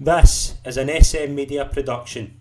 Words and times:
This 0.00 0.54
is 0.64 0.76
an 0.76 0.86
SM 0.86 1.34
Media 1.34 1.64
production. 1.64 2.38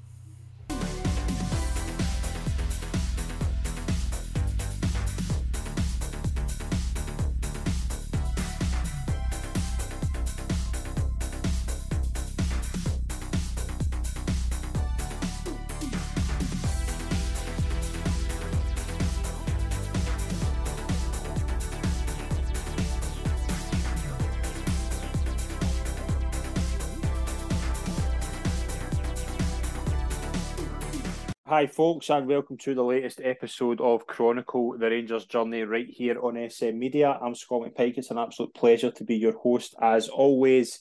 Hi, 31.58 31.66
folks, 31.66 32.12
and 32.12 32.28
welcome 32.28 32.56
to 32.58 32.76
the 32.76 32.84
latest 32.84 33.20
episode 33.24 33.82
of 33.82 34.06
Chronicle 34.06 34.78
the 34.78 34.92
Rangers 34.92 35.26
Journey 35.26 35.64
right 35.64 35.88
here 35.90 36.20
on 36.22 36.48
SM 36.48 36.78
Media. 36.78 37.18
I'm 37.20 37.34
Scott 37.34 37.64
McPike. 37.64 37.98
It's 37.98 38.12
an 38.12 38.20
absolute 38.20 38.54
pleasure 38.54 38.92
to 38.92 39.04
be 39.04 39.16
your 39.16 39.36
host 39.36 39.74
as 39.82 40.08
always. 40.08 40.80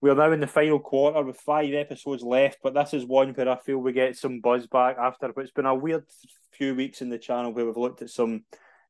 We 0.00 0.10
are 0.10 0.16
now 0.16 0.32
in 0.32 0.40
the 0.40 0.48
final 0.48 0.80
quarter 0.80 1.22
with 1.22 1.36
five 1.36 1.72
episodes 1.72 2.24
left, 2.24 2.58
but 2.64 2.74
this 2.74 2.94
is 2.94 3.06
one 3.06 3.32
where 3.32 3.48
I 3.48 3.58
feel 3.58 3.78
we 3.78 3.92
get 3.92 4.16
some 4.16 4.40
buzz 4.40 4.66
back 4.66 4.96
after 4.98 5.28
what's 5.28 5.52
been 5.52 5.66
a 5.66 5.74
weird 5.76 6.02
few 6.50 6.74
weeks 6.74 7.00
in 7.00 7.10
the 7.10 7.18
channel 7.18 7.52
where 7.52 7.66
we've 7.66 7.76
looked 7.76 8.02
at 8.02 8.10
some 8.10 8.42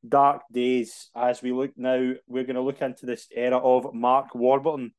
dark 0.08 0.44
days. 0.50 1.10
As 1.14 1.42
we 1.42 1.52
look 1.52 1.72
now, 1.76 2.14
we're 2.26 2.44
going 2.44 2.56
to 2.56 2.62
look 2.62 2.80
into 2.80 3.04
this 3.04 3.28
era 3.36 3.58
of 3.58 3.92
Mark 3.92 4.34
Warburton 4.34 4.92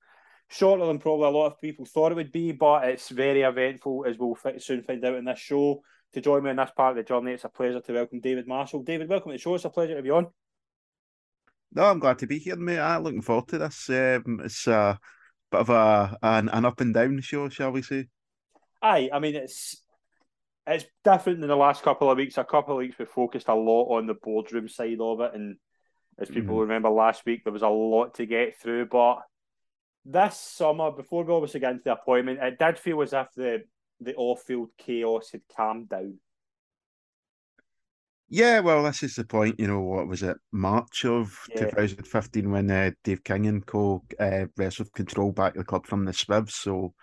shorter 0.48 0.86
than 0.86 1.00
probably 1.00 1.26
a 1.26 1.32
lot 1.32 1.48
of 1.48 1.60
people 1.60 1.86
thought 1.86 2.12
it 2.12 2.16
would 2.16 2.32
be, 2.32 2.52
but 2.52 2.88
it's 2.88 3.10
very 3.10 3.42
eventful, 3.42 4.06
as 4.08 4.20
we'll 4.20 4.38
soon 4.60 4.84
find 4.84 5.04
out 5.04 5.16
in 5.16 5.26
this 5.26 5.40
show 5.40 5.82
to 6.14 6.22
join 6.22 6.44
me 6.44 6.50
in 6.50 6.56
this 6.56 6.72
part 6.76 6.92
of 6.92 6.98
the 6.98 7.08
journey. 7.08 7.34
It's 7.34 7.44
a 7.44 7.50
pleasure 7.50 7.82
to 7.82 7.94
welcome 7.94 8.20
David 8.20 8.48
Marshall. 8.48 8.84
David, 8.84 9.10
welcome 9.10 9.32
to 9.32 9.38
the 9.38 9.42
show. 9.42 9.56
It's 9.56 9.66
a 9.66 9.70
pleasure 9.70 10.00
to 10.00 10.06
you 10.06 10.16
on. 10.16 10.28
No, 11.74 11.86
I'm 11.86 12.00
glad 12.00 12.20
to 12.20 12.28
be 12.28 12.40
here, 12.40 12.56
mate. 12.56 12.80
I'm 12.80 13.04
looking 13.04 13.22
forward 13.22 13.48
to 13.50 13.60
this. 13.60 13.90
Um, 13.90 14.42
it's 14.44 14.66
a 14.68 15.00
bit 15.52 15.62
of 15.62 15.70
a 15.70 16.18
an, 16.22 16.50
an 16.50 16.66
up 16.66 16.82
and 16.82 16.94
down 16.94 17.22
show, 17.22 17.50
shall 17.50 17.72
we 17.72 17.84
say? 17.84 18.08
Aye, 18.82 19.10
I 19.14 19.20
mean 19.20 19.36
it's 19.36 19.84
it's 20.66 20.86
different 21.04 21.40
than 21.40 21.50
the 21.50 21.56
last 21.56 21.84
couple 21.84 22.10
of 22.10 22.18
weeks. 22.18 22.38
A 22.38 22.44
couple 22.44 22.74
of 22.74 22.80
weeks 22.80 22.98
we 22.98 23.06
focused 23.06 23.48
a 23.48 23.56
lot 23.56 23.98
on 23.98 24.08
the 24.08 24.16
boardroom 24.16 24.68
side 24.68 25.00
of 25.00 25.22
it, 25.22 25.34
and 25.36 25.58
as 26.18 26.30
people 26.30 26.56
mm. 26.56 26.62
remember 26.62 26.90
last 26.90 27.26
week, 27.26 27.44
there 27.44 27.54
was 27.54 27.62
a 27.62 27.70
lot 27.70 28.16
to 28.16 28.26
get 28.26 28.60
through. 28.60 28.88
But 28.88 29.20
this 30.06 30.38
summer, 30.38 30.92
before 30.92 31.24
we 31.24 31.34
obviously 31.34 31.60
get 31.60 31.72
into 31.72 31.84
the 31.86 31.94
appointment, 31.94 32.40
it 32.42 32.58
did 32.58 32.80
feel 32.80 33.02
as 33.02 33.14
if 33.14 33.28
the 33.36 33.64
the 34.00 34.16
off-field 34.16 34.70
chaos 34.78 35.32
had 35.32 35.42
calmed 35.56 35.90
down. 35.90 36.20
Yeah, 38.32 38.60
well, 38.60 38.84
this 38.84 39.02
is 39.02 39.16
the 39.16 39.24
point. 39.24 39.60
You 39.60 39.68
know, 39.68 39.82
what 39.82 40.08
was 40.08 40.22
it? 40.22 40.38
March 40.52 41.04
of 41.04 41.36
yeah. 41.50 41.62
2015 41.62 42.52
when 42.52 42.70
uh, 42.70 42.92
Dave 43.04 43.24
King 43.24 43.48
and 43.48 43.66
co 43.66 44.04
uh, 44.20 44.46
wrestled 44.56 44.94
control 44.94 45.32
back 45.32 45.56
the 45.56 45.64
club 45.64 45.88
from 45.88 46.06
the 46.06 46.12
Swivs. 46.12 46.52
So 46.52 46.94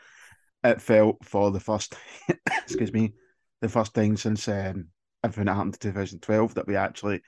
it 0.63 0.81
felt 0.81 1.25
for 1.25 1.51
the 1.51 1.59
first, 1.59 1.97
excuse 2.63 2.93
me, 2.93 3.15
the 3.61 3.69
first 3.69 3.93
time 3.93 4.17
since 4.17 4.47
um, 4.47 4.89
everything 5.25 5.47
that 5.47 5.55
happened 5.55 5.75
in 5.75 5.93
2012 5.93 6.55
that 6.55 6.67
we 6.69 6.77
actually 6.77 7.23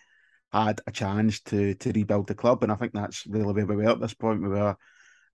had 0.53 0.81
a 0.87 0.93
chance 0.93 1.41
to 1.41 1.75
to 1.75 1.93
rebuild 1.93 2.29
the 2.29 2.37
club. 2.37 2.63
And 2.63 2.71
I 2.71 2.77
think 2.77 2.93
that's 2.93 3.27
really 3.27 3.53
where 3.53 3.67
we 3.67 3.77
were 3.77 3.91
at 3.91 4.01
this 4.01 4.15
point. 4.15 4.43
We 4.43 4.49
were 4.49 4.77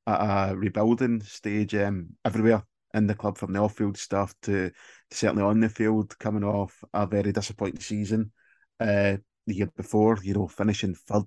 at 0.06 0.52
a 0.52 0.56
rebuilding 0.56 1.20
stage 1.20 1.74
um, 1.74 2.10
everywhere 2.24 2.64
in 2.94 3.06
the 3.06 3.14
club 3.14 3.36
from 3.36 3.52
the 3.52 3.58
off 3.58 3.76
field 3.76 3.98
stuff 3.98 4.34
to, 4.42 4.70
to, 4.70 5.16
certainly 5.16 5.42
on 5.42 5.60
the 5.60 5.68
field, 5.68 6.16
coming 6.18 6.44
off 6.44 6.82
a 6.94 7.06
very 7.06 7.32
disappointing 7.32 7.80
season 7.80 8.32
uh, 8.80 9.16
the 9.46 9.54
year 9.54 9.70
before, 9.76 10.18
you 10.22 10.34
know, 10.34 10.48
finishing 10.48 10.94
third 10.94 11.26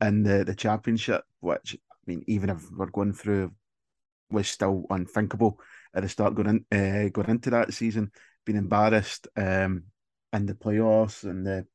in 0.00 0.22
the, 0.22 0.44
the 0.44 0.54
championship, 0.54 1.22
which 1.40 1.76
I 1.90 1.96
mean, 2.06 2.24
even 2.26 2.50
if 2.50 2.70
we're 2.70 2.86
going 2.86 3.12
through 3.12 3.52
was 4.30 4.48
still 4.48 4.86
unthinkable 4.90 5.60
at 5.94 6.02
the 6.02 6.08
start 6.08 6.34
going 6.34 6.64
in, 6.70 7.06
uh, 7.06 7.08
going 7.10 7.28
into 7.28 7.50
that 7.50 7.74
season, 7.74 8.10
being 8.46 8.58
embarrassed 8.58 9.28
um, 9.36 9.84
in 10.32 10.46
the 10.46 10.54
playoffs 10.54 11.24
and 11.24 11.46
the 11.46 11.66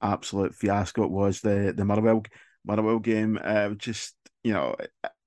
absolute 0.00 0.54
fiasco 0.54 1.02
it 1.02 1.10
was 1.10 1.40
the 1.40 1.74
the 1.76 1.84
Motherwell 1.84 2.22
Motherwell 2.64 2.98
game. 2.98 3.38
Uh, 3.42 3.70
just 3.70 4.14
you 4.44 4.52
know, 4.52 4.76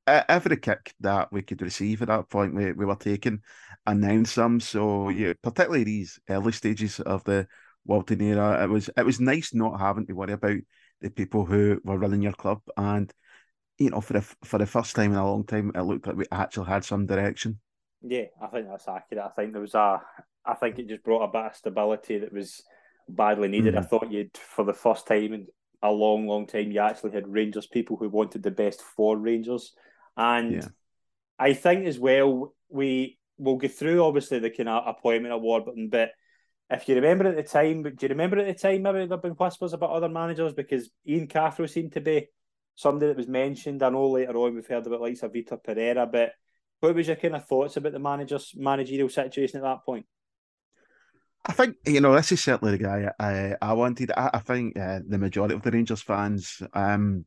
every 0.07 0.57
kick 0.57 0.93
that 0.99 1.31
we 1.31 1.41
could 1.41 1.61
receive 1.61 2.01
at 2.01 2.07
that 2.09 2.29
point, 2.29 2.55
we, 2.55 2.71
we 2.73 2.85
were 2.85 2.95
taking 2.95 3.41
and 3.85 4.03
then 4.03 4.25
some. 4.25 4.59
So 4.59 5.09
yeah, 5.09 5.33
particularly 5.41 5.83
these 5.83 6.19
early 6.29 6.51
stages 6.51 6.99
of 6.99 7.23
the 7.23 7.47
Warburton 7.85 8.21
era, 8.21 8.63
it 8.63 8.69
was 8.69 8.89
it 8.95 9.05
was 9.05 9.19
nice 9.19 9.53
not 9.53 9.79
having 9.79 10.05
to 10.07 10.13
worry 10.13 10.33
about 10.33 10.57
the 11.01 11.09
people 11.09 11.45
who 11.45 11.81
were 11.83 11.97
running 11.97 12.21
your 12.21 12.33
club, 12.33 12.61
and 12.77 13.11
you 13.79 13.89
know, 13.89 14.01
for 14.01 14.13
the 14.13 14.21
for 14.43 14.57
the 14.59 14.65
first 14.65 14.95
time 14.95 15.11
in 15.11 15.17
a 15.17 15.25
long 15.25 15.45
time, 15.45 15.71
it 15.73 15.81
looked 15.81 16.05
like 16.05 16.15
we 16.15 16.25
actually 16.31 16.67
had 16.67 16.85
some 16.85 17.05
direction. 17.05 17.59
Yeah, 18.03 18.25
I 18.41 18.47
think 18.47 18.67
that's 18.67 18.87
accurate. 18.87 19.25
I 19.25 19.29
think 19.29 19.53
there 19.53 19.61
was 19.61 19.75
a, 19.75 20.01
I 20.45 20.53
think 20.55 20.79
it 20.79 20.87
just 20.87 21.03
brought 21.03 21.23
a 21.23 21.31
bit 21.31 21.45
of 21.51 21.55
stability 21.55 22.19
that 22.19 22.33
was 22.33 22.63
badly 23.07 23.47
needed. 23.47 23.75
Mm-hmm. 23.75 23.83
I 23.83 23.87
thought 23.87 24.11
you'd, 24.11 24.35
for 24.37 24.65
the 24.65 24.73
first 24.73 25.07
time 25.07 25.33
in 25.33 25.47
a 25.83 25.91
long, 25.91 26.27
long 26.27 26.47
time, 26.47 26.71
you 26.71 26.79
actually 26.79 27.11
had 27.11 27.27
Rangers 27.27 27.67
people 27.67 27.97
who 27.97 28.09
wanted 28.09 28.43
the 28.43 28.51
best 28.51 28.81
for 28.81 29.17
Rangers 29.17 29.73
and 30.17 30.53
yeah. 30.53 30.67
I 31.39 31.53
think 31.53 31.85
as 31.85 31.99
well, 31.99 32.53
we 32.69 33.19
will 33.37 33.57
go 33.57 33.67
through 33.67 34.03
obviously 34.03 34.39
the 34.39 34.49
kind 34.49 34.69
of 34.69 34.87
appointment 34.87 35.33
of 35.33 35.41
Warburton, 35.41 35.89
but 35.89 36.11
if 36.69 36.87
you 36.87 36.95
remember 36.95 37.27
at 37.27 37.35
the 37.35 37.43
time, 37.43 37.83
do 37.83 37.95
you 37.99 38.07
remember 38.07 38.39
at 38.39 38.47
the 38.47 38.53
time 38.53 38.83
maybe 38.83 38.99
there 38.99 39.07
have 39.09 39.21
been 39.21 39.31
whispers 39.31 39.73
about 39.73 39.89
other 39.89 40.07
managers 40.07 40.53
because 40.53 40.89
Ian 41.05 41.27
Cathro 41.27 41.69
seemed 41.69 41.91
to 41.93 42.01
be 42.01 42.27
somebody 42.75 43.07
that 43.07 43.17
was 43.17 43.27
mentioned. 43.27 43.83
I 43.83 43.89
know 43.89 44.09
later 44.09 44.37
on 44.37 44.55
we've 44.55 44.67
heard 44.67 44.87
about 44.87 45.01
like 45.01 45.13
Vitor 45.15 45.61
Pereira, 45.61 46.07
but 46.07 46.31
what 46.79 46.95
was 46.95 47.07
your 47.07 47.17
kind 47.17 47.35
of 47.35 47.45
thoughts 47.45 47.77
about 47.77 47.91
the 47.91 47.99
manager's 47.99 48.53
managerial 48.55 49.09
situation 49.09 49.57
at 49.57 49.63
that 49.63 49.85
point? 49.85 50.05
I 51.45 51.53
think 51.53 51.75
you 51.85 52.01
know 52.01 52.15
this 52.15 52.31
is 52.31 52.43
certainly 52.43 52.77
the 52.77 52.83
guy 52.83 53.11
I 53.19 53.55
I 53.61 53.73
wanted. 53.73 54.11
I, 54.15 54.29
I 54.35 54.39
think 54.39 54.77
uh, 54.77 54.99
the 55.05 55.17
majority 55.17 55.55
of 55.55 55.63
the 55.63 55.71
Rangers 55.71 56.01
fans 56.01 56.61
um 56.73 57.25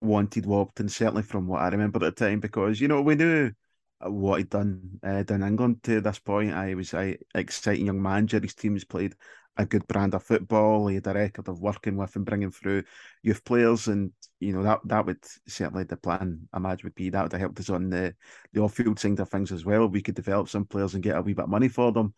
wanted 0.00 0.46
Warburton, 0.46 0.88
certainly 0.88 1.22
from 1.22 1.46
what 1.46 1.62
I 1.62 1.68
remember 1.68 2.04
at 2.04 2.16
the 2.16 2.24
time, 2.26 2.40
because 2.40 2.80
you 2.80 2.88
know 2.88 3.02
we 3.02 3.14
knew 3.14 3.52
what 4.00 4.38
he'd 4.38 4.50
done 4.50 5.00
uh, 5.02 5.22
down 5.22 5.42
England 5.42 5.82
to 5.84 6.00
this 6.00 6.18
point. 6.18 6.52
I 6.52 6.74
was 6.74 6.92
an 6.94 7.16
exciting 7.34 7.86
young 7.86 8.02
manager. 8.02 8.40
His 8.40 8.54
teams 8.54 8.84
played 8.84 9.14
a 9.56 9.64
good 9.64 9.86
brand 9.86 10.14
of 10.14 10.22
football. 10.22 10.86
He 10.86 10.96
had 10.96 11.06
a 11.06 11.14
record 11.14 11.48
of 11.48 11.60
working 11.60 11.96
with 11.96 12.14
and 12.16 12.26
bringing 12.26 12.50
through 12.50 12.84
youth 13.22 13.44
players, 13.44 13.88
and 13.88 14.12
you 14.38 14.52
know 14.52 14.62
that 14.62 14.80
that 14.84 15.06
would 15.06 15.24
certainly 15.48 15.84
the 15.84 15.96
plan. 15.96 16.48
I 16.52 16.58
imagine 16.58 16.84
would 16.84 16.94
be 16.94 17.10
that 17.10 17.22
would 17.22 17.32
have 17.32 17.40
helped 17.40 17.60
us 17.60 17.70
on 17.70 17.90
the 17.90 18.14
the 18.52 18.60
off 18.62 18.74
field 18.74 18.98
side 18.98 19.18
of 19.20 19.28
things 19.28 19.52
as 19.52 19.64
well. 19.64 19.88
We 19.88 20.02
could 20.02 20.14
develop 20.14 20.48
some 20.48 20.66
players 20.66 20.94
and 20.94 21.02
get 21.02 21.16
a 21.16 21.22
wee 21.22 21.34
bit 21.34 21.44
of 21.44 21.50
money 21.50 21.68
for 21.68 21.92
them. 21.92 22.14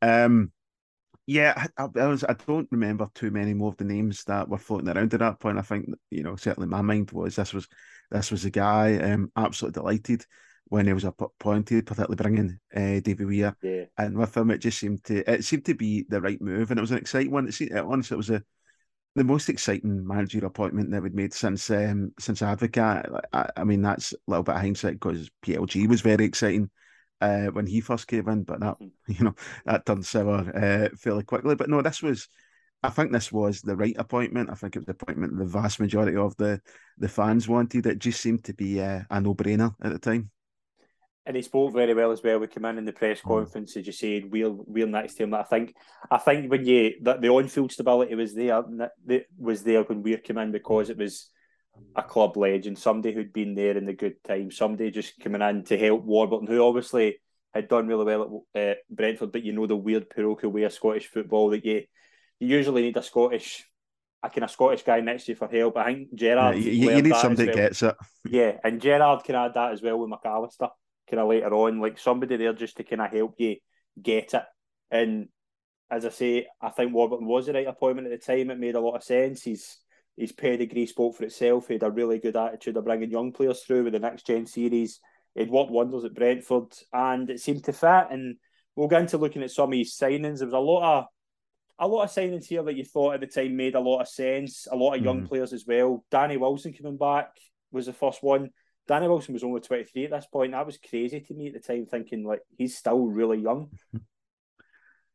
Um, 0.00 0.52
yeah, 1.26 1.66
I, 1.76 1.88
I, 1.94 2.06
was. 2.06 2.24
I 2.24 2.34
don't 2.46 2.68
remember 2.70 3.08
too 3.14 3.30
many 3.30 3.54
more 3.54 3.68
of 3.68 3.76
the 3.76 3.84
names 3.84 4.24
that 4.24 4.48
were 4.48 4.58
floating 4.58 4.88
around 4.88 5.14
at 5.14 5.20
that 5.20 5.38
point. 5.38 5.58
I 5.58 5.62
think 5.62 5.86
you 6.10 6.22
know 6.22 6.36
certainly 6.36 6.68
my 6.68 6.82
mind 6.82 7.10
was 7.12 7.36
this 7.36 7.52
was 7.52 7.68
this 8.10 8.30
was 8.30 8.44
a 8.44 8.50
guy. 8.50 8.98
Um, 8.98 9.30
absolutely 9.36 9.80
delighted 9.80 10.26
when 10.64 10.86
he 10.86 10.92
was 10.92 11.04
appointed, 11.04 11.86
particularly 11.86 12.16
bringing 12.16 12.58
uh, 12.74 13.00
David 13.00 13.26
Weir 13.26 13.56
yeah. 13.62 13.84
and 13.98 14.16
with 14.16 14.36
him. 14.36 14.50
It 14.50 14.58
just 14.58 14.78
seemed 14.78 15.04
to 15.04 15.30
it 15.30 15.44
seemed 15.44 15.64
to 15.66 15.74
be 15.74 16.04
the 16.08 16.20
right 16.20 16.40
move, 16.40 16.70
and 16.70 16.78
it 16.78 16.80
was 16.80 16.90
an 16.90 16.98
exciting 16.98 17.30
one. 17.30 17.46
It 17.46 17.54
seemed, 17.54 17.72
honestly, 17.76 18.14
it 18.14 18.18
was 18.18 18.30
a 18.30 18.42
the 19.14 19.24
most 19.24 19.48
exciting 19.48 20.06
managerial 20.06 20.48
appointment 20.48 20.90
that 20.90 21.02
we'd 21.02 21.14
made 21.14 21.34
since 21.34 21.70
um, 21.70 22.12
since 22.18 22.40
Advocaat. 22.40 23.20
I, 23.32 23.48
I 23.58 23.64
mean, 23.64 23.82
that's 23.82 24.12
a 24.12 24.16
little 24.26 24.42
bit 24.42 24.56
of 24.56 24.60
hindsight 24.60 24.94
because 24.94 25.30
PLG 25.44 25.86
was 25.86 26.00
very 26.00 26.24
exciting 26.24 26.70
uh, 27.22 27.46
when 27.52 27.66
he 27.66 27.80
first 27.80 28.08
came 28.08 28.28
in, 28.28 28.42
but 28.42 28.60
that 28.60 28.76
you 29.08 29.24
know 29.24 29.34
that 29.64 29.86
turned 29.86 30.04
sour 30.04 30.50
uh, 30.54 30.88
fairly 30.96 31.22
quickly. 31.22 31.54
But 31.54 31.70
no, 31.70 31.80
this 31.80 32.02
was, 32.02 32.28
I 32.82 32.90
think 32.90 33.12
this 33.12 33.30
was 33.32 33.60
the 33.60 33.76
right 33.76 33.96
appointment. 33.96 34.50
I 34.50 34.54
think 34.54 34.74
it 34.74 34.80
was 34.80 34.86
the 34.86 34.92
appointment 34.92 35.38
the 35.38 35.44
vast 35.44 35.80
majority 35.80 36.16
of 36.16 36.36
the 36.36 36.60
the 36.98 37.08
fans 37.08 37.48
wanted. 37.48 37.86
It 37.86 37.98
just 37.98 38.20
seemed 38.20 38.44
to 38.44 38.54
be 38.54 38.80
uh, 38.80 39.02
a 39.08 39.20
no 39.20 39.34
brainer 39.34 39.74
at 39.82 39.92
the 39.92 39.98
time. 39.98 40.30
And 41.24 41.36
he 41.36 41.42
spoke 41.42 41.72
very 41.72 41.94
well 41.94 42.10
as 42.10 42.20
well. 42.20 42.40
We 42.40 42.48
came 42.48 42.64
in 42.64 42.78
in 42.78 42.84
the 42.84 42.92
press 42.92 43.20
mm. 43.20 43.28
conference, 43.28 43.76
as 43.76 43.86
you 43.86 43.92
said, 43.92 44.24
we'll 44.28 44.64
we'll 44.66 44.88
next 44.88 45.14
to 45.14 45.22
him. 45.22 45.34
I 45.34 45.44
think 45.44 45.76
I 46.10 46.18
think 46.18 46.50
when 46.50 46.66
you 46.66 46.94
that 47.02 47.20
the 47.20 47.28
on 47.28 47.46
field 47.46 47.70
stability 47.70 48.16
was 48.16 48.34
there, 48.34 48.62
that 49.06 49.26
was 49.38 49.62
there 49.62 49.84
when 49.84 50.02
we 50.02 50.16
came 50.16 50.38
in 50.38 50.50
because 50.50 50.90
it 50.90 50.98
was 50.98 51.30
a 51.94 52.02
club 52.02 52.36
legend, 52.36 52.78
somebody 52.78 53.14
who'd 53.14 53.32
been 53.32 53.54
there 53.54 53.76
in 53.76 53.86
the 53.86 53.92
good 53.92 54.22
times, 54.24 54.56
somebody 54.56 54.90
just 54.90 55.18
coming 55.20 55.42
in 55.42 55.64
to 55.64 55.78
help 55.78 56.04
Warburton, 56.04 56.46
who 56.46 56.62
obviously 56.62 57.20
had 57.52 57.68
done 57.68 57.86
really 57.86 58.04
well 58.04 58.46
at 58.54 58.70
uh, 58.70 58.74
Brentford, 58.90 59.32
but 59.32 59.42
you 59.42 59.52
know 59.52 59.66
the 59.66 59.76
weird 59.76 60.08
parochial 60.08 60.52
way 60.52 60.62
of 60.62 60.72
Scottish 60.72 61.06
football 61.06 61.50
that 61.50 61.64
you 61.64 61.84
you 62.38 62.48
usually 62.48 62.82
need 62.82 62.96
a 62.96 63.02
Scottish 63.02 63.64
a 64.22 64.30
kind 64.30 64.44
of 64.44 64.50
Scottish 64.50 64.82
guy 64.82 65.00
next 65.00 65.24
to 65.24 65.32
you 65.32 65.36
for 65.36 65.48
help. 65.48 65.76
I 65.76 65.84
think 65.94 66.14
Gerard. 66.14 66.56
Yeah, 66.56 66.70
you, 66.70 66.90
you 66.96 67.02
need 67.02 67.16
somebody 67.16 67.46
well. 67.46 67.56
gets 67.56 67.82
it. 67.82 67.96
Yeah, 68.28 68.58
and 68.62 68.80
Gerard 68.80 69.24
can 69.24 69.34
add 69.34 69.54
that 69.54 69.72
as 69.72 69.82
well 69.82 69.98
with 69.98 70.10
McAllister 70.10 70.70
kind 71.10 71.20
of 71.20 71.28
later 71.28 71.52
on, 71.52 71.80
like 71.80 71.98
somebody 71.98 72.36
there 72.36 72.52
just 72.52 72.76
to 72.76 72.84
kind 72.84 73.02
of 73.02 73.10
help 73.10 73.34
you 73.38 73.56
get 74.00 74.32
it. 74.34 74.44
And 74.90 75.28
as 75.90 76.06
I 76.06 76.10
say, 76.10 76.46
I 76.60 76.70
think 76.70 76.94
Warburton 76.94 77.26
was 77.26 77.46
the 77.46 77.52
right 77.52 77.66
appointment 77.66 78.06
at 78.06 78.18
the 78.18 78.24
time. 78.24 78.50
It 78.50 78.58
made 78.58 78.76
a 78.76 78.80
lot 78.80 78.96
of 78.96 79.02
sense. 79.02 79.42
He's 79.42 79.78
his 80.16 80.32
pedigree 80.32 80.86
spoke 80.86 81.16
for 81.16 81.24
itself. 81.24 81.68
He 81.68 81.74
had 81.74 81.82
a 81.82 81.90
really 81.90 82.18
good 82.18 82.36
attitude 82.36 82.76
of 82.76 82.84
bringing 82.84 83.10
young 83.10 83.32
players 83.32 83.62
through 83.62 83.84
with 83.84 83.92
the 83.94 83.98
next 83.98 84.26
gen 84.26 84.46
series. 84.46 85.00
He'd 85.34 85.50
worked 85.50 85.70
wonders 85.70 86.04
at 86.04 86.14
Brentford, 86.14 86.72
and 86.92 87.30
it 87.30 87.40
seemed 87.40 87.64
to 87.64 87.72
fit. 87.72 88.06
And 88.10 88.36
we'll 88.76 88.88
get 88.88 89.00
into 89.02 89.18
looking 89.18 89.42
at 89.42 89.50
some 89.50 89.72
of 89.72 89.78
his 89.78 89.96
signings. 89.96 90.38
There 90.38 90.46
was 90.46 90.54
a 90.54 90.58
lot 90.58 90.98
of 90.98 91.04
a 91.78 91.88
lot 91.88 92.04
of 92.04 92.10
signings 92.10 92.44
here 92.44 92.62
that 92.62 92.76
you 92.76 92.84
thought 92.84 93.14
at 93.14 93.20
the 93.20 93.26
time 93.26 93.56
made 93.56 93.74
a 93.74 93.80
lot 93.80 94.00
of 94.00 94.08
sense. 94.08 94.68
A 94.70 94.76
lot 94.76 94.94
of 94.94 95.04
young 95.04 95.22
mm. 95.22 95.28
players 95.28 95.52
as 95.52 95.64
well. 95.66 96.04
Danny 96.10 96.36
Wilson 96.36 96.74
coming 96.74 96.98
back 96.98 97.30
was 97.72 97.86
the 97.86 97.92
first 97.92 98.22
one. 98.22 98.50
Danny 98.86 99.08
Wilson 99.08 99.32
was 99.32 99.42
only 99.42 99.60
23 99.60 100.04
at 100.04 100.10
this 100.10 100.26
point. 100.26 100.52
That 100.52 100.66
was 100.66 100.78
crazy 100.78 101.20
to 101.20 101.34
me 101.34 101.48
at 101.48 101.54
the 101.54 101.60
time, 101.60 101.86
thinking 101.86 102.24
like 102.24 102.40
he's 102.56 102.76
still 102.76 103.06
really 103.06 103.38
young. 103.38 103.70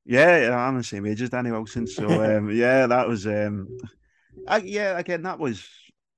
Yeah, 0.09 0.55
I'm 0.57 0.77
the 0.77 0.85
same 0.85 1.05
age 1.05 1.21
as 1.21 1.31
Danny 1.31 1.51
Wilson. 1.51 1.85
So 1.85 2.07
um, 2.37 2.49
yeah, 2.49 2.87
that 2.87 3.09
was 3.09 3.27
um, 3.27 3.67
I, 4.47 4.57
yeah, 4.57 4.97
again, 4.97 5.23
that 5.23 5.39
was 5.39 5.67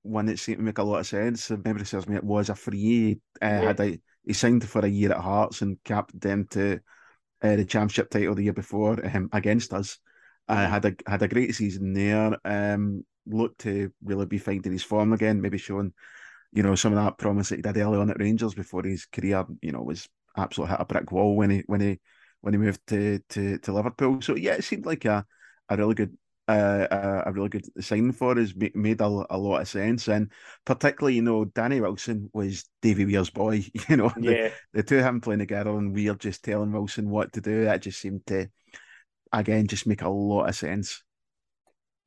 one 0.01 0.25
that 0.27 0.39
seemed 0.39 0.60
to 0.60 0.63
make 0.63 0.77
a 0.77 0.83
lot 0.83 1.00
of 1.00 1.07
sense. 1.07 1.51
If 1.51 1.63
memory 1.63 1.86
serves 1.86 2.07
me, 2.07 2.16
it 2.16 2.24
was 2.24 2.50
a 2.50 2.56
free. 2.56 3.19
Uh, 3.42 3.45
yeah. 3.45 3.62
Had 3.62 3.80
a, 3.80 4.00
he 4.25 4.33
signed 4.33 4.68
for 4.68 4.86
a 4.86 4.89
year 4.89 5.12
at 5.12 5.21
Hearts 5.21 5.62
and 5.62 5.77
capped 5.83 6.19
them 6.19 6.48
to 6.51 6.80
uh, 7.42 7.56
the 7.56 7.66
championship 7.66 8.10
title 8.10 8.36
the 8.36 8.44
year 8.44 8.54
before 8.54 8.98
um, 9.13 9.30
against 9.31 9.74
us. 9.74 9.98
I 10.48 10.66
uh, 10.66 10.69
had 10.69 10.86
a 10.86 10.95
had 11.07 11.21
a 11.21 11.27
great 11.27 11.54
season 11.56 11.94
there. 11.94 12.38
Um, 12.44 13.06
looked 13.27 13.62
to 13.62 13.92
really 14.04 14.25
be 14.25 14.38
finding 14.38 14.71
his 14.71 14.83
form 14.83 15.13
again, 15.13 15.42
maybe 15.42 15.57
showing, 15.57 15.94
you 16.51 16.63
know, 16.63 16.75
some 16.75 16.94
of 16.94 17.04
that 17.04 17.18
promise 17.18 17.50
that 17.50 17.57
he 17.57 17.62
did 17.62 17.77
early 17.77 18.00
on 18.00 18.10
at 18.10 18.19
Rangers 18.19 18.56
before 18.56 18.83
his 18.83 19.06
career, 19.06 19.45
you 19.62 19.71
know, 19.71 19.83
was 19.83 20.07
absolutely 20.38 20.71
hit 20.71 20.81
a 20.81 20.86
brick 20.86 21.12
wall 21.12 21.36
when 21.36 21.50
he 21.50 21.63
when 21.68 21.81
he 21.81 22.00
when 22.42 22.54
he 22.54 22.57
moved 22.57 22.81
to 22.88 23.19
to, 23.30 23.57
to 23.60 23.74
Liverpool. 23.74 24.21
So 24.21 24.36
yeah, 24.36 24.54
it 24.54 24.63
seemed 24.63 24.86
like 24.86 25.06
a, 25.06 25.25
a 25.69 25.77
really 25.77 25.95
good 25.95 26.18
uh, 26.50 27.24
a, 27.28 27.31
really 27.31 27.50
good 27.50 27.84
signing 27.84 28.12
for 28.12 28.38
us. 28.40 28.54
Made 28.74 29.01
a, 29.01 29.06
a 29.06 29.38
lot 29.38 29.62
of 29.62 29.68
sense, 29.68 30.07
and 30.07 30.31
particularly, 30.66 31.16
you 31.16 31.22
know, 31.22 31.46
Danny 31.46 31.80
Wilson 31.80 32.30
was 32.34 32.66
Davy 32.81 33.06
Weir's 33.06 33.30
boy. 33.30 33.66
You 33.90 33.98
know, 33.98 34.12
yeah. 34.19 34.31
the, 34.31 34.54
the 34.74 34.84
two 34.84 34.98
of 34.98 35.04
them 35.04 35.22
playing 35.22 35.40
together, 35.40 35.78
and 35.78 35.94
Weir 35.94 36.16
just 36.16 36.44
telling 36.44 36.72
Wilson 36.72 37.10
what 37.10 37.34
to 37.34 37.42
do. 37.42 37.66
That 37.66 37.84
just 37.84 38.01
seemed 38.01 38.25
to, 38.28 38.50
again, 39.31 39.68
just 39.68 39.86
make 39.86 40.01
a 40.01 40.10
lot 40.10 40.50
of 40.50 40.56
sense. 40.56 41.04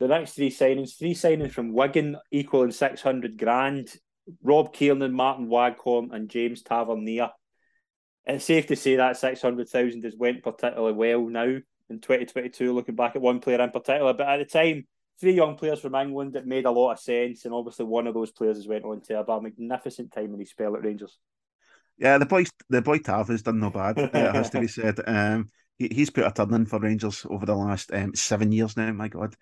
The 0.01 0.09
next 0.09 0.33
three 0.33 0.51
signings, 0.51 0.99
three 0.99 1.15
signings 1.15 1.53
from 1.53 1.73
Wigan, 1.73 2.17
equaling 2.33 2.73
six 2.73 3.01
hundred 3.01 3.39
grand. 3.39 3.95
Rob 4.43 4.73
Kiernan, 4.73 5.13
Martin 5.13 5.49
Waghorn, 5.49 6.11
and 6.13 6.29
James 6.29 6.63
Tavernier. 6.63 7.31
It's 8.25 8.45
safe 8.45 8.67
to 8.69 8.77
say 8.77 8.97
that 8.97 9.17
six 9.17 9.41
hundred 9.41 9.69
thousand 9.69 10.05
has 10.05 10.17
went 10.17 10.43
particularly 10.43 10.95
well 10.95 11.29
now 11.29 11.59
in 11.91 12.01
2022, 12.01 12.73
looking 12.73 12.95
back 12.95 13.17
at 13.17 13.23
one 13.23 13.41
player 13.41 13.61
in 13.61 13.71
particular. 13.71 14.13
But 14.13 14.29
at 14.29 14.39
the 14.39 14.45
time, 14.45 14.87
three 15.21 15.35
young 15.35 15.57
players 15.57 15.81
from 15.81 15.95
England, 15.95 16.37
it 16.37 16.47
made 16.47 16.65
a 16.65 16.71
lot 16.71 16.93
of 16.93 17.01
sense. 17.01 17.45
And 17.45 17.55
obviously, 17.55 17.85
one 17.85 18.07
of 18.07 18.15
those 18.15 18.31
players 18.31 18.57
has 18.57 18.67
went 18.67 18.85
on 18.85 19.01
to 19.03 19.17
have 19.17 19.29
a 19.29 19.41
magnificent 19.41 20.13
time 20.13 20.35
in 20.35 20.41
his 20.41 20.51
spell 20.51 20.75
at 20.77 20.85
Rangers. 20.85 21.19
Yeah, 21.99 22.19
the 22.19 22.27
boy, 22.27 22.45
the 22.69 22.83
boy 22.83 22.99
Tav 22.99 23.29
has 23.29 23.43
done 23.43 23.61
no 23.61 23.71
bad. 23.71 23.99
it 23.99 24.15
has 24.35 24.51
to 24.51 24.61
be 24.61 24.69
said. 24.69 24.99
Um, 25.07 25.51
he, 25.79 25.89
he's 25.89 26.11
put 26.11 26.27
a 26.27 26.33
turn 26.33 26.55
in 26.55 26.67
for 26.67 26.81
Rangers 26.81 27.27
over 27.29 27.47
the 27.47 27.55
last 27.55 27.93
um, 27.93 28.15
seven 28.15 28.53
years 28.53 28.77
now. 28.77 28.93
My 28.93 29.09
God. 29.09 29.35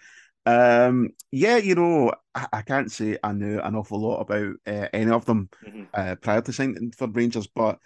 Um, 0.47 1.11
yeah, 1.31 1.59
you 1.59 1.75
know, 1.75 2.13
I, 2.35 2.47
I, 2.53 2.63
can't 2.63 2.91
say 2.91 3.19
I 3.23 3.33
knew 3.33 3.61
an 3.61 3.75
awful 3.75 4.01
lot 4.01 4.21
about 4.21 4.55
uh, 4.67 4.89
any 4.93 5.11
of 5.11 5.27
them 5.27 5.51
mm-hmm. 5.67 5.85
uh, 5.93 6.15
prior 6.17 6.41
to 6.41 6.53
signing 6.53 6.93
for 6.97 7.09
Rangers, 7.09 7.47
but 7.47 7.79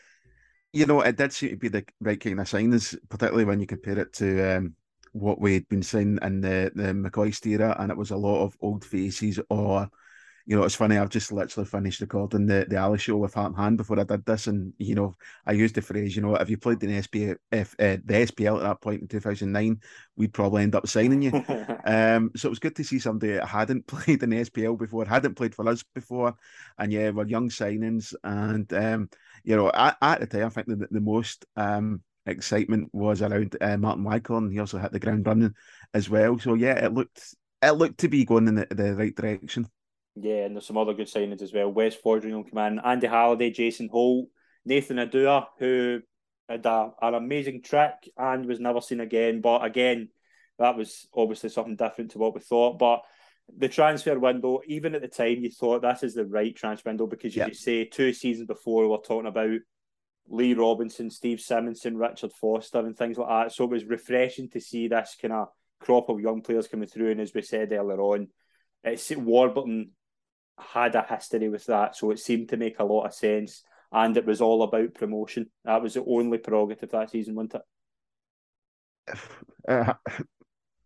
you 0.74 0.86
know, 0.86 1.00
it 1.00 1.16
did 1.16 1.32
seem 1.32 1.50
to 1.50 1.56
be 1.56 1.68
the 1.68 1.84
right 2.00 2.20
kind 2.20 2.40
of 2.40 2.46
signings, 2.46 2.96
particularly 3.08 3.44
when 3.44 3.60
you 3.60 3.66
compare 3.66 3.98
it 3.98 4.12
to 4.14 4.56
um, 4.56 4.74
what 5.12 5.40
we'd 5.40 5.68
been 5.68 5.84
seeing 5.84 6.18
in 6.20 6.40
the 6.40 6.72
the 6.74 6.92
McCoist 6.92 7.46
era, 7.46 7.76
and 7.78 7.92
it 7.92 7.96
was 7.96 8.10
a 8.10 8.16
lot 8.16 8.42
of 8.42 8.56
old 8.60 8.84
faces 8.84 9.38
or 9.48 9.88
you 10.46 10.56
know, 10.56 10.64
it's 10.64 10.74
funny. 10.74 10.98
I've 10.98 11.08
just 11.08 11.32
literally 11.32 11.66
finished 11.66 12.00
recording 12.00 12.46
the 12.46 12.66
the 12.68 12.76
Ali 12.76 12.98
show 12.98 13.16
with 13.16 13.32
Heart 13.32 13.56
Hand 13.56 13.78
before 13.78 13.98
I 13.98 14.04
did 14.04 14.26
this, 14.26 14.46
and 14.46 14.74
you 14.78 14.94
know, 14.94 15.14
I 15.46 15.52
used 15.52 15.74
the 15.74 15.82
phrase, 15.82 16.14
you 16.14 16.22
know, 16.22 16.34
if 16.34 16.50
you 16.50 16.58
played 16.58 16.82
in 16.82 16.90
the 16.90 17.02
SPL, 17.02 17.36
if 17.50 17.74
uh, 17.78 17.96
the 18.04 18.26
SPL 18.26 18.58
at 18.58 18.62
that 18.64 18.80
point 18.82 19.00
in 19.00 19.08
two 19.08 19.20
thousand 19.20 19.52
nine, 19.52 19.80
we'd 20.16 20.34
probably 20.34 20.62
end 20.62 20.74
up 20.74 20.86
signing 20.86 21.22
you. 21.22 21.32
um, 21.86 22.30
so 22.36 22.48
it 22.48 22.50
was 22.50 22.58
good 22.58 22.76
to 22.76 22.84
see 22.84 22.98
somebody 22.98 23.32
that 23.32 23.48
hadn't 23.48 23.86
played 23.86 24.22
in 24.22 24.30
the 24.30 24.44
SPL 24.44 24.78
before, 24.78 25.06
hadn't 25.06 25.34
played 25.34 25.54
for 25.54 25.66
us 25.68 25.82
before, 25.94 26.34
and 26.78 26.92
yeah, 26.92 27.10
we're 27.10 27.26
young 27.26 27.48
signings, 27.48 28.14
and 28.22 28.70
um, 28.74 29.08
you 29.44 29.56
know, 29.56 29.70
at, 29.72 29.96
at 30.02 30.20
the 30.20 30.26
time, 30.26 30.46
I 30.46 30.50
think 30.50 30.66
the, 30.68 30.88
the 30.90 31.00
most 31.00 31.46
um 31.56 32.02
excitement 32.26 32.88
was 32.92 33.22
around 33.22 33.56
uh, 33.60 33.76
Martin 33.78 34.04
Waghorn. 34.04 34.50
He 34.50 34.58
also 34.58 34.78
hit 34.78 34.92
the 34.92 35.00
ground 35.00 35.26
running 35.26 35.54
as 35.92 36.10
well. 36.10 36.38
So 36.38 36.54
yeah, 36.54 36.84
it 36.84 36.92
looked 36.92 37.34
it 37.62 37.70
looked 37.72 37.98
to 37.98 38.08
be 38.08 38.24
going 38.24 38.48
in 38.48 38.56
the, 38.56 38.66
the 38.70 38.94
right 38.94 39.14
direction. 39.14 39.68
Yeah, 40.16 40.44
and 40.44 40.54
there's 40.54 40.66
some 40.66 40.78
other 40.78 40.94
good 40.94 41.08
signings 41.08 41.42
as 41.42 41.52
well. 41.52 41.72
Wes 41.72 41.96
will 42.04 42.20
come 42.20 42.58
in, 42.58 42.78
Andy 42.78 43.06
Halliday, 43.08 43.50
Jason 43.50 43.88
Holt, 43.90 44.28
Nathan 44.64 44.98
Oduwa, 44.98 45.46
who 45.58 46.00
had 46.48 46.64
a, 46.66 46.90
an 47.02 47.14
amazing 47.14 47.62
trick 47.62 48.10
and 48.16 48.46
was 48.46 48.60
never 48.60 48.80
seen 48.80 49.00
again. 49.00 49.40
But 49.40 49.64
again, 49.64 50.10
that 50.58 50.76
was 50.76 51.08
obviously 51.14 51.50
something 51.50 51.76
different 51.76 52.12
to 52.12 52.18
what 52.18 52.34
we 52.34 52.40
thought. 52.40 52.78
But 52.78 53.02
the 53.56 53.68
transfer 53.68 54.18
window, 54.18 54.60
even 54.66 54.94
at 54.94 55.02
the 55.02 55.08
time, 55.08 55.38
you 55.40 55.50
thought 55.50 55.82
this 55.82 56.02
is 56.02 56.14
the 56.14 56.24
right 56.24 56.54
transfer 56.54 56.90
window 56.90 57.06
because 57.06 57.34
you 57.34 57.44
could 57.44 57.56
say 57.56 57.84
two 57.84 58.12
seasons 58.12 58.46
before 58.46 58.82
we 58.82 58.88
we're 58.88 58.98
talking 58.98 59.26
about 59.26 59.58
Lee 60.28 60.54
Robinson, 60.54 61.10
Steve 61.10 61.38
Simonsen, 61.38 61.98
Richard 61.98 62.32
Foster, 62.32 62.78
and 62.78 62.96
things 62.96 63.18
like 63.18 63.28
that. 63.28 63.52
So 63.52 63.64
it 63.64 63.70
was 63.70 63.84
refreshing 63.84 64.48
to 64.50 64.60
see 64.60 64.88
this 64.88 65.16
kind 65.20 65.34
of 65.34 65.48
crop 65.80 66.08
of 66.08 66.20
young 66.20 66.40
players 66.40 66.68
coming 66.68 66.88
through. 66.88 67.10
And 67.10 67.20
as 67.20 67.34
we 67.34 67.42
said 67.42 67.72
earlier 67.72 68.00
on, 68.00 68.28
it's 68.82 69.10
Warburton 69.10 69.90
had 70.58 70.94
a 70.94 71.02
history 71.02 71.48
with 71.48 71.66
that, 71.66 71.96
so 71.96 72.10
it 72.10 72.18
seemed 72.18 72.48
to 72.50 72.56
make 72.56 72.78
a 72.78 72.84
lot 72.84 73.06
of 73.06 73.14
sense. 73.14 73.62
And 73.92 74.16
it 74.16 74.26
was 74.26 74.40
all 74.40 74.62
about 74.62 74.94
promotion. 74.94 75.50
That 75.64 75.82
was 75.82 75.94
the 75.94 76.04
only 76.04 76.38
prerogative 76.38 76.90
that 76.90 77.10
season, 77.10 77.34
wasn't 77.36 77.54
it? 77.56 77.62
Uh, 79.66 79.94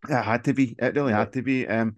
it 0.09 0.23
had 0.23 0.45
to 0.45 0.53
be. 0.53 0.77
It 0.79 0.95
really 0.95 1.13
had 1.13 1.33
to 1.33 1.43
be. 1.43 1.67
Um, 1.67 1.97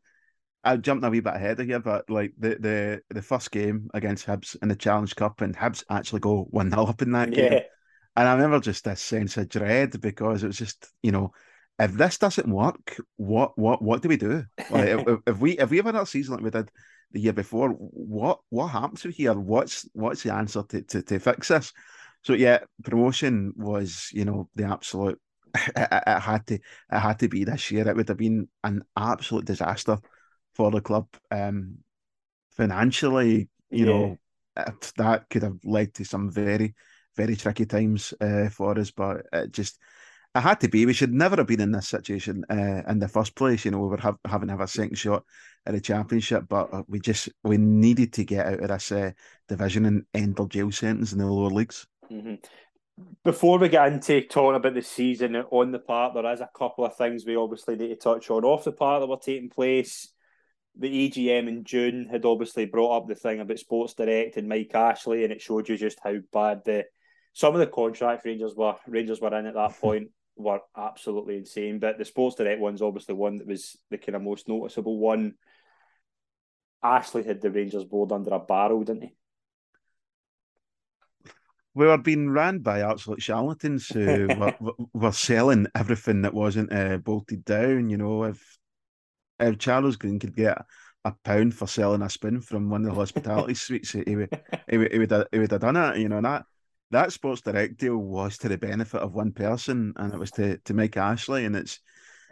I 0.63 0.77
jumped 0.77 1.05
a 1.05 1.11
wee 1.11 1.21
bit 1.21 1.35
ahead 1.35 1.59
of 1.59 1.67
here, 1.67 1.81
but 1.81 2.09
like 2.09 2.33
the 2.39 2.57
the 2.61 3.01
the 3.11 3.23
first 3.23 3.51
game 3.51 3.91
against 3.95 4.27
Hibs 4.27 4.57
in 4.63 4.69
the 4.69 4.77
Challenge 4.77 5.15
Cup, 5.17 5.41
and 5.41 5.57
Hibs 5.57 5.85
actually 5.91 6.21
go 6.21 6.47
one 6.51 6.71
0 6.71 6.85
up 6.85 7.03
in 7.03 7.13
that 7.13 7.33
game. 7.33 7.53
Yeah. 7.53 7.61
And 8.17 8.29
I 8.29 8.35
remember 8.35 8.61
just 8.61 8.85
this 8.85 9.01
sense 9.01 9.37
of 9.37 9.49
dread 9.49 10.01
because 10.01 10.43
it 10.43 10.49
was 10.49 10.59
just 10.59 10.87
you 11.03 11.13
know 11.13 11.33
if 11.79 11.93
this 11.93 12.19
doesn't 12.19 12.49
work, 12.49 12.97
what 13.17 13.59
what 13.59 13.83
what 13.83 14.03
do 14.03 14.09
we 14.09 14.17
do? 14.17 14.45
Like 14.71 14.89
if, 14.89 15.19
if, 15.27 15.39
we 15.39 15.59
if 15.59 15.71
we 15.71 15.79
have 15.79 15.87
another 15.87 16.07
season 16.07 16.35
like 16.35 16.45
we 16.45 16.51
did 16.51 16.71
the 17.13 17.21
year 17.21 17.33
before. 17.33 17.71
What 17.71 18.41
what 18.51 18.69
happens 18.69 19.03
here? 19.03 19.35
What's 19.35 19.89
what's 19.93 20.23
the 20.23 20.35
answer 20.35 20.63
to, 20.63 20.83
to, 20.83 21.03
to 21.03 21.19
fix 21.19 21.49
this? 21.49 21.73
So 22.23 22.35
yeah, 22.35 22.61
promotion 22.83 23.53
was 23.57 24.11
you 24.13 24.25
know 24.25 24.49
the 24.55 24.65
absolute. 24.65 25.21
It, 25.53 25.89
it, 25.91 26.03
it, 26.07 26.21
had 26.21 26.47
to 26.47 26.55
it 26.55 26.99
had 26.99 27.19
to 27.19 27.29
be 27.29 27.43
this 27.43 27.73
year. 27.73 27.89
It 27.89 27.97
would 27.97 28.09
have 28.09 28.17
been 28.17 28.49
an 28.63 28.85
absolute 28.97 29.47
disaster 29.47 29.99
for 30.55 30.71
the 30.71 30.81
club. 30.81 31.09
Um, 31.33 31.79
financially, 32.53 33.49
you 33.69 33.87
yeah. 33.87 33.93
know, 33.93 34.19
that 34.97 35.29
could 35.29 35.43
have 35.43 35.59
led 35.65 35.93
to 35.95 36.05
some 36.05 36.31
very 36.31 36.77
very 37.17 37.35
tricky 37.35 37.67
times 37.67 38.15
uh, 38.21 38.49
for 38.49 38.79
us. 38.79 38.93
But 38.93 39.27
it 39.33 39.51
just 39.51 39.81
it 40.35 40.41
had 40.41 40.61
to 40.61 40.69
be. 40.69 40.87
We 40.87 40.93
should 40.93 41.13
never 41.13 41.37
have 41.37 41.47
been 41.47 41.61
in 41.61 41.73
this 41.73 41.89
situation 41.89 42.45
uh, 42.49 42.83
in 42.89 43.01
the 43.01 43.09
first 43.09 43.35
place. 43.35 43.65
You 43.65 43.73
know, 43.73 43.79
we 43.81 43.89
were 43.89 43.97
have, 43.99 44.17
having 44.25 44.49
to 44.49 44.53
have 44.53 44.61
a 44.61 44.69
second 44.69 44.97
shot 44.97 45.25
at 45.67 45.75
the 45.75 45.81
championship, 45.81 46.45
but 46.49 46.73
uh, 46.73 46.83
we 46.87 47.01
just 47.01 47.29
we 47.43 47.57
needed 47.57 48.13
to 48.15 48.25
get 48.25 48.47
out 48.47 48.61
of 48.61 48.69
this 48.69 48.93
uh, 48.93 49.11
division 49.49 49.87
and 49.87 50.05
end 50.15 50.39
our 50.39 50.47
jail 50.47 50.71
sentence 50.71 51.13
in 51.13 51.19
the 51.19 51.27
lower 51.27 51.51
leagues. 51.51 51.87
Mm-hmm. 52.11 52.35
Before 53.25 53.59
we 53.59 53.69
get 53.69 53.93
into 53.93 54.21
talking 54.23 54.57
about 54.57 54.75
the 54.75 54.83
season 54.83 55.35
on 55.35 55.73
the 55.73 55.79
part, 55.79 56.15
there 56.15 56.33
is 56.33 56.41
a 56.41 56.51
couple 56.55 56.85
of 56.85 56.97
things 56.97 57.25
we 57.25 57.35
obviously 57.35 57.75
need 57.75 57.89
to 57.89 57.97
touch 57.97 58.31
on 58.31 58.45
off 58.45 58.65
the 58.65 58.73
part 58.73 59.01
that 59.01 59.09
were 59.09 59.17
taking 59.17 59.49
place. 59.49 60.13
The 60.79 61.11
EGM 61.11 61.49
in 61.49 61.65
June 61.65 62.07
had 62.09 62.25
obviously 62.25 62.67
brought 62.67 62.97
up 62.97 63.09
the 63.09 63.17
thing 63.17 63.41
about 63.41 63.59
Sports 63.59 63.95
Direct 63.95 64.37
and 64.37 64.49
Mike 64.49 64.75
Ashley, 64.75 65.25
and 65.25 65.33
it 65.33 65.43
showed 65.43 65.69
you 65.69 65.77
just 65.77 65.99
how 66.05 66.19
bad 66.33 66.61
the 66.65 66.85
some 67.33 67.55
of 67.55 67.61
the 67.61 67.67
contract 67.67 68.25
Rangers 68.25 68.55
were 68.55 68.77
Rangers 68.87 69.21
were 69.21 69.37
in 69.37 69.47
at 69.47 69.55
that 69.55 69.77
point 69.81 70.11
were 70.43 70.61
absolutely 70.77 71.37
insane. 71.37 71.79
But 71.79 71.99
the 71.99 72.05
Sports 72.05 72.37
Direct 72.37 72.61
one's 72.61 72.83
obviously 72.83 73.15
one 73.15 73.39
that 73.39 73.47
was 73.47 73.77
the 73.91 73.99
kind 73.99 74.17
of 74.17 74.23
most 74.23 74.49
noticeable 74.49 74.99
one. 74.99 75.35
Ashley 76.83 77.23
had 77.23 77.41
the 77.41 77.51
Rangers 77.51 77.85
board 77.85 78.13
under 78.13 78.33
a 78.33 78.39
barrel, 78.39 78.83
didn't 78.85 79.03
he? 79.03 79.15
We 81.75 81.87
were 81.87 81.99
being 81.99 82.31
ran 82.31 82.59
by 82.59 82.81
absolute 82.81 83.23
charlatans 83.23 83.89
who 83.89 84.27
were, 84.61 84.73
were 84.93 85.13
selling 85.13 85.67
everything 85.75 86.23
that 86.23 86.35
wasn't 86.35 86.73
uh, 86.73 86.97
bolted 86.99 87.45
down. 87.45 87.91
You 87.91 87.97
know, 87.97 88.25
if 88.25 88.59
if 89.39 89.59
Charles 89.59 89.97
Green 89.97 90.19
could 90.19 90.35
get 90.35 90.59
a 91.05 91.15
pound 91.25 91.55
for 91.55 91.67
selling 91.67 92.03
a 92.03 92.11
spoon 92.11 92.41
from 92.41 92.69
one 92.69 92.83
of 92.83 92.89
the 92.89 92.95
hospitality 92.95 93.55
suites, 93.55 93.93
he 93.93 94.17
would, 94.17 94.41
he 94.69 94.79
would, 94.79 94.93
he 94.93 94.99
would, 94.99 95.11
have, 95.11 95.27
he 95.33 95.39
would 95.39 95.51
have 95.51 95.61
done 95.61 95.77
it. 95.77 95.99
You 95.99 96.09
know, 96.09 96.19
and 96.19 96.27
that 96.27 96.45
that 96.91 97.13
Sports 97.13 97.43
Direct 97.43 97.77
deal 97.79 97.97
was 97.97 98.39
to 98.39 98.49
the 98.49 98.59
benefit 98.59 99.01
of 99.01 99.15
one 99.15 99.33
person, 99.33 99.93
and 99.97 100.13
it 100.13 100.19
was 100.19 100.31
to 100.33 100.59
to 100.59 100.75
Mike 100.75 100.97
Ashley, 100.97 101.45
and 101.45 101.57
it's 101.57 101.81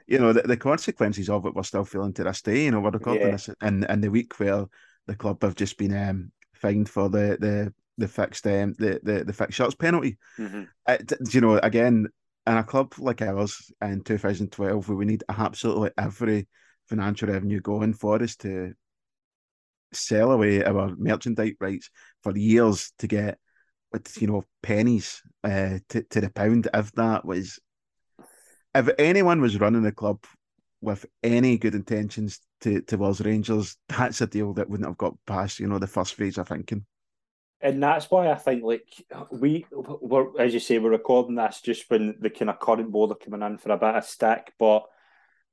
you 0.06 0.18
know 0.18 0.32
the, 0.32 0.42
the 0.42 0.56
consequences 0.56 1.28
of 1.28 1.46
it 1.46 1.54
we're 1.54 1.62
still 1.62 1.84
feeling 1.84 2.12
to 2.14 2.24
this 2.24 2.42
day. 2.42 2.64
You 2.64 2.72
know, 2.72 2.80
we're 2.80 2.90
recording 2.90 3.26
yeah. 3.26 3.32
this 3.32 3.50
in 3.62 3.84
in 3.84 4.00
the 4.00 4.10
week 4.10 4.38
where 4.38 4.66
the 5.06 5.16
club 5.16 5.42
have 5.42 5.54
just 5.54 5.78
been 5.78 5.96
um, 5.96 6.32
fined 6.54 6.88
for 6.88 7.08
the 7.08 7.36
the 7.40 7.72
the 7.98 8.08
fixed 8.08 8.46
um, 8.46 8.74
the, 8.78 9.00
the 9.02 9.24
the 9.24 9.32
fixed 9.32 9.56
shots 9.56 9.74
penalty. 9.74 10.18
Mm-hmm. 10.38 10.62
It, 10.88 11.12
you 11.32 11.40
know, 11.40 11.58
again, 11.58 12.08
in 12.46 12.56
a 12.56 12.64
club 12.64 12.94
like 12.98 13.22
ours 13.22 13.70
in 13.82 14.02
2012, 14.02 14.88
where 14.88 14.96
we 14.96 15.04
need 15.04 15.24
absolutely 15.28 15.90
every 15.98 16.48
financial 16.86 17.28
revenue 17.28 17.60
going 17.60 17.92
for 17.92 18.22
us 18.22 18.36
to 18.36 18.72
sell 19.92 20.32
away 20.32 20.64
our 20.64 20.94
merchandise 20.96 21.54
rights 21.60 21.90
for 22.22 22.36
years 22.36 22.92
to 22.98 23.06
get 23.06 23.38
with 23.92 24.20
you 24.20 24.28
know 24.28 24.44
pennies 24.62 25.22
uh, 25.44 25.78
to 25.88 26.02
to 26.02 26.20
the 26.20 26.30
pound. 26.30 26.68
If 26.72 26.92
that 26.92 27.24
was, 27.24 27.58
if 28.74 28.88
anyone 28.98 29.40
was 29.40 29.60
running 29.60 29.82
the 29.82 29.92
club 29.92 30.24
with 30.80 31.06
any 31.22 31.58
good 31.58 31.74
intentions 31.74 32.40
to 32.60 32.80
towards 32.82 33.20
Rangers, 33.20 33.76
that's 33.88 34.20
a 34.20 34.26
deal 34.26 34.52
that 34.54 34.68
wouldn't 34.68 34.88
have 34.88 34.98
got 34.98 35.16
past 35.26 35.60
you 35.60 35.66
know 35.66 35.78
the 35.78 35.86
first 35.86 36.14
phase 36.14 36.38
of 36.38 36.48
thinking. 36.48 36.84
And 37.60 37.82
that's 37.82 38.08
why 38.08 38.30
I 38.30 38.36
think 38.36 38.62
like 38.62 38.86
we 39.32 39.66
were, 39.72 40.40
as 40.40 40.54
you 40.54 40.60
say, 40.60 40.78
we're 40.78 40.90
recording 40.90 41.34
this 41.34 41.60
just 41.60 41.90
when 41.90 42.16
the 42.20 42.30
kind 42.30 42.50
of 42.50 42.60
current 42.60 42.92
board 42.92 43.10
are 43.10 43.16
coming 43.16 43.42
in 43.42 43.58
for 43.58 43.72
a 43.72 43.76
bit 43.76 43.96
of 43.96 44.04
stick. 44.04 44.52
But 44.60 44.84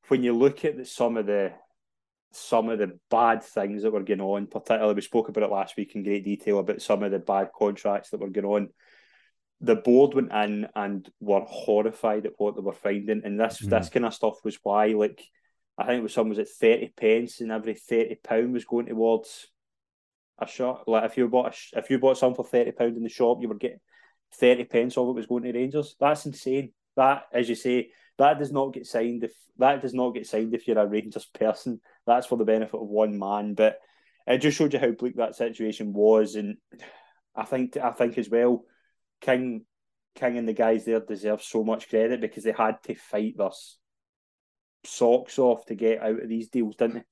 when 0.07 0.21
you 0.21 0.33
look 0.33 0.63
at 0.65 0.77
the, 0.77 0.85
some 0.85 1.17
of 1.17 1.25
the 1.25 1.53
some 2.35 2.69
of 2.69 2.79
the 2.79 2.99
bad 3.09 3.43
things 3.43 3.83
that 3.83 3.91
were 3.91 4.03
going 4.03 4.21
on, 4.21 4.47
particularly 4.47 4.93
we 4.93 5.01
spoke 5.01 5.29
about 5.29 5.43
it 5.43 5.51
last 5.51 5.77
week 5.77 5.95
in 5.95 6.03
great 6.03 6.23
detail 6.23 6.59
about 6.59 6.81
some 6.81 7.03
of 7.03 7.11
the 7.11 7.19
bad 7.19 7.49
contracts 7.57 8.09
that 8.09 8.19
were 8.19 8.29
going 8.29 8.45
on. 8.45 8.69
The 9.61 9.75
board 9.75 10.13
went 10.13 10.33
in 10.33 10.67
and 10.75 11.09
were 11.19 11.45
horrified 11.47 12.25
at 12.25 12.33
what 12.37 12.55
they 12.55 12.61
were 12.61 12.73
finding, 12.73 13.21
and 13.23 13.39
this 13.39 13.61
mm. 13.61 13.69
this 13.69 13.89
kind 13.89 14.05
of 14.05 14.13
stuff 14.13 14.43
was 14.43 14.59
why, 14.63 14.87
like, 14.87 15.23
I 15.77 15.85
think 15.85 15.99
it 15.99 16.03
was 16.03 16.13
some 16.13 16.29
was 16.29 16.39
at 16.39 16.49
thirty 16.49 16.89
pence, 16.95 17.39
and 17.39 17.51
every 17.51 17.73
thirty 17.73 18.15
pound 18.15 18.53
was 18.53 18.65
going 18.65 18.87
towards 18.87 19.47
a 20.37 20.47
shot. 20.47 20.87
Like 20.87 21.05
if 21.05 21.17
you 21.17 21.29
bought 21.29 21.55
a, 21.55 21.79
if 21.79 21.89
you 21.89 21.99
bought 21.99 22.17
something 22.17 22.35
for 22.35 22.49
thirty 22.49 22.71
pound 22.71 22.97
in 22.97 23.03
the 23.03 23.09
shop, 23.09 23.37
you 23.41 23.47
were 23.47 23.55
getting 23.55 23.79
thirty 24.33 24.65
pence 24.65 24.97
of 24.97 25.07
it 25.07 25.15
was 25.15 25.27
going 25.27 25.43
to 25.43 25.53
Rangers. 25.53 25.95
That's 25.99 26.25
insane. 26.25 26.73
That, 26.97 27.23
as 27.33 27.47
you 27.47 27.55
say, 27.55 27.91
that 28.17 28.39
does 28.39 28.51
not 28.51 28.73
get 28.73 28.87
signed 28.87 29.23
if 29.23 29.33
that 29.57 29.81
does 29.81 29.93
not 29.93 30.11
get 30.11 30.27
signed 30.27 30.53
if 30.53 30.67
you're 30.67 30.79
a 30.79 30.85
Rangers 30.85 31.25
person. 31.25 31.79
That's 32.05 32.27
for 32.27 32.37
the 32.37 32.45
benefit 32.45 32.79
of 32.79 32.87
one 32.87 33.17
man. 33.17 33.53
But 33.53 33.79
it 34.27 34.39
just 34.39 34.57
showed 34.57 34.73
you 34.73 34.79
how 34.79 34.91
bleak 34.91 35.17
that 35.17 35.35
situation 35.35 35.93
was, 35.93 36.35
and 36.35 36.57
I 37.35 37.45
think 37.45 37.77
I 37.77 37.91
think 37.91 38.17
as 38.17 38.29
well, 38.29 38.65
King 39.21 39.65
King 40.15 40.37
and 40.37 40.47
the 40.47 40.53
guys 40.53 40.85
there 40.85 40.99
deserve 40.99 41.43
so 41.43 41.63
much 41.63 41.89
credit 41.89 42.21
because 42.21 42.43
they 42.43 42.53
had 42.53 42.81
to 42.83 42.95
fight 42.95 43.35
their 43.37 43.49
socks 44.85 45.37
off 45.39 45.65
to 45.65 45.75
get 45.75 46.01
out 46.01 46.21
of 46.23 46.29
these 46.29 46.49
deals, 46.49 46.75
didn't 46.75 46.95
they? 46.95 47.03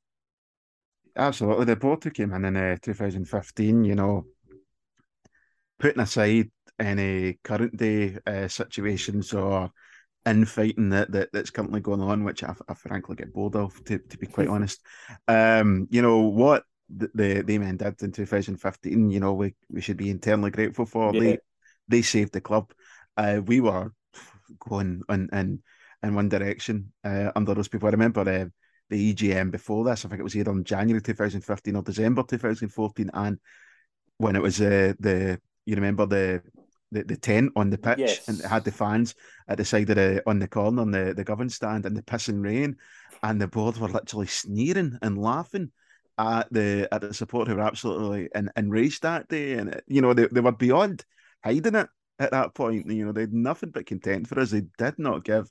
Absolutely. 1.16 1.66
The 1.66 1.76
who 1.76 2.12
came 2.12 2.34
in 2.34 2.46
in 2.46 2.58
uh, 2.58 2.78
2015, 2.82 3.84
you 3.84 3.96
know, 3.96 4.26
putting 5.80 6.02
aside 6.02 6.50
any 6.80 7.40
current 7.44 7.78
day 7.78 8.18
uh, 8.26 8.48
situations 8.48 9.34
or 9.34 9.70
infighting 10.26 10.90
that, 10.90 11.12
that 11.12 11.30
that's 11.34 11.50
currently 11.50 11.82
going 11.82 12.02
on, 12.02 12.24
which 12.24 12.44
I, 12.44 12.54
I 12.68 12.74
frankly 12.74 13.16
get 13.16 13.34
bored 13.34 13.56
of, 13.56 13.84
to, 13.86 14.00
to 14.00 14.18
be 14.18 14.28
quite 14.28 14.48
honest. 14.50 14.82
Um, 15.28 15.88
you 15.90 16.02
know 16.02 16.20
what 16.20 16.64
the, 16.96 17.10
the 17.14 17.42
the 17.42 17.58
men 17.58 17.78
did 17.78 18.02
in 18.02 18.12
2015. 18.12 19.10
You 19.10 19.20
know 19.20 19.34
we 19.34 19.56
we 19.70 19.82
should 19.82 19.98
be 19.98 20.10
internally 20.10 20.52
grateful 20.52 20.86
for. 20.86 21.14
Yeah. 21.14 21.20
They 21.20 21.38
they 21.88 22.02
saved 22.02 22.34
the 22.34 22.42
club. 22.42 22.72
Uh, 23.18 23.42
we 23.46 23.62
were 23.62 23.92
going 24.60 25.02
in 25.10 25.30
in, 25.34 25.64
in 26.02 26.16
one 26.16 26.30
direction 26.30 26.92
uh, 27.04 27.32
under 27.36 27.54
those 27.54 27.68
people. 27.68 27.88
I 27.88 27.92
remember 27.92 28.22
uh, 28.22 28.46
the 28.90 29.14
EGM 29.14 29.52
before 29.52 29.84
this. 29.84 30.06
I 30.06 30.10
think 30.10 30.20
it 30.20 30.24
was 30.24 30.36
either 30.36 30.52
in 30.52 30.64
January 30.64 31.02
2015 31.02 31.76
or 31.76 31.84
December 31.84 32.24
2014, 32.24 33.12
and 33.14 33.40
when 34.18 34.36
it 34.36 34.42
was 34.42 34.62
uh, 34.62 34.94
the 35.00 35.40
you 35.66 35.76
remember 35.76 36.06
the 36.06 36.42
the, 36.94 37.04
the 37.04 37.18
tent 37.18 37.52
on 37.56 37.70
the 37.70 37.78
pitch 37.78 38.00
yes. 38.00 38.28
and 38.28 38.40
it 38.40 38.46
had 38.46 38.64
the 38.64 38.72
fans 38.72 39.16
at 39.48 39.58
the 39.58 39.66
side 39.66 39.90
of 39.90 39.96
the 39.96 40.24
on 40.26 40.40
the 40.40 40.48
corner 40.48 40.82
on 40.82 40.92
the, 40.92 41.14
the 41.14 41.24
Govan 41.24 41.50
stand 41.50 41.86
and 41.86 41.98
the 41.98 42.02
pissing 42.02 42.44
rain 42.44 42.78
and 43.24 43.42
the 43.42 43.48
board 43.48 43.78
were 43.78 43.88
literally 43.88 44.28
sneering 44.28 44.98
and 45.02 45.18
laughing 45.18 45.72
at 46.18 46.52
the 46.52 46.88
at 46.92 47.02
the 47.02 47.14
support 47.14 47.48
who 47.48 47.56
were 47.56 47.62
absolutely 47.62 48.30
en- 48.36 48.52
enraged 48.56 49.04
that 49.04 49.28
day. 49.28 49.54
And 49.54 49.76
uh, 49.76 49.80
you 49.88 50.02
know 50.02 50.14
they, 50.14 50.28
they 50.28 50.42
were 50.42 50.52
beyond 50.52 51.04
hiding 51.44 51.76
it 51.76 51.90
at 52.20 52.32
that 52.32 52.54
point. 52.54 52.90
You 52.90 53.06
know 53.06 53.12
they 53.12 53.22
had 53.22 53.34
nothing 53.34 53.72
but 53.72 53.86
content 53.86 54.28
for 54.28 54.40
us. 54.40 54.52
They 54.52 54.64
did 54.78 55.00
not 55.00 55.24
give 55.24 55.50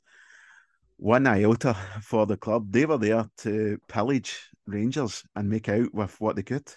one 0.96 1.26
iota 1.26 1.75
for 2.02 2.26
the 2.26 2.37
club. 2.37 2.70
They 2.70 2.87
were 2.87 2.99
there 2.99 3.28
to 3.38 3.78
pillage 3.88 4.38
Rangers 4.66 5.25
and 5.34 5.50
make 5.50 5.68
out 5.68 5.92
with 5.92 6.20
what 6.20 6.37
they 6.37 6.42
could 6.42 6.72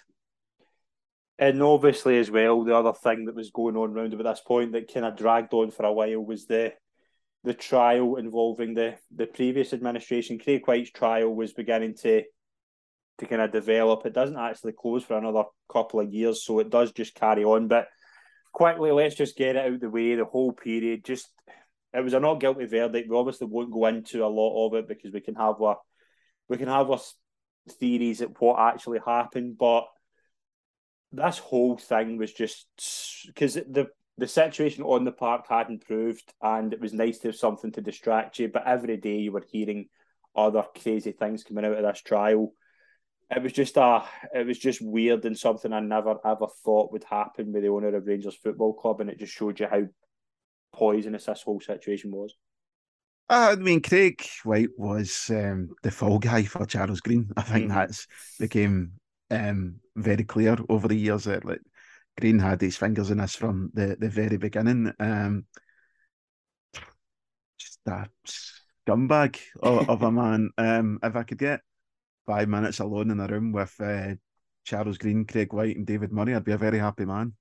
and 1.38 1.62
obviously, 1.62 2.18
as 2.18 2.30
well, 2.30 2.64
the 2.64 2.74
other 2.74 2.92
thing 2.92 3.26
that 3.26 3.34
was 3.34 3.50
going 3.50 3.76
on 3.76 3.92
around 3.92 4.14
about 4.14 4.24
this 4.24 4.40
point 4.40 4.72
that 4.72 4.92
kind 4.92 5.04
of 5.04 5.16
dragged 5.16 5.52
on 5.52 5.70
for 5.70 5.84
a 5.84 5.92
while 5.92 6.24
was 6.24 6.46
the 6.46 6.72
the 7.44 7.54
trial 7.54 8.16
involving 8.16 8.74
the 8.74 8.96
the 9.14 9.26
previous 9.26 9.72
administration. 9.72 10.38
Craig 10.38 10.66
White's 10.66 10.90
trial 10.90 11.34
was 11.34 11.52
beginning 11.52 11.94
to 12.02 12.22
to 13.18 13.26
kind 13.26 13.42
of 13.42 13.52
develop. 13.52 14.04
It 14.06 14.14
doesn't 14.14 14.36
actually 14.36 14.72
close 14.72 15.04
for 15.04 15.16
another 15.18 15.44
couple 15.70 16.00
of 16.00 16.12
years, 16.12 16.44
so 16.44 16.58
it 16.58 16.70
does 16.70 16.92
just 16.92 17.14
carry 17.14 17.44
on. 17.44 17.68
But 17.68 17.88
quickly, 18.52 18.90
let's 18.92 19.14
just 19.14 19.36
get 19.36 19.56
it 19.56 19.72
out 19.72 19.80
the 19.80 19.90
way. 19.90 20.14
The 20.14 20.24
whole 20.24 20.52
period, 20.52 21.04
just 21.04 21.28
it 21.92 22.00
was 22.02 22.14
a 22.14 22.20
not 22.20 22.40
guilty 22.40 22.64
verdict. 22.64 23.10
We 23.10 23.16
obviously 23.16 23.46
won't 23.46 23.72
go 23.72 23.86
into 23.86 24.24
a 24.24 24.28
lot 24.28 24.66
of 24.66 24.74
it 24.74 24.88
because 24.88 25.12
we 25.12 25.20
can 25.20 25.34
have 25.34 25.60
a 25.60 25.74
we 26.48 26.56
can 26.56 26.68
have 26.68 26.90
our 26.90 27.00
theories 27.78 28.22
at 28.22 28.40
what 28.40 28.58
actually 28.58 29.00
happened, 29.04 29.58
but 29.58 29.86
this 31.16 31.38
whole 31.38 31.76
thing 31.76 32.16
was 32.18 32.32
just 32.32 32.66
because 33.26 33.54
the 33.54 33.88
the 34.18 34.26
situation 34.26 34.82
on 34.82 35.04
the 35.04 35.12
park 35.12 35.46
had 35.48 35.68
improved, 35.68 36.32
and 36.40 36.72
it 36.72 36.80
was 36.80 36.92
nice 36.92 37.18
to 37.18 37.28
have 37.28 37.36
something 37.36 37.72
to 37.72 37.82
distract 37.82 38.38
you. 38.38 38.48
But 38.48 38.66
every 38.66 38.96
day 38.96 39.16
you 39.16 39.32
were 39.32 39.44
hearing 39.50 39.88
other 40.34 40.64
crazy 40.82 41.12
things 41.12 41.44
coming 41.44 41.64
out 41.64 41.76
of 41.76 41.82
this 41.82 42.02
trial. 42.02 42.52
It 43.34 43.42
was 43.42 43.52
just 43.52 43.76
a, 43.76 44.04
it 44.34 44.46
was 44.46 44.58
just 44.58 44.80
weird 44.80 45.24
and 45.24 45.36
something 45.36 45.72
I 45.72 45.80
never 45.80 46.16
ever 46.24 46.46
thought 46.64 46.92
would 46.92 47.04
happen 47.04 47.52
with 47.52 47.62
the 47.62 47.68
owner 47.68 47.94
of 47.94 48.06
Rangers 48.06 48.36
Football 48.36 48.74
Club, 48.74 49.00
and 49.00 49.10
it 49.10 49.18
just 49.18 49.34
showed 49.34 49.60
you 49.60 49.66
how 49.66 49.82
poisonous 50.72 51.26
this 51.26 51.42
whole 51.42 51.60
situation 51.60 52.10
was. 52.10 52.34
Uh, 53.28 53.56
I 53.58 53.60
mean, 53.60 53.82
Craig 53.82 54.24
White 54.44 54.68
was 54.78 55.30
um, 55.30 55.70
the 55.82 55.90
fall 55.90 56.20
guy 56.20 56.44
for 56.44 56.64
Charles 56.64 57.00
Green. 57.00 57.28
I 57.36 57.42
think 57.42 57.66
mm-hmm. 57.66 57.74
that's 57.74 58.06
became 58.38 58.92
um, 59.30 59.80
very 59.94 60.24
clear 60.24 60.56
over 60.68 60.88
the 60.88 60.94
years 60.94 61.24
that 61.24 61.44
like 61.44 61.60
Green 62.18 62.38
had 62.38 62.60
his 62.60 62.76
fingers 62.76 63.10
in 63.10 63.18
this 63.18 63.34
from 63.34 63.70
the, 63.74 63.96
the 63.98 64.08
very 64.08 64.36
beginning. 64.36 64.92
Um, 64.98 65.46
just 67.58 67.80
a 67.86 68.08
scumbag 68.88 69.38
of, 69.62 69.88
of 69.88 70.02
a 70.02 70.10
man. 70.10 70.50
Um, 70.58 70.98
if 71.02 71.16
I 71.16 71.22
could 71.24 71.38
get 71.38 71.60
five 72.26 72.48
minutes 72.48 72.80
alone 72.80 73.10
in 73.10 73.20
a 73.20 73.26
room 73.26 73.52
with 73.52 73.74
uh, 73.80 74.14
Charles 74.64 74.98
Green, 74.98 75.24
Craig 75.24 75.52
White, 75.52 75.76
and 75.76 75.86
David 75.86 76.12
Murray, 76.12 76.34
I'd 76.34 76.44
be 76.44 76.52
a 76.52 76.58
very 76.58 76.78
happy 76.78 77.04
man. 77.04 77.34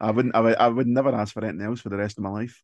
I 0.00 0.10
wouldn't. 0.12 0.34
I 0.34 0.40
would. 0.40 0.56
I 0.56 0.68
would 0.68 0.86
never 0.86 1.14
ask 1.14 1.34
for 1.34 1.44
anything 1.44 1.66
else 1.66 1.80
for 1.80 1.88
the 1.88 1.96
rest 1.96 2.18
of 2.18 2.24
my 2.24 2.30
life. 2.30 2.62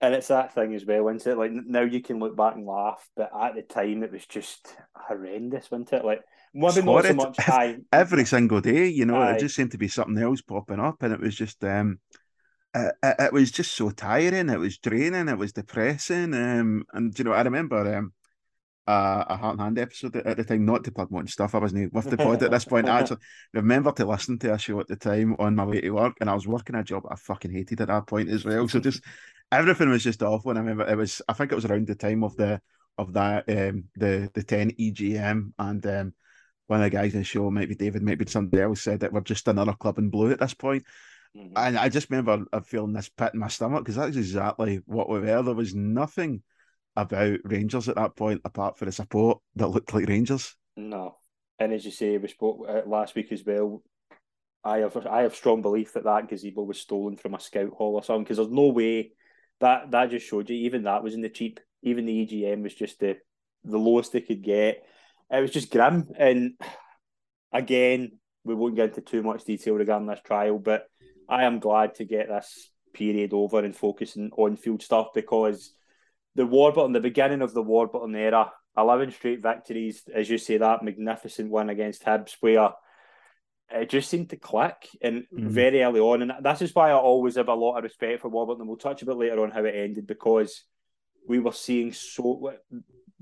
And 0.00 0.14
it's 0.14 0.28
that 0.28 0.54
thing 0.54 0.74
as 0.74 0.84
well, 0.84 1.08
isn't 1.08 1.30
it? 1.30 1.38
Like 1.38 1.52
now 1.52 1.82
you 1.82 2.02
can 2.02 2.18
look 2.18 2.36
back 2.36 2.56
and 2.56 2.66
laugh, 2.66 3.08
but 3.16 3.30
at 3.34 3.54
the 3.54 3.62
time 3.62 4.02
it 4.02 4.12
was 4.12 4.26
just 4.26 4.76
horrendous, 4.94 5.70
wasn't 5.70 5.94
it? 5.94 6.04
Like 6.04 6.22
not 6.54 7.04
so 7.04 7.14
much 7.14 7.36
high 7.40 7.76
every 7.92 8.24
single 8.24 8.60
day, 8.60 8.88
you 8.88 9.04
know, 9.04 9.16
aye. 9.16 9.32
it 9.32 9.40
just 9.40 9.56
seemed 9.56 9.72
to 9.72 9.78
be 9.78 9.88
something 9.88 10.22
else 10.22 10.40
popping 10.40 10.80
up, 10.80 11.02
and 11.02 11.12
it 11.12 11.20
was 11.20 11.34
just 11.34 11.62
um 11.64 11.98
it, 12.74 12.94
it, 13.02 13.32
was 13.32 13.50
just 13.50 13.72
so 13.72 13.90
tiring, 13.90 14.48
it 14.48 14.58
was 14.58 14.78
draining, 14.78 15.28
it 15.28 15.38
was 15.38 15.52
depressing. 15.52 16.34
Um 16.34 16.84
and 16.92 17.16
you 17.18 17.24
know, 17.24 17.32
I 17.32 17.42
remember 17.42 17.96
um 17.96 18.12
uh, 18.86 19.24
a 19.28 19.36
heart 19.36 19.54
and 19.54 19.62
hand 19.62 19.78
episode 19.78 20.14
at 20.16 20.36
the 20.36 20.44
time, 20.44 20.64
not 20.64 20.84
to 20.84 20.92
plug 20.92 21.10
much 21.10 21.30
stuff. 21.30 21.54
I 21.54 21.58
wasn't 21.58 21.92
with 21.92 22.10
the 22.10 22.18
pod 22.18 22.42
at 22.42 22.50
this 22.50 22.66
point. 22.66 22.88
I 22.88 23.00
actually 23.00 23.16
remember 23.54 23.92
to 23.92 24.04
listen 24.04 24.38
to 24.40 24.52
a 24.52 24.58
show 24.58 24.78
at 24.80 24.88
the 24.88 24.96
time 24.96 25.36
on 25.38 25.56
my 25.56 25.64
way 25.64 25.80
to 25.80 25.90
work, 25.90 26.16
and 26.20 26.28
I 26.28 26.34
was 26.34 26.46
working 26.46 26.76
a 26.76 26.84
job 26.84 27.04
I 27.10 27.16
fucking 27.16 27.50
hated 27.50 27.80
at 27.80 27.88
that 27.88 28.06
point 28.06 28.28
as 28.28 28.44
well. 28.44 28.68
So 28.68 28.80
just 28.80 29.02
everything 29.52 29.88
was 29.88 30.04
just 30.04 30.22
awful. 30.22 30.50
And 30.50 30.58
I 30.58 30.62
remember 30.62 30.86
it 30.86 30.96
was, 30.96 31.22
I 31.26 31.32
think 31.32 31.50
it 31.50 31.54
was 31.54 31.64
around 31.64 31.86
the 31.86 31.94
time 31.94 32.22
of 32.22 32.36
the 32.36 32.60
of 32.96 33.12
that 33.14 33.44
um 33.48 33.84
the 33.96 34.30
the 34.34 34.42
10 34.42 34.72
EGM 34.72 35.52
and 35.58 35.86
um 35.86 36.14
one 36.66 36.80
of 36.80 36.84
the 36.84 36.96
guys 36.96 37.12
in 37.12 37.20
the 37.20 37.24
show, 37.24 37.50
maybe 37.50 37.74
David, 37.74 38.02
maybe 38.02 38.24
somebody 38.26 38.62
else 38.62 38.82
said 38.82 39.00
that 39.00 39.12
we're 39.12 39.20
just 39.20 39.48
another 39.48 39.74
club 39.74 39.98
in 39.98 40.10
blue 40.10 40.30
at 40.30 40.40
this 40.40 40.54
point. 40.54 40.84
Mm-hmm. 41.36 41.52
And 41.56 41.76
I 41.76 41.88
just 41.88 42.10
remember 42.10 42.44
feeling 42.64 42.92
this 42.92 43.08
pit 43.08 43.32
in 43.34 43.40
my 43.40 43.48
stomach 43.48 43.84
because 43.84 43.96
that's 43.96 44.16
exactly 44.16 44.80
what 44.86 45.08
we 45.08 45.20
were. 45.20 45.42
There 45.42 45.54
was 45.54 45.74
nothing 45.74 46.42
about 46.96 47.40
Rangers 47.44 47.88
at 47.88 47.96
that 47.96 48.16
point 48.16 48.40
apart 48.44 48.78
for 48.78 48.84
the 48.84 48.92
support 48.92 49.38
that 49.56 49.68
looked 49.68 49.92
like 49.92 50.08
Rangers. 50.08 50.56
No. 50.76 51.16
And 51.58 51.72
as 51.72 51.84
you 51.84 51.90
say, 51.90 52.16
we 52.18 52.28
spoke 52.28 52.66
uh, 52.68 52.82
last 52.86 53.14
week 53.14 53.32
as 53.32 53.44
well. 53.44 53.82
I 54.62 54.78
have 54.78 54.96
I 55.06 55.22
have 55.22 55.34
strong 55.34 55.60
belief 55.60 55.92
that 55.92 56.04
that 56.04 56.28
gazebo 56.28 56.62
was 56.62 56.80
stolen 56.80 57.16
from 57.16 57.34
a 57.34 57.40
scout 57.40 57.70
hall 57.70 57.96
or 57.96 58.02
something 58.02 58.24
because 58.24 58.38
there's 58.38 58.48
no 58.48 58.68
way 58.68 59.12
that 59.60 59.90
that 59.90 60.10
just 60.10 60.26
showed 60.26 60.48
you 60.48 60.56
even 60.56 60.84
that 60.84 61.02
was 61.02 61.14
in 61.14 61.20
the 61.20 61.28
cheap. 61.28 61.60
Even 61.82 62.06
the 62.06 62.26
EGM 62.26 62.62
was 62.62 62.74
just 62.74 62.98
the 63.00 63.18
the 63.64 63.78
lowest 63.78 64.12
they 64.12 64.22
could 64.22 64.42
get. 64.42 64.84
It 65.36 65.40
was 65.40 65.50
just 65.50 65.70
grim. 65.70 66.08
And 66.16 66.52
again, 67.52 68.18
we 68.44 68.54
won't 68.54 68.76
get 68.76 68.90
into 68.90 69.00
too 69.00 69.22
much 69.22 69.44
detail 69.44 69.74
regarding 69.74 70.06
this 70.06 70.20
trial, 70.24 70.58
but 70.58 70.86
I 71.28 71.44
am 71.44 71.58
glad 71.58 71.96
to 71.96 72.04
get 72.04 72.28
this 72.28 72.70
period 72.92 73.32
over 73.32 73.58
and 73.60 73.74
focusing 73.74 74.30
on 74.36 74.56
field 74.56 74.82
stuff 74.82 75.08
because 75.14 75.72
the 76.34 76.46
war 76.46 76.70
Warburton, 76.70 76.92
the 76.92 77.00
beginning 77.00 77.42
of 77.42 77.54
the 77.54 77.62
war 77.62 77.86
Warburton 77.86 78.14
era, 78.14 78.52
11 78.76 79.12
straight 79.12 79.42
victories, 79.42 80.02
as 80.12 80.28
you 80.28 80.38
say, 80.38 80.58
that 80.58 80.82
magnificent 80.82 81.50
win 81.50 81.70
against 81.70 82.04
Hibs, 82.04 82.36
where 82.40 82.70
it 83.70 83.88
just 83.88 84.10
seemed 84.10 84.30
to 84.30 84.36
click 84.36 84.88
and 85.00 85.22
mm-hmm. 85.22 85.48
very 85.48 85.82
early 85.82 86.00
on. 86.00 86.22
And 86.22 86.32
this 86.42 86.62
is 86.62 86.74
why 86.74 86.90
I 86.90 86.94
always 86.94 87.36
have 87.36 87.48
a 87.48 87.54
lot 87.54 87.78
of 87.78 87.84
respect 87.84 88.20
for 88.20 88.28
Warburton. 88.28 88.62
And 88.62 88.68
we'll 88.68 88.76
touch 88.76 89.02
a 89.02 89.06
bit 89.06 89.16
later 89.16 89.42
on 89.42 89.50
how 89.50 89.64
it 89.64 89.74
ended 89.74 90.06
because 90.06 90.64
we 91.26 91.38
were 91.38 91.52
seeing 91.52 91.92
so 91.92 92.52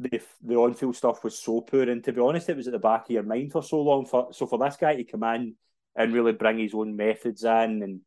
the 0.03 0.21
the 0.43 0.57
on 0.57 0.75
field 0.75 0.97
stuff 0.97 1.25
was 1.25 1.39
so 1.39 1.61
poor. 1.61 1.89
And 1.89 2.03
to 2.05 2.13
be 2.13 2.21
honest, 2.21 2.49
it 2.49 2.57
was 2.57 2.67
at 2.67 2.73
the 2.73 2.79
back 2.79 3.05
of 3.05 3.11
your 3.11 3.23
mind 3.23 3.53
for 3.53 3.63
so 3.63 3.81
long. 3.81 4.07
For 4.07 4.29
so 4.33 4.47
for 4.47 4.59
this 4.59 4.77
guy 4.77 4.97
to 4.97 5.05
come 5.05 5.25
in 5.25 5.55
and 5.97 6.13
really 6.13 6.33
bring 6.33 6.59
his 6.59 6.75
own 6.75 6.97
methods 6.97 7.45
in 7.45 7.83
and 7.83 8.01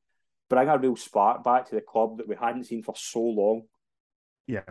bring 0.50 0.68
a 0.68 0.78
real 0.78 0.96
spark 0.96 1.44
back 1.44 1.70
to 1.70 1.76
the 1.76 1.82
club 1.82 2.18
that 2.18 2.28
we 2.28 2.36
hadn't 2.36 2.66
seen 2.66 2.84
for 2.84 2.96
so 2.96 3.22
long. 3.22 3.64
Yeah. 4.48 4.62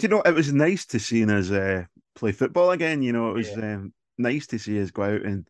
You 0.00 0.08
know, 0.08 0.20
it 0.20 0.34
was 0.34 0.52
nice 0.52 0.84
to 0.86 0.98
see 0.98 1.24
us 1.24 1.50
uh, 1.50 1.84
play 2.14 2.32
football 2.32 2.72
again. 2.72 3.02
You 3.02 3.12
know, 3.12 3.30
it 3.30 3.34
was 3.34 3.48
yeah. 3.48 3.76
um, 3.76 3.94
nice 4.18 4.46
to 4.48 4.58
see 4.58 4.82
us 4.82 4.90
go 4.90 5.02
out 5.02 5.22
and 5.22 5.48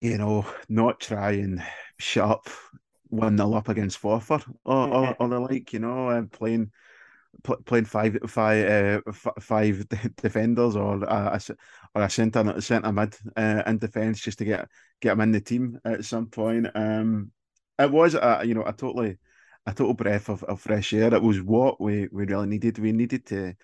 you 0.00 0.18
know, 0.18 0.46
not 0.68 1.00
try 1.00 1.32
and 1.32 1.62
shut 1.98 2.28
up 2.30 2.48
one 3.08 3.36
nil 3.36 3.54
up 3.54 3.68
against 3.68 4.00
Forfar 4.00 4.44
or, 4.64 4.88
or, 4.88 5.16
or, 5.20 5.28
the 5.28 5.40
like, 5.40 5.72
you 5.72 5.80
know, 5.80 6.10
and 6.10 6.30
playing 6.30 6.70
playing 7.66 7.84
five 7.84 8.18
five 8.26 8.66
uh, 8.66 9.12
five 9.40 9.86
defenders 10.16 10.76
or 10.76 11.02
a, 11.04 11.40
or 11.94 12.02
a 12.02 12.10
centre 12.10 12.60
centre 12.60 12.92
mid 12.92 13.14
uh, 13.36 13.62
in 13.66 13.78
defence 13.78 14.20
just 14.20 14.38
to 14.38 14.44
get 14.44 14.68
get 15.00 15.10
them 15.10 15.20
in 15.20 15.32
the 15.32 15.40
team 15.40 15.78
at 15.84 16.04
some 16.04 16.26
point. 16.26 16.66
Um, 16.74 17.30
it 17.78 17.90
was 17.90 18.14
a 18.14 18.42
you 18.44 18.54
know 18.54 18.64
a 18.64 18.72
totally 18.72 19.18
a 19.66 19.74
total 19.74 19.94
breath 19.94 20.28
of, 20.28 20.42
of 20.44 20.60
fresh 20.60 20.92
air. 20.92 21.12
It 21.12 21.22
was 21.22 21.42
what 21.42 21.80
we, 21.80 22.08
we 22.10 22.24
really 22.24 22.46
needed. 22.46 22.78
We 22.78 22.92
needed 22.92 23.26
to 23.26 23.54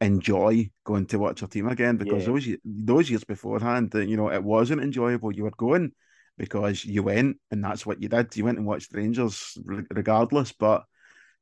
enjoy 0.00 0.68
going 0.84 1.06
to 1.06 1.18
watch 1.18 1.42
our 1.42 1.48
team 1.48 1.68
again 1.68 1.96
because 1.96 2.26
yeah. 2.26 2.32
those 2.32 2.48
those 2.64 3.10
years 3.10 3.24
beforehand, 3.24 3.92
you 3.94 4.16
know, 4.16 4.30
it 4.30 4.42
wasn't 4.42 4.82
enjoyable. 4.82 5.34
You 5.34 5.44
were 5.44 5.52
going 5.56 5.92
because 6.36 6.84
you 6.84 7.02
went 7.02 7.36
and 7.50 7.64
that's 7.64 7.86
what 7.86 8.02
you 8.02 8.08
did. 8.08 8.36
You 8.36 8.44
went 8.44 8.58
and 8.58 8.66
watched 8.66 8.92
Rangers 8.92 9.56
regardless. 9.64 10.52
But 10.52 10.84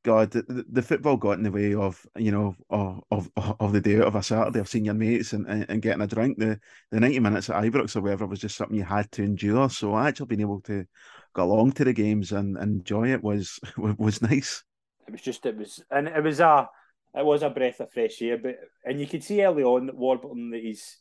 God, 0.03 0.31
the, 0.31 0.65
the 0.71 0.83
football 0.83 1.19
got 1.19 1.37
in 1.37 1.43
the 1.43 1.51
way 1.51 1.75
of 1.75 2.07
you 2.17 2.31
know 2.31 2.57
of 2.71 3.03
of, 3.11 3.31
of 3.37 3.73
the 3.73 3.81
day 3.83 4.01
of 4.01 4.15
a 4.15 4.23
Saturday 4.23 4.61
of 4.61 4.69
seeing 4.69 4.87
your 4.87 4.95
mates 4.95 5.35
and, 5.35 5.47
and, 5.47 5.67
and, 5.69 5.83
getting 5.83 6.01
a 6.01 6.07
drink. 6.07 6.39
The 6.39 6.59
the 6.91 7.01
ninety 7.01 7.21
minutes 7.21 7.51
at 7.51 7.63
Ibrox 7.63 7.97
or 7.97 8.01
whatever 8.01 8.27
was 8.27 8.41
just 8.41 8.57
something 8.57 8.79
you 8.79 8.85
had 8.85 9.11
to 9.13 9.23
endure. 9.23 9.69
So 9.69 9.99
actually 9.99 10.27
being 10.27 10.41
able 10.41 10.63
to 10.63 10.87
go 11.35 11.45
along 11.45 11.73
to 11.73 11.85
the 11.85 11.93
games 11.93 12.33
and, 12.33 12.57
and 12.57 12.79
enjoy 12.79 13.13
it 13.13 13.23
was 13.23 13.61
was 13.77 14.23
nice. 14.23 14.65
It 15.07 15.13
was 15.13 15.21
just 15.21 15.45
it 15.45 15.57
was 15.57 15.85
and 15.91 16.09
it 16.09 16.25
was 16.25 16.41
a 16.41 16.69
it 17.15 17.25
was 17.25 17.43
a 17.43 17.51
breath 17.51 17.81
of 17.81 17.93
fresh 17.93 18.23
air. 18.23 18.39
But 18.39 18.57
and 18.87 18.99
you 18.99 19.07
could 19.07 19.23
see 19.23 19.45
early 19.45 19.65
on 19.65 19.87
that 19.87 19.97
Warburton 19.97 20.51
that 20.51 20.65
his 20.65 20.97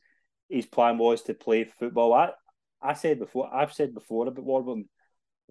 his 0.49 0.65
plan 0.65 0.97
was 0.97 1.21
to 1.23 1.33
play 1.33 1.63
football. 1.63 2.13
I 2.13 2.31
I 2.81 2.95
said 2.95 3.19
before, 3.19 3.53
I've 3.53 3.73
said 3.73 3.93
before 3.93 4.27
about 4.27 4.43
Warburton. 4.43 4.89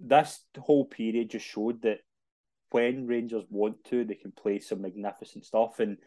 This 0.01 0.41
whole 0.57 0.85
period 0.85 1.31
just 1.31 1.47
showed 1.47 1.83
that 1.83 1.99
when 2.71 3.07
Rangers 3.07 3.45
want 3.51 3.85
to, 3.85 4.05
they 4.05 4.15
can 4.15 4.33
play 4.33 4.61
some 4.61 4.83
magnificent 4.83 5.45
stuff. 5.45 5.81
And 5.81 5.99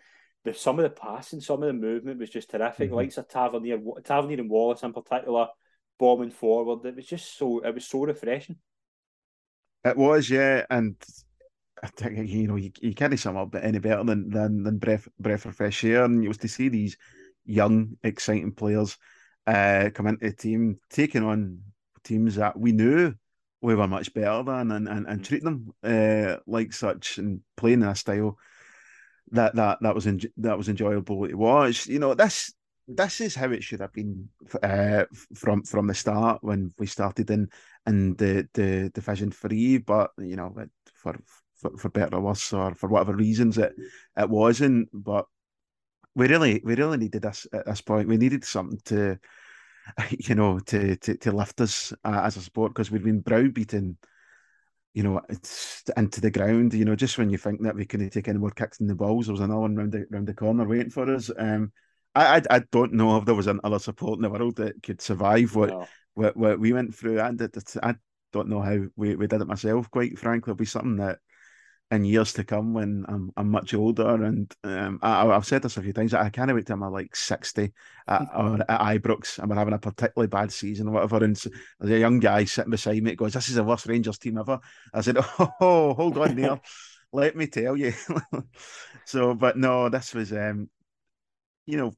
the 0.43 0.53
some 0.53 0.79
of 0.79 0.83
the 0.83 0.89
passing, 0.89 1.41
some 1.41 1.63
of 1.63 1.67
the 1.67 1.73
movement 1.73 2.19
was 2.19 2.29
just 2.29 2.49
terrific. 2.49 2.87
Mm-hmm. 2.87 2.95
Like 2.95 3.17
a 3.17 3.23
Tavernier, 3.23 3.79
Tavernier 4.03 4.39
and 4.39 4.49
Wallace 4.49 4.83
in 4.83 4.93
particular, 4.93 5.47
bombing 5.99 6.31
forward. 6.31 6.85
It 6.85 6.95
was 6.95 7.05
just 7.05 7.37
so 7.37 7.59
it 7.59 7.73
was 7.73 7.85
so 7.85 8.03
refreshing. 8.03 8.57
It 9.83 9.97
was, 9.97 10.29
yeah, 10.29 10.65
and 10.69 10.95
I 11.81 11.87
think 11.87 12.29
you 12.29 12.47
know 12.47 12.55
you, 12.55 12.71
you 12.81 12.93
can't 12.93 13.17
sum 13.19 13.37
up 13.37 13.55
any 13.55 13.79
better 13.79 14.03
than 14.03 14.29
than 14.29 14.63
than 14.63 14.77
breath 14.77 15.07
breath 15.19 15.45
of 15.45 15.55
fresh 15.55 15.83
air, 15.83 16.03
and 16.03 16.23
it 16.23 16.27
was 16.27 16.37
to 16.39 16.47
see 16.47 16.69
these 16.69 16.97
young, 17.45 17.97
exciting 18.03 18.51
players 18.51 18.97
uh, 19.47 19.89
come 19.93 20.07
into 20.07 20.29
the 20.29 20.35
team, 20.35 20.79
taking 20.89 21.23
on 21.23 21.59
teams 22.03 22.35
that 22.35 22.59
we 22.59 22.71
knew 22.71 23.13
we 23.61 23.75
were 23.75 23.87
much 23.87 24.13
better 24.13 24.43
than, 24.43 24.71
and 24.71 24.87
and, 24.87 25.07
and 25.07 25.23
treat 25.23 25.43
them 25.43 25.73
uh, 25.83 26.37
like 26.47 26.73
such, 26.73 27.17
and 27.17 27.41
playing 27.55 27.81
in 27.81 27.87
a 27.87 27.95
style 27.95 28.37
that 29.31 29.55
that 29.55 29.79
that 29.81 29.95
was 29.95 30.07
en- 30.07 30.19
that 30.37 30.57
was 30.57 30.69
enjoyable 30.69 31.27
to 31.27 31.35
watch. 31.35 31.87
You 31.87 31.99
know, 31.99 32.13
this 32.13 32.53
this 32.87 33.21
is 33.21 33.35
how 33.35 33.51
it 33.51 33.63
should 33.63 33.79
have 33.79 33.93
been 33.93 34.29
uh, 34.61 35.05
from 35.35 35.63
from 35.63 35.87
the 35.87 35.93
start 35.93 36.39
when 36.43 36.73
we 36.77 36.87
started 36.87 37.29
in 37.29 37.49
in 37.87 38.15
the 38.15 38.47
the 38.53 38.89
division 38.93 39.31
three. 39.31 39.77
But 39.77 40.11
you 40.17 40.35
know, 40.35 40.53
for 40.95 41.17
for, 41.55 41.77
for 41.77 41.89
better 41.89 42.17
or 42.17 42.21
worse, 42.21 42.51
or 42.53 42.75
for 42.75 42.89
whatever 42.89 43.15
reasons 43.15 43.57
it 43.57 43.73
it 44.17 44.29
wasn't. 44.29 44.89
But 44.91 45.25
we 46.15 46.27
really 46.27 46.61
we 46.63 46.75
really 46.75 46.97
needed 46.97 47.21
this 47.21 47.47
at 47.53 47.65
this 47.65 47.81
point. 47.81 48.07
We 48.07 48.17
needed 48.17 48.43
something 48.43 48.79
to, 48.85 49.17
you 50.09 50.35
know, 50.35 50.59
to 50.59 50.95
to, 50.97 51.17
to 51.17 51.31
lift 51.31 51.61
us 51.61 51.93
uh, 52.03 52.21
as 52.23 52.37
a 52.37 52.41
sport 52.41 52.73
because 52.73 52.91
we've 52.91 53.03
been 53.03 53.21
browbeaten. 53.21 53.97
You 54.93 55.03
know, 55.03 55.21
it's 55.29 55.83
into 55.95 56.19
the 56.19 56.31
ground. 56.31 56.73
You 56.73 56.83
know, 56.83 56.95
just 56.95 57.17
when 57.17 57.29
you 57.29 57.37
think 57.37 57.61
that 57.63 57.75
we 57.75 57.85
couldn't 57.85 58.09
take 58.09 58.27
any 58.27 58.39
more 58.39 58.51
kicks 58.51 58.81
in 58.81 58.87
the 58.87 58.95
balls, 58.95 59.27
there 59.27 59.33
was 59.33 59.39
another 59.39 59.61
one 59.61 59.75
round 59.75 59.93
the 59.93 60.05
round 60.09 60.27
the 60.27 60.33
corner 60.33 60.67
waiting 60.67 60.89
for 60.89 61.09
us. 61.13 61.31
Um, 61.37 61.71
I, 62.13 62.37
I, 62.37 62.41
I 62.49 62.59
don't 62.71 62.93
know 62.93 63.17
if 63.17 63.25
there 63.25 63.35
was 63.35 63.47
another 63.47 63.79
support 63.79 64.17
in 64.17 64.23
the 64.23 64.29
world 64.29 64.57
that 64.57 64.83
could 64.83 65.01
survive 65.01 65.55
what 65.55 65.69
no. 65.69 65.87
what, 66.13 66.35
what 66.35 66.59
we 66.59 66.73
went 66.73 66.93
through. 66.93 67.21
And 67.21 67.41
I 67.81 67.95
don't 68.33 68.49
know 68.49 68.61
how 68.61 68.79
we, 68.95 69.15
we 69.15 69.27
did 69.27 69.41
it 69.41 69.47
myself. 69.47 69.89
Quite 69.91 70.19
frankly, 70.19 70.51
it'll 70.51 70.57
be 70.57 70.65
something 70.65 70.97
that 70.97 71.19
in 71.91 72.05
years 72.05 72.31
to 72.33 72.43
come 72.43 72.73
when 72.73 73.05
I'm 73.07 73.31
I'm 73.35 73.49
much 73.51 73.73
older. 73.73 74.23
And 74.23 74.51
um, 74.63 74.99
I, 75.01 75.25
have 75.25 75.45
said 75.45 75.61
this 75.61 75.77
a 75.77 75.81
few 75.81 75.91
times. 75.91 76.13
I 76.13 76.29
can't 76.29 76.53
wait 76.53 76.65
till 76.65 76.81
I'm 76.81 76.91
like 76.91 77.15
sixty 77.15 77.73
at, 78.07 78.21
or 78.35 78.59
at 78.67 79.01
Ibrox 79.01 79.37
and 79.37 79.49
we're 79.49 79.57
having 79.57 79.73
a 79.73 79.79
particularly 79.79 80.27
bad 80.27 80.51
season 80.51 80.87
or 80.87 80.91
whatever. 80.91 81.23
And 81.23 81.35
there's 81.79 81.91
a 81.91 81.99
young 81.99 82.19
guy 82.19 82.45
sitting 82.45 82.71
beside 82.71 83.03
me 83.03 83.15
goes, 83.15 83.33
"This 83.33 83.49
is 83.49 83.55
the 83.55 83.63
worst 83.63 83.85
Rangers 83.85 84.17
team 84.17 84.37
ever." 84.37 84.59
I 84.93 85.01
said, 85.01 85.17
"Oh, 85.39 85.93
hold 85.93 86.17
on, 86.17 86.35
Neil, 86.35 86.61
let 87.11 87.35
me 87.35 87.47
tell 87.47 87.75
you." 87.75 87.93
so, 89.05 89.35
but 89.35 89.57
no, 89.57 89.89
this 89.89 90.13
was, 90.13 90.31
um, 90.31 90.69
you 91.65 91.77
know, 91.77 91.93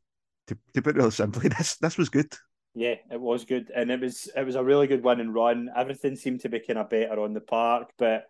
to, 0.47 0.58
to 0.73 0.82
put 0.82 0.95
it 0.95 0.99
really 0.99 1.12
simply, 1.12 1.49
this 1.49 1.77
this 1.77 1.97
was 1.97 2.10
good. 2.10 2.34
Yeah, 2.75 2.95
it 3.12 3.21
was 3.21 3.45
good, 3.45 3.71
and 3.75 3.91
it 3.91 4.01
was 4.01 4.27
it 4.36 4.43
was 4.43 4.56
a 4.56 4.63
really 4.63 4.88
good 4.88 5.03
win 5.03 5.19
and 5.19 5.36
run. 5.36 5.69
Everything 5.75 6.15
seemed 6.15 6.39
to 6.41 6.49
be 6.49 6.60
kind 6.60 6.79
of 6.79 6.89
better 6.89 7.19
on 7.19 7.34
the 7.34 7.41
park, 7.41 7.91
but 7.99 8.25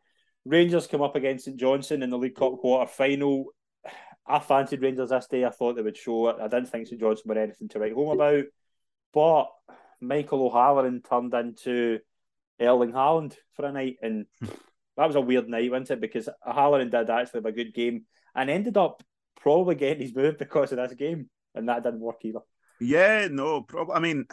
Rangers 0.46 0.88
come 0.88 1.02
up 1.02 1.16
against 1.16 1.46
St 1.46 1.58
Johnstone 1.58 2.04
in 2.04 2.10
the 2.10 2.18
League 2.18 2.36
Cup 2.36 2.58
quarter 2.60 2.90
final. 2.90 3.46
I 4.26 4.40
fancied 4.40 4.82
Rangers 4.82 5.10
this 5.10 5.28
day. 5.28 5.46
I 5.46 5.50
thought 5.50 5.76
they 5.76 5.82
would 5.82 5.98
show 5.98 6.30
it. 6.30 6.38
I 6.40 6.48
didn't 6.48 6.68
think 6.68 6.88
St 6.88 7.00
Johnstone 7.00 7.36
were 7.36 7.42
anything 7.42 7.70
to 7.70 7.80
write 7.80 7.94
home 7.94 8.20
about. 8.20 8.46
But 9.14 9.48
Michael 10.02 10.48
O'Halloran 10.48 11.02
turned 11.02 11.34
into 11.34 12.00
Erling 12.60 12.92
Haaland 12.92 13.36
for 13.54 13.66
a 13.66 13.72
night, 13.72 13.98
and 14.02 14.26
that 14.98 15.08
was 15.08 15.16
a 15.16 15.22
weird 15.22 15.48
night, 15.48 15.72
wasn't 15.72 15.92
it? 15.92 16.02
Because 16.02 16.30
O'Halloran 16.46 16.90
did 16.90 17.10
actually 17.10 17.40
have 17.40 17.46
a 17.46 17.52
good 17.52 17.74
game 17.74 18.06
and 18.36 18.50
ended 18.50 18.78
up 18.78 19.04
probably 19.40 19.76
getting 19.76 20.02
his 20.02 20.16
move 20.16 20.38
because 20.38 20.72
of 20.72 20.78
this 20.78 20.98
game, 20.98 21.30
and 21.56 21.70
that 21.70 21.84
didn't 21.84 22.00
work 22.00 22.24
either. 22.24 22.40
Yeah, 22.80 23.28
no 23.32 23.62
problem. 23.62 23.96
I 23.96 24.00
mean, 24.00 24.26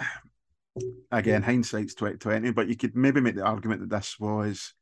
again, 1.11 1.43
hindsight's 1.43 1.95
twenty 1.95 2.17
twenty, 2.17 2.51
but 2.51 2.69
you 2.69 2.77
could 2.77 2.97
maybe 2.97 3.21
make 3.21 3.37
the 3.37 3.45
argument 3.45 3.81
that 3.81 3.91
this 3.91 4.19
was 4.19 4.75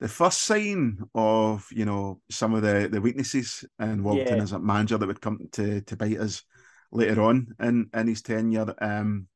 the 0.00 0.08
first 0.08 0.42
sign 0.42 0.98
of 1.14 1.66
you 1.70 1.84
know 1.84 2.20
some 2.30 2.54
of 2.54 2.62
the 2.62 2.88
the 2.90 3.00
weaknesses 3.00 3.64
in 3.78 4.02
Warburton 4.02 4.36
yeah. 4.36 4.42
as 4.42 4.52
a 4.52 4.58
manager 4.58 4.98
that 4.98 5.06
would 5.06 5.20
come 5.20 5.38
to 5.52 5.80
to 5.80 5.96
bite 5.96 6.18
us 6.18 6.42
later 6.92 7.22
on 7.22 7.54
in 7.60 7.88
in 7.94 8.06
his 8.08 8.22
tenure. 8.22 8.74
Um, 8.80 9.28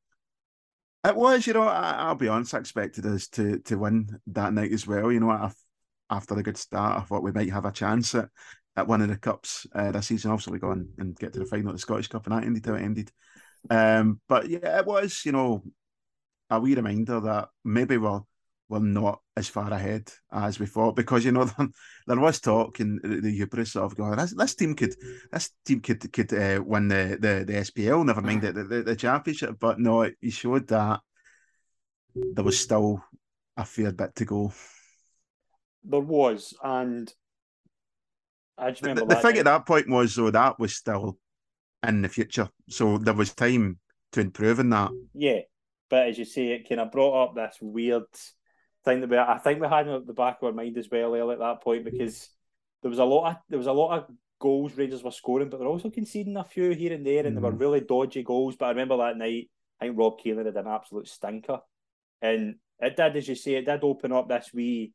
it 1.02 1.16
was, 1.16 1.46
you 1.46 1.54
know, 1.54 1.62
I, 1.62 2.08
will 2.08 2.16
be 2.16 2.28
honest, 2.28 2.52
I 2.52 2.58
expected 2.58 3.06
us 3.06 3.28
to 3.28 3.58
to 3.60 3.76
win 3.76 4.20
that 4.28 4.52
night 4.52 4.72
as 4.72 4.86
well. 4.86 5.10
You 5.10 5.20
know, 5.20 5.50
after 6.10 6.34
a 6.34 6.42
good 6.42 6.58
start, 6.58 6.98
I 6.98 7.02
thought 7.04 7.22
we 7.22 7.32
might 7.32 7.50
have 7.52 7.64
a 7.64 7.72
chance 7.72 8.14
at, 8.14 8.28
at 8.76 8.86
one 8.86 9.00
of 9.00 9.08
the 9.08 9.16
cups 9.16 9.66
uh, 9.74 9.92
this 9.92 10.08
season. 10.08 10.30
Obviously, 10.30 10.54
we 10.54 10.58
go 10.58 10.70
on 10.70 10.88
and 10.98 11.16
get 11.16 11.32
to 11.32 11.38
the 11.38 11.46
final 11.46 11.68
of 11.68 11.74
the 11.74 11.78
Scottish 11.78 12.08
Cup, 12.08 12.26
and 12.26 12.36
that 12.36 12.44
ended 12.44 12.66
how 12.66 12.74
it 12.74 12.82
ended. 12.82 13.10
Um, 13.70 14.20
but 14.28 14.48
yeah, 14.48 14.78
it 14.78 14.86
was, 14.86 15.22
you 15.24 15.32
know, 15.32 15.62
a 16.50 16.60
wee 16.60 16.74
reminder 16.74 17.20
that 17.20 17.48
maybe 17.64 17.96
we're 17.96 18.20
we're 18.70 18.78
not 18.78 19.20
as 19.36 19.48
far 19.48 19.70
ahead 19.72 20.08
as 20.32 20.58
we 20.58 20.64
thought 20.64 20.96
because 20.96 21.24
you 21.24 21.32
know 21.32 21.50
there 22.06 22.18
was 22.20 22.40
talk 22.40 22.80
in 22.80 22.98
the 23.02 23.30
hubris 23.30 23.76
of 23.76 23.96
going 23.96 24.16
this, 24.16 24.34
this 24.34 24.54
team 24.54 24.74
could 24.74 24.94
this 25.32 25.50
team 25.66 25.80
could 25.80 26.12
could 26.12 26.32
uh, 26.32 26.62
win 26.64 26.88
the, 26.88 27.18
the 27.20 27.44
the 27.44 27.58
SPL 27.60 28.06
never 28.06 28.22
mind 28.22 28.42
the, 28.42 28.52
the, 28.52 28.82
the 28.82 28.96
championship 28.96 29.56
but 29.60 29.78
no 29.78 30.08
he 30.20 30.30
showed 30.30 30.68
that 30.68 31.00
there 32.14 32.44
was 32.44 32.58
still 32.58 33.02
a 33.56 33.64
fair 33.64 33.92
bit 33.92 34.14
to 34.16 34.24
go. 34.24 34.52
There 35.84 36.00
was, 36.00 36.54
and 36.62 37.12
I 38.58 38.70
just 38.70 38.82
remember 38.82 39.02
the, 39.02 39.14
the 39.14 39.20
thing 39.20 39.32
night. 39.32 39.38
at 39.40 39.44
that 39.46 39.66
point 39.66 39.88
was 39.88 40.14
though 40.14 40.30
that 40.30 40.58
was 40.58 40.74
still 40.74 41.18
in 41.86 42.02
the 42.02 42.08
future, 42.08 42.48
so 42.68 42.98
there 42.98 43.14
was 43.14 43.34
time 43.34 43.78
to 44.12 44.20
improve 44.20 44.58
in 44.58 44.70
that. 44.70 44.90
Yeah, 45.14 45.40
but 45.88 46.08
as 46.08 46.18
you 46.18 46.24
say, 46.24 46.48
it 46.48 46.68
kind 46.68 46.80
of 46.80 46.92
brought 46.92 47.28
up 47.28 47.34
this 47.34 47.58
weird 47.60 48.04
thing 48.84 49.00
that 49.00 49.10
we, 49.10 49.18
I 49.18 49.38
think 49.38 49.60
we 49.60 49.68
had 49.68 49.88
in 49.88 50.06
the 50.06 50.12
back 50.12 50.38
of 50.40 50.46
our 50.46 50.52
mind 50.52 50.78
as 50.78 50.88
well, 50.90 51.14
early 51.14 51.32
at 51.32 51.38
that 51.38 51.62
point, 51.62 51.84
because 51.84 52.28
there 52.82 52.90
was 52.90 52.98
a 52.98 53.04
lot 53.04 53.30
of 53.30 53.36
there 53.48 53.58
was 53.58 53.66
a 53.66 53.72
lot 53.72 53.98
of 53.98 54.10
goals 54.40 54.76
Rangers 54.76 55.02
were 55.02 55.10
scoring, 55.10 55.48
but 55.48 55.58
they're 55.58 55.68
also 55.68 55.90
conceding 55.90 56.36
a 56.36 56.44
few 56.44 56.70
here 56.70 56.92
and 56.92 57.06
there, 57.06 57.26
and 57.26 57.36
mm. 57.36 57.40
they 57.40 57.48
were 57.48 57.52
mm. 57.52 57.60
really 57.60 57.80
dodgy 57.80 58.22
goals. 58.22 58.56
But 58.56 58.66
I 58.66 58.70
remember 58.70 58.96
that 58.98 59.16
night, 59.16 59.50
I 59.80 59.86
think 59.86 59.98
Rob 59.98 60.18
Kiernan 60.18 60.46
had 60.46 60.56
an 60.56 60.66
absolute 60.66 61.08
stinker, 61.08 61.60
and 62.22 62.56
it 62.80 62.96
did, 62.96 63.16
as 63.16 63.28
you 63.28 63.34
say, 63.34 63.54
it 63.54 63.66
did 63.66 63.84
open 63.84 64.12
up 64.12 64.28
this 64.28 64.50
wee 64.52 64.92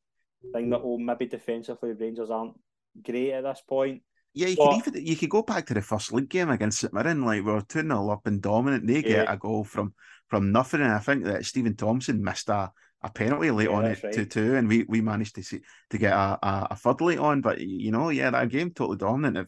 thing 0.54 0.70
that 0.70 0.82
oh 0.84 0.98
maybe 0.98 1.26
defensively 1.26 1.94
Rangers 1.94 2.30
aren't 2.30 2.60
great 3.04 3.32
at 3.32 3.44
this 3.44 3.62
point. 3.68 4.02
Yeah, 4.34 4.48
you 4.48 4.58
but, 4.58 4.82
could 4.84 4.96
even 4.96 5.08
you 5.08 5.16
could 5.16 5.30
go 5.30 5.44
back 5.44 5.66
to 5.68 5.74
the 5.74 5.82
first 5.82 6.12
league 6.12 6.30
game 6.30 6.50
against 6.50 6.80
St 6.80 6.94
Mirren, 6.94 7.24
like 7.24 7.44
we 7.46 7.52
are 7.52 7.62
two 7.62 7.82
0 7.82 8.10
up 8.10 8.28
and 8.28 8.42
dominant. 8.42 8.86
They 8.86 8.96
yeah. 8.96 9.02
get 9.02 9.34
a 9.34 9.38
goal 9.38 9.64
from 9.64 9.94
from 10.28 10.52
nothing, 10.52 10.82
and 10.82 10.92
I 10.92 11.00
think 11.00 11.24
that 11.24 11.46
Steven 11.46 11.76
Thompson 11.76 12.24
missed 12.24 12.50
a, 12.50 12.72
a 13.06 13.10
penalty 13.10 13.52
late 13.52 13.70
yeah, 13.70 13.76
on 13.76 13.86
it 13.86 14.04
right. 14.04 14.14
two 14.14 14.26
two, 14.26 14.56
and 14.56 14.68
we, 14.68 14.84
we 14.90 15.00
managed 15.00 15.36
to 15.36 15.44
see 15.44 15.62
to 15.92 15.98
get 15.98 16.12
a, 16.12 16.40
a, 16.42 16.68
a 16.72 16.76
third 16.76 17.02
late 17.02 17.20
on. 17.20 17.42
But 17.42 17.62
you 17.62 17.92
know, 17.92 18.10
yeah, 18.10 18.32
that 18.32 18.50
game 18.50 18.72
totally 18.72 18.98
dominant. 18.98 19.38
If 19.38 19.48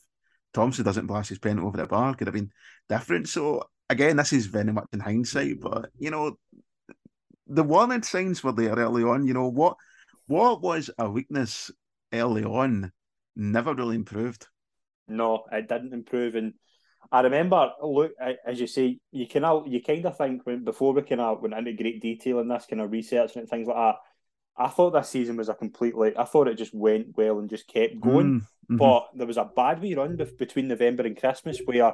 Thompson 0.54 0.86
doesn't 0.86 1.08
blast 1.08 1.30
his 1.30 1.40
penalty 1.40 1.66
over 1.66 1.78
the 1.78 1.88
bar, 1.88 2.14
could 2.14 2.28
have 2.28 2.36
been 2.36 2.52
different. 2.88 3.28
So 3.28 3.64
again, 3.90 4.18
this 4.18 4.32
is 4.32 4.46
very 4.46 4.72
much 4.72 4.88
in 4.94 5.00
hindsight, 5.00 5.60
but 5.60 5.90
you 5.98 6.12
know, 6.12 6.38
the 7.48 7.64
warning 7.64 8.04
signs 8.04 8.44
were 8.44 8.52
there 8.52 8.76
early 8.76 9.04
on. 9.04 9.26
You 9.26 9.34
know 9.34 9.50
what 9.50 9.76
what 10.28 10.62
was 10.62 10.92
a 11.00 11.10
weakness 11.10 11.72
early 12.14 12.44
on 12.44 12.92
never 13.36 13.74
really 13.74 13.96
improved. 13.96 14.46
No, 15.08 15.46
it 15.52 15.68
didn't 15.68 15.94
improve, 15.94 16.36
and 16.36 16.54
I 17.12 17.22
remember. 17.22 17.72
Look, 17.82 18.14
as 18.46 18.60
you 18.60 18.68
say, 18.68 19.00
you 19.12 19.28
can 19.28 19.44
you 19.66 19.82
kind 19.82 20.06
of 20.06 20.18
think 20.18 20.46
when 20.46 20.64
before 20.64 20.94
we 20.94 21.02
kind 21.02 21.22
of 21.22 21.42
went 21.42 21.54
into 21.54 21.74
great 21.74 22.02
detail 22.02 22.40
in 22.40 22.48
this 22.48 22.66
kind 22.70 22.82
of 22.82 22.92
research 22.92 23.36
and 23.36 23.48
things 23.48 23.68
like 23.68 23.78
that. 23.78 23.96
I 24.60 24.70
thought 24.70 24.92
this 24.92 25.10
season 25.10 25.38
was 25.38 25.50
a 25.50 25.54
completely. 25.54 26.18
I 26.18 26.26
thought 26.26 26.48
it 26.48 26.58
just 26.58 26.74
went 26.74 27.16
well 27.16 27.40
and 27.40 27.50
just 27.50 27.68
kept 27.68 28.00
going. 28.02 28.42
Mm-hmm. 28.42 28.78
But 28.78 29.10
there 29.14 29.28
was 29.28 29.38
a 29.38 29.50
bad 29.56 29.82
wee 29.82 29.96
run 29.96 30.20
between 30.38 30.68
November 30.68 31.04
and 31.04 31.16
Christmas 31.16 31.60
where 31.64 31.94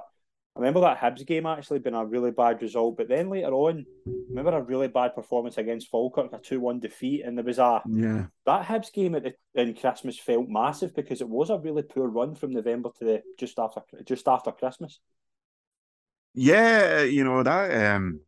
I 0.56 0.60
remember 0.60 0.82
that 0.82 1.00
Hibs 1.00 1.26
game 1.26 1.48
actually 1.48 1.80
being 1.80 1.96
a 1.96 2.06
really 2.06 2.30
bad 2.30 2.62
result, 2.62 2.98
but 2.98 3.10
then 3.10 3.30
later 3.30 3.52
on, 3.52 3.86
I 4.08 4.12
remember 4.30 4.56
a 4.56 4.62
really 4.62 4.88
bad 4.88 5.16
performance 5.16 5.58
against 5.58 5.90
Falkirk, 5.90 6.32
a 6.32 6.38
two-one 6.38 6.80
defeat, 6.80 7.24
and 7.26 7.36
there 7.36 7.44
was 7.44 7.58
a 7.58 7.82
yeah 7.90 8.26
that 8.46 8.66
Hibs 8.66 8.94
game 8.94 9.16
at 9.16 9.24
the, 9.24 9.34
in 9.56 9.74
Christmas 9.74 10.20
felt 10.20 10.48
massive 10.48 10.96
because 10.96 11.22
it 11.22 11.30
was 11.30 11.50
a 11.50 11.58
really 11.58 11.82
poor 11.82 12.08
run 12.08 12.36
from 12.36 12.52
November 12.52 12.90
to 13.00 13.06
the 13.06 13.24
just 13.40 13.58
after 13.58 13.82
just 14.06 14.28
after 14.28 14.52
Christmas. 14.52 15.00
Yeah, 16.36 17.02
you 17.02 17.24
know 17.24 17.42
that. 17.42 17.96
Um, 17.96 18.20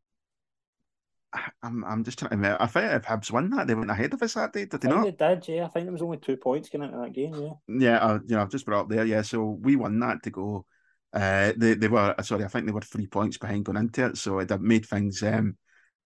I'm 1.62 1.86
I'm 1.86 2.04
just 2.04 2.18
trying 2.18 2.30
to. 2.30 2.38
Remember. 2.38 2.60
I 2.60 2.66
think 2.66 2.92
if 2.92 3.04
Hibs 3.04 3.32
won 3.32 3.52
that, 3.52 3.68
they 3.68 3.76
went 3.76 3.92
ahead 3.92 4.14
of 4.16 4.24
us 4.24 4.34
that 4.34 4.52
day. 4.52 4.66
Did 4.66 4.82
they 4.82 4.90
not? 4.90 5.04
They 5.04 5.12
did. 5.12 5.48
Yeah, 5.48 5.66
I 5.66 5.68
think 5.68 5.86
there 5.86 5.94
was 5.94 6.02
only 6.02 6.18
two 6.18 6.38
points 6.38 6.70
going 6.70 6.86
into 6.86 6.98
that 6.98 7.14
game. 7.14 7.36
Yeah. 7.36 7.52
Yeah, 7.68 7.98
uh, 7.98 8.20
you 8.26 8.36
know, 8.36 8.42
I've 8.42 8.50
just 8.50 8.66
brought 8.66 8.82
up 8.82 8.90
there. 8.90 9.06
Yeah, 9.06 9.22
so 9.22 9.44
we 9.44 9.76
won 9.76 10.00
that 10.00 10.24
to 10.24 10.32
go 10.32 10.66
uh, 11.14 11.54
they 11.58 11.76
they 11.76 11.88
were 11.88 12.16
sorry, 12.24 12.44
I 12.44 12.48
think 12.48 12.66
they 12.66 12.72
were 12.72 12.82
three 12.82 13.08
points 13.08 13.38
behind 13.38 13.66
going 13.66 13.78
into 13.78 14.06
it, 14.06 14.18
so 14.18 14.40
it 14.40 14.62
made 14.62 14.86
things 14.86 15.24
um 15.24 15.58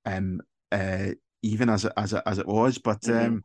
um 0.06 0.42
uh 0.72 1.10
even 1.42 1.70
as 1.70 1.86
it 1.86 1.94
as 1.98 2.14
it 2.14 2.24
as 2.26 2.38
it 2.38 2.48
was. 2.48 2.78
But 2.78 3.02
mm-hmm. 3.02 3.26
um 3.26 3.44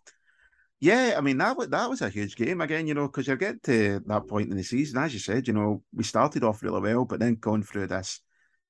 yeah, 0.81 1.15
I 1.17 1.21
mean 1.23 1.39
that 1.39 1.57
was 1.57 1.69
that 1.69 1.89
was 1.89 2.03
a 2.03 2.11
huge 2.11 2.37
game 2.37 2.61
again, 2.61 2.87
you 2.87 2.95
know, 2.95 3.07
because 3.07 3.27
you 3.27 3.37
get 3.37 3.63
to 3.65 4.01
that 4.07 4.29
point 4.29 4.51
in 4.51 4.57
the 4.57 4.63
season, 4.63 4.99
as 4.99 5.15
you 5.15 5.21
said, 5.21 5.49
you 5.49 5.55
know, 5.55 5.83
we 5.95 6.05
started 6.05 6.45
off 6.45 6.63
really 6.63 6.81
well, 6.81 7.05
but 7.05 7.21
then 7.21 7.37
going 7.37 7.63
through 7.63 7.87
this 7.87 8.21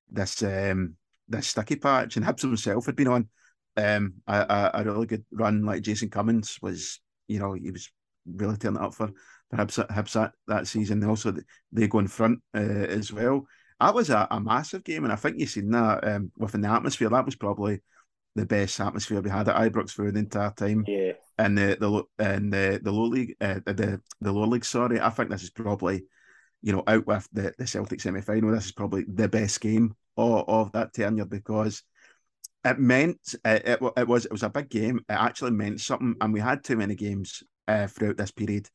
this 0.09 0.41
um 0.43 0.95
this 1.27 1.47
sticky 1.47 1.77
patch, 1.77 2.15
and 2.15 2.25
Hibs 2.25 2.41
himself 2.41 2.85
had 2.85 2.95
been 2.95 3.07
on 3.07 3.27
um 3.75 4.13
a, 4.27 4.39
a, 4.39 4.71
a 4.75 4.83
really 4.85 5.07
good 5.07 5.25
run. 5.31 5.65
Like 5.65 5.81
Jason 5.81 6.09
Cummings 6.09 6.57
was, 6.61 7.01
you 7.27 7.39
know, 7.39 7.53
he 7.53 7.71
was 7.71 7.91
really 8.25 8.57
turning 8.57 8.81
up 8.81 8.93
for 8.93 9.11
perhaps 9.49 9.77
Hibs 9.77 10.13
that, 10.13 10.33
that 10.47 10.67
season. 10.67 11.03
Also, 11.03 11.33
they 11.71 11.87
go 11.87 11.99
in 11.99 12.07
front 12.07 12.39
uh, 12.55 12.59
as 12.59 13.11
well. 13.11 13.45
That 13.79 13.93
was 13.93 14.09
a, 14.09 14.27
a, 14.31 14.39
massive 14.39 14.83
game, 14.83 15.03
and 15.03 15.11
I 15.11 15.17
think 15.17 15.37
you've 15.37 15.49
seen 15.49 15.69
that 15.71 16.07
um, 16.07 16.31
within 16.37 16.61
the 16.61 16.69
atmosphere. 16.69 17.09
That 17.09 17.25
was 17.25 17.35
probably 17.35 17.81
the 18.35 18.45
best 18.45 18.79
atmosphere 18.79 19.21
we 19.21 19.29
had 19.29 19.49
at 19.49 19.55
Ibrox 19.55 19.91
for 19.91 20.11
the 20.11 20.19
entire 20.19 20.51
time. 20.51 20.85
Yeah. 20.87 21.13
And 21.37 21.57
the 21.57 21.77
the 21.79 22.03
and 22.23 22.53
the 22.53 22.79
the 22.81 22.91
low 22.91 23.07
league, 23.07 23.35
uh, 23.41 23.59
the 23.65 24.01
the 24.21 24.31
lower 24.31 24.47
league. 24.47 24.63
Sorry, 24.63 24.99
I 24.99 25.09
think 25.09 25.29
this 25.29 25.43
is 25.43 25.49
probably, 25.49 26.05
you 26.61 26.71
know, 26.71 26.83
out 26.87 27.05
with 27.05 27.27
the 27.33 27.53
the 27.57 27.67
Celtic 27.67 27.99
semi 27.99 28.21
final. 28.21 28.51
This 28.51 28.65
is 28.65 28.71
probably 28.71 29.03
the 29.07 29.27
best 29.27 29.59
game 29.59 29.93
of, 30.15 30.45
of 30.47 30.71
that 30.71 30.93
tenure 30.93 31.25
because 31.25 31.83
it 32.63 32.79
meant 32.79 33.35
uh, 33.43 33.59
it, 33.65 33.79
it 33.97 34.07
was 34.07 34.25
it 34.25 34.31
was 34.31 34.43
a 34.43 34.49
big 34.49 34.69
game. 34.69 34.99
It 35.09 35.13
actually 35.13 35.51
meant 35.51 35.81
something, 35.81 36.15
and 36.21 36.33
we 36.33 36.39
had 36.39 36.63
too 36.63 36.77
many 36.77 36.95
games 36.95 37.43
uh, 37.67 37.87
throughout 37.87 38.15
this 38.15 38.31
period 38.31 38.69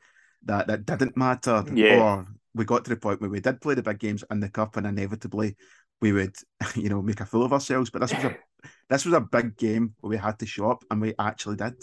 that 0.45 0.67
that 0.67 0.87
didn't 0.87 1.17
matter. 1.17 1.65
Yeah. 1.73 2.03
Or 2.03 2.27
we 2.55 2.65
got 2.65 2.85
to 2.85 2.91
the 2.91 2.97
point 2.97 3.21
where 3.21 3.31
we 3.31 3.41
did 3.41 3.61
play 3.61 3.75
the 3.75 3.83
big 3.83 3.99
games 3.99 4.25
in 4.31 4.41
the 4.41 4.49
cup, 4.49 4.77
and 4.77 4.87
inevitably 4.87 5.57
we 6.01 6.13
would, 6.13 6.37
you 6.75 6.89
know, 6.89 7.03
make 7.03 7.21
a 7.21 7.27
fool 7.27 7.45
of 7.45 7.53
ourselves. 7.53 7.91
But 7.91 8.01
this 8.01 8.15
was 8.15 8.25
a 8.25 8.37
this 8.89 9.05
was 9.05 9.15
a 9.15 9.21
big 9.21 9.57
game 9.57 9.95
where 10.01 10.11
we 10.11 10.17
had 10.17 10.39
to 10.41 10.47
show 10.47 10.71
up, 10.71 10.85
and 10.91 11.01
we 11.01 11.15
actually 11.19 11.57
did. 11.57 11.75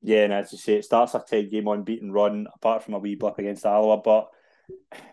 Yeah, 0.00 0.24
and 0.24 0.32
as 0.32 0.52
you 0.52 0.58
say, 0.58 0.74
it 0.74 0.84
starts 0.84 1.14
a 1.14 1.24
ten 1.26 1.48
game 1.48 1.68
unbeaten 1.68 2.12
run, 2.12 2.46
apart 2.54 2.84
from 2.84 2.94
a 2.94 2.98
wee 2.98 3.16
blip 3.16 3.38
against 3.38 3.66
Alloa, 3.66 3.98
but 3.98 4.28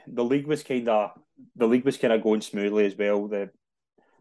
the 0.07 0.23
league 0.23 0.47
was 0.47 0.63
kind 0.63 0.87
of 0.89 1.11
the 1.55 1.67
league 1.67 1.85
was 1.85 1.97
kind 1.97 2.13
of 2.13 2.21
going 2.23 2.41
smoothly 2.41 2.85
as 2.85 2.95
well. 2.95 3.27
The 3.27 3.49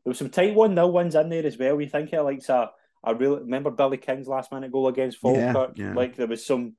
there 0.05 0.11
was 0.11 0.19
some 0.19 0.31
tight 0.31 0.55
one 0.55 0.75
nil 0.75 0.93
ones 0.93 1.15
in 1.15 1.29
there 1.29 1.47
as 1.47 1.59
well. 1.59 1.77
We 1.77 1.87
think 1.87 2.13
it 2.13 2.23
like 2.23 2.47
a 2.49 2.71
I 3.03 3.11
really 3.11 3.41
remember 3.41 3.71
Billy 3.71 3.99
King's 3.99 4.27
last 4.27 4.51
minute 4.51 4.73
goal 4.73 4.89
against 4.89 5.19
Falkirk. 5.19 5.73
Yeah, 5.77 5.89
yeah. 5.89 5.95
Like 5.95 6.17
there 6.17 6.27
was 6.27 6.45
some 6.45 6.75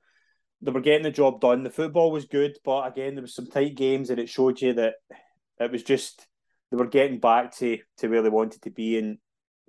they 0.62 0.72
were 0.72 0.82
getting 0.82 1.04
the 1.04 1.12
job 1.12 1.42
done. 1.42 1.64
The 1.64 1.70
football 1.70 2.12
was 2.12 2.26
good, 2.26 2.58
but 2.64 2.88
again, 2.88 3.16
there 3.16 3.22
was 3.22 3.36
some 3.36 3.48
tight 3.48 3.76
games, 3.76 4.10
and 4.10 4.20
it 4.20 4.30
showed 4.30 4.62
you 4.62 4.74
that 4.74 4.96
it 5.60 5.72
was 5.72 5.84
just 5.84 6.28
they 6.72 6.78
were 6.78 6.88
getting 6.88 7.20
back 7.20 7.56
to 7.58 7.80
to 7.98 8.08
where 8.08 8.22
they 8.22 8.30
wanted 8.30 8.62
to 8.64 8.72
be. 8.72 8.98
And 8.98 9.18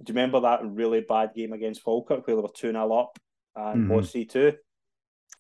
do 0.03 0.13
you 0.13 0.15
remember 0.15 0.41
that 0.41 0.61
really 0.65 1.01
bad 1.01 1.31
game 1.35 1.53
against 1.53 1.83
Falkirk 1.83 2.27
where 2.27 2.37
they 2.37 2.43
were 2.43 2.49
two 2.49 2.73
0 2.73 2.93
up 2.93 3.19
and 3.55 3.85
mm-hmm. 3.85 3.93
lost 3.93 4.13
three 4.13 4.27
two? 4.27 4.55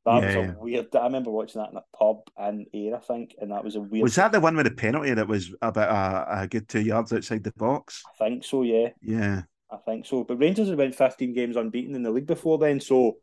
That 0.04 0.22
yeah, 0.22 0.26
was 0.26 0.36
a 0.36 0.40
yeah. 0.40 0.54
weird. 0.58 0.96
I 0.96 1.04
remember 1.04 1.30
watching 1.30 1.60
that 1.60 1.70
in 1.70 1.76
a 1.76 1.96
pub 1.96 2.18
in 2.38 2.66
Ayr, 2.72 2.96
I 2.96 3.00
think, 3.00 3.34
and 3.40 3.50
that 3.50 3.64
was 3.64 3.74
a 3.74 3.80
weird. 3.80 4.04
Was 4.04 4.14
that 4.16 4.32
the 4.32 4.40
one 4.40 4.56
with 4.56 4.66
the 4.66 4.74
penalty 4.74 5.12
that 5.12 5.26
was 5.26 5.52
about 5.62 5.90
a, 5.90 6.42
a 6.42 6.46
good 6.46 6.68
two 6.68 6.80
yards 6.80 7.12
outside 7.12 7.42
the 7.42 7.52
box? 7.56 8.04
I 8.20 8.24
think 8.24 8.44
so. 8.44 8.62
Yeah. 8.62 8.90
Yeah. 9.02 9.42
I 9.70 9.78
think 9.78 10.06
so. 10.06 10.22
But 10.22 10.38
Rangers 10.38 10.68
had 10.68 10.78
went 10.78 10.94
15 10.94 11.32
games 11.32 11.56
unbeaten 11.56 11.96
in 11.96 12.04
the 12.04 12.12
league 12.12 12.26
before 12.26 12.58
then, 12.58 12.78
so 12.78 13.16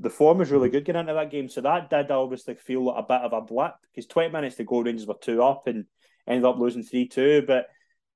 the 0.00 0.10
form 0.10 0.38
was 0.38 0.50
really 0.50 0.70
good 0.70 0.84
getting 0.84 1.00
into 1.00 1.12
that 1.12 1.30
game. 1.30 1.48
So 1.48 1.60
that 1.60 1.90
did 1.90 2.10
obviously 2.10 2.54
feel 2.54 2.86
like 2.86 3.04
a 3.04 3.06
bit 3.06 3.20
of 3.20 3.32
a 3.34 3.42
blip 3.42 3.74
because 3.82 4.06
20 4.06 4.32
minutes 4.32 4.56
to 4.56 4.64
go, 4.64 4.80
Rangers 4.80 5.06
were 5.06 5.14
two 5.20 5.42
up 5.42 5.66
and 5.66 5.84
ended 6.26 6.46
up 6.46 6.58
losing 6.58 6.82
3 6.82 7.06
2. 7.06 7.44
But 7.46 7.66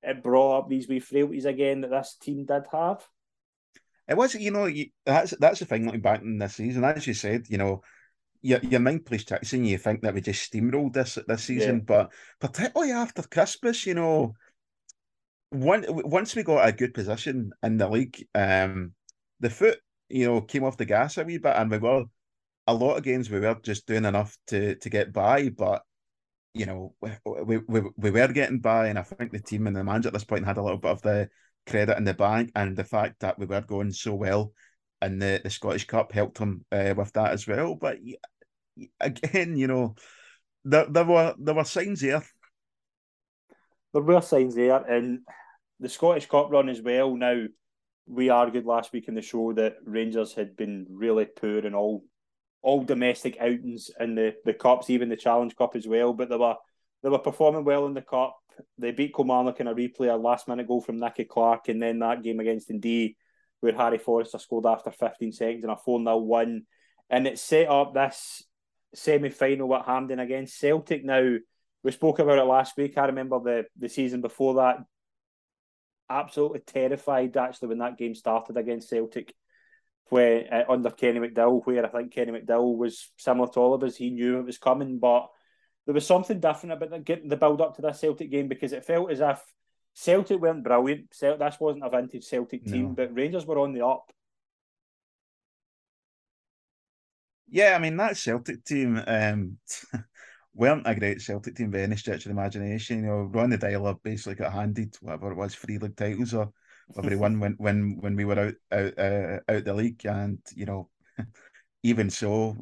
it 0.01 0.23
brought 0.23 0.59
up 0.59 0.69
these 0.69 0.87
wee 0.87 0.99
frailties 0.99 1.45
again 1.45 1.81
that 1.81 1.91
this 1.91 2.17
team 2.19 2.45
did 2.45 2.63
have. 2.71 3.05
It 4.07 4.17
was, 4.17 4.33
you 4.35 4.51
know, 4.51 4.65
you, 4.65 4.87
that's 5.05 5.33
that's 5.39 5.59
the 5.59 5.65
thing 5.65 5.85
looking 5.85 6.01
back 6.01 6.21
in 6.21 6.39
this 6.39 6.55
season. 6.55 6.83
As 6.83 7.05
you 7.05 7.13
said, 7.13 7.45
you 7.49 7.57
know, 7.57 7.81
your, 8.41 8.59
your 8.59 8.79
mind 8.79 9.05
plays 9.05 9.25
tricks 9.25 9.53
and 9.53 9.67
you 9.67 9.77
think 9.77 10.01
that 10.01 10.13
we 10.13 10.21
just 10.21 10.51
steamrolled 10.51 10.93
this 10.93 11.19
this 11.27 11.43
season. 11.43 11.77
Yeah. 11.77 11.83
But 11.85 12.13
particularly 12.39 12.91
after 12.93 13.23
Christmas, 13.23 13.85
you 13.85 13.93
know, 13.93 14.33
one, 15.49 15.85
once 15.87 16.35
we 16.35 16.43
got 16.43 16.67
a 16.67 16.71
good 16.71 16.93
position 16.93 17.51
in 17.63 17.77
the 17.77 17.89
league, 17.89 18.23
um, 18.33 18.93
the 19.39 19.49
foot 19.49 19.79
you 20.09 20.25
know, 20.25 20.41
came 20.41 20.63
off 20.63 20.77
the 20.77 20.85
gas 20.85 21.17
a 21.17 21.23
wee 21.23 21.37
bit, 21.37 21.55
and 21.55 21.69
we 21.71 21.77
were 21.77 22.05
a 22.67 22.73
lot 22.73 22.97
of 22.97 23.03
games 23.03 23.29
we 23.29 23.39
were 23.39 23.55
just 23.63 23.85
doing 23.87 24.05
enough 24.05 24.37
to 24.47 24.75
to 24.75 24.89
get 24.89 25.13
by, 25.13 25.49
but 25.49 25.83
you 26.53 26.65
know, 26.65 26.95
we, 27.01 27.57
we, 27.57 27.81
we 27.97 28.11
were 28.11 28.27
getting 28.29 28.59
by, 28.59 28.87
and 28.87 28.97
I 28.97 29.01
think 29.03 29.31
the 29.31 29.39
team 29.39 29.67
and 29.67 29.75
the 29.75 29.83
manager 29.83 30.07
at 30.07 30.13
this 30.13 30.23
point 30.23 30.45
had 30.45 30.57
a 30.57 30.63
little 30.63 30.77
bit 30.77 30.91
of 30.91 31.01
the 31.01 31.29
credit 31.67 31.97
in 31.97 32.05
the 32.05 32.13
bank, 32.13 32.51
and 32.55 32.77
the 32.77 32.85
fact 32.85 33.19
that 33.19 33.37
we 33.37 33.45
were 33.45 33.61
going 33.61 33.91
so 33.91 34.15
well 34.15 34.53
in 35.01 35.19
the, 35.19 35.41
the 35.43 35.49
Scottish 35.49 35.85
Cup 35.85 36.13
helped 36.13 36.37
him 36.37 36.65
uh, 36.71 36.93
with 36.95 37.11
that 37.11 37.31
as 37.31 37.45
well. 37.45 37.75
But 37.75 37.97
again, 39.01 39.57
you 39.57 39.67
know, 39.67 39.95
there, 40.63 40.85
there 40.85 41.03
were 41.03 41.35
there 41.37 41.55
were 41.55 41.65
signs 41.65 41.99
there. 41.99 42.23
There 43.93 44.01
were 44.01 44.21
signs 44.21 44.55
there, 44.55 44.77
and 44.77 45.19
the 45.81 45.89
Scottish 45.89 46.27
Cup 46.27 46.51
run 46.51 46.69
as 46.69 46.81
well. 46.81 47.17
Now 47.17 47.45
we 48.07 48.29
argued 48.29 48.65
last 48.65 48.93
week 48.93 49.07
in 49.07 49.15
the 49.15 49.21
show 49.21 49.53
that 49.53 49.77
Rangers 49.85 50.33
had 50.33 50.55
been 50.55 50.85
really 50.89 51.25
poor 51.25 51.59
in 51.59 51.73
all 51.73 52.03
all 52.61 52.83
domestic 52.83 53.37
outings 53.39 53.91
in 53.99 54.15
the, 54.15 54.33
the 54.43 54.53
cups, 54.53 54.89
even 54.89 55.07
the 55.07 55.15
Challenge 55.15 55.55
Cup 55.55 55.75
as 55.75 55.87
well. 55.87 56.13
But 56.13 56.29
they 56.29 56.37
were 56.37 56.55
they 57.03 57.09
were 57.09 57.19
performing 57.19 57.63
well 57.63 57.85
in 57.85 57.93
the 57.93 58.01
cup. 58.01 58.37
They 58.77 58.91
beat 58.91 59.13
Kilmarnock 59.13 59.59
in 59.59 59.67
a 59.67 59.75
replay, 59.75 60.11
a 60.11 60.15
last 60.15 60.47
minute 60.47 60.67
goal 60.67 60.81
from 60.81 60.99
Nicky 60.99 61.25
Clark, 61.25 61.67
and 61.67 61.81
then 61.81 61.99
that 61.99 62.23
game 62.23 62.39
against 62.39 62.69
Dundee, 62.69 63.17
where 63.59 63.75
Harry 63.75 63.99
Forrester 63.99 64.39
scored 64.39 64.65
after 64.65 64.91
15 64.91 65.31
seconds 65.31 65.63
in 65.63 65.69
a 65.69 65.77
4 65.77 65.99
0 65.99 66.17
win. 66.17 66.65
And 67.09 67.27
it 67.27 67.37
set 67.37 67.69
up 67.69 67.93
this 67.93 68.43
semi 68.95 69.29
final 69.29 69.75
at 69.75 69.85
Hampden 69.85 70.19
against 70.19 70.57
Celtic. 70.59 71.05
Now, 71.05 71.35
we 71.83 71.91
spoke 71.91 72.17
about 72.17 72.39
it 72.39 72.45
last 72.45 72.75
week. 72.77 72.97
I 72.97 73.05
remember 73.05 73.39
the, 73.39 73.65
the 73.77 73.89
season 73.89 74.21
before 74.21 74.55
that. 74.55 74.77
Absolutely 76.09 76.59
terrified 76.59 77.35
actually 77.35 77.69
when 77.69 77.79
that 77.79 77.97
game 77.97 78.13
started 78.15 78.57
against 78.57 78.89
Celtic, 78.89 79.33
where 80.09 80.47
uh, 80.53 80.71
under 80.71 80.91
Kenny 80.91 81.19
McDowall, 81.19 81.65
where 81.65 81.85
I 81.85 81.89
think 81.89 82.13
Kenny 82.13 82.31
McDowall 82.31 82.77
was 82.77 83.11
similar 83.17 83.47
to 83.49 83.59
all 83.59 83.73
of 83.73 83.83
us. 83.83 83.95
He 83.95 84.11
knew 84.11 84.39
it 84.39 84.45
was 84.45 84.57
coming, 84.57 84.99
but 84.99 85.29
there 85.85 85.93
was 85.93 86.05
something 86.05 86.39
different 86.39 86.73
about 86.73 86.91
the, 86.91 86.99
getting 86.99 87.29
the 87.29 87.37
build 87.37 87.61
up 87.61 87.75
to 87.75 87.81
that 87.83 87.97
Celtic 87.97 88.29
game 88.29 88.47
because 88.47 88.71
it 88.73 88.85
felt 88.85 89.11
as 89.11 89.19
if 89.19 89.41
Celtic 89.93 90.39
weren't 90.39 90.63
brilliant. 90.63 91.13
Celt- 91.13 91.39
this 91.39 91.57
wasn't 91.59 91.85
a 91.85 91.89
vintage 91.89 92.25
Celtic 92.25 92.65
team, 92.65 92.87
No. 92.89 92.93
but 92.93 93.15
Rangers 93.15 93.45
were 93.45 93.59
on 93.59 93.73
the 93.73 93.85
up. 93.85 94.11
Yeah, 97.47 97.75
I 97.75 97.79
mean 97.79 97.95
that 97.97 98.17
Celtic 98.17 98.63
team 98.65 99.01
um, 99.05 99.57
weren't 100.55 100.87
a 100.87 100.95
great 100.95 101.21
Celtic 101.21 101.55
team 101.55 101.69
by 101.69 101.79
any 101.79 101.97
stretch 101.97 102.25
of 102.25 102.33
the 102.33 102.39
imagination. 102.39 103.01
You 103.01 103.07
know, 103.07 103.21
Ronny 103.23 103.57
Deila 103.57 104.01
basically 104.01 104.35
got 104.35 104.53
handed 104.53 104.95
whatever 105.01 105.31
it 105.31 105.35
was, 105.35 105.53
three 105.53 105.77
league 105.77 105.95
titles 105.97 106.33
or 106.33 106.51
whatever 106.87 107.09
he 107.13 107.19
won 107.19 107.39
when 107.39 107.55
when 107.57 107.97
when 107.99 108.15
we 108.15 108.25
were 108.25 108.39
out 108.39 108.53
out 108.71 108.97
uh, 108.97 109.39
out 109.49 109.65
the 109.65 109.73
league, 109.73 110.05
and 110.05 110.39
you 110.55 110.65
know, 110.65 110.89
even 111.83 112.09
so, 112.09 112.55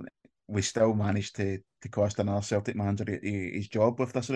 we 0.48 0.62
still 0.62 0.94
managed 0.94 1.36
to 1.38 1.60
to 1.82 1.90
cost 1.90 2.20
another 2.20 2.42
Celtic 2.42 2.76
manager 2.76 3.06
hi- 3.08 3.20
hi- 3.24 3.52
his 3.54 3.68
job 3.68 4.00
with 4.00 4.12
this 4.14 4.32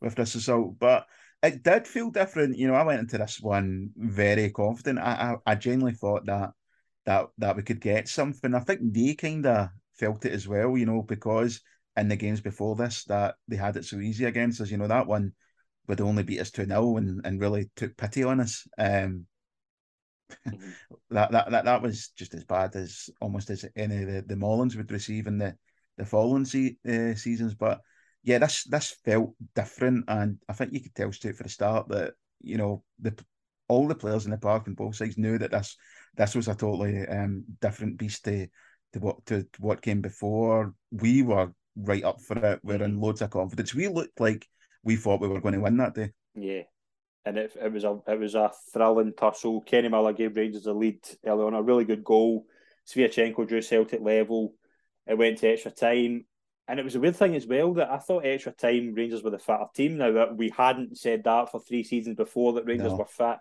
with 0.00 0.14
this 0.14 0.34
result. 0.34 0.78
But 0.78 1.06
it 1.42 1.62
did 1.62 1.86
feel 1.86 2.10
different. 2.10 2.56
You 2.56 2.68
know, 2.68 2.74
I 2.74 2.84
went 2.84 3.00
into 3.00 3.18
this 3.18 3.40
one 3.40 3.90
very 3.96 4.50
confident. 4.50 4.98
I 4.98 5.36
I, 5.46 5.52
I 5.52 5.54
genuinely 5.54 5.94
thought 5.98 6.24
that 6.26 6.50
that 7.04 7.26
that 7.38 7.56
we 7.56 7.62
could 7.62 7.80
get 7.80 8.08
something. 8.08 8.54
I 8.54 8.60
think 8.60 8.80
they 8.82 9.14
kind 9.14 9.44
of 9.46 9.68
felt 9.94 10.24
it 10.24 10.32
as 10.32 10.48
well, 10.48 10.76
you 10.78 10.86
know, 10.86 11.02
because 11.02 11.60
in 11.96 12.08
the 12.08 12.16
games 12.16 12.40
before 12.40 12.76
this 12.76 13.04
that 13.04 13.36
they 13.48 13.56
had 13.56 13.76
it 13.76 13.84
so 13.84 13.98
easy 13.98 14.24
against 14.24 14.60
us. 14.60 14.70
You 14.70 14.78
know, 14.78 14.88
that 14.88 15.06
one 15.06 15.32
would 15.88 16.00
only 16.00 16.22
beat 16.22 16.40
us 16.40 16.50
2 16.50 16.64
0 16.66 16.96
and, 16.96 17.20
and 17.24 17.40
really 17.40 17.70
took 17.76 17.96
pity 17.96 18.24
on 18.24 18.40
us. 18.40 18.66
Um, 18.78 19.26
Mhm. 20.46 20.74
that, 21.10 21.30
that 21.32 21.50
that 21.50 21.64
that 21.64 21.82
was 21.82 22.08
just 22.16 22.34
as 22.34 22.44
bad 22.44 22.74
as 22.76 23.10
almost 23.20 23.50
as 23.50 23.64
any 23.76 24.02
of 24.02 24.06
the, 24.08 24.22
the 24.26 24.36
Mullins 24.36 24.76
would 24.76 24.90
receive 24.90 25.26
in 25.26 25.38
the, 25.38 25.56
the 25.98 26.04
following 26.04 26.44
se- 26.44 26.76
uh, 26.88 27.14
seasons. 27.14 27.54
But 27.54 27.80
yeah, 28.22 28.38
this 28.38 28.64
this 28.64 28.96
felt 29.04 29.34
different, 29.54 30.04
and 30.08 30.38
I 30.48 30.52
think 30.52 30.72
you 30.72 30.80
could 30.80 30.94
tell 30.94 31.12
straight 31.12 31.36
for 31.36 31.42
the 31.42 31.48
start 31.48 31.88
that 31.88 32.14
you 32.40 32.56
know 32.56 32.82
the 32.98 33.14
all 33.68 33.88
the 33.88 33.94
players 33.94 34.24
in 34.24 34.30
the 34.30 34.38
park 34.38 34.66
on 34.66 34.74
both 34.74 34.96
sides 34.96 35.18
knew 35.18 35.38
that 35.38 35.50
this 35.50 35.76
this 36.16 36.34
was 36.34 36.48
a 36.48 36.54
totally 36.54 37.06
um, 37.08 37.44
different 37.60 37.98
beast 37.98 38.24
to 38.24 38.46
to 38.92 39.00
what 39.00 39.24
to 39.26 39.46
what 39.58 39.82
came 39.82 40.00
before. 40.00 40.74
We 40.90 41.22
were 41.22 41.52
right 41.76 42.04
up 42.04 42.20
for 42.20 42.36
it. 42.38 42.60
We're 42.62 42.82
in 42.82 43.00
loads 43.00 43.22
of 43.22 43.30
confidence. 43.30 43.74
We 43.74 43.88
looked 43.88 44.20
like 44.20 44.46
we 44.84 44.96
thought 44.96 45.20
we 45.20 45.28
were 45.28 45.40
going 45.40 45.54
to 45.54 45.60
win 45.60 45.76
that 45.78 45.94
day. 45.94 46.10
Yeah, 46.34 46.62
and 47.24 47.36
it, 47.38 47.52
it 47.60 47.72
was 47.72 47.84
a 47.84 47.98
it 48.06 48.18
was 48.18 48.34
a 48.34 48.50
thrilling 48.72 49.12
tussle. 49.16 49.60
Kenny 49.62 49.88
Miller 49.88 50.12
gave 50.12 50.36
Rangers 50.36 50.64
the 50.64 50.72
lead 50.74 50.98
early 51.24 51.44
on, 51.44 51.54
a 51.54 51.62
really 51.62 51.84
good 51.84 52.04
goal. 52.04 52.46
Sviatchenko 52.88 53.46
drew 53.46 53.62
Celtic 53.62 54.00
level. 54.00 54.54
It 55.06 55.16
went 55.18 55.38
to 55.38 55.48
extra 55.48 55.70
time, 55.70 56.26
and 56.68 56.78
it 56.80 56.84
was 56.84 56.94
a 56.94 57.00
weird 57.00 57.16
thing 57.16 57.34
as 57.36 57.46
well 57.46 57.74
that 57.74 57.90
I 57.90 57.98
thought 57.98 58.24
extra 58.26 58.52
time 58.52 58.94
Rangers 58.94 59.22
were 59.22 59.30
the 59.30 59.38
fitter 59.38 59.66
team. 59.74 59.98
Now 59.98 60.12
that 60.12 60.36
we 60.36 60.50
hadn't 60.50 60.98
said 60.98 61.24
that 61.24 61.50
for 61.50 61.60
three 61.60 61.84
seasons 61.84 62.16
before 62.16 62.54
that 62.54 62.66
Rangers 62.66 62.92
No. 62.92 62.98
were 62.98 63.04
fat. 63.06 63.40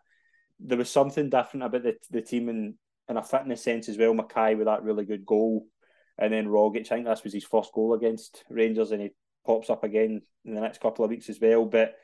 there 0.60 0.78
was 0.78 0.90
something 0.92 1.30
different 1.30 1.64
about 1.66 1.84
the 1.84 1.96
the 2.12 2.22
team 2.22 2.50
in 2.50 2.76
in 3.10 3.18
a 3.18 3.24
fitness 3.24 3.64
sense 3.64 3.90
as 3.90 3.98
well. 3.98 4.14
McKay 4.14 4.56
with 4.58 4.66
that 4.68 4.84
really 4.84 5.06
good 5.06 5.26
goal, 5.26 5.66
and 6.22 6.32
then 6.32 6.48
Rogic. 6.48 6.86
I 6.86 6.96
think 6.96 7.08
this 7.08 7.24
was 7.24 7.34
his 7.34 7.44
first 7.44 7.74
goal 7.74 7.96
against 7.96 8.44
Rangers, 8.50 8.92
and 8.92 9.02
he 9.02 9.10
pops 9.46 9.72
up 9.72 9.84
again 9.84 10.22
in 10.46 10.54
the 10.54 10.62
next 10.62 10.80
couple 10.80 11.04
of 11.04 11.10
weeks 11.10 11.30
as 11.30 11.40
well. 11.42 11.66
But 11.66 11.96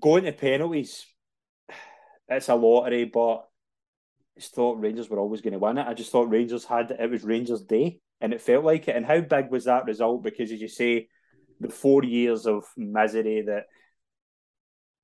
going 0.00 0.24
to 0.24 0.32
penalties, 0.32 1.04
it's 2.28 2.48
a 2.48 2.54
lottery, 2.54 3.04
but 3.04 3.44
I 4.38 4.40
thought 4.40 4.80
Rangers 4.80 5.10
were 5.10 5.20
always 5.20 5.42
going 5.42 5.52
to 5.52 5.58
win 5.58 5.76
it. 5.76 5.86
I 5.86 5.92
just 5.92 6.10
thought 6.10 6.30
Rangers 6.30 6.64
had 6.64 6.90
it 6.90 7.10
was 7.10 7.24
Rangers' 7.24 7.62
day, 7.62 8.00
and 8.22 8.32
it 8.32 8.40
felt 8.40 8.64
like 8.64 8.88
it. 8.88 8.96
And 8.96 9.04
how 9.04 9.20
big 9.20 9.50
was 9.50 9.66
that 9.66 9.84
result? 9.84 10.24
Because 10.24 10.50
as 10.50 10.60
you 10.60 10.68
say, 10.68 11.08
the 11.60 11.68
four 11.68 12.02
years 12.04 12.46
of 12.46 12.64
misery 12.76 13.42
that 13.42 13.64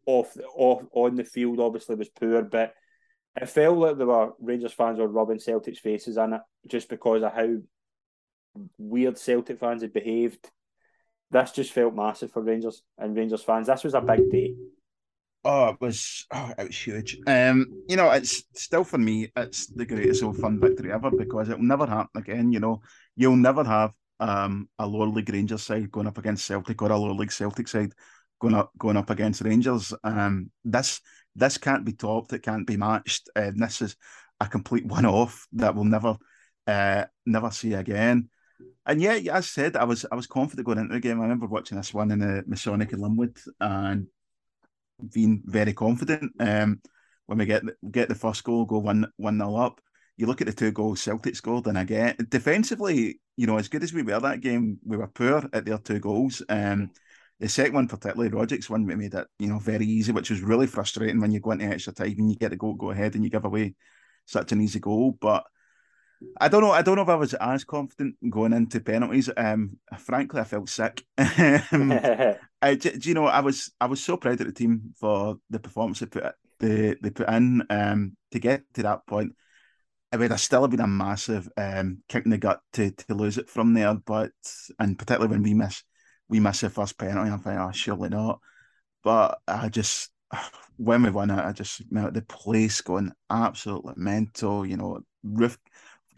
off 0.06 0.34
off 0.56 0.82
on 0.92 1.16
the 1.16 1.24
field 1.24 1.60
obviously 1.60 1.96
was 1.96 2.08
poor, 2.08 2.40
but 2.42 2.72
it 3.36 3.48
felt 3.50 3.76
like 3.76 3.98
there 3.98 4.06
were 4.06 4.32
Rangers 4.40 4.72
fans 4.72 4.98
were 4.98 5.06
rubbing 5.06 5.38
Celtic's 5.38 5.80
faces 5.80 6.16
in 6.16 6.32
it 6.32 6.40
just 6.66 6.88
because 6.88 7.22
of 7.22 7.34
how 7.34 7.46
weird 8.78 9.18
Celtic 9.18 9.58
fans 9.58 9.82
had 9.82 9.92
behaved. 9.92 10.50
This 11.30 11.52
just 11.52 11.72
felt 11.72 11.94
massive 11.94 12.32
for 12.32 12.42
Rangers 12.42 12.82
and 12.96 13.16
Rangers 13.16 13.42
fans. 13.42 13.66
This 13.66 13.84
was 13.84 13.94
a 13.94 14.00
big 14.00 14.30
day. 14.30 14.54
Oh, 15.44 15.68
it 15.68 15.80
was 15.80 16.26
oh, 16.32 16.52
it 16.58 16.66
was 16.66 16.76
huge. 16.76 17.18
Um, 17.26 17.66
you 17.88 17.96
know, 17.96 18.10
it's 18.10 18.44
still 18.54 18.84
for 18.84 18.98
me, 18.98 19.30
it's 19.36 19.66
the 19.66 19.86
greatest 19.86 20.22
Old 20.22 20.38
Firm 20.38 20.60
victory 20.60 20.92
ever 20.92 21.10
because 21.10 21.48
it'll 21.48 21.62
never 21.62 21.86
happen 21.86 22.20
again. 22.20 22.52
You 22.52 22.60
know, 22.60 22.82
you'll 23.16 23.36
never 23.36 23.64
have 23.64 23.94
um 24.20 24.68
a 24.78 24.86
lower 24.86 25.06
league 25.06 25.30
Rangers 25.30 25.62
side 25.62 25.92
going 25.92 26.08
up 26.08 26.18
against 26.18 26.44
Celtic 26.44 26.82
or 26.82 26.90
a 26.90 26.98
lower 26.98 27.14
league 27.14 27.30
Celtic 27.30 27.68
side 27.68 27.92
going 28.40 28.54
up 28.54 28.72
going 28.78 28.96
up 28.96 29.10
against 29.10 29.42
Rangers. 29.42 29.92
Um, 30.02 30.50
this 30.64 31.00
this 31.34 31.58
can't 31.58 31.84
be 31.84 31.92
topped. 31.92 32.32
It 32.32 32.42
can't 32.42 32.66
be 32.66 32.76
matched. 32.76 33.28
And 33.36 33.62
this 33.62 33.80
is 33.80 33.96
a 34.40 34.46
complete 34.46 34.86
one 34.86 35.06
off 35.06 35.46
that 35.52 35.74
we'll 35.74 35.84
never 35.84 36.16
uh 36.66 37.04
never 37.26 37.50
see 37.50 37.74
again. 37.74 38.28
And 38.86 39.00
yeah, 39.00 39.18
I 39.32 39.40
said, 39.40 39.76
I 39.76 39.84
was 39.84 40.06
I 40.10 40.14
was 40.14 40.26
confident 40.26 40.66
going 40.66 40.78
into 40.78 40.94
the 40.94 41.00
game. 41.00 41.18
I 41.18 41.22
remember 41.22 41.46
watching 41.46 41.76
this 41.76 41.94
one 41.94 42.10
in 42.10 42.20
the 42.20 42.42
Masonic 42.46 42.92
in 42.92 43.00
Linwood 43.00 43.36
and 43.60 44.06
being 45.12 45.42
very 45.44 45.72
confident. 45.72 46.32
Um, 46.40 46.80
when 47.26 47.38
we 47.38 47.46
get 47.46 47.62
get 47.90 48.08
the 48.08 48.14
first 48.14 48.42
goal, 48.44 48.64
go 48.64 48.78
one 48.78 49.06
one 49.16 49.38
nil 49.38 49.56
up. 49.56 49.80
You 50.16 50.26
look 50.26 50.40
at 50.40 50.46
the 50.46 50.52
two 50.52 50.72
goals 50.72 51.02
Celtic 51.02 51.36
scored, 51.36 51.66
and 51.66 51.78
again 51.78 52.16
defensively, 52.28 53.20
you 53.36 53.46
know, 53.46 53.58
as 53.58 53.68
good 53.68 53.82
as 53.82 53.92
we 53.92 54.02
were 54.02 54.18
that 54.18 54.40
game, 54.40 54.78
we 54.84 54.96
were 54.96 55.06
poor 55.06 55.48
at 55.52 55.64
their 55.64 55.78
two 55.78 56.00
goals. 56.00 56.42
Um, 56.48 56.90
the 57.38 57.48
second 57.48 57.74
one, 57.74 57.86
particularly 57.86 58.30
Rodgers 58.30 58.68
one, 58.68 58.86
we 58.86 58.96
made 58.96 59.14
it 59.14 59.26
you 59.38 59.48
know 59.48 59.58
very 59.58 59.86
easy, 59.86 60.10
which 60.12 60.30
was 60.30 60.40
really 60.40 60.66
frustrating 60.66 61.20
when 61.20 61.30
you 61.30 61.40
go 61.40 61.52
into 61.52 61.66
extra 61.66 61.92
time 61.92 62.14
and 62.18 62.30
you 62.30 62.36
get 62.36 62.50
the 62.50 62.56
goal 62.56 62.74
go 62.74 62.90
ahead 62.90 63.14
and 63.14 63.22
you 63.22 63.30
give 63.30 63.44
away 63.44 63.74
such 64.24 64.52
an 64.52 64.60
easy 64.60 64.80
goal. 64.80 65.16
But 65.20 65.44
I 66.40 66.48
don't 66.48 66.62
know. 66.62 66.70
I 66.70 66.82
don't 66.82 66.96
know 66.96 67.02
if 67.02 67.08
I 67.08 67.14
was 67.14 67.34
as 67.34 67.64
confident 67.64 68.16
going 68.28 68.52
into 68.52 68.80
penalties. 68.80 69.30
Um, 69.36 69.78
frankly, 69.98 70.40
I 70.40 70.44
felt 70.44 70.68
sick. 70.68 71.04
Um, 71.72 71.92
I, 72.62 72.74
do, 72.74 72.90
do 72.90 73.08
you 73.08 73.14
know, 73.14 73.26
I 73.26 73.40
was 73.40 73.72
I 73.80 73.86
was 73.86 74.02
so 74.02 74.16
proud 74.16 74.40
of 74.40 74.46
the 74.46 74.52
team 74.52 74.94
for 74.98 75.36
the 75.48 75.60
performance 75.60 76.00
they 76.00 76.06
put 76.06 76.34
they, 76.58 76.96
they 77.00 77.10
put 77.10 77.28
in 77.28 77.62
um, 77.70 78.16
to 78.32 78.38
get 78.38 78.62
to 78.74 78.82
that 78.82 79.06
point. 79.06 79.34
I 80.12 80.16
mean, 80.16 80.30
have 80.30 80.40
still 80.40 80.62
have 80.62 80.70
been 80.70 80.80
a 80.80 80.86
massive 80.86 81.48
um, 81.56 82.02
kick 82.08 82.24
in 82.24 82.30
the 82.30 82.38
gut 82.38 82.60
to, 82.74 82.90
to 82.90 83.14
lose 83.14 83.38
it 83.38 83.48
from 83.48 83.74
there, 83.74 83.94
but 83.94 84.32
and 84.78 84.98
particularly 84.98 85.30
when 85.30 85.42
we 85.42 85.54
miss 85.54 85.82
we 86.28 86.40
miss 86.40 86.60
the 86.60 86.70
first 86.70 86.98
penalty, 86.98 87.30
I'm 87.30 87.38
thinking, 87.38 87.60
oh, 87.60 87.72
surely 87.72 88.08
not. 88.08 88.40
But 89.04 89.38
I 89.46 89.68
just 89.68 90.10
when 90.76 91.02
we 91.02 91.10
won 91.10 91.30
it, 91.30 91.44
I 91.44 91.52
just 91.52 91.80
you 91.80 91.86
know, 91.90 92.10
the 92.10 92.22
place 92.22 92.80
going 92.80 93.12
absolutely 93.30 93.94
mental. 93.96 94.66
You 94.66 94.78
know, 94.78 95.00
roof 95.22 95.58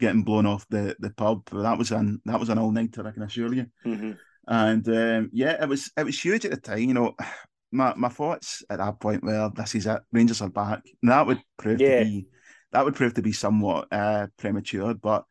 getting 0.01 0.23
blown 0.23 0.45
off 0.45 0.67
the, 0.69 0.95
the 0.99 1.11
pub. 1.11 1.49
That 1.51 1.77
was 1.77 1.91
an 1.91 2.21
that 2.25 2.39
was 2.39 2.49
an 2.49 2.57
all 2.57 2.71
nighter, 2.71 3.07
I 3.07 3.11
can 3.11 3.23
assure 3.23 3.53
you. 3.53 3.67
Mhm. 3.85 4.17
And 4.47 4.87
um, 4.89 5.29
yeah, 5.31 5.61
it 5.63 5.69
was 5.69 5.91
it 5.95 6.03
was 6.03 6.19
huge 6.19 6.43
at 6.43 6.51
the 6.51 6.57
time. 6.57 6.79
You 6.79 6.93
know, 6.93 7.15
my 7.71 7.93
my 7.95 8.09
thoughts 8.09 8.63
at 8.69 8.79
that 8.79 8.99
point 8.99 9.23
were 9.23 9.49
this 9.55 9.75
is 9.75 9.85
it. 9.85 10.01
Rangers 10.11 10.41
are 10.41 10.49
back. 10.49 10.81
And 11.01 11.11
that 11.11 11.25
would 11.25 11.39
prove 11.57 11.79
Yeah. 11.79 11.99
to 11.99 12.05
be 12.05 12.27
that 12.73 12.83
would 12.83 12.95
prove 12.95 13.13
to 13.13 13.21
be 13.21 13.31
somewhat 13.31 13.87
uh, 13.91 14.27
premature. 14.37 14.93
But 14.93 15.25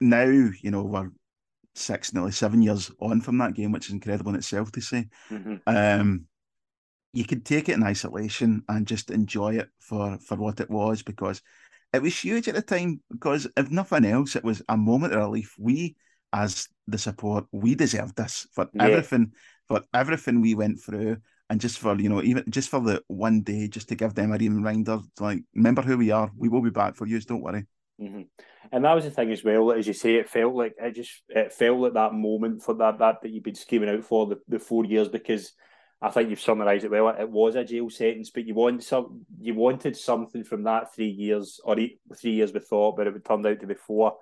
now, 0.00 0.24
you 0.24 0.70
know, 0.70 0.82
we're 0.82 1.10
six, 1.74 2.12
nearly 2.12 2.32
seven 2.32 2.62
years 2.62 2.90
on 3.00 3.20
from 3.20 3.38
that 3.38 3.54
game, 3.54 3.72
which 3.72 3.86
is 3.86 3.92
incredible 3.92 4.30
in 4.30 4.36
itself 4.36 4.72
to 4.72 4.80
say. 4.80 5.08
Mhm. 5.30 5.60
Um, 5.66 6.26
you 7.12 7.24
could 7.24 7.44
take 7.44 7.68
it 7.68 7.74
in 7.74 7.82
isolation 7.82 8.62
and 8.68 8.86
just 8.86 9.10
enjoy 9.10 9.56
it 9.56 9.68
for 9.80 10.18
for 10.18 10.36
what 10.36 10.60
it 10.60 10.70
was 10.70 11.02
because 11.02 11.42
it 11.96 12.02
was 12.02 12.18
huge 12.18 12.48
at 12.48 12.54
the 12.54 12.62
time. 12.62 13.00
Because 13.10 13.46
if 13.56 13.70
nothing 13.70 14.04
else, 14.04 14.36
it 14.36 14.44
was 14.44 14.62
a 14.68 14.76
moment 14.76 15.12
of 15.14 15.20
relief. 15.20 15.54
We, 15.58 15.96
as 16.32 16.68
the 16.86 16.98
support, 16.98 17.46
we 17.52 17.74
deserved 17.74 18.16
this 18.16 18.46
for 18.52 18.68
Yeah. 18.72 18.82
everything, 18.84 19.32
for 19.68 19.82
everything 19.94 20.40
we 20.40 20.54
went 20.54 20.80
through, 20.80 21.18
and 21.50 21.60
just 21.60 21.78
for 21.78 21.98
you 22.00 22.08
know, 22.08 22.22
even 22.22 22.44
just 22.50 22.68
for 22.68 22.80
the 22.80 23.02
one 23.08 23.42
day, 23.42 23.68
just 23.68 23.88
to 23.88 23.94
give 23.94 24.14
them 24.14 24.32
a 24.32 24.36
reminder, 24.36 25.00
like 25.20 25.42
remember 25.54 25.82
who 25.82 25.98
we 25.98 26.10
are. 26.10 26.30
We 26.36 26.48
will 26.48 26.62
be 26.62 26.70
back 26.70 26.96
for 26.96 27.06
you. 27.06 27.20
Don't 27.20 27.42
worry. 27.42 27.66
hmm 27.98 28.22
And 28.72 28.84
that 28.84 28.94
was 28.94 29.04
the 29.04 29.10
thing 29.10 29.32
as 29.32 29.44
well. 29.44 29.72
As 29.72 29.86
you 29.86 29.92
say, 29.92 30.16
it 30.16 30.28
felt 30.28 30.54
like 30.54 30.74
it 30.78 30.92
just 30.92 31.22
it 31.28 31.52
felt 31.52 31.78
like 31.78 31.94
that 31.94 32.12
moment 32.12 32.62
for 32.62 32.74
that 32.74 32.98
that 32.98 33.22
that 33.22 33.30
you've 33.30 33.44
been 33.44 33.54
scheming 33.54 33.88
out 33.88 34.04
for 34.04 34.26
the, 34.26 34.38
the 34.48 34.58
four 34.58 34.84
years 34.84 35.08
because 35.08 35.52
I 36.02 36.10
think 36.10 36.28
you've 36.28 36.40
summarised 36.40 36.84
it 36.84 36.90
well. 36.90 37.08
It 37.08 37.28
was 37.28 37.54
a 37.54 37.64
jail 37.64 37.88
sentence, 37.88 38.30
but 38.30 38.46
you 38.46 38.54
want 38.54 38.82
some, 38.82 39.24
you 39.38 39.54
wanted 39.54 39.96
something 39.96 40.44
from 40.44 40.64
that 40.64 40.94
three 40.94 41.08
years 41.08 41.58
or 41.64 41.76
three 42.14 42.32
years 42.32 42.52
we 42.52 42.60
thought, 42.60 42.96
but 42.96 43.06
it 43.06 43.24
turned 43.24 43.46
out 43.46 43.60
to 43.60 43.66
be 43.66 43.74
four. 43.74 44.16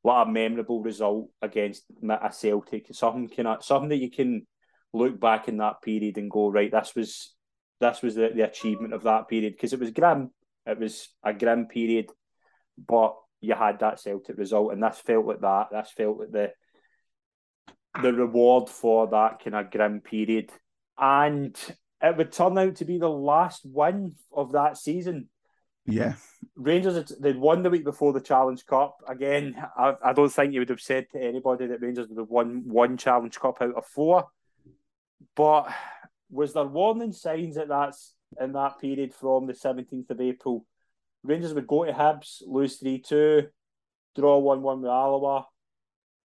What 0.00 0.26
a 0.26 0.30
memorable 0.30 0.82
result 0.82 1.28
against 1.42 1.84
a 2.08 2.32
Celtic. 2.32 2.86
Something 2.92 3.28
can 3.28 3.60
something 3.60 3.90
that 3.90 3.96
you 3.96 4.10
can 4.10 4.46
look 4.94 5.20
back 5.20 5.48
in 5.48 5.58
that 5.58 5.82
period 5.82 6.16
and 6.16 6.30
go 6.30 6.50
right. 6.50 6.70
This 6.70 6.94
was 6.94 7.34
this 7.80 8.00
was 8.00 8.14
the, 8.14 8.30
the 8.34 8.42
achievement 8.42 8.94
of 8.94 9.02
that 9.02 9.28
period 9.28 9.54
because 9.54 9.72
it 9.72 9.80
was 9.80 9.90
grim. 9.90 10.30
It 10.66 10.78
was 10.78 11.08
a 11.22 11.34
grim 11.34 11.66
period, 11.66 12.10
but 12.78 13.16
you 13.40 13.54
had 13.54 13.80
that 13.80 14.00
Celtic 14.00 14.38
result, 14.38 14.72
and 14.72 14.82
this 14.82 14.98
felt 14.98 15.26
like 15.26 15.40
that. 15.40 15.66
This 15.72 15.90
felt 15.94 16.20
like 16.20 16.30
the 16.30 16.52
the 18.00 18.12
reward 18.12 18.68
for 18.68 19.08
that 19.08 19.42
kind 19.42 19.56
of 19.56 19.70
grim 19.70 20.00
period 20.00 20.50
and 20.98 21.56
it 22.02 22.16
would 22.16 22.32
turn 22.32 22.58
out 22.58 22.76
to 22.76 22.84
be 22.84 22.98
the 22.98 23.08
last 23.08 23.62
win 23.64 24.14
of 24.32 24.52
that 24.52 24.76
season. 24.76 25.28
Yeah. 25.86 26.14
Rangers, 26.54 27.12
they'd 27.18 27.36
won 27.36 27.62
the 27.62 27.70
week 27.70 27.84
before 27.84 28.12
the 28.12 28.20
Challenge 28.20 28.64
Cup. 28.66 28.98
Again, 29.08 29.56
I, 29.76 29.94
I 30.04 30.12
don't 30.12 30.28
think 30.28 30.52
you 30.52 30.60
would 30.60 30.68
have 30.68 30.80
said 30.80 31.06
to 31.12 31.22
anybody 31.22 31.66
that 31.66 31.80
Rangers 31.80 32.08
would 32.08 32.18
have 32.18 32.28
won 32.28 32.64
one 32.66 32.96
Challenge 32.96 33.38
Cup 33.38 33.58
out 33.60 33.74
of 33.74 33.86
four. 33.86 34.26
But 35.34 35.72
was 36.30 36.52
there 36.52 36.64
warning 36.64 37.12
signs 37.12 37.56
that 37.56 37.68
that's 37.68 38.14
in 38.40 38.52
that 38.52 38.78
period 38.80 39.14
from 39.14 39.46
the 39.46 39.54
17th 39.54 40.10
of 40.10 40.20
April? 40.20 40.66
Rangers 41.22 41.54
would 41.54 41.66
go 41.66 41.84
to 41.84 41.92
Hibs, 41.92 42.42
lose 42.46 42.76
3 42.76 43.00
2, 43.00 43.46
draw 44.14 44.38
1 44.38 44.62
1 44.62 44.82
with 44.82 44.90
Alloa, 44.90 45.46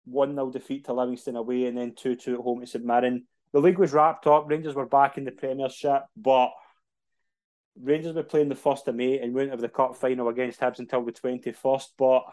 1 0.04 0.34
0 0.34 0.50
defeat 0.50 0.86
to 0.86 0.92
Livingston 0.92 1.36
away, 1.36 1.66
and 1.66 1.76
then 1.76 1.94
2 1.94 2.16
2 2.16 2.34
at 2.34 2.40
home 2.40 2.60
to 2.60 2.66
St 2.66 2.84
Mirren 2.84 3.26
the 3.52 3.60
league 3.60 3.78
was 3.78 3.92
wrapped 3.92 4.26
up. 4.26 4.48
Rangers 4.48 4.74
were 4.74 4.86
back 4.86 5.18
in 5.18 5.24
the 5.24 5.32
Premiership, 5.32 6.02
but 6.16 6.50
Rangers 7.80 8.14
were 8.14 8.22
playing 8.22 8.48
the 8.48 8.54
first 8.54 8.88
of 8.88 8.94
May 8.94 9.18
and 9.18 9.32
wouldn't 9.32 9.52
have 9.52 9.60
the 9.60 9.68
cup 9.68 9.96
final 9.96 10.28
against 10.28 10.60
Hibs 10.60 10.78
until 10.78 11.04
the 11.04 11.12
twenty 11.12 11.52
first. 11.52 11.94
But 11.98 12.24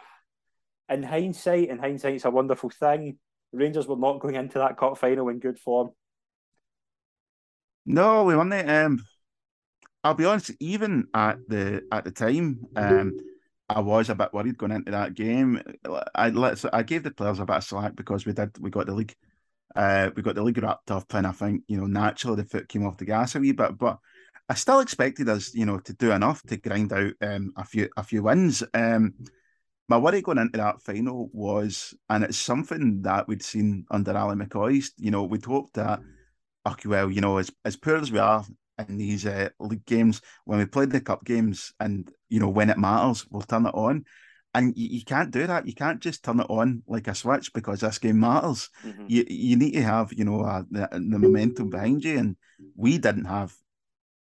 in 0.89 1.03
hindsight, 1.03 1.69
in 1.69 1.79
hindsight, 1.79 2.15
it's 2.15 2.25
a 2.25 2.31
wonderful 2.31 2.69
thing. 2.69 3.17
Rangers 3.53 3.87
were 3.87 3.95
not 3.95 4.19
going 4.19 4.35
into 4.35 4.59
that 4.59 4.77
cup 4.77 4.97
final 4.97 5.29
in 5.29 5.39
good 5.39 5.59
form. 5.59 5.91
No, 7.85 8.25
we 8.25 8.35
weren't. 8.35 8.69
Um, 8.69 9.03
I'll 10.03 10.13
be 10.13 10.25
honest. 10.25 10.51
Even 10.59 11.07
at 11.13 11.37
the 11.47 11.83
at 11.91 12.03
the 12.03 12.11
time, 12.11 12.65
um, 12.75 13.17
I 13.69 13.79
was 13.79 14.09
a 14.09 14.15
bit 14.15 14.33
worried 14.33 14.57
going 14.57 14.73
into 14.73 14.91
that 14.91 15.13
game. 15.13 15.61
I 16.13 16.29
let 16.29 16.63
I 16.73 16.83
gave 16.83 17.03
the 17.03 17.11
players 17.11 17.39
a 17.39 17.45
bit 17.45 17.55
of 17.55 17.63
slack 17.63 17.95
because 17.95 18.25
we 18.25 18.33
did 18.33 18.57
we 18.59 18.69
got 18.69 18.85
the 18.85 18.93
league 18.93 19.15
uh, 19.77 20.09
we 20.15 20.23
got 20.23 20.35
the 20.35 20.43
league 20.43 20.57
wrapped 20.57 20.89
up, 20.89 21.13
and 21.13 21.27
I 21.27 21.31
think 21.31 21.63
you 21.67 21.77
know 21.79 21.85
naturally 21.85 22.37
the 22.37 22.49
foot 22.49 22.67
came 22.67 22.85
off 22.85 22.97
the 22.97 23.05
gas 23.05 23.35
a 23.35 23.39
wee 23.39 23.51
bit, 23.51 23.77
but 23.77 23.99
I 24.49 24.55
still 24.55 24.79
expected 24.79 25.29
us, 25.29 25.53
you 25.53 25.65
know, 25.65 25.79
to 25.79 25.93
do 25.93 26.11
enough 26.11 26.41
to 26.43 26.57
grind 26.57 26.91
out 26.91 27.13
um, 27.21 27.53
a 27.55 27.63
few 27.63 27.87
a 27.95 28.03
few 28.03 28.23
wins. 28.23 28.63
Um, 28.73 29.13
my 29.87 29.97
worry 29.97 30.21
going 30.21 30.39
into 30.39 30.57
that 30.57 30.81
final 30.81 31.29
was, 31.31 31.93
and 32.09 32.23
it's 32.23 32.37
something 32.37 33.03
that 33.03 33.27
we'd 33.27 33.43
seen 33.43 33.85
under 33.91 34.17
Ali 34.17 34.35
McCoist. 34.35 34.91
You 34.97 35.11
know, 35.11 35.23
we'd 35.23 35.45
hoped 35.45 35.75
that, 35.75 36.01
okay, 36.67 36.89
well, 36.89 37.11
you 37.11 37.21
know, 37.21 37.37
as 37.37 37.51
as 37.63 37.75
poor 37.75 37.97
as 37.97 38.11
we 38.11 38.17
are 38.17 38.43
in 38.89 38.97
these 38.97 39.27
uh, 39.27 39.49
league 39.59 39.85
games, 39.85 40.21
when 40.45 40.57
we 40.57 40.65
played 40.65 40.89
the 40.89 41.01
cup 41.01 41.23
games, 41.23 41.71
and 41.79 42.09
you 42.29 42.39
know, 42.39 42.49
when 42.49 42.71
it 42.71 42.79
matters, 42.79 43.27
we'll 43.29 43.43
turn 43.43 43.67
it 43.67 43.75
on 43.75 44.05
and 44.57 44.73
you, 44.75 44.87
you, 44.97 45.05
can't 45.05 45.29
do 45.29 45.45
that. 45.45 45.67
You 45.67 45.75
can't 45.75 46.01
just 46.01 46.23
turn 46.23 46.39
it 46.39 46.49
on 46.49 46.81
like 46.87 47.07
a 47.07 47.13
switch 47.13 47.53
because 47.53 47.81
this 47.81 47.99
game 47.99 48.19
matters. 48.19 48.69
Mm-hmm. 48.83 49.05
You 49.07 49.25
you 49.29 49.55
need 49.55 49.73
to 49.73 49.83
have 49.83 50.11
you 50.11 50.25
know 50.25 50.41
uh, 50.41 50.63
the, 50.71 50.89
the 50.91 51.19
momentum 51.19 51.69
behind 51.69 52.03
you, 52.03 52.17
and 52.17 52.35
we 52.75 52.97
didn't 52.97 53.25
have. 53.25 53.53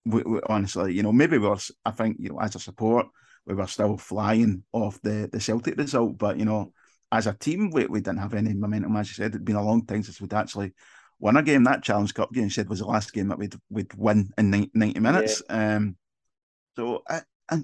We, 0.05 0.23
we, 0.23 0.41
honestly, 0.49 0.95
you 0.95 1.05
know, 1.05 1.13
maybe 1.13 1.39
we 1.39 1.47
were. 1.47 1.59
I 1.85 1.93
think 1.93 2.17
you 2.19 2.31
know, 2.31 2.41
as 2.41 2.57
a 2.57 2.59
support, 2.59 3.07
we 3.47 3.55
were 3.55 3.69
still 3.69 3.97
flying 3.97 4.65
off 4.73 5.01
the 5.03 5.29
the 5.33 5.41
Celtic 5.41 5.79
result, 5.79 6.19
but 6.19 6.39
you 6.39 6.45
know, 6.45 6.73
as 7.13 7.29
a 7.29 7.33
team, 7.33 7.71
we, 7.71 7.87
we 7.87 8.01
didn't 8.01 8.19
have 8.19 8.35
any 8.35 8.53
momentum. 8.53 8.97
As 8.97 9.09
you 9.09 9.15
said, 9.15 9.31
it'd 9.31 9.45
been 9.45 9.55
a 9.55 9.65
long 9.65 9.87
time 9.87 10.03
since 10.03 10.21
we'd 10.21 10.35
actually 10.35 10.75
won 11.21 11.37
a 11.37 11.43
game. 11.43 11.63
That 11.65 11.85
Challenge 11.85 12.13
Cup 12.13 12.33
game, 12.33 12.51
said, 12.51 12.69
was 12.69 12.81
the 12.81 12.87
last 12.87 13.13
game 13.13 13.29
that 13.29 13.39
we'd 13.39 13.55
we'd 13.71 13.95
win 13.95 14.31
in 14.37 14.51
ninety 14.75 14.99
minutes. 14.99 15.41
Yeah. 15.49 15.77
Um, 15.77 15.97
so 16.75 17.03
I, 17.09 17.23
I, 17.49 17.59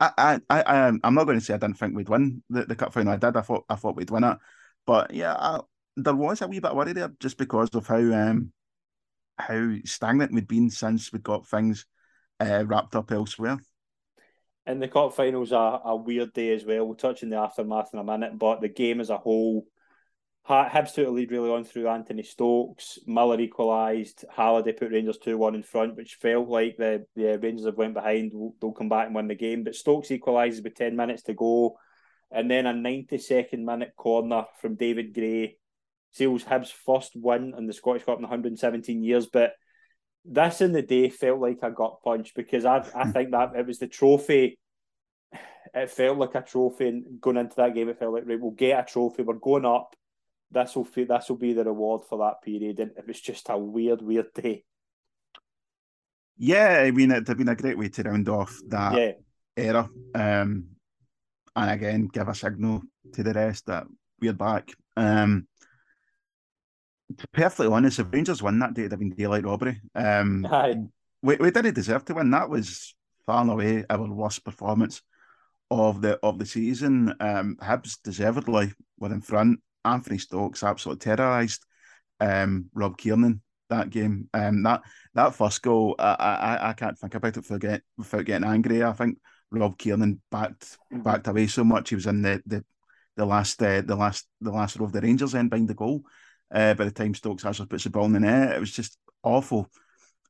I, 0.00 0.40
I, 0.48 0.92
I'm 1.02 1.14
not 1.14 1.24
going 1.24 1.38
to 1.38 1.44
say 1.44 1.54
I 1.54 1.58
didn't 1.58 1.78
think 1.78 1.96
we'd 1.96 2.08
win 2.08 2.42
the, 2.50 2.64
the 2.64 2.76
cup 2.76 2.92
final. 2.92 3.12
I 3.12 3.16
did. 3.16 3.36
I 3.36 3.40
thought, 3.40 3.64
I 3.68 3.74
thought 3.74 3.96
we'd 3.96 4.10
win 4.10 4.24
it, 4.24 4.38
but 4.86 5.12
yeah, 5.12 5.34
I, 5.34 5.60
there 5.96 6.14
was 6.14 6.42
a 6.42 6.48
wee 6.48 6.60
bit 6.60 6.70
of 6.70 6.76
worry 6.76 6.92
there 6.92 7.12
just 7.20 7.38
because 7.38 7.70
of 7.74 7.86
how 7.86 7.96
um 7.96 8.52
how 9.38 9.74
stagnant 9.84 10.32
we'd 10.32 10.46
been 10.46 10.70
since 10.70 11.12
we 11.12 11.18
got 11.18 11.46
things 11.48 11.86
uh, 12.40 12.64
wrapped 12.66 12.94
up 12.96 13.10
elsewhere. 13.10 13.58
And 14.66 14.80
the 14.80 14.88
cup 14.88 15.14
finals 15.14 15.52
are 15.52 15.80
a 15.84 15.94
weird 15.94 16.32
day 16.32 16.54
as 16.54 16.64
well. 16.64 16.86
We'll 16.86 16.94
touch 16.94 17.22
on 17.22 17.30
the 17.30 17.36
aftermath 17.36 17.90
in 17.92 17.98
a 17.98 18.04
minute, 18.04 18.38
but 18.38 18.60
the 18.60 18.68
game 18.68 19.00
as 19.00 19.10
a 19.10 19.18
whole 19.18 19.66
Hibs 20.48 20.92
took 20.92 21.06
a 21.06 21.10
lead 21.10 21.30
really 21.30 21.50
on 21.50 21.64
through 21.64 21.88
Anthony 21.88 22.22
Stokes. 22.22 22.98
Miller 23.06 23.40
equalised. 23.40 24.26
Halliday 24.30 24.72
put 24.72 24.92
Rangers 24.92 25.16
2 25.18 25.38
1 25.38 25.54
in 25.54 25.62
front, 25.62 25.96
which 25.96 26.16
felt 26.16 26.48
like 26.48 26.76
the, 26.76 27.06
the 27.16 27.38
Rangers 27.38 27.64
have 27.64 27.78
went 27.78 27.94
behind. 27.94 28.32
They'll 28.60 28.72
come 28.72 28.90
back 28.90 29.06
and 29.06 29.14
win 29.14 29.28
the 29.28 29.34
game. 29.34 29.64
But 29.64 29.74
Stokes 29.74 30.08
equalises 30.08 30.62
with 30.62 30.74
10 30.74 30.96
minutes 30.96 31.22
to 31.24 31.34
go. 31.34 31.78
And 32.30 32.50
then 32.50 32.66
a 32.66 32.74
92nd 32.74 33.60
minute 33.60 33.94
corner 33.96 34.44
from 34.60 34.74
David 34.74 35.14
Gray 35.14 35.56
seals 36.10 36.44
Hibs' 36.44 36.70
first 36.70 37.12
win 37.14 37.54
in 37.56 37.66
the 37.66 37.72
Scottish 37.72 38.04
Cup 38.04 38.18
in 38.18 38.22
117 38.22 39.02
years. 39.02 39.26
But 39.26 39.52
this 40.26 40.60
in 40.60 40.72
the 40.72 40.82
day 40.82 41.08
felt 41.08 41.40
like 41.40 41.60
a 41.62 41.70
gut 41.70 42.02
punch 42.04 42.34
because 42.34 42.66
I, 42.66 42.84
I 42.94 43.10
think 43.12 43.30
that 43.30 43.56
it 43.56 43.66
was 43.66 43.78
the 43.78 43.86
trophy. 43.86 44.58
It 45.72 45.90
felt 45.90 46.18
like 46.18 46.34
a 46.34 46.42
trophy, 46.42 46.88
and 46.88 47.20
going 47.20 47.38
into 47.38 47.56
that 47.56 47.74
game, 47.74 47.88
it 47.88 47.98
felt 47.98 48.12
like 48.12 48.26
right, 48.26 48.40
we'll 48.40 48.52
get 48.52 48.78
a 48.78 48.92
trophy. 48.92 49.22
We're 49.22 49.34
going 49.34 49.64
up 49.64 49.96
this 50.54 50.76
will 50.76 50.88
this 50.94 51.28
will 51.28 51.36
be 51.36 51.52
the 51.52 51.64
reward 51.64 52.02
for 52.08 52.18
that 52.18 52.42
period, 52.42 52.80
and 52.80 52.92
it 52.96 53.06
was 53.06 53.20
just 53.20 53.48
a 53.50 53.58
weird, 53.58 54.00
weird 54.00 54.32
day. 54.32 54.64
Yeah, 56.36 56.82
I 56.84 56.90
mean 56.90 57.10
it'd 57.10 57.28
have 57.28 57.38
been 57.38 57.48
a 57.48 57.56
great 57.56 57.78
way 57.78 57.88
to 57.88 58.02
round 58.02 58.28
off 58.28 58.58
that 58.68 58.96
yeah. 58.96 59.12
era, 59.56 59.90
um, 60.14 60.66
and 61.54 61.70
again 61.70 62.08
give 62.12 62.28
a 62.28 62.34
signal 62.34 62.82
to 63.12 63.22
the 63.22 63.34
rest 63.34 63.66
that 63.66 63.86
we're 64.20 64.32
back. 64.32 64.70
Um, 64.96 65.46
to 67.16 67.26
be 67.32 67.42
perfectly 67.42 67.68
honest, 67.68 67.98
if 67.98 68.12
Rangers 68.12 68.42
won 68.42 68.58
that 68.60 68.74
day, 68.74 68.82
it'd 68.82 68.92
have 68.92 69.00
been 69.00 69.10
daylight 69.10 69.44
robbery. 69.44 69.80
Um, 69.94 70.46
Aye. 70.50 70.76
we 71.22 71.36
we 71.36 71.50
didn't 71.50 71.74
deserve 71.74 72.04
to 72.06 72.14
win. 72.14 72.30
That 72.30 72.48
was 72.48 72.94
far 73.26 73.42
and 73.42 73.50
away 73.50 73.84
our 73.88 74.08
worst 74.10 74.44
performance 74.44 75.02
of 75.70 76.00
the 76.02 76.18
of 76.22 76.38
the 76.38 76.46
season. 76.46 77.14
Um, 77.20 77.56
Hibs 77.60 77.98
deservedly 78.02 78.72
were 78.98 79.12
in 79.12 79.20
front. 79.20 79.60
Anthony 79.84 80.18
Stokes 80.18 80.62
absolutely 80.62 81.00
terrorised 81.00 81.64
um, 82.20 82.66
Rob 82.74 82.96
Kiernan 82.96 83.42
that 83.70 83.90
game. 83.90 84.28
Um, 84.34 84.62
that 84.62 84.82
that 85.14 85.34
first 85.34 85.62
goal, 85.62 85.94
I, 85.98 86.14
I 86.14 86.70
I 86.70 86.72
can't 86.72 86.98
think 86.98 87.14
about 87.14 87.36
it 87.36 87.48
without, 87.48 87.80
without 87.96 88.24
getting 88.24 88.48
angry. 88.48 88.82
I 88.82 88.92
think 88.92 89.18
Rob 89.50 89.78
Kiernan 89.78 90.20
backed 90.30 90.78
backed 90.90 91.28
away 91.28 91.46
so 91.46 91.64
much. 91.64 91.88
He 91.88 91.94
was 91.94 92.06
in 92.06 92.22
the 92.22 92.42
the, 92.46 92.64
the 93.16 93.24
last 93.24 93.62
uh, 93.62 93.82
the 93.82 93.96
last 93.96 94.26
the 94.40 94.52
last 94.52 94.76
row 94.76 94.86
of 94.86 94.92
the 94.92 95.00
Rangers 95.00 95.34
end 95.34 95.50
behind 95.50 95.68
the 95.68 95.74
goal. 95.74 96.02
Uh, 96.52 96.74
by 96.74 96.84
the 96.84 96.90
time 96.90 97.14
Stokes 97.14 97.44
actually 97.44 97.66
puts 97.66 97.84
the 97.84 97.90
ball 97.90 98.04
in 98.04 98.12
the 98.12 98.20
net, 98.20 98.54
it 98.54 98.60
was 98.60 98.70
just 98.70 98.98
awful 99.22 99.68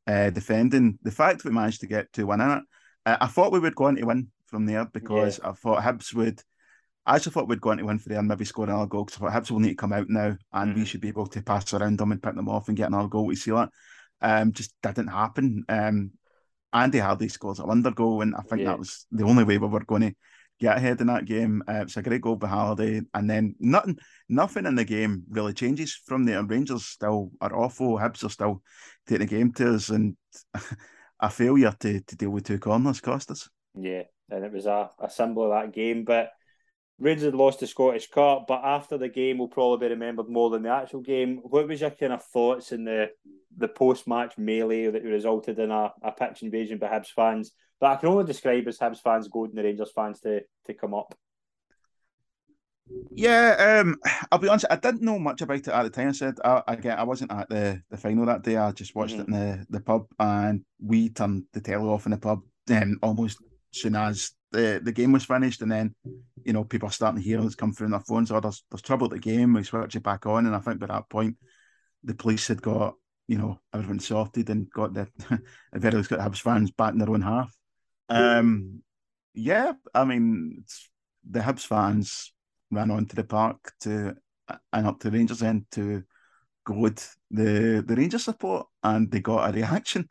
uh, 0.07 0.31
defending. 0.31 0.99
The 1.03 1.11
fact 1.11 1.45
we 1.45 1.51
managed 1.51 1.81
to 1.81 1.87
get 1.87 2.13
to 2.15 2.25
one 2.25 2.41
in 2.41 2.51
it, 2.51 2.63
uh, 3.05 3.17
I 3.21 3.27
thought 3.27 3.53
we 3.53 3.59
would 3.59 3.75
go 3.75 3.87
on 3.87 3.97
to 3.97 4.05
win 4.05 4.29
from 4.47 4.65
there 4.65 4.87
because 4.87 5.41
yeah. 5.43 5.51
I 5.51 5.53
thought 5.53 5.83
Hibs 5.83 6.15
would 6.15 6.41
I 7.07 7.17
actually 7.17 7.33
thought 7.33 7.49
we'd 7.49 7.61
go 7.61 7.73
into 7.73 7.83
to 7.83 7.87
win 7.87 7.99
for 7.99 8.13
and 8.15 8.29
maybe 8.29 8.45
score 8.45 8.65
another 8.65 8.87
goal 8.87 9.05
because 9.05 9.21
I 9.21 9.31
thought 9.31 9.43
Hibs 9.43 9.51
will 9.51 9.61
need 9.61 9.71
to 9.71 9.75
come 9.75 9.93
out 9.93 10.09
now 10.09 10.37
and 10.53 10.75
mm. 10.75 10.79
we 10.79 10.85
should 10.87 11.03
be 11.03 11.09
able 11.09 11.27
to 11.27 11.43
pass 11.43 11.73
around 11.75 11.99
them 11.99 12.13
and 12.13 12.23
pick 12.23 12.35
them 12.35 12.49
off 12.49 12.69
and 12.69 12.77
get 12.77 12.89
another 12.89 13.09
goal. 13.09 13.27
We 13.27 13.37
see 13.37 13.51
that. 13.51 13.69
Um, 14.23 14.53
just 14.53 14.75
didn't 14.83 15.09
happen. 15.09 15.65
Um, 15.69 16.13
Andy 16.73 16.99
Halliday 16.99 17.29
scores 17.29 17.61
a 17.61 17.67
wonder 17.67 17.91
goal, 17.91 18.23
and 18.23 18.35
I 18.35 18.41
think 18.41 18.63
yeah. 18.63 18.69
that 18.69 18.79
was 18.79 19.07
the 19.13 19.25
only 19.25 19.45
way 19.45 19.59
we 19.59 19.69
were 19.69 19.85
going 19.85 20.03
to 20.03 20.15
get 20.59 20.77
ahead 20.77 21.01
in 21.01 21.07
that 21.07 21.25
game. 21.25 21.63
Uh, 21.69 21.83
it's 21.83 21.97
a 21.97 22.03
great 22.03 22.23
goal 22.23 22.37
by 22.37 22.49
Halliday, 22.49 23.03
and 23.13 23.31
then 23.31 23.55
nothing, 23.61 23.99
nothing 24.29 24.67
in 24.67 24.75
the 24.75 24.85
game 24.85 25.25
really 25.29 25.53
changes 25.53 25.95
from 26.07 26.25
there. 26.25 26.43
Rangers 26.43 26.85
still 26.85 27.31
are 27.41 27.55
awful. 27.55 27.99
Hibs 27.99 28.25
are 28.25 28.31
still 28.31 28.63
taking 29.07 29.27
the 29.27 29.31
game 29.31 29.53
to 29.53 29.75
us, 29.75 29.91
and 29.91 30.17
a 31.21 31.31
failure 31.31 31.75
to, 31.81 32.01
to 32.01 32.17
deal 32.17 32.31
with 32.31 32.45
two 32.45 32.59
corners 32.59 33.01
cost 33.01 33.31
us. 33.31 33.49
Yeah, 33.75 34.03
and 34.31 34.45
it 34.45 34.53
was 34.53 34.67
a, 34.67 34.91
a 34.99 35.11
symbol 35.11 35.45
of 35.45 35.51
that 35.51 35.75
game, 35.75 36.05
but 36.05 36.31
Rangers 36.99 37.25
had 37.25 37.35
lost 37.35 37.61
the 37.61 37.67
Scottish 37.67 38.09
Cup, 38.09 38.47
but 38.47 38.63
after 38.65 38.97
the 38.97 39.09
game 39.09 39.39
will 39.39 39.49
probably 39.49 39.89
be 39.89 39.95
remembered 39.95 40.29
more 40.29 40.51
than 40.51 40.63
the 40.63 40.71
actual 40.71 41.01
game. 41.01 41.41
What 41.43 41.67
was 41.67 41.81
your 41.81 41.91
kind 41.91 42.13
of 42.13 42.23
thoughts 42.23 42.73
in 42.73 42.85
the 42.85 43.11
the 43.57 43.69
post 43.69 44.09
match 44.09 44.37
melee 44.37 44.91
that 44.91 45.05
resulted 45.05 45.59
in 45.59 45.71
a, 45.71 45.93
a 46.03 46.13
pitch 46.13 46.43
invasion 46.43 46.79
by 46.79 46.89
Hibs 46.89 47.09
fans? 47.09 47.53
But 47.81 47.91
I 47.91 47.97
can 47.97 48.11
only 48.11 48.25
describe 48.25 48.69
as 48.69 48.79
Hibs 48.79 49.03
fans 49.03 49.29
goading 49.29 49.57
the 49.57 49.65
Rangers 49.65 49.93
fans 49.95 50.21
to 50.21 50.43
to 50.67 50.75
come 50.75 50.95
up. 50.95 51.15
Yeah, 53.11 53.81
um, 53.83 53.97
I'll 54.31 54.39
be 54.39 54.49
honest. 54.49 54.67
I 54.71 54.77
didn't 54.77 55.03
know 55.03 55.19
much 55.19 55.41
about 55.41 55.59
it 55.59 55.69
at 55.69 55.83
the 55.83 55.91
time. 55.91 56.09
I 56.09 56.13
said 56.13 56.35
I, 56.45 56.63
again, 56.69 56.99
I 56.99 57.03
wasn't 57.03 57.33
at 57.33 57.49
the, 57.49 57.83
the 57.91 57.97
final 57.97 58.27
that 58.27 58.43
day. 58.43 58.57
I 58.57 58.71
just 58.73 58.95
watched 58.95 59.17
mm-hmm. 59.17 59.33
it 59.33 59.41
in 59.41 59.59
the, 59.59 59.67
the 59.71 59.81
pub, 59.81 60.07
and 60.19 60.65
we 60.81 61.09
turned 61.09 61.45
the 61.53 61.61
telly 61.61 61.89
off 61.89 62.07
in 62.07 62.13
the 62.13 62.19
pub 62.19 62.43
um, 62.71 62.99
almost 63.03 63.39
soon 63.73 63.97
as 63.97 64.33
the, 64.55 64.81
the 64.83 64.93
game 64.93 65.13
was 65.13 65.25
finished. 65.25 65.63
And 65.63 65.71
then, 65.71 65.95
you 66.45 66.53
know, 66.53 66.65
people 66.65 66.89
are 66.89 66.93
starting 66.93 67.21
to 67.21 67.27
hear 67.27 67.41
it's 67.41 67.55
come 67.55 67.73
through 67.73 67.87
on 67.87 67.91
their 67.93 68.01
phones. 68.01 68.31
Oh, 68.31 68.41
there's 68.41 68.65
there's 68.71 68.83
trouble 68.83 69.07
at 69.07 69.11
the 69.11 69.19
game. 69.19 69.53
We 69.53 69.63
switch 69.63 69.97
it 69.97 70.03
back 70.03 70.27
on, 70.27 70.47
and 70.47 70.55
I 70.55 70.61
think 70.61 70.79
by 70.81 70.87
that 70.87 71.09
point, 71.09 71.37
the 72.03 72.15
police 72.15 72.49
had 72.49 72.63
got 72.63 72.95
you 73.27 73.39
know 73.39 73.59
everyone 73.73 74.01
sorted 74.01 74.51
and 74.51 74.71
got 74.71 74.95
the 74.95 75.09
very 75.75 75.97
least 75.97 76.11
got 76.11 76.21
Hibs 76.21 76.41
fans 76.41 76.71
back 76.71 76.93
in 76.93 76.99
their 76.99 77.11
own 77.11 77.23
half. 77.23 77.55
Um, 78.09 78.83
yeah, 79.35 79.73
I 79.95 80.05
mean, 80.05 80.65
the 81.29 81.41
Hibs 81.41 81.67
fans 81.67 82.33
ran 82.71 82.91
onto 82.91 83.15
the 83.15 83.25
park 83.25 83.73
to 83.81 84.15
and 84.73 84.87
up 84.87 85.01
to 85.01 85.11
Rangers 85.11 85.43
end 85.43 85.67
to 85.73 86.03
goad 86.65 87.01
the 87.31 87.85
the 87.87 87.97
Rangers 87.97 88.25
support, 88.25 88.67
and 88.83 89.11
they 89.11 89.21
got 89.21 89.49
a 89.49 89.53
reaction. 89.53 90.09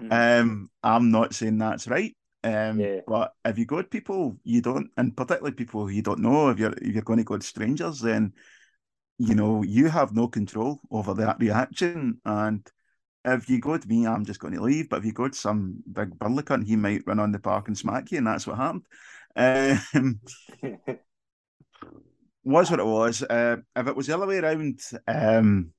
Mm. 0.00 0.40
Um, 0.40 0.70
I'm 0.82 1.10
not 1.10 1.34
saying 1.34 1.58
that's 1.58 1.88
right. 1.88 2.14
Um, 2.46 2.78
yeah. 2.78 3.00
but 3.08 3.32
if 3.44 3.58
you 3.58 3.66
go 3.66 3.82
to 3.82 3.88
people 3.88 4.36
you 4.44 4.62
don't, 4.62 4.88
and 4.96 5.16
particularly 5.16 5.54
people 5.56 5.90
you 5.90 6.00
don't 6.00 6.20
know, 6.20 6.50
if 6.50 6.60
you're 6.60 6.74
if 6.74 6.94
you're 6.94 7.02
going 7.02 7.18
to 7.18 7.24
go 7.24 7.36
to 7.36 7.44
strangers, 7.44 8.00
then 8.00 8.34
you 9.18 9.34
know 9.34 9.64
you 9.64 9.88
have 9.88 10.14
no 10.14 10.28
control 10.28 10.78
over 10.92 11.12
that 11.14 11.40
reaction. 11.40 12.20
And 12.24 12.64
if 13.24 13.50
you 13.50 13.58
go 13.58 13.76
to 13.76 13.88
me, 13.88 14.06
I'm 14.06 14.24
just 14.24 14.38
going 14.38 14.54
to 14.54 14.62
leave. 14.62 14.88
But 14.88 15.00
if 15.00 15.06
you 15.06 15.12
go 15.12 15.26
to 15.26 15.34
some 15.34 15.82
big 15.90 16.16
burly 16.20 16.44
cunt, 16.44 16.66
he 16.66 16.76
might 16.76 17.02
run 17.04 17.18
on 17.18 17.32
the 17.32 17.40
park 17.40 17.66
and 17.66 17.76
smack 17.76 18.12
you, 18.12 18.18
and 18.18 18.28
that's 18.28 18.46
what 18.46 18.58
happened. 18.58 18.86
Um, 19.34 20.20
was 22.44 22.70
what 22.70 22.78
it 22.78 22.86
was. 22.86 23.24
Uh, 23.24 23.56
if 23.74 23.88
it 23.88 23.96
was 23.96 24.06
the 24.06 24.14
other 24.14 24.26
way 24.28 24.38
around, 24.38 24.78
um, 25.08 25.72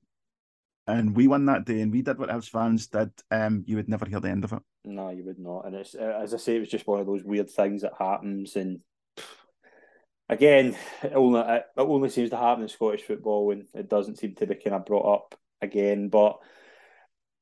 and 0.88 1.14
we 1.14 1.28
won 1.28 1.44
that 1.46 1.66
day, 1.66 1.82
and 1.82 1.92
we 1.92 2.00
did 2.00 2.18
what 2.18 2.30
Hibs 2.30 2.48
fans 2.48 2.86
did, 2.86 3.10
um, 3.30 3.62
you 3.66 3.76
would 3.76 3.90
never 3.90 4.06
hear 4.06 4.20
the 4.20 4.30
end 4.30 4.44
of 4.44 4.54
it. 4.54 4.62
No, 4.84 5.10
you 5.10 5.22
would 5.24 5.38
not. 5.38 5.66
And 5.66 5.76
it's 5.76 5.94
uh, 5.94 6.18
as 6.22 6.32
I 6.32 6.38
say, 6.38 6.56
it 6.56 6.60
was 6.60 6.70
just 6.70 6.86
one 6.86 7.00
of 7.00 7.06
those 7.06 7.22
weird 7.22 7.50
things 7.50 7.82
that 7.82 7.92
happens, 7.98 8.56
and 8.56 8.80
again, 10.30 10.76
it 11.02 11.12
only 11.14 11.40
it 11.40 11.66
only 11.76 12.08
seems 12.08 12.30
to 12.30 12.38
happen 12.38 12.62
in 12.62 12.68
Scottish 12.70 13.02
football, 13.02 13.50
and 13.50 13.66
it 13.74 13.90
doesn't 13.90 14.18
seem 14.18 14.34
to 14.36 14.46
be 14.46 14.54
kind 14.54 14.76
of 14.76 14.86
brought 14.86 15.14
up 15.14 15.38
again. 15.60 16.08
But 16.08 16.38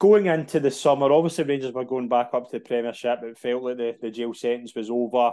going 0.01 0.27
into 0.27 0.59
the 0.59 0.73
summer, 0.73 1.13
obviously 1.13 1.45
Rangers 1.45 1.73
were 1.73 1.85
going 1.85 2.09
back 2.09 2.31
up 2.33 2.51
to 2.51 2.59
the 2.59 2.61
Premiership. 2.61 3.21
It 3.23 3.39
felt 3.39 3.63
like 3.63 3.77
the, 3.77 3.97
the 4.03 4.11
jail 4.11 4.35
sentence 4.35 4.75
was 4.75 4.91
over. 4.91 5.33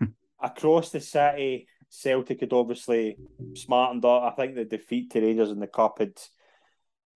Across 0.42 0.90
the 0.90 1.00
city, 1.00 1.68
Celtic 1.90 2.40
had 2.40 2.52
obviously 2.54 3.18
smartened 3.54 4.04
up. 4.04 4.22
I 4.22 4.30
think 4.30 4.54
the 4.54 4.64
defeat 4.64 5.10
to 5.10 5.20
Rangers 5.20 5.50
in 5.50 5.60
the 5.60 5.66
Cup 5.66 5.98
had 5.98 6.18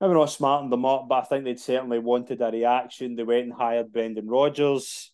maybe 0.01 0.15
not 0.15 0.27
smartened 0.27 0.73
them 0.73 0.85
up, 0.85 1.09
but 1.09 1.23
I 1.23 1.25
think 1.25 1.45
they'd 1.45 1.61
certainly 1.61 1.99
wanted 1.99 2.41
a 2.41 2.51
reaction. 2.51 3.17
They 3.17 3.25
went 3.25 3.45
and 3.45 3.53
hired 3.53 3.93
Brendan 3.93 4.29
Rodgers. 4.29 5.13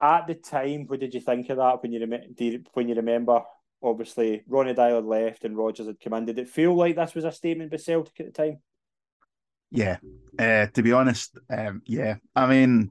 At 0.00 0.26
the 0.26 0.34
time, 0.34 0.86
what 0.86 1.00
did 1.00 1.12
you 1.12 1.20
think 1.20 1.50
of 1.50 1.58
that 1.58 1.82
when 1.82 1.92
you, 1.92 2.06
rem- 2.06 2.64
when 2.72 2.88
you 2.88 2.94
remember? 2.94 3.42
Obviously, 3.82 4.42
Ronny 4.46 4.74
Deila 4.74 5.04
left 5.04 5.44
and 5.44 5.56
Rodgers 5.56 5.86
had 5.86 6.00
come 6.00 6.14
in. 6.14 6.26
Did 6.26 6.38
it 6.38 6.48
feel 6.48 6.74
like 6.74 6.96
this 6.96 7.14
was 7.14 7.24
a 7.24 7.32
statement 7.32 7.70
by 7.70 7.78
Celtic 7.78 8.20
at 8.20 8.26
the 8.26 8.32
time? 8.32 8.58
Yeah, 9.70 9.98
uh, 10.38 10.66
to 10.66 10.82
be 10.82 10.92
honest, 10.92 11.38
um, 11.48 11.82
yeah. 11.86 12.16
I 12.34 12.46
mean, 12.46 12.90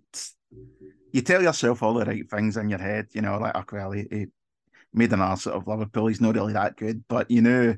you 1.12 1.22
tell 1.22 1.42
yourself 1.42 1.84
all 1.84 1.94
the 1.94 2.06
right 2.06 2.30
things 2.30 2.58
in 2.58 2.70
your 2.70 2.80
head, 2.80 3.08
you 3.12 3.22
know, 3.22 3.38
like, 3.38 3.56
oh, 3.56 3.64
well, 3.72 3.92
he, 3.92 4.08
he 4.10 4.28
made 4.94 5.12
an 5.12 5.22
arse 5.22 5.48
of 5.48 5.68
Liverpool. 5.68 6.08
He's 6.08 6.22
not 6.22 6.36
really 6.36 6.54
that 6.54 6.78
good, 6.78 7.04
but 7.08 7.30
you 7.30 7.42
know, 7.42 7.76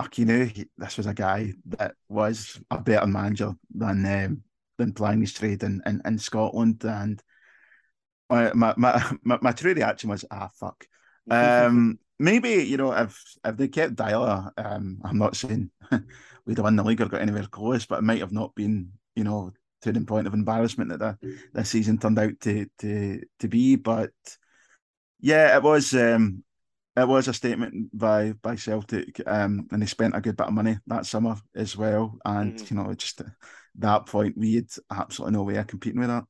like, 0.00 0.18
you 0.18 0.24
knew 0.24 0.44
he, 0.44 0.66
this 0.76 0.96
was 0.96 1.06
a 1.06 1.14
guy 1.14 1.52
that 1.66 1.94
was 2.08 2.60
a 2.70 2.78
better 2.78 3.06
manager 3.06 3.54
than 3.74 4.04
um, 4.06 4.42
than 4.78 4.92
playing 4.92 5.20
his 5.20 5.32
trade 5.32 5.62
in, 5.62 5.82
in, 5.86 6.02
in 6.04 6.18
Scotland. 6.18 6.84
And 6.84 7.22
my, 8.28 8.52
my 8.54 8.74
my 8.76 9.38
my 9.42 9.52
true 9.52 9.74
reaction 9.74 10.10
was, 10.10 10.24
ah, 10.30 10.50
fuck. 10.54 10.86
Um, 11.30 11.98
maybe 12.18 12.64
you 12.64 12.76
know 12.76 12.92
if 12.92 13.22
if 13.44 13.56
they 13.56 13.68
kept 13.68 13.96
Deila, 13.96 14.50
um, 14.56 15.00
I'm 15.04 15.18
not 15.18 15.36
saying 15.36 15.70
we'd 16.46 16.58
have 16.58 16.64
won 16.64 16.76
the 16.76 16.84
league 16.84 17.00
or 17.00 17.06
got 17.06 17.22
anywhere 17.22 17.46
close, 17.50 17.86
but 17.86 17.98
it 17.98 18.04
might 18.04 18.20
have 18.20 18.32
not 18.32 18.54
been, 18.54 18.92
you 19.14 19.24
know, 19.24 19.52
to 19.82 19.92
the 19.92 20.00
point 20.02 20.26
of 20.26 20.34
embarrassment 20.34 20.90
that 20.90 20.98
the, 20.98 21.38
this 21.52 21.70
season 21.70 21.98
turned 21.98 22.18
out 22.18 22.38
to 22.40 22.66
to 22.80 23.22
to 23.40 23.48
be. 23.48 23.76
But 23.76 24.10
yeah, 25.20 25.56
it 25.56 25.62
was 25.62 25.94
um, 25.94 26.44
it 26.96 27.06
was 27.06 27.28
a 27.28 27.34
statement 27.34 27.90
by 27.92 28.32
by 28.42 28.56
Celtic, 28.56 29.20
um, 29.26 29.68
and 29.70 29.82
they 29.82 29.86
spent 29.86 30.16
a 30.16 30.20
good 30.20 30.36
bit 30.36 30.46
of 30.46 30.54
money 30.54 30.78
that 30.86 31.06
summer 31.06 31.36
as 31.54 31.76
well. 31.76 32.18
And 32.24 32.54
mm. 32.54 32.70
you 32.70 32.76
know, 32.76 32.94
just 32.94 33.20
at 33.20 33.26
that 33.76 34.06
point, 34.06 34.36
we 34.36 34.54
had 34.54 34.68
absolutely 34.90 35.36
no 35.36 35.42
way 35.42 35.56
of 35.56 35.66
competing 35.66 36.00
with 36.00 36.08
that. 36.08 36.24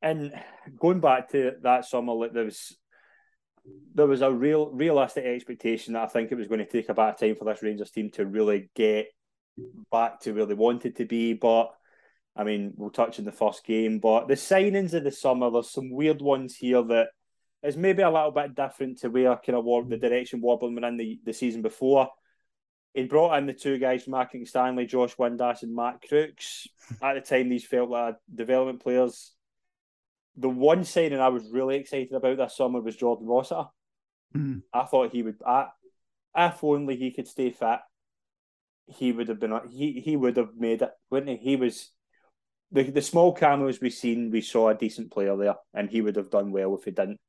And 0.00 0.32
going 0.78 1.00
back 1.00 1.30
to 1.30 1.52
that 1.62 1.84
summer, 1.84 2.14
like 2.14 2.32
there 2.32 2.44
was 2.44 2.76
there 3.94 4.06
was 4.06 4.22
a 4.22 4.32
real 4.32 4.70
realistic 4.70 5.24
expectation 5.24 5.92
that 5.92 6.04
I 6.04 6.06
think 6.06 6.32
it 6.32 6.36
was 6.36 6.48
going 6.48 6.60
to 6.60 6.66
take 6.66 6.88
a 6.88 6.94
bit 6.94 7.04
of 7.04 7.18
time 7.18 7.36
for 7.36 7.44
this 7.44 7.62
Rangers 7.62 7.90
team 7.90 8.10
to 8.12 8.26
really 8.26 8.70
get 8.74 9.08
back 9.90 10.20
to 10.20 10.32
where 10.32 10.46
they 10.46 10.54
wanted 10.54 10.96
to 10.96 11.04
be. 11.04 11.34
But 11.34 11.72
I 12.34 12.44
mean, 12.44 12.72
we'll 12.76 12.90
touch 12.90 13.18
in 13.18 13.26
the 13.26 13.32
first 13.32 13.64
game. 13.64 13.98
But 13.98 14.26
the 14.26 14.34
signings 14.34 14.94
of 14.94 15.04
the 15.04 15.12
summer, 15.12 15.50
there's 15.50 15.70
some 15.70 15.90
weird 15.90 16.22
ones 16.22 16.56
here 16.56 16.82
that 16.82 17.08
is 17.62 17.76
maybe 17.76 18.02
a 18.02 18.10
little 18.10 18.32
bit 18.32 18.54
different 18.54 18.98
to 18.98 19.08
where 19.08 19.36
kind 19.36 19.56
of 19.56 19.88
the 19.88 19.96
direction 19.96 20.40
Wobbling 20.40 20.74
went 20.74 20.84
in 20.84 20.96
the, 20.96 21.20
the 21.24 21.32
season 21.32 21.62
before. 21.62 22.08
He 22.92 23.04
brought 23.04 23.38
in 23.38 23.46
the 23.46 23.54
two 23.54 23.78
guys, 23.78 24.06
Mark 24.06 24.32
Stanley, 24.44 24.86
Josh 24.86 25.16
Windass, 25.16 25.62
and 25.62 25.74
Matt 25.74 26.02
Crooks. 26.06 26.66
At 27.00 27.14
the 27.14 27.20
time, 27.20 27.48
these 27.48 27.64
felt 27.64 27.88
like 27.88 28.16
development 28.34 28.82
players. 28.82 29.32
The 30.36 30.48
one 30.48 30.84
signing 30.84 31.20
I 31.20 31.28
was 31.28 31.50
really 31.50 31.76
excited 31.76 32.12
about 32.12 32.36
this 32.36 32.56
summer 32.56 32.80
was 32.80 32.96
Jordan 32.96 33.26
Rossiter. 33.26 33.64
Mm. 34.36 34.62
I 34.72 34.84
thought 34.84 35.12
he 35.12 35.22
would, 35.22 35.36
I, 35.46 35.68
if 36.36 36.62
only 36.64 36.96
he 36.96 37.12
could 37.12 37.28
stay 37.28 37.50
fit, 37.50 37.78
he 38.86 39.12
would 39.12 39.28
have 39.28 39.38
been, 39.38 39.58
he, 39.70 40.00
he 40.00 40.16
would 40.16 40.36
have 40.36 40.56
made 40.56 40.82
it, 40.82 40.90
wouldn't 41.10 41.38
he? 41.38 41.50
He 41.50 41.56
was, 41.56 41.90
the, 42.72 42.82
the 42.82 43.02
small 43.02 43.32
cameos 43.32 43.80
we 43.80 43.90
seen, 43.90 44.30
we 44.30 44.40
saw 44.40 44.68
a 44.68 44.74
decent 44.74 45.12
player 45.12 45.36
there, 45.36 45.54
and 45.72 45.88
he 45.88 46.00
would 46.00 46.16
have 46.16 46.30
done 46.30 46.50
well 46.50 46.74
if 46.76 46.84
he 46.84 46.90
didn't 46.90 47.20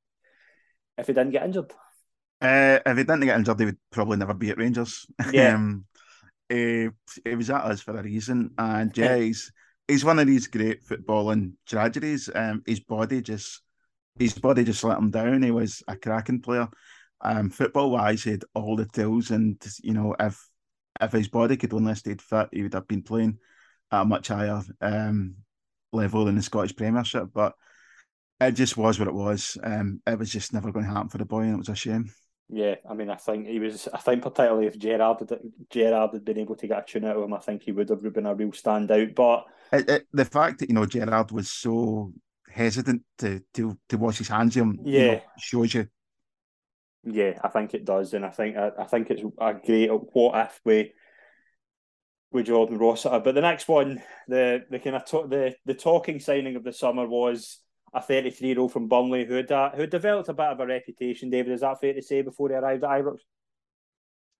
if 0.97 1.07
he 1.07 1.13
didn't 1.13 1.31
get 1.31 1.43
injured? 1.45 1.71
Uh, 2.41 2.79
if 2.85 2.97
he 2.97 3.03
didn't 3.03 3.21
get 3.21 3.37
injured, 3.37 3.59
he 3.59 3.65
would 3.65 3.77
probably 3.91 4.17
never 4.17 4.33
be 4.33 4.49
at 4.49 4.57
Rangers. 4.57 5.05
Yeah. 5.31 5.55
um, 5.55 5.85
he, 6.49 6.89
he 7.23 7.35
was 7.35 7.49
at 7.49 7.63
us 7.63 7.81
for 7.81 7.97
a 7.97 8.03
reason, 8.03 8.51
and 8.57 8.95
yeah, 8.97 9.15
he's 9.15 9.51
he's 9.87 10.05
one 10.05 10.19
of 10.19 10.27
these 10.27 10.47
great 10.47 10.83
footballing 10.83 11.53
tragedies. 11.65 12.29
Um, 12.33 12.61
his 12.65 12.81
body 12.81 13.21
just 13.21 13.61
his 14.19 14.37
body 14.37 14.63
just 14.63 14.83
let 14.83 14.97
him 14.97 15.09
down. 15.09 15.41
He 15.41 15.51
was 15.51 15.83
a 15.87 15.95
cracking 15.95 16.41
player. 16.41 16.67
Um, 17.21 17.49
football 17.49 17.91
wise, 17.91 18.23
he 18.23 18.31
had 18.31 18.43
all 18.53 18.75
the 18.75 18.85
tools, 18.85 19.31
and 19.31 19.61
you 19.81 19.93
know, 19.93 20.15
if 20.19 20.37
if 21.01 21.11
his 21.11 21.29
body 21.29 21.57
could 21.57 21.73
only 21.73 21.95
stayed 21.95 22.21
fit, 22.21 22.49
he 22.51 22.63
would 22.63 22.73
have 22.73 22.87
been 22.87 23.03
playing 23.03 23.39
at 23.91 24.01
a 24.01 24.05
much 24.05 24.27
higher 24.27 24.61
um, 24.81 25.35
level 25.91 26.27
in 26.27 26.35
the 26.35 26.41
Scottish 26.41 26.75
Premiership. 26.75 27.29
But 27.33 27.53
it 28.39 28.51
just 28.53 28.77
was 28.77 28.99
what 28.99 29.07
it 29.07 29.13
was. 29.13 29.57
Um, 29.63 30.01
it 30.05 30.17
was 30.19 30.31
just 30.31 30.53
never 30.53 30.71
going 30.71 30.85
to 30.85 30.91
happen 30.91 31.09
for 31.09 31.17
the 31.17 31.25
boy, 31.25 31.41
and 31.41 31.53
it 31.53 31.57
was 31.57 31.69
a 31.69 31.75
shame. 31.75 32.11
Yeah, 32.49 32.75
I 32.89 32.93
mean, 32.93 33.09
I 33.09 33.15
think 33.15 33.47
he 33.47 33.59
was. 33.59 33.87
I 33.93 33.99
think 33.99 34.21
particularly 34.21 34.67
if 34.67 34.77
Gerrard 34.77 35.19
had, 35.21 35.39
Gerrard 35.69 36.11
had 36.13 36.25
been 36.25 36.39
able 36.39 36.55
to 36.55 36.67
get 36.67 36.79
a 36.79 36.85
tune 36.85 37.05
out 37.05 37.17
of 37.17 37.23
him, 37.23 37.33
I 37.33 37.39
think 37.39 37.63
he 37.63 37.71
would 37.71 37.89
have 37.89 38.13
been 38.13 38.25
a 38.25 38.35
real 38.35 38.51
standout. 38.51 39.15
But 39.15 39.45
it, 39.71 39.89
it, 39.89 40.07
the 40.11 40.25
fact 40.25 40.59
that 40.59 40.69
you 40.69 40.75
know 40.75 40.85
Gerrard 40.85 41.31
was 41.31 41.49
so 41.49 42.11
hesitant 42.49 43.03
to 43.19 43.41
to 43.55 43.77
to 43.89 43.97
wash 43.97 44.17
his 44.17 44.27
hands 44.27 44.55
of 44.57 44.63
him, 44.63 44.79
yeah, 44.83 44.99
you 44.99 45.07
know, 45.07 45.21
shows 45.37 45.73
you. 45.73 45.87
Yeah, 47.05 47.39
I 47.43 47.47
think 47.47 47.73
it 47.73 47.85
does, 47.85 48.13
and 48.13 48.25
I 48.25 48.29
think 48.29 48.57
I, 48.57 48.71
I 48.77 48.85
think 48.85 49.09
it's 49.09 49.23
a 49.39 49.53
great 49.53 49.89
what 49.89 50.47
if 50.47 50.59
we 50.63 50.93
with 52.31 52.47
Jordan 52.47 52.77
Rossiter. 52.77 53.19
But 53.19 53.35
the 53.35 53.41
next 53.41 53.67
one, 53.67 54.01
the 54.27 54.65
the 54.69 54.79
kind 54.79 54.95
of 54.97 55.05
to, 55.05 55.25
the 55.27 55.55
the 55.65 55.73
talking 55.75 56.19
signing 56.19 56.55
of 56.55 56.63
the 56.63 56.73
summer 56.73 57.07
was 57.07 57.59
a 57.93 58.01
33 58.01 58.47
year 58.47 58.59
old 58.59 58.71
from 58.71 58.87
Burnley 58.87 59.25
who 59.25 59.35
had, 59.35 59.51
uh, 59.51 59.69
who 59.71 59.85
developed 59.85 60.29
a 60.29 60.33
bit 60.33 60.47
of 60.47 60.59
a 60.59 60.65
reputation, 60.65 61.29
David. 61.29 61.53
Is 61.53 61.61
that 61.61 61.79
fair 61.79 61.93
to 61.93 62.01
say 62.01 62.21
before 62.21 62.49
he 62.49 62.55
arrived 62.55 62.83
at 62.83 62.89
Ibrox? 62.89 63.19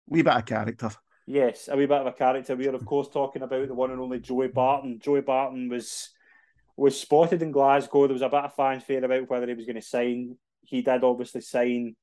Wee 0.07 0.21
bit 0.21 0.35
of 0.35 0.45
character. 0.45 0.89
Yes, 1.25 1.69
a 1.71 1.77
wee 1.77 1.85
bit 1.85 2.01
of 2.01 2.07
a 2.07 2.11
character. 2.11 2.55
We 2.55 2.67
are, 2.67 2.75
of 2.75 2.85
course, 2.85 3.07
talking 3.07 3.43
about 3.43 3.67
the 3.67 3.73
one 3.73 3.91
and 3.91 4.01
only 4.01 4.19
Joey 4.19 4.47
Barton. 4.49 4.99
Joey 4.99 5.21
Barton 5.21 5.69
was 5.69 6.09
was 6.75 6.99
spotted 6.99 7.41
in 7.41 7.51
Glasgow. 7.51 8.07
There 8.07 8.13
was 8.13 8.23
a 8.23 8.29
bit 8.29 8.43
of 8.43 8.55
fanfare 8.55 9.05
about 9.05 9.29
whether 9.29 9.47
he 9.47 9.53
was 9.53 9.65
going 9.65 9.75
to 9.75 9.81
sign. 9.81 10.37
He 10.63 10.81
did 10.81 11.03
obviously 11.03 11.41
sign. 11.41 11.95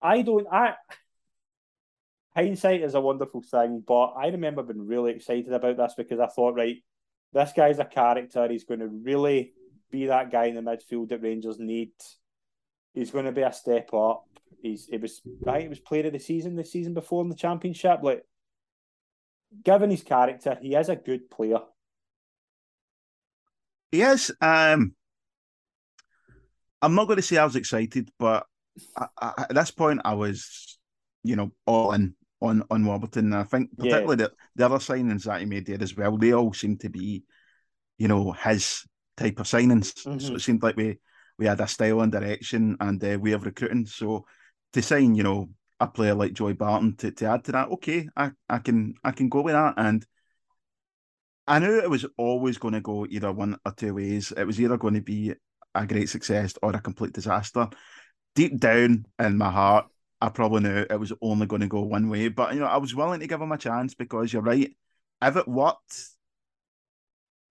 I 0.00 0.22
don't. 0.22 0.46
I 0.50 0.74
hindsight 2.34 2.82
is 2.82 2.94
a 2.94 3.00
wonderful 3.00 3.42
thing, 3.42 3.82
but 3.86 4.12
I 4.12 4.28
remember 4.28 4.62
being 4.62 4.86
really 4.86 5.12
excited 5.12 5.52
about 5.52 5.76
this 5.76 5.94
because 5.96 6.20
I 6.20 6.28
thought, 6.28 6.54
right, 6.54 6.76
this 7.32 7.52
guy's 7.54 7.80
a 7.80 7.84
character. 7.84 8.48
He's 8.48 8.64
going 8.64 8.80
to 8.80 8.86
really 8.86 9.52
be 9.90 10.06
that 10.06 10.30
guy 10.30 10.46
in 10.46 10.54
the 10.54 10.60
midfield 10.60 11.08
that 11.10 11.22
Rangers 11.22 11.58
need. 11.58 11.92
He's 12.94 13.10
going 13.10 13.26
to 13.26 13.32
be 13.32 13.42
a 13.42 13.52
step 13.52 13.92
up. 13.94 14.24
He's 14.60 14.88
it 14.90 15.00
was 15.00 15.20
I 15.46 15.52
think 15.52 15.66
it 15.66 15.70
was 15.70 15.80
player 15.80 16.06
of 16.06 16.12
the 16.12 16.18
season 16.18 16.56
the 16.56 16.64
season 16.64 16.94
before 16.94 17.22
in 17.22 17.28
the 17.28 17.36
championship. 17.36 18.00
Like, 18.02 18.24
given 19.62 19.90
his 19.90 20.02
character, 20.02 20.58
he 20.60 20.74
is 20.74 20.88
a 20.88 20.96
good 20.96 21.30
player. 21.30 21.60
He 23.92 24.02
is. 24.02 24.32
Um, 24.40 24.94
I'm 26.82 26.94
not 26.94 27.06
going 27.06 27.16
to 27.16 27.22
say 27.22 27.38
I 27.38 27.44
was 27.44 27.56
excited, 27.56 28.10
but 28.18 28.46
I, 28.96 29.06
I, 29.20 29.32
at 29.48 29.54
this 29.54 29.70
point, 29.70 30.00
I 30.04 30.14
was, 30.14 30.78
you 31.24 31.36
know, 31.36 31.52
all 31.66 31.92
in 31.92 32.14
on 32.40 32.64
on 32.70 32.84
Warburton. 32.84 33.32
I 33.32 33.44
think 33.44 33.76
particularly 33.76 34.22
yeah. 34.22 34.28
the, 34.28 34.32
the 34.56 34.64
other 34.66 34.78
signings 34.78 35.24
that 35.24 35.40
he 35.40 35.46
made 35.46 35.66
there 35.66 35.82
as 35.82 35.96
well. 35.96 36.16
They 36.16 36.32
all 36.32 36.52
seem 36.52 36.76
to 36.78 36.88
be, 36.88 37.24
you 37.96 38.08
know, 38.08 38.32
his 38.32 38.84
type 39.18 39.40
of 39.40 39.46
signings. 39.46 39.92
Mm-hmm. 40.04 40.18
So 40.18 40.34
it 40.34 40.40
seemed 40.40 40.62
like 40.62 40.76
we 40.76 40.98
we 41.38 41.46
had 41.46 41.60
a 41.60 41.66
style 41.66 42.00
and 42.00 42.12
direction 42.12 42.76
and 42.80 43.02
uh, 43.02 43.18
way 43.18 43.32
of 43.32 43.44
recruiting. 43.44 43.86
So 43.86 44.26
to 44.72 44.82
sign, 44.82 45.14
you 45.14 45.22
know, 45.22 45.48
a 45.80 45.86
player 45.86 46.14
like 46.14 46.32
Joey 46.32 46.54
Barton 46.54 46.96
to, 46.96 47.10
to 47.12 47.26
add 47.26 47.44
to 47.44 47.52
that, 47.52 47.68
okay, 47.68 48.08
I, 48.16 48.32
I 48.48 48.58
can 48.58 48.94
I 49.04 49.12
can 49.12 49.28
go 49.28 49.42
with 49.42 49.54
that. 49.54 49.74
And 49.76 50.04
I 51.46 51.58
knew 51.58 51.78
it 51.78 51.90
was 51.90 52.04
always 52.16 52.58
going 52.58 52.74
to 52.74 52.80
go 52.80 53.06
either 53.08 53.32
one 53.32 53.56
or 53.64 53.72
two 53.72 53.94
ways. 53.94 54.32
It 54.36 54.44
was 54.44 54.60
either 54.60 54.76
going 54.76 54.94
to 54.94 55.00
be 55.00 55.34
a 55.74 55.86
great 55.86 56.08
success 56.08 56.54
or 56.62 56.74
a 56.74 56.80
complete 56.80 57.12
disaster. 57.12 57.68
Deep 58.34 58.58
down 58.58 59.06
in 59.18 59.38
my 59.38 59.50
heart, 59.50 59.86
I 60.20 60.28
probably 60.28 60.62
knew 60.62 60.86
it 60.90 61.00
was 61.00 61.12
only 61.22 61.46
going 61.46 61.62
to 61.62 61.68
go 61.68 61.82
one 61.82 62.08
way. 62.08 62.28
But 62.28 62.54
you 62.54 62.60
know, 62.60 62.66
I 62.66 62.76
was 62.78 62.94
willing 62.94 63.20
to 63.20 63.26
give 63.26 63.40
him 63.40 63.52
a 63.52 63.58
chance 63.58 63.94
because 63.94 64.32
you're 64.32 64.42
right. 64.42 64.70
If 65.22 65.36
it 65.36 65.48
worked, 65.48 66.08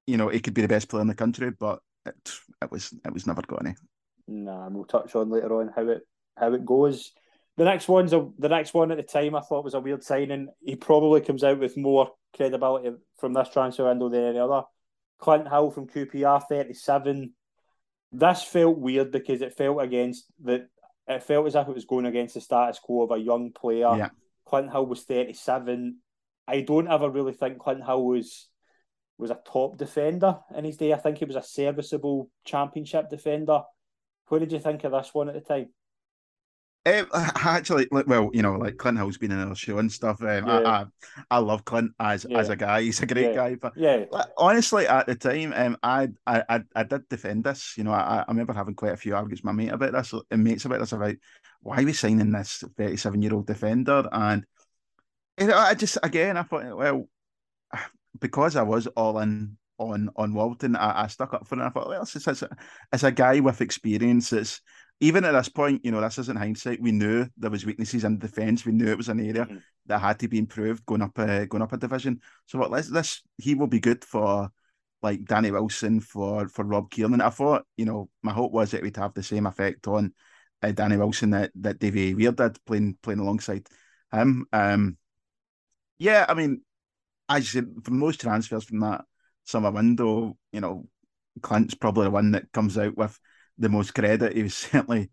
you 0.07 0.17
know, 0.17 0.29
he 0.29 0.39
could 0.39 0.53
be 0.53 0.61
the 0.61 0.67
best 0.67 0.89
player 0.89 1.01
in 1.01 1.07
the 1.07 1.15
country. 1.15 1.51
But 1.51 1.79
it, 2.05 2.15
it 2.61 2.71
was 2.71 2.93
it 3.05 3.13
was 3.13 3.27
never 3.27 3.41
going 3.43 3.65
to. 3.65 3.75
Nah, 4.27 4.65
and 4.65 4.75
we'll 4.75 4.85
touch 4.85 5.15
on 5.15 5.29
later 5.29 5.61
on 5.61 5.71
how 5.75 5.87
it 5.87 6.01
how 6.35 6.53
it 6.53 6.65
goes. 6.65 7.11
The 7.57 7.65
next 7.65 7.87
one's 7.87 8.13
a, 8.13 8.27
the 8.37 8.49
next 8.49 8.73
one 8.73 8.91
at 8.91 8.97
the 8.97 9.03
time 9.03 9.35
I 9.35 9.41
thought 9.41 9.63
was 9.63 9.73
a 9.73 9.79
weird 9.79 10.03
signing. 10.03 10.49
He 10.59 10.75
probably 10.75 11.21
comes 11.21 11.43
out 11.43 11.59
with 11.59 11.75
more 11.77 12.11
credibility 12.35 12.95
from 13.17 13.33
this 13.33 13.49
transfer 13.49 13.85
window 13.85 14.09
than 14.09 14.23
any 14.23 14.39
other. 14.39 14.63
Clint 15.19 15.47
Hill 15.47 15.71
from 15.71 15.87
QPR, 15.87 16.43
thirty 16.47 16.73
seven. 16.73 17.33
This 18.11 18.43
felt 18.43 18.77
weird 18.77 19.11
because 19.11 19.41
it 19.41 19.57
felt 19.57 19.81
against 19.81 20.25
the 20.41 20.67
it 21.07 21.23
felt 21.23 21.47
as 21.47 21.55
if 21.55 21.67
it 21.67 21.73
was 21.73 21.85
going 21.85 22.05
against 22.05 22.35
the 22.35 22.41
status 22.41 22.79
quo 22.79 23.03
of 23.03 23.11
a 23.11 23.17
young 23.17 23.51
player. 23.51 23.95
Yeah. 23.97 24.09
Clint 24.45 24.71
Hill 24.71 24.85
was 24.85 25.03
37. 25.03 25.97
I 26.47 26.61
don't 26.61 26.87
ever 26.87 27.09
really 27.09 27.33
think 27.33 27.59
Clint 27.59 27.85
Hill 27.85 28.05
was 28.05 28.47
was 29.17 29.31
a 29.31 29.39
top 29.45 29.77
defender 29.77 30.37
in 30.55 30.65
his 30.65 30.77
day. 30.77 30.93
I 30.93 30.97
think 30.97 31.17
he 31.17 31.25
was 31.25 31.35
a 31.35 31.43
serviceable 31.43 32.29
championship 32.45 33.09
defender. 33.09 33.61
What 34.27 34.39
did 34.39 34.51
you 34.51 34.59
think 34.59 34.83
of 34.83 34.91
this 34.91 35.13
one 35.13 35.29
at 35.29 35.35
the 35.35 35.41
time? 35.41 35.69
Um, 36.85 37.07
actually, 37.13 37.87
well, 37.91 38.29
you 38.33 38.41
know, 38.41 38.53
like 38.53 38.77
Clint 38.77 38.97
Hill's 38.97 39.17
been 39.17 39.31
in 39.31 39.39
our 39.39 39.55
show 39.55 39.77
and 39.79 39.91
stuff. 39.91 40.21
Um, 40.21 40.47
yeah. 40.47 40.59
I, 40.59 40.61
I, 40.61 40.85
I, 41.31 41.37
love 41.39 41.65
Clint 41.65 41.91
as 41.99 42.25
yeah. 42.29 42.37
as 42.37 42.49
a 42.49 42.55
guy. 42.55 42.81
He's 42.81 43.01
a 43.01 43.05
great 43.05 43.29
yeah. 43.29 43.35
guy. 43.35 43.55
But 43.55 43.73
yeah, 43.75 44.05
honestly, 44.37 44.87
at 44.87 45.05
the 45.05 45.15
time, 45.15 45.53
um, 45.53 45.77
I, 45.83 46.09
I 46.25 46.61
I 46.75 46.83
did 46.83 47.09
defend 47.09 47.43
this. 47.43 47.73
You 47.77 47.83
know, 47.83 47.91
I, 47.91 48.19
I 48.19 48.25
remember 48.29 48.53
having 48.53 48.75
quite 48.75 48.93
a 48.93 48.97
few 48.97 49.15
arguments 49.15 49.41
with 49.41 49.45
my 49.45 49.51
mate 49.51 49.73
about 49.73 49.91
this 49.91 50.13
and 50.31 50.43
mates 50.43 50.63
about 50.63 50.79
this 50.79 50.93
about 50.93 51.15
why 51.61 51.81
are 51.81 51.85
we 51.85 51.91
signing 51.91 52.31
this 52.31 52.63
thirty-seven 52.77 53.21
year 53.21 53.33
old 53.33 53.47
defender? 53.47 54.07
And 54.09 54.45
You 55.37 55.47
know, 55.47 55.57
I 55.57 55.73
just 55.73 55.97
again, 56.03 56.37
I 56.37 56.43
thought, 56.43 56.77
well, 56.77 57.09
because 58.19 58.55
I 58.55 58.63
was 58.63 58.87
all 58.87 59.19
in 59.19 59.57
on 59.79 60.09
on 60.15 60.33
Walton, 60.33 60.75
I, 60.75 61.03
I 61.03 61.07
stuck 61.07 61.33
up 61.33 61.47
for 61.47 61.59
it. 61.59 61.63
I 61.63 61.69
thought, 61.69 61.89
well, 61.89 62.01
it's, 62.01 62.15
it's, 62.15 62.43
it's 62.93 63.03
a 63.03 63.11
guy 63.11 63.39
with 63.39 63.61
experience. 63.61 64.33
It's 64.33 64.61
even 64.99 65.25
at 65.25 65.33
this 65.33 65.49
point, 65.49 65.85
you 65.85 65.91
know, 65.91 66.01
this 66.01 66.17
isn't 66.17 66.37
hindsight. 66.37 66.81
We 66.81 66.91
knew 66.91 67.27
there 67.37 67.51
was 67.51 67.65
weaknesses 67.65 68.03
in 68.03 68.17
defence. 68.17 68.65
We 68.65 68.71
knew 68.71 68.87
it 68.87 68.97
was 68.97 69.09
an 69.09 69.19
area 69.19 69.45
mm-hmm. 69.45 69.57
that 69.85 69.99
had 69.99 70.19
to 70.19 70.27
be 70.27 70.39
improved 70.39 70.85
going 70.85 71.03
up, 71.03 71.17
uh, 71.19 71.45
going 71.45 71.61
up 71.61 71.73
a 71.73 71.77
division. 71.77 72.21
So 72.47 72.57
what? 72.57 72.71
Let's 72.71 72.89
this 72.89 73.21
he 73.37 73.55
will 73.55 73.67
be 73.67 73.79
good 73.79 74.03
for 74.03 74.49
like 75.01 75.25
Danny 75.25 75.51
Wilson 75.51 75.99
for 75.99 76.47
for 76.47 76.65
Rob 76.65 76.89
Kiernan. 76.89 77.21
I 77.21 77.29
thought, 77.29 77.65
you 77.77 77.85
know, 77.85 78.09
my 78.23 78.33
hope 78.33 78.51
was 78.51 78.71
that 78.71 78.81
we'd 78.81 78.97
have 78.97 79.13
the 79.13 79.23
same 79.23 79.45
effect 79.45 79.87
on 79.87 80.13
uh, 80.63 80.71
Danny 80.71 80.97
Wilson 80.97 81.31
that 81.31 81.51
that 81.55 81.79
Davy 81.79 82.15
Weir 82.15 82.31
did 82.31 82.57
playing 82.65 82.97
playing 83.03 83.19
alongside 83.19 83.67
him. 84.11 84.47
Um, 84.51 84.97
yeah, 85.99 86.25
I 86.27 86.33
mean, 86.33 86.61
as 87.29 87.53
you 87.53 87.61
said, 87.61 87.73
from 87.83 87.99
most 87.99 88.21
transfers 88.21 88.63
from 88.63 88.79
that 88.79 89.05
summer 89.43 89.71
window, 89.71 90.37
you 90.51 90.61
know, 90.61 90.87
Clint's 91.41 91.75
probably 91.75 92.05
the 92.05 92.11
one 92.11 92.31
that 92.31 92.51
comes 92.51 92.77
out 92.77 92.97
with 92.97 93.17
the 93.57 93.69
most 93.69 93.93
credit. 93.93 94.35
He 94.35 94.43
was 94.43 94.55
certainly 94.55 95.11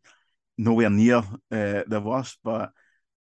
nowhere 0.57 0.91
near 0.91 1.19
uh, 1.19 1.83
the 1.87 2.03
worst, 2.05 2.39
but 2.45 2.71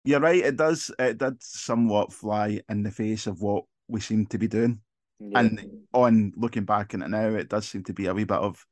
you're 0.04 0.20
right. 0.20 0.44
It 0.44 0.56
does 0.56 0.90
it 0.98 1.18
did 1.18 1.42
somewhat 1.42 2.12
fly 2.12 2.60
in 2.68 2.82
the 2.82 2.90
face 2.90 3.26
of 3.26 3.40
what 3.40 3.64
we 3.88 4.00
seem 4.00 4.26
to 4.26 4.38
be 4.38 4.48
doing. 4.48 4.80
Yeah. 5.20 5.40
And 5.40 5.84
on 5.92 6.32
looking 6.36 6.64
back 6.64 6.94
in 6.94 7.02
it 7.02 7.08
now, 7.08 7.28
it 7.28 7.48
does 7.48 7.68
seem 7.68 7.84
to 7.84 7.92
be 7.92 8.06
a 8.06 8.14
wee 8.14 8.24
bit 8.24 8.38
of 8.38 8.64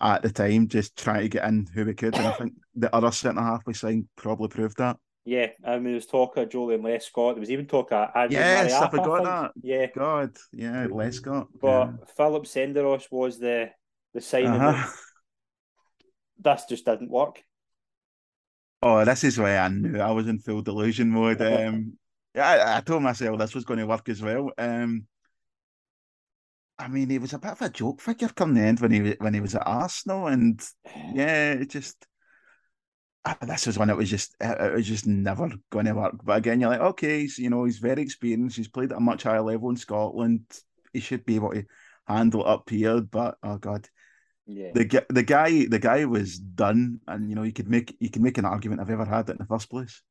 at 0.00 0.22
the 0.22 0.30
time 0.30 0.68
just 0.68 0.96
trying 0.96 1.22
to 1.22 1.28
get 1.28 1.44
in 1.44 1.66
who 1.74 1.84
we 1.84 1.94
could. 1.94 2.14
And 2.14 2.26
I 2.26 2.32
think 2.32 2.54
the 2.74 2.94
other 2.94 3.10
centre 3.10 3.40
half 3.40 3.62
we 3.66 3.74
signed 3.74 4.08
probably 4.16 4.48
proved 4.48 4.78
that. 4.78 4.96
Yeah, 5.26 5.48
I 5.64 5.74
mean, 5.74 5.84
there 5.84 5.94
was 5.94 6.06
talk 6.06 6.36
of 6.36 6.48
Joleon 6.48 6.82
Lescott. 6.82 7.34
There 7.34 7.40
was 7.40 7.50
even 7.50 7.66
talk 7.66 7.90
of 7.92 8.10
Adrian 8.14 8.30
Yes, 8.30 8.72
I 8.72 8.88
forgot 8.88 9.24
that. 9.24 9.50
Yeah. 9.60 9.86
God, 9.94 10.36
yeah, 10.52 10.86
Lescott. 10.86 11.48
But 11.60 11.86
yeah. 11.86 11.92
Philip 12.16 12.44
Senderos 12.44 13.10
was 13.10 13.38
the 13.38 13.70
the 14.14 14.20
signing 14.20 14.52
uh-huh 14.52 14.88
this 16.38 16.64
just 16.68 16.84
didn't 16.84 17.10
work. 17.10 17.42
Oh, 18.82 19.04
this 19.04 19.24
is 19.24 19.38
why 19.38 19.56
I 19.56 19.68
knew 19.68 20.00
I 20.00 20.10
was 20.10 20.28
in 20.28 20.38
full 20.38 20.62
delusion 20.62 21.10
mode. 21.10 21.40
Um, 21.40 21.94
I, 22.34 22.76
I, 22.76 22.80
told 22.80 23.02
myself 23.02 23.38
this 23.38 23.54
was 23.54 23.64
going 23.64 23.80
to 23.80 23.86
work 23.86 24.08
as 24.08 24.22
well. 24.22 24.50
Um, 24.58 25.06
I 26.78 26.88
mean, 26.88 27.08
he 27.08 27.18
was 27.18 27.32
a 27.32 27.38
bit 27.38 27.52
of 27.52 27.62
a 27.62 27.70
joke 27.70 28.02
figure 28.02 28.28
come 28.28 28.52
the 28.52 28.60
end 28.60 28.80
when 28.80 28.90
he 28.90 29.16
when 29.18 29.32
he 29.32 29.40
was 29.40 29.54
at 29.54 29.66
Arsenal, 29.66 30.26
and 30.26 30.60
yeah, 31.14 31.52
it 31.52 31.70
just 31.70 32.06
Ah, 33.28 33.36
this 33.42 33.66
was 33.66 33.76
one 33.76 33.88
that 33.88 33.96
was 33.96 34.08
just 34.08 34.36
it 34.40 34.72
was 34.72 34.86
just 34.86 35.04
never 35.04 35.50
going 35.70 35.86
to 35.86 35.94
work. 35.94 36.14
But 36.22 36.38
again, 36.38 36.60
you're 36.60 36.70
like, 36.70 36.80
okay, 36.80 37.22
he's, 37.22 37.38
you 37.38 37.50
know, 37.50 37.64
he's 37.64 37.78
very 37.78 38.00
experienced. 38.00 38.56
He's 38.56 38.68
played 38.68 38.92
at 38.92 38.98
a 38.98 39.00
much 39.00 39.24
higher 39.24 39.42
level 39.42 39.68
in 39.70 39.76
Scotland. 39.76 40.44
He 40.92 41.00
should 41.00 41.26
be 41.26 41.34
able 41.34 41.50
to 41.50 41.64
handle 42.06 42.42
it 42.42 42.46
up 42.46 42.70
here. 42.70 43.00
But 43.00 43.36
oh 43.42 43.58
god, 43.58 43.88
yeah. 44.46 44.70
The 44.74 45.04
the 45.10 45.24
guy 45.24 45.66
the 45.66 45.80
guy 45.80 46.04
was 46.04 46.38
done, 46.38 47.00
and 47.08 47.28
you 47.28 47.34
know 47.34 47.42
you 47.42 47.52
could 47.52 47.68
make 47.68 47.96
you 47.98 48.10
could 48.10 48.22
make 48.22 48.38
an 48.38 48.44
argument 48.44 48.80
I've 48.80 48.90
ever 48.90 49.04
had 49.04 49.28
it 49.28 49.32
in 49.32 49.38
the 49.38 49.46
first 49.46 49.68
place. 49.68 50.02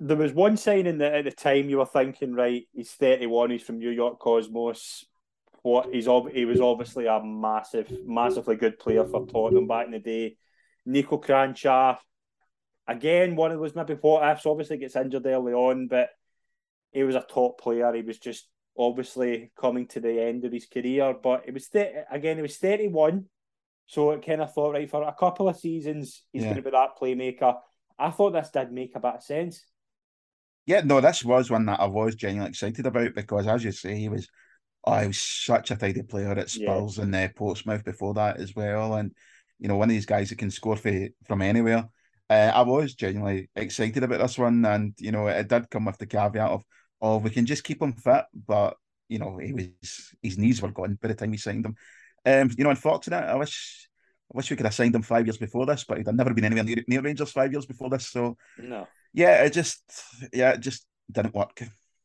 There 0.00 0.16
was 0.16 0.32
one 0.32 0.56
signing 0.56 0.98
that 0.98 1.14
at 1.14 1.24
the 1.24 1.30
time 1.30 1.68
you 1.68 1.78
were 1.78 1.86
thinking, 1.86 2.34
right? 2.34 2.66
He's 2.72 2.90
thirty 2.90 3.26
one. 3.26 3.50
He's 3.50 3.62
from 3.62 3.78
New 3.78 3.90
York 3.90 4.18
Cosmos. 4.18 5.04
What 5.62 5.94
he's 5.94 6.08
he 6.32 6.44
was 6.46 6.60
obviously 6.60 7.06
a 7.06 7.22
massive, 7.22 7.92
massively 8.04 8.56
good 8.56 8.78
player 8.78 9.04
for 9.04 9.26
Tottenham 9.26 9.68
back 9.68 9.86
in 9.86 9.92
the 9.92 9.98
day. 10.00 10.36
Niko 10.88 11.22
Kranjčar, 11.22 11.98
again, 12.90 13.36
one 13.36 13.52
of 13.52 13.58
those 13.58 13.74
maybe 13.74 13.94
what 13.94 14.28
ifs. 14.30 14.46
Obviously 14.46 14.78
gets 14.78 14.96
injured 14.96 15.26
early 15.26 15.52
on, 15.52 15.88
but 15.88 16.10
he 16.92 17.02
was 17.02 17.14
a 17.14 17.26
top 17.28 17.60
player. 17.60 17.92
He 17.94 18.02
was 18.02 18.18
just 18.18 18.48
obviously 18.76 19.52
coming 19.60 19.86
to 19.88 20.00
the 20.00 20.20
end 20.20 20.44
of 20.44 20.52
his 20.52 20.66
career. 20.66 21.14
But 21.22 21.44
it 21.46 21.54
was 21.54 21.68
th- 21.68 21.94
again, 22.10 22.36
he 22.36 22.42
was 22.42 22.56
thirty 22.56 22.88
one 22.88 23.26
so 23.90 24.12
it 24.12 24.24
kind 24.24 24.40
of 24.40 24.54
thought, 24.54 24.74
right, 24.74 24.88
for 24.88 25.02
a 25.02 25.12
couple 25.12 25.48
of 25.48 25.56
seasons, 25.56 26.22
he's 26.32 26.42
yeah. 26.42 26.50
going 26.50 26.62
to 26.62 26.62
be 26.62 26.70
that 26.70 26.96
playmaker. 26.96 27.56
I 27.98 28.10
thought 28.10 28.34
this 28.34 28.50
did 28.50 28.70
make 28.70 28.94
a 28.94 29.00
bit 29.00 29.14
of 29.16 29.22
sense. 29.24 29.64
Yeah, 30.64 30.82
no, 30.84 31.00
this 31.00 31.24
was 31.24 31.50
one 31.50 31.66
that 31.66 31.80
I 31.80 31.86
was 31.86 32.14
genuinely 32.14 32.50
excited 32.50 32.86
about 32.86 33.16
because, 33.16 33.48
as 33.48 33.64
you 33.64 33.72
say, 33.72 33.96
he 33.96 34.08
was, 34.08 34.28
he 34.86 35.06
was 35.08 35.20
such 35.20 35.72
a 35.72 35.76
tidy 35.76 36.04
player 36.04 36.30
at 36.30 36.50
Spurs 36.50 36.98
yeah. 36.98 37.02
and 37.02 37.16
uh, 37.16 37.28
Portsmouth 37.34 37.82
before 37.82 38.14
that 38.14 38.36
as 38.36 38.54
well, 38.54 38.94
and 38.94 39.10
you 39.58 39.66
know, 39.66 39.74
one 39.74 39.90
of 39.90 39.94
these 39.94 40.06
guys 40.06 40.28
that 40.28 40.38
can 40.38 40.52
score 40.52 40.76
for, 40.76 41.08
from 41.26 41.42
anywhere. 41.42 41.88
Uh, 42.30 42.52
I 42.54 42.62
was 42.62 42.94
genuinely 42.94 43.50
excited 43.56 44.04
about 44.04 44.20
this 44.20 44.38
one, 44.38 44.64
and 44.64 44.94
you 44.98 45.10
know, 45.10 45.26
it 45.26 45.48
did 45.48 45.68
come 45.68 45.86
with 45.86 45.98
the 45.98 46.06
caveat 46.06 46.50
of, 46.50 46.62
oh, 47.02 47.16
we 47.16 47.30
can 47.30 47.44
just 47.44 47.64
keep 47.64 47.82
him 47.82 47.92
fit, 47.92 48.24
but 48.46 48.76
you 49.08 49.18
know, 49.18 49.36
he 49.38 49.52
was 49.52 50.14
his 50.22 50.38
knees 50.38 50.62
were 50.62 50.70
gone 50.70 50.96
by 51.02 51.08
the 51.08 51.14
time 51.14 51.32
we 51.32 51.36
signed 51.36 51.66
him. 51.66 51.74
Um, 52.24 52.50
you 52.56 52.62
know, 52.62 52.70
unfortunate. 52.70 53.24
I 53.24 53.34
wish 53.34 53.88
I 54.32 54.36
wish 54.36 54.48
we 54.48 54.56
could 54.56 54.66
have 54.66 54.74
signed 54.74 54.94
him 54.94 55.02
five 55.02 55.26
years 55.26 55.38
before 55.38 55.66
this, 55.66 55.82
but 55.82 55.98
he'd 55.98 56.06
never 56.06 56.32
been 56.32 56.44
anywhere 56.44 56.62
near, 56.62 56.84
near 56.86 57.02
Rangers 57.02 57.32
five 57.32 57.50
years 57.50 57.66
before 57.66 57.90
this. 57.90 58.06
So 58.08 58.36
no, 58.58 58.86
yeah, 59.12 59.42
it 59.42 59.52
just 59.52 59.82
yeah, 60.32 60.52
it 60.52 60.60
just 60.60 60.86
didn't 61.10 61.34
work. 61.34 61.60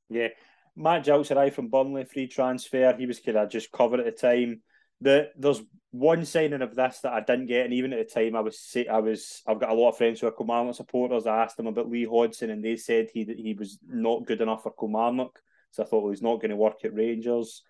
Yeah, 0.10 0.30
Matt 0.76 1.06
Gilks 1.06 1.30
arrived 1.36 1.54
from 1.54 1.70
Burnley, 1.70 2.06
free 2.06 2.28
transfer. 2.28 2.96
He 2.98 3.06
was 3.06 3.20
kind 3.20 3.38
of 3.38 3.50
just 3.52 3.72
covered 3.72 4.00
at 4.00 4.08
the 4.08 4.12
time. 4.12 4.64
The 5.02 5.32
there's 5.38 5.62
one 5.92 6.26
signing 6.26 6.62
of 6.62 6.76
this 6.76 7.00
that 7.00 7.14
I 7.14 7.22
didn't 7.22 7.48
get, 7.48 7.66
and 7.66 7.74
even 7.74 7.94
at 7.94 8.08
the 8.08 8.14
time, 8.14 8.36
I 8.36 8.42
was 8.42 8.76
I 8.90 9.00
was 9.00 9.42
I've 9.48 9.60
got 9.60 9.70
a 9.70 9.74
lot 9.74 9.90
of 9.90 9.98
friends 9.98 10.20
who 10.20 10.28
are 10.28 10.32
Kilmarnock 10.32 10.76
supporters. 10.76 11.26
I 11.26 11.44
asked 11.44 11.58
them 11.58 11.68
about 11.68 11.90
Lee 11.90 12.06
Hodson, 12.06 12.50
and 12.50 12.64
they 12.64 12.76
said 12.76 13.10
he 13.14 13.24
he 13.24 13.54
was 13.54 13.80
not 13.88 14.26
good 14.26 14.42
enough 14.42 14.64
for 14.64 14.74
Kilmarnock. 14.74 15.40
So 15.72 15.84
I 15.84 15.86
thought 15.86 16.04
well, 16.04 16.12
he's 16.12 16.22
not 16.22 16.38
going 16.38 16.52
to 16.52 16.56
work 16.56 16.84
at 16.84 16.94
Rangers. 16.94 17.64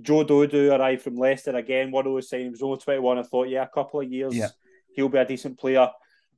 Joe 0.00 0.24
Dodoo 0.24 0.72
arrived 0.72 1.02
from 1.02 1.16
Leicester 1.16 1.54
again. 1.56 1.90
One 1.90 2.06
of 2.06 2.12
those 2.12 2.28
saying 2.28 2.44
he 2.44 2.50
was 2.50 2.62
only 2.62 2.78
21. 2.78 3.18
I 3.18 3.22
thought, 3.22 3.48
yeah, 3.48 3.62
a 3.62 3.68
couple 3.68 4.00
of 4.00 4.10
years, 4.10 4.34
yeah. 4.34 4.48
he'll 4.92 5.08
be 5.08 5.18
a 5.18 5.24
decent 5.24 5.58
player. 5.58 5.88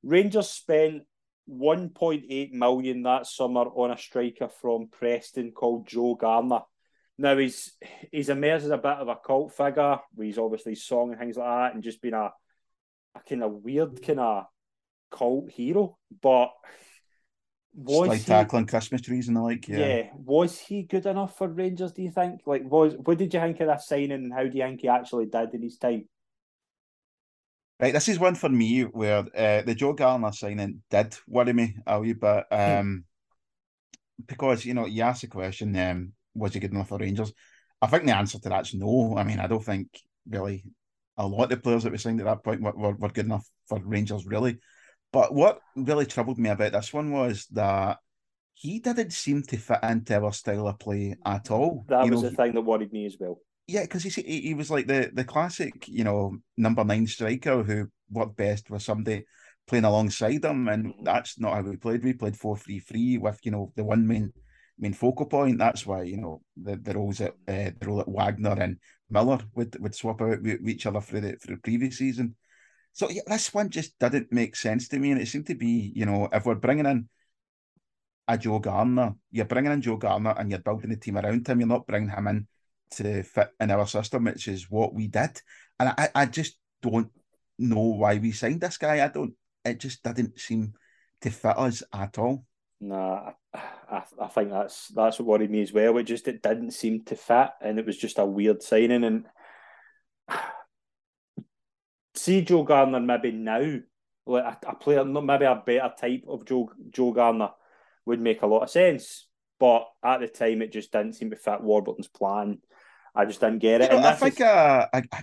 Rangers 0.02 0.50
spent 0.50 1.02
1.8 1.48 2.52
million 2.52 3.02
that 3.02 3.26
summer 3.26 3.62
on 3.62 3.92
a 3.92 3.96
striker 3.96 4.48
from 4.48 4.88
Preston 4.88 5.52
called 5.52 5.86
Joe 5.86 6.14
Garner. 6.14 6.60
Now 7.18 7.36
he's 7.36 7.72
he's 8.12 8.28
emerged 8.28 8.64
as 8.64 8.70
a 8.70 8.78
bit 8.78 8.98
of 8.98 9.08
a 9.08 9.16
cult 9.16 9.54
figure. 9.54 9.98
He's 10.18 10.38
obviously 10.38 10.74
song 10.74 11.10
and 11.10 11.20
things 11.20 11.36
like 11.36 11.46
that, 11.46 11.74
and 11.74 11.82
just 11.82 12.02
been 12.02 12.14
a 12.14 12.30
a 13.14 13.20
kind 13.28 13.42
of 13.42 13.52
weird 13.52 14.02
kind 14.02 14.20
of 14.20 14.44
cult 15.10 15.50
hero. 15.50 15.96
But 16.22 16.50
was 17.76 18.08
like 18.08 18.20
he, 18.20 18.24
tackling 18.24 18.66
Christmas 18.66 19.02
trees 19.02 19.28
and 19.28 19.36
the 19.36 19.42
like. 19.42 19.68
Yeah. 19.68 19.78
yeah, 19.78 20.02
was 20.14 20.58
he 20.58 20.82
good 20.82 21.06
enough 21.06 21.36
for 21.36 21.48
Rangers? 21.48 21.92
Do 21.92 22.02
you 22.02 22.10
think? 22.10 22.40
Like, 22.46 22.62
was 22.64 22.94
what 22.96 23.18
did 23.18 23.32
you 23.32 23.40
think 23.40 23.60
of 23.60 23.68
that 23.68 23.82
signing, 23.82 24.12
and 24.12 24.32
how 24.32 24.44
do 24.44 24.56
you 24.56 24.64
think 24.64 24.80
he 24.80 24.88
actually 24.88 25.26
did 25.26 25.54
in 25.54 25.62
his 25.62 25.78
time? 25.78 26.08
Right, 27.78 27.92
this 27.92 28.08
is 28.08 28.18
one 28.18 28.34
for 28.34 28.48
me 28.48 28.82
where 28.82 29.18
uh, 29.18 29.62
the 29.62 29.74
Joe 29.74 29.92
Garner 29.92 30.32
signing 30.32 30.82
did 30.90 31.14
worry 31.28 31.52
me 31.52 31.76
a 31.86 32.00
wee 32.00 32.14
bit. 32.14 32.44
Hmm. 32.50 32.78
Um, 32.78 33.04
because 34.26 34.64
you 34.64 34.72
know, 34.72 34.86
you 34.86 35.02
asked 35.02 35.20
the 35.20 35.26
question, 35.26 35.76
um, 35.76 36.12
was 36.36 36.54
he 36.54 36.60
good 36.60 36.72
enough 36.72 36.88
for 36.88 36.98
Rangers? 36.98 37.32
I 37.80 37.86
think 37.86 38.04
the 38.04 38.16
answer 38.16 38.38
to 38.38 38.48
that's 38.48 38.74
no. 38.74 39.16
I 39.16 39.24
mean, 39.24 39.40
I 39.40 39.46
don't 39.46 39.64
think 39.64 39.88
really 40.28 40.64
a 41.16 41.26
lot 41.26 41.44
of 41.44 41.50
the 41.50 41.56
players 41.56 41.84
that 41.84 41.92
we 41.92 41.98
signed 41.98 42.20
at 42.20 42.26
that 42.26 42.44
point 42.44 42.62
were, 42.62 42.72
were, 42.72 42.94
were 42.94 43.08
good 43.08 43.26
enough 43.26 43.46
for 43.68 43.80
Rangers, 43.82 44.26
really. 44.26 44.58
But 45.12 45.34
what 45.34 45.60
really 45.74 46.06
troubled 46.06 46.38
me 46.38 46.50
about 46.50 46.72
this 46.72 46.92
one 46.92 47.10
was 47.10 47.46
that 47.52 47.98
he 48.54 48.80
didn't 48.80 49.12
seem 49.12 49.42
to 49.42 49.56
fit 49.56 49.80
into 49.82 50.20
our 50.20 50.32
style 50.32 50.68
of 50.68 50.78
play 50.78 51.14
at 51.24 51.50
all. 51.50 51.84
That 51.88 52.06
you 52.06 52.12
was 52.12 52.22
know, 52.22 52.30
the 52.30 52.36
thing 52.36 52.54
that 52.54 52.62
worried 52.62 52.92
me 52.92 53.06
as 53.06 53.16
well. 53.20 53.38
Yeah, 53.66 53.82
because 53.82 54.02
he, 54.02 54.10
he 54.10 54.40
he 54.40 54.54
was 54.54 54.70
like 54.70 54.86
the 54.86 55.10
the 55.12 55.24
classic, 55.24 55.88
you 55.88 56.04
know, 56.04 56.36
number 56.56 56.84
nine 56.84 57.06
striker 57.06 57.62
who 57.62 57.88
worked 58.10 58.36
best 58.36 58.70
with 58.70 58.82
somebody 58.82 59.24
playing 59.66 59.84
alongside 59.84 60.44
him, 60.44 60.68
and 60.68 60.86
mm-hmm. 60.86 61.04
that's 61.04 61.38
not 61.38 61.54
how 61.54 61.62
we 61.62 61.76
played. 61.76 62.04
We 62.04 62.12
played 62.12 62.36
four 62.36 62.56
three 62.56 62.78
three 62.78 63.18
with 63.18 63.38
you 63.42 63.50
know 63.50 63.72
the 63.76 63.84
one 63.84 64.06
main 64.06 64.32
main 64.78 64.92
focal 64.92 65.26
point. 65.26 65.58
That's 65.58 65.86
why 65.86 66.02
you 66.02 66.18
know 66.18 66.42
the 66.56 66.76
the 66.76 66.94
roles 66.94 67.20
at 67.20 67.32
uh, 67.48 67.70
the 67.78 67.86
role 67.86 68.00
at 68.00 68.08
Waghorn 68.08 68.60
and 68.60 68.78
Miller 69.10 69.38
would 69.54 69.78
would 69.80 69.94
swap 69.94 70.22
out 70.22 70.42
with, 70.42 70.68
each 70.68 70.86
other 70.86 71.00
through 71.00 71.20
the 71.20 71.36
for 71.40 71.48
the 71.48 71.56
previous 71.56 71.98
season. 71.98 72.36
So 72.92 73.10
yeah, 73.10 73.22
this 73.26 73.52
one 73.52 73.70
just 73.70 73.98
didn't 73.98 74.32
make 74.32 74.56
sense 74.56 74.88
to 74.88 74.98
me, 74.98 75.10
and 75.12 75.20
it 75.20 75.28
seemed 75.28 75.46
to 75.46 75.54
be 75.54 75.92
you 75.94 76.06
know 76.06 76.28
if 76.32 76.46
we're 76.46 76.54
bringing 76.54 76.86
in 76.86 77.08
a 78.28 78.38
Joe 78.38 78.58
Garner, 78.58 79.14
you're 79.30 79.44
bringing 79.44 79.72
in 79.72 79.82
Joe 79.82 79.96
Garner 79.96 80.34
and 80.36 80.50
you're 80.50 80.58
building 80.58 80.90
the 80.90 80.96
team 80.96 81.16
around 81.16 81.46
him. 81.46 81.60
You're 81.60 81.68
not 81.68 81.86
bringing 81.86 82.10
him 82.10 82.26
in 82.26 82.46
to 82.92 83.22
fit 83.22 83.50
in 83.60 83.70
our 83.70 83.86
system, 83.86 84.24
which 84.24 84.48
is 84.48 84.70
what 84.70 84.94
we 84.94 85.06
did. 85.06 85.40
And 85.78 85.90
I, 85.90 86.08
I 86.14 86.26
just 86.26 86.58
don't 86.82 87.10
know 87.58 87.80
why 87.80 88.18
we 88.18 88.32
signed 88.32 88.60
this 88.60 88.78
guy. 88.78 89.04
I 89.04 89.08
don't. 89.08 89.34
It 89.64 89.80
just 89.80 90.02
didn't 90.02 90.38
seem 90.38 90.74
to 91.22 91.30
fit 91.30 91.58
us 91.58 91.82
at 91.92 92.18
all. 92.18 92.44
Nah, 92.80 93.32
I, 93.54 94.02
I 94.20 94.26
think 94.28 94.50
that's 94.50 94.88
that's 94.88 95.18
what 95.18 95.26
worried 95.26 95.50
me 95.50 95.62
as 95.62 95.72
well. 95.72 95.96
It 95.98 96.04
just 96.04 96.28
it 96.28 96.42
didn't 96.42 96.72
seem 96.72 97.04
to 97.04 97.16
fit, 97.16 97.50
and 97.60 97.78
it 97.78 97.86
was 97.86 97.96
just 97.96 98.18
a 98.18 98.24
weird 98.24 98.62
signing. 98.62 99.04
And 99.04 99.26
see 102.14 102.42
Joe 102.42 102.64
Garner 102.64 103.00
maybe 103.00 103.32
now, 103.32 103.78
like 104.26 104.44
a, 104.44 104.70
a 104.70 104.74
player, 104.74 105.04
maybe 105.04 105.46
a 105.46 105.62
better 105.64 105.92
type 105.98 106.24
of 106.28 106.44
Joe 106.44 106.70
Joe 106.90 107.12
Garner 107.12 107.50
would 108.04 108.20
make 108.20 108.42
a 108.42 108.46
lot 108.46 108.62
of 108.62 108.70
sense. 108.70 109.26
But 109.58 109.88
at 110.04 110.20
the 110.20 110.28
time, 110.28 110.60
it 110.60 110.72
just 110.72 110.92
didn't 110.92 111.14
seem 111.14 111.30
to 111.30 111.36
fit 111.36 111.62
Warburton's 111.62 112.08
plan. 112.08 112.58
I 113.14 113.24
just 113.24 113.40
didn't 113.40 113.60
get 113.60 113.80
it. 113.80 113.90
You 113.90 113.98
know, 113.98 114.06
I 114.06 114.14
think 114.14 114.34
is... 114.34 114.40
uh, 114.42 114.86
I, 114.92 115.02
I, 115.10 115.22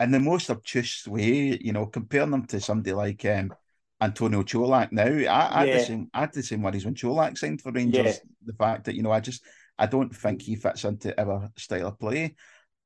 in 0.00 0.10
the 0.10 0.20
most 0.20 0.50
obtuse 0.50 1.08
way, 1.08 1.56
you 1.58 1.72
know, 1.72 1.86
comparing 1.86 2.30
them 2.30 2.46
to 2.48 2.60
somebody 2.60 2.92
like 2.92 3.24
um, 3.24 3.54
Antonio 4.02 4.42
Colak 4.42 4.90
now, 4.90 5.04
I, 5.04 5.12
I, 5.12 5.64
yeah. 5.64 5.72
had 5.72 5.80
the 5.80 5.84
same, 5.84 6.10
I 6.12 6.20
had 6.20 6.32
the 6.32 6.42
same 6.42 6.62
worries 6.62 6.84
when 6.84 6.94
Colak 6.94 7.38
signed 7.38 7.62
for 7.62 7.70
Rangers. 7.70 8.04
Yeah. 8.04 8.30
The 8.44 8.52
fact 8.54 8.84
that, 8.84 8.96
you 8.96 9.02
know, 9.02 9.12
I 9.12 9.20
just, 9.20 9.44
I 9.78 9.86
don't 9.86 10.14
think 10.14 10.42
he 10.42 10.56
fits 10.56 10.84
into 10.84 11.18
our 11.20 11.50
style 11.56 11.86
of 11.86 11.98
play. 12.00 12.34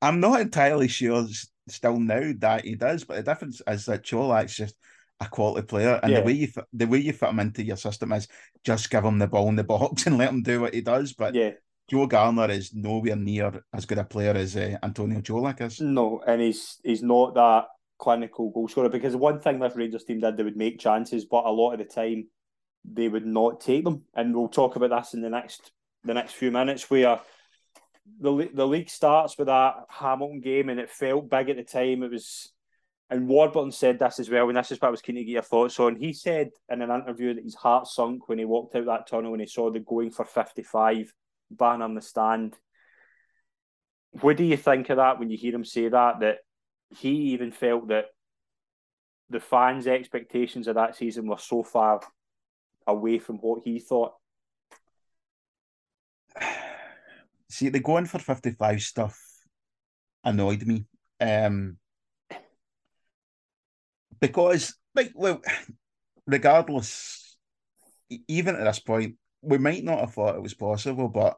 I'm 0.02 0.20
not 0.20 0.40
entirely 0.40 0.88
sure 0.88 1.26
still 1.68 1.98
now 1.98 2.32
that 2.38 2.64
he 2.64 2.74
does, 2.74 3.04
but 3.04 3.16
the 3.16 3.22
difference 3.22 3.62
is 3.66 3.86
that 3.86 4.04
Colak's 4.04 4.56
just 4.56 4.76
a 5.18 5.26
quality 5.26 5.66
player, 5.66 5.98
and 6.02 6.12
yeah. 6.12 6.20
the 6.20 6.26
way 6.26 6.32
you 6.32 6.46
fit, 6.46 6.64
the 6.74 6.86
way 6.86 6.98
you 6.98 7.12
fit 7.14 7.30
him 7.30 7.40
into 7.40 7.64
your 7.64 7.78
system 7.78 8.12
is 8.12 8.28
just 8.64 8.90
give 8.90 9.02
him 9.02 9.18
the 9.18 9.26
ball 9.26 9.48
in 9.48 9.56
the 9.56 9.64
box 9.74 10.06
and 10.06 10.18
let 10.18 10.28
him 10.28 10.42
do 10.42 10.60
what 10.60 10.74
he 10.74 10.82
does. 10.82 11.14
But 11.14 11.34
yeah, 11.34 11.52
Joe 11.88 12.06
Garner 12.06 12.50
is 12.50 12.74
nowhere 12.74 13.16
near 13.16 13.64
as 13.72 13.86
good 13.86 13.98
a 13.98 14.04
player 14.04 14.32
as 14.32 14.56
uh, 14.56 14.76
Antonio 14.82 15.20
Colak 15.20 15.62
is. 15.62 15.80
No, 15.80 16.22
and 16.26 16.42
he's 16.42 16.78
he's 16.84 17.02
not 17.02 17.34
that 17.34 17.66
clinical 17.98 18.50
goal 18.50 18.68
scorer 18.68 18.88
because 18.88 19.16
one 19.16 19.40
thing 19.40 19.58
this 19.58 19.76
Rangers 19.76 20.04
team 20.04 20.20
did, 20.20 20.36
they 20.36 20.42
would 20.42 20.56
make 20.56 20.78
chances, 20.78 21.24
but 21.24 21.44
a 21.44 21.50
lot 21.50 21.72
of 21.72 21.78
the 21.78 21.84
time 21.84 22.28
they 22.84 23.08
would 23.08 23.26
not 23.26 23.60
take 23.60 23.84
them. 23.84 24.04
And 24.14 24.34
we'll 24.34 24.48
talk 24.48 24.76
about 24.76 24.90
this 24.90 25.14
in 25.14 25.20
the 25.20 25.30
next 25.30 25.72
the 26.04 26.14
next 26.14 26.32
few 26.34 26.50
minutes 26.50 26.88
where 26.90 27.20
the 28.20 28.48
the 28.52 28.66
league 28.66 28.90
starts 28.90 29.36
with 29.36 29.48
that 29.48 29.74
Hamilton 29.88 30.40
game 30.40 30.68
and 30.68 30.78
it 30.78 30.90
felt 30.90 31.30
big 31.30 31.50
at 31.50 31.56
the 31.56 31.64
time. 31.64 32.02
It 32.02 32.10
was 32.10 32.52
and 33.08 33.28
Warburton 33.28 33.70
said 33.70 34.00
this 34.00 34.18
as 34.18 34.28
well, 34.28 34.48
and 34.48 34.56
this 34.56 34.72
is 34.72 34.80
what 34.80 34.88
I 34.88 34.90
was 34.90 35.00
keen 35.00 35.14
to 35.14 35.22
get 35.24 35.30
your 35.30 35.42
thoughts 35.42 35.78
on. 35.78 35.94
He 35.94 36.12
said 36.12 36.50
in 36.68 36.82
an 36.82 36.90
interview 36.90 37.34
that 37.34 37.44
his 37.44 37.54
heart 37.54 37.86
sunk 37.86 38.28
when 38.28 38.38
he 38.38 38.44
walked 38.44 38.74
out 38.74 38.86
that 38.86 39.06
tunnel 39.06 39.32
and 39.32 39.40
he 39.40 39.46
saw 39.46 39.70
the 39.70 39.78
going 39.78 40.10
for 40.10 40.24
55 40.24 41.12
ban 41.50 41.82
on 41.82 41.94
the 41.94 42.00
stand. 42.00 42.56
What 44.10 44.36
do 44.36 44.44
you 44.44 44.56
think 44.56 44.90
of 44.90 44.96
that 44.96 45.20
when 45.20 45.30
you 45.30 45.36
hear 45.36 45.54
him 45.54 45.64
say 45.64 45.88
that? 45.88 46.20
That 46.20 46.38
he 46.90 47.32
even 47.32 47.52
felt 47.52 47.88
that 47.88 48.06
the 49.28 49.40
fans' 49.40 49.86
expectations 49.86 50.68
of 50.68 50.76
that 50.76 50.96
season 50.96 51.26
were 51.26 51.38
so 51.38 51.62
far 51.62 52.00
away 52.86 53.18
from 53.18 53.36
what 53.36 53.62
he 53.64 53.78
thought. 53.78 54.12
See, 57.48 57.68
the 57.68 57.80
going 57.80 58.06
for 58.06 58.18
55 58.18 58.82
stuff 58.82 59.18
annoyed 60.24 60.66
me. 60.66 60.84
Um, 61.20 61.78
because 64.20 64.74
like 64.94 65.12
well, 65.14 65.40
regardless, 66.26 67.36
even 68.28 68.56
at 68.56 68.64
this 68.64 68.80
point, 68.80 69.16
we 69.42 69.58
might 69.58 69.84
not 69.84 70.00
have 70.00 70.14
thought 70.14 70.36
it 70.36 70.42
was 70.42 70.54
possible, 70.54 71.08
but 71.08 71.36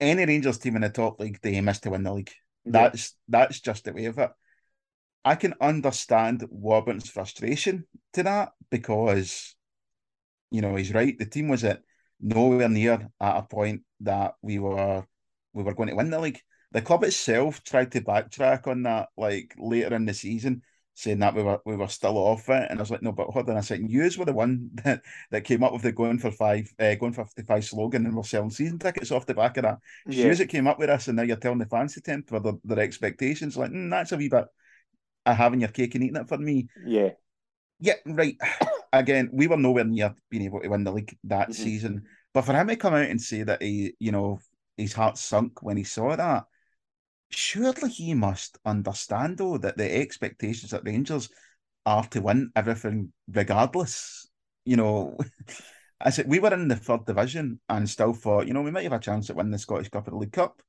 any 0.00 0.24
Rangers 0.24 0.58
team 0.58 0.76
in 0.76 0.82
the 0.82 0.90
top 0.90 1.18
league, 1.20 1.40
they 1.42 1.56
is 1.56 1.80
to 1.80 1.90
win 1.90 2.02
the 2.02 2.12
league. 2.12 2.32
That's 2.66 3.14
that's 3.28 3.60
just 3.60 3.84
the 3.84 3.92
way 3.92 4.06
of 4.06 4.18
it. 4.18 4.30
I 5.24 5.34
can 5.34 5.54
understand 5.60 6.46
Warburton's 6.50 7.10
frustration 7.10 7.84
to 8.12 8.22
that 8.22 8.52
because, 8.70 9.56
you 10.50 10.60
know, 10.60 10.76
he's 10.76 10.94
right. 10.94 11.18
The 11.18 11.26
team 11.26 11.48
was 11.48 11.64
at 11.64 11.82
nowhere 12.20 12.68
near 12.68 13.08
at 13.20 13.36
a 13.36 13.42
point 13.42 13.82
that 14.00 14.34
we 14.42 14.58
were 14.58 15.04
we 15.52 15.62
were 15.62 15.74
going 15.74 15.88
to 15.88 15.96
win 15.96 16.10
the 16.10 16.20
league. 16.20 16.40
The 16.72 16.82
club 16.82 17.04
itself 17.04 17.62
tried 17.64 17.92
to 17.92 18.00
backtrack 18.00 18.66
on 18.66 18.82
that 18.82 19.08
like 19.16 19.54
later 19.58 19.94
in 19.94 20.04
the 20.04 20.14
season, 20.14 20.62
saying 20.96 21.18
that 21.18 21.34
we 21.34 21.42
were 21.42 21.60
we 21.66 21.76
were 21.76 21.88
still 21.88 22.16
off 22.16 22.48
it. 22.48 22.66
And 22.70 22.78
I 22.78 22.82
was 22.82 22.90
like, 22.90 23.02
no, 23.02 23.12
but 23.12 23.28
hold 23.28 23.48
on 23.50 23.58
a 23.58 23.62
second. 23.62 23.90
You 23.90 24.10
were 24.18 24.24
the 24.24 24.32
one 24.32 24.70
that, 24.84 25.02
that 25.30 25.44
came 25.44 25.62
up 25.62 25.72
with 25.72 25.82
the 25.82 25.92
going 25.92 26.18
for 26.18 26.30
five, 26.30 26.72
uh, 26.80 26.94
going 26.94 27.12
for 27.12 27.24
fifty 27.24 27.42
five 27.42 27.64
slogan, 27.64 28.06
and 28.06 28.16
we're 28.16 28.22
selling 28.24 28.50
season 28.50 28.78
tickets 28.78 29.12
off 29.12 29.26
the 29.26 29.34
back 29.34 29.58
of 29.58 29.64
that. 29.64 29.78
Yeah. 30.06 30.32
You 30.32 30.46
came 30.46 30.66
up 30.66 30.78
with 30.78 30.90
us, 30.90 31.06
and 31.08 31.16
now 31.16 31.22
you're 31.22 31.36
telling 31.36 31.58
the 31.58 31.66
fans 31.66 31.94
to 31.94 32.22
for 32.26 32.40
their, 32.40 32.54
their 32.64 32.80
expectations. 32.80 33.56
Like 33.56 33.70
mm, 33.70 33.90
that's 33.90 34.12
a 34.12 34.16
wee 34.16 34.28
bit 34.28 34.46
uh, 35.26 35.34
having 35.34 35.60
your 35.60 35.68
cake 35.68 35.94
and 35.94 36.04
eating 36.04 36.16
it 36.16 36.28
for 36.28 36.38
me. 36.38 36.68
Yeah. 36.84 37.10
Yeah, 37.78 37.94
right. 38.06 38.36
Again, 38.92 39.28
we 39.32 39.48
were 39.48 39.58
nowhere 39.58 39.84
near 39.84 40.14
being 40.30 40.44
able 40.44 40.60
to 40.60 40.68
win 40.68 40.84
the 40.84 40.92
league 40.92 41.14
that 41.24 41.50
mm-hmm. 41.50 41.62
season. 41.62 42.04
But 42.32 42.42
for 42.42 42.54
him 42.54 42.68
to 42.68 42.76
come 42.76 42.94
out 42.94 43.10
and 43.10 43.20
say 43.20 43.42
that 43.42 43.60
he, 43.60 43.94
you 43.98 44.12
know, 44.12 44.38
his 44.76 44.94
heart 44.94 45.18
sunk 45.18 45.62
when 45.62 45.76
he 45.76 45.84
saw 45.84 46.16
that, 46.16 46.44
surely 47.30 47.90
he 47.90 48.14
must 48.14 48.58
understand 48.64 49.38
though 49.38 49.58
that 49.58 49.76
the 49.76 49.96
expectations 49.96 50.72
at 50.72 50.84
Rangers 50.84 51.28
are 51.84 52.06
to 52.08 52.20
win 52.20 52.50
everything 52.56 53.12
regardless. 53.28 54.28
You 54.64 54.76
know, 54.76 55.16
I 56.00 56.10
said 56.10 56.28
we 56.28 56.40
were 56.40 56.52
in 56.52 56.68
the 56.68 56.76
third 56.76 57.06
division 57.06 57.60
and 57.68 57.88
still 57.88 58.12
thought, 58.12 58.46
you 58.46 58.54
know, 58.54 58.62
we 58.62 58.70
might 58.70 58.84
have 58.84 58.92
a 58.92 58.98
chance 58.98 59.30
at 59.30 59.36
winning 59.36 59.52
the 59.52 59.58
Scottish 59.58 59.88
Cup 59.88 60.08
or 60.08 60.10
the 60.10 60.16
League 60.16 60.32
Cup. 60.32 60.60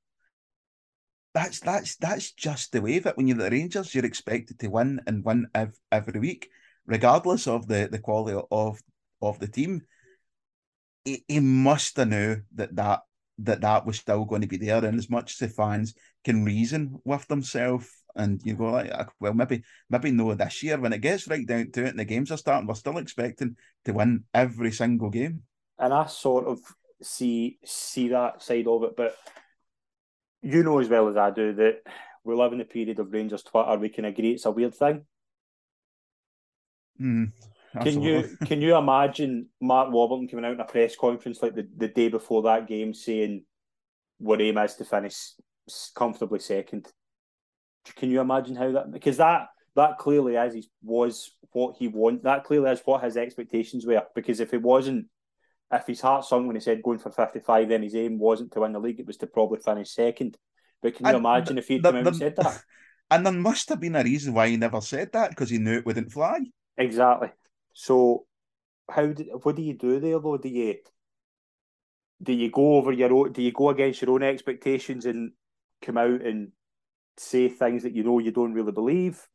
That's 1.33 1.59
that's 1.59 1.95
that's 1.97 2.31
just 2.31 2.71
the 2.71 2.81
way 2.81 2.95
it. 2.95 3.17
When 3.17 3.27
you're 3.27 3.37
the 3.37 3.49
Rangers, 3.49 3.93
you're 3.93 4.05
expected 4.05 4.59
to 4.59 4.67
win 4.69 5.01
and 5.05 5.23
win 5.23 5.47
ev- 5.53 5.77
every 5.91 6.19
week, 6.19 6.49
regardless 6.85 7.47
of 7.47 7.67
the, 7.67 7.87
the 7.91 7.99
quality 7.99 8.39
of 8.49 8.79
of 9.21 9.39
the 9.39 9.47
team. 9.47 9.81
He, 11.05 11.23
he 11.27 11.39
must 11.39 11.95
have 11.97 12.09
knew 12.09 12.41
that 12.55 12.75
that 12.75 13.01
that 13.39 13.61
that 13.61 13.85
was 13.85 13.97
still 13.97 14.25
going 14.25 14.41
to 14.41 14.47
be 14.47 14.57
there. 14.57 14.83
And 14.83 14.97
as 14.97 15.09
much 15.09 15.33
as 15.33 15.37
the 15.37 15.47
fans 15.49 15.93
can 16.23 16.43
reason 16.43 16.99
with 17.03 17.27
themselves, 17.27 17.89
and 18.15 18.41
you 18.43 18.55
go 18.55 18.71
like, 18.71 19.09
well, 19.19 19.33
maybe 19.33 19.63
maybe 19.89 20.11
no 20.11 20.33
this 20.33 20.63
year 20.63 20.79
when 20.79 20.93
it 20.93 21.01
gets 21.01 21.27
right 21.27 21.45
down 21.45 21.71
to 21.71 21.85
it, 21.85 21.89
and 21.89 21.99
the 21.99 22.05
games 22.05 22.31
are 22.31 22.37
starting, 22.37 22.67
we're 22.67 22.73
still 22.73 22.97
expecting 22.97 23.55
to 23.85 23.93
win 23.93 24.23
every 24.33 24.71
single 24.71 25.09
game. 25.09 25.43
And 25.77 25.93
I 25.93 26.07
sort 26.07 26.45
of 26.45 26.59
see 27.01 27.59
see 27.63 28.07
that 28.09 28.41
side 28.41 28.67
of 28.67 28.83
it, 28.83 28.95
but 28.97 29.15
you 30.41 30.63
know 30.63 30.79
as 30.79 30.89
well 30.89 31.07
as 31.09 31.17
I 31.17 31.31
do 31.31 31.53
that 31.53 31.81
we 32.23 32.35
live 32.35 32.53
in 32.53 32.61
a 32.61 32.65
period 32.65 32.99
of 32.99 33.13
Rangers 33.13 33.43
Twitter. 33.43 33.77
We 33.77 33.89
can 33.89 34.05
agree 34.05 34.33
it's 34.33 34.45
a 34.45 34.51
weird 34.51 34.75
thing. 34.75 35.05
Mm. 36.99 37.31
Can 37.81 38.01
you 38.01 38.29
can 38.45 38.61
you 38.61 38.75
imagine 38.75 39.47
Mark 39.61 39.91
Warburton 39.91 40.27
coming 40.27 40.45
out 40.45 40.53
in 40.53 40.59
a 40.59 40.65
press 40.65 40.95
conference 40.95 41.41
like 41.41 41.55
the, 41.55 41.67
the 41.75 41.87
day 41.87 42.09
before 42.09 42.43
that 42.43 42.67
game 42.67 42.93
saying 42.93 43.43
what 44.19 44.41
aim 44.41 44.57
is 44.57 44.75
to 44.75 44.85
finish 44.85 45.33
comfortably 45.95 46.39
second? 46.39 46.87
Can 47.95 48.09
you 48.09 48.21
imagine 48.21 48.55
how 48.55 48.71
that 48.71 48.91
because 48.91 49.17
that 49.17 49.47
that 49.75 49.97
clearly 49.97 50.35
is 50.35 50.53
he 50.53 50.69
was 50.83 51.31
what 51.51 51.75
he 51.77 51.87
want 51.87 52.23
that 52.23 52.43
clearly 52.43 52.71
is 52.71 52.81
what 52.83 53.03
his 53.03 53.17
expectations 53.17 53.85
were 53.85 54.03
because 54.15 54.39
if 54.39 54.53
it 54.53 54.61
wasn't 54.61 55.07
if 55.71 55.85
his 55.85 56.01
heart 56.01 56.25
sunk 56.25 56.47
when 56.47 56.55
he 56.55 56.61
said 56.61 56.81
going 56.81 56.99
for 56.99 57.11
55 57.11 57.69
then 57.69 57.83
his 57.83 57.95
aim 57.95 58.17
wasn't 58.17 58.51
to 58.51 58.61
win 58.61 58.73
the 58.73 58.79
league 58.79 58.99
it 58.99 59.07
was 59.07 59.17
to 59.17 59.27
probably 59.27 59.59
finish 59.59 59.91
second. 59.91 60.37
But 60.81 60.95
can 60.95 61.05
you 61.05 61.09
and 61.09 61.17
imagine 61.17 61.55
the, 61.55 61.61
if 61.61 61.67
he'd 61.67 61.83
the, 61.83 61.91
come 61.91 61.97
out 61.97 62.03
the, 62.03 62.09
and 62.09 62.17
said 62.17 62.35
that? 62.37 62.61
And 63.09 63.25
there 63.25 63.31
must 63.31 63.69
have 63.69 63.79
been 63.79 63.95
a 63.95 64.03
reason 64.03 64.33
why 64.33 64.49
he 64.49 64.57
never 64.57 64.81
said 64.81 65.13
that 65.13 65.29
because 65.29 65.49
he 65.49 65.59
knew 65.59 65.77
it 65.77 65.85
wouldn't 65.85 66.11
fly. 66.11 66.41
Exactly 66.77 67.29
so 67.79 68.25
how 68.89 69.05
do 69.05 69.23
what 69.43 69.55
do 69.55 69.61
you 69.61 69.75
do 69.75 69.99
there 69.99 70.19
though 70.19 70.37
do 70.37 70.49
you 70.49 70.75
do 72.23 72.33
you 72.33 72.49
go 72.49 72.77
over 72.77 72.91
your 72.91 73.13
own 73.13 73.31
do 73.31 73.43
you 73.43 73.51
go 73.51 73.69
against 73.69 74.01
your 74.01 74.09
own 74.11 74.23
expectations 74.23 75.05
and 75.05 75.31
come 75.83 75.95
out 75.95 76.21
and 76.21 76.51
say 77.17 77.47
things 77.47 77.83
that 77.83 77.93
you 77.93 78.03
know 78.03 78.17
you 78.17 78.31
don't 78.31 78.53
really 78.53 78.71
believe 78.71 79.27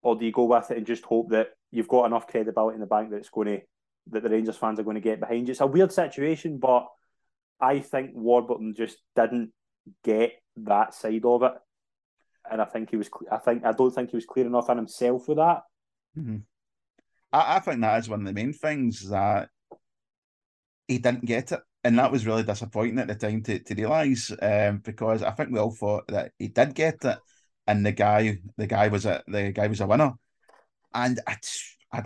or 0.00 0.16
do 0.16 0.24
you 0.24 0.32
go 0.32 0.44
with 0.44 0.70
it 0.70 0.78
and 0.78 0.86
just 0.86 1.04
hope 1.04 1.28
that 1.28 1.48
you've 1.70 1.88
got 1.88 2.06
enough 2.06 2.26
credibility 2.26 2.74
in 2.74 2.80
the 2.80 2.86
bank 2.86 3.10
that 3.10 3.16
it's 3.16 3.28
going 3.28 3.48
to 3.48 3.60
that 4.06 4.22
the 4.22 4.30
Rangers 4.30 4.56
fans 4.56 4.80
are 4.80 4.82
going 4.82 4.94
to 4.94 5.00
get 5.02 5.20
behind 5.20 5.46
you? 5.46 5.52
It's 5.52 5.60
a 5.60 5.66
weird 5.66 5.92
situation, 5.92 6.58
but 6.58 6.86
I 7.60 7.80
think 7.80 8.12
Warburton 8.14 8.74
just 8.74 8.96
didn't 9.14 9.52
get 10.02 10.32
that 10.56 10.94
side 10.94 11.24
of 11.26 11.42
it, 11.42 11.52
and 12.50 12.62
I 12.62 12.64
think 12.64 12.90
he 12.90 12.96
was. 12.96 13.10
I 13.30 13.36
think 13.36 13.64
I 13.66 13.72
don't 13.72 13.94
think 13.94 14.08
he 14.10 14.16
was 14.16 14.24
clear 14.24 14.46
enough 14.46 14.70
on 14.70 14.78
himself 14.78 15.28
with 15.28 15.36
that. 15.36 15.60
Mm-hmm. 16.18 16.38
I, 17.32 17.56
I 17.56 17.58
think 17.60 17.80
that 17.80 17.98
is 17.98 18.08
one 18.08 18.20
of 18.20 18.26
the 18.26 18.32
main 18.32 18.52
things 18.52 19.08
that 19.08 19.48
he 20.88 20.98
didn't 20.98 21.24
get 21.24 21.52
it. 21.52 21.60
And 21.82 21.98
that 21.98 22.12
was 22.12 22.26
really 22.26 22.42
disappointing 22.42 22.98
at 22.98 23.08
the 23.08 23.14
time 23.14 23.42
to, 23.44 23.58
to 23.58 23.74
realise, 23.74 24.30
um, 24.42 24.78
because 24.78 25.22
I 25.22 25.30
think 25.30 25.50
we 25.50 25.58
all 25.58 25.70
thought 25.70 26.08
that 26.08 26.32
he 26.38 26.48
did 26.48 26.74
get 26.74 27.02
it, 27.04 27.18
and 27.66 27.86
the 27.86 27.92
guy 27.92 28.36
the 28.58 28.66
guy 28.66 28.88
was 28.88 29.06
a 29.06 29.22
the 29.26 29.50
guy 29.52 29.66
was 29.66 29.80
a 29.80 29.86
winner, 29.86 30.12
and 30.92 31.20
I, 31.26 31.36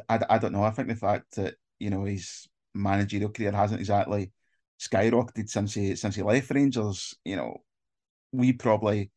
I, 0.09 0.21
I, 0.31 0.39
don't 0.39 0.53
know. 0.53 0.63
I 0.63 0.71
think 0.71 0.89
the 0.89 0.95
fact 0.95 1.35
that 1.37 1.55
you 1.81 1.91
know 1.91 2.05
his 2.05 2.47
managerial 2.73 3.31
career 3.31 3.51
hasn't 3.51 3.81
exactly 3.81 4.31
skyrocketed 4.81 5.49
since 5.49 5.75
he 5.75 5.97
since 5.97 6.15
he 6.15 6.23
left 6.23 6.51
Rangers. 6.51 7.15
You 7.25 7.35
know, 7.35 7.57
we 8.31 8.53
probably 8.53 9.11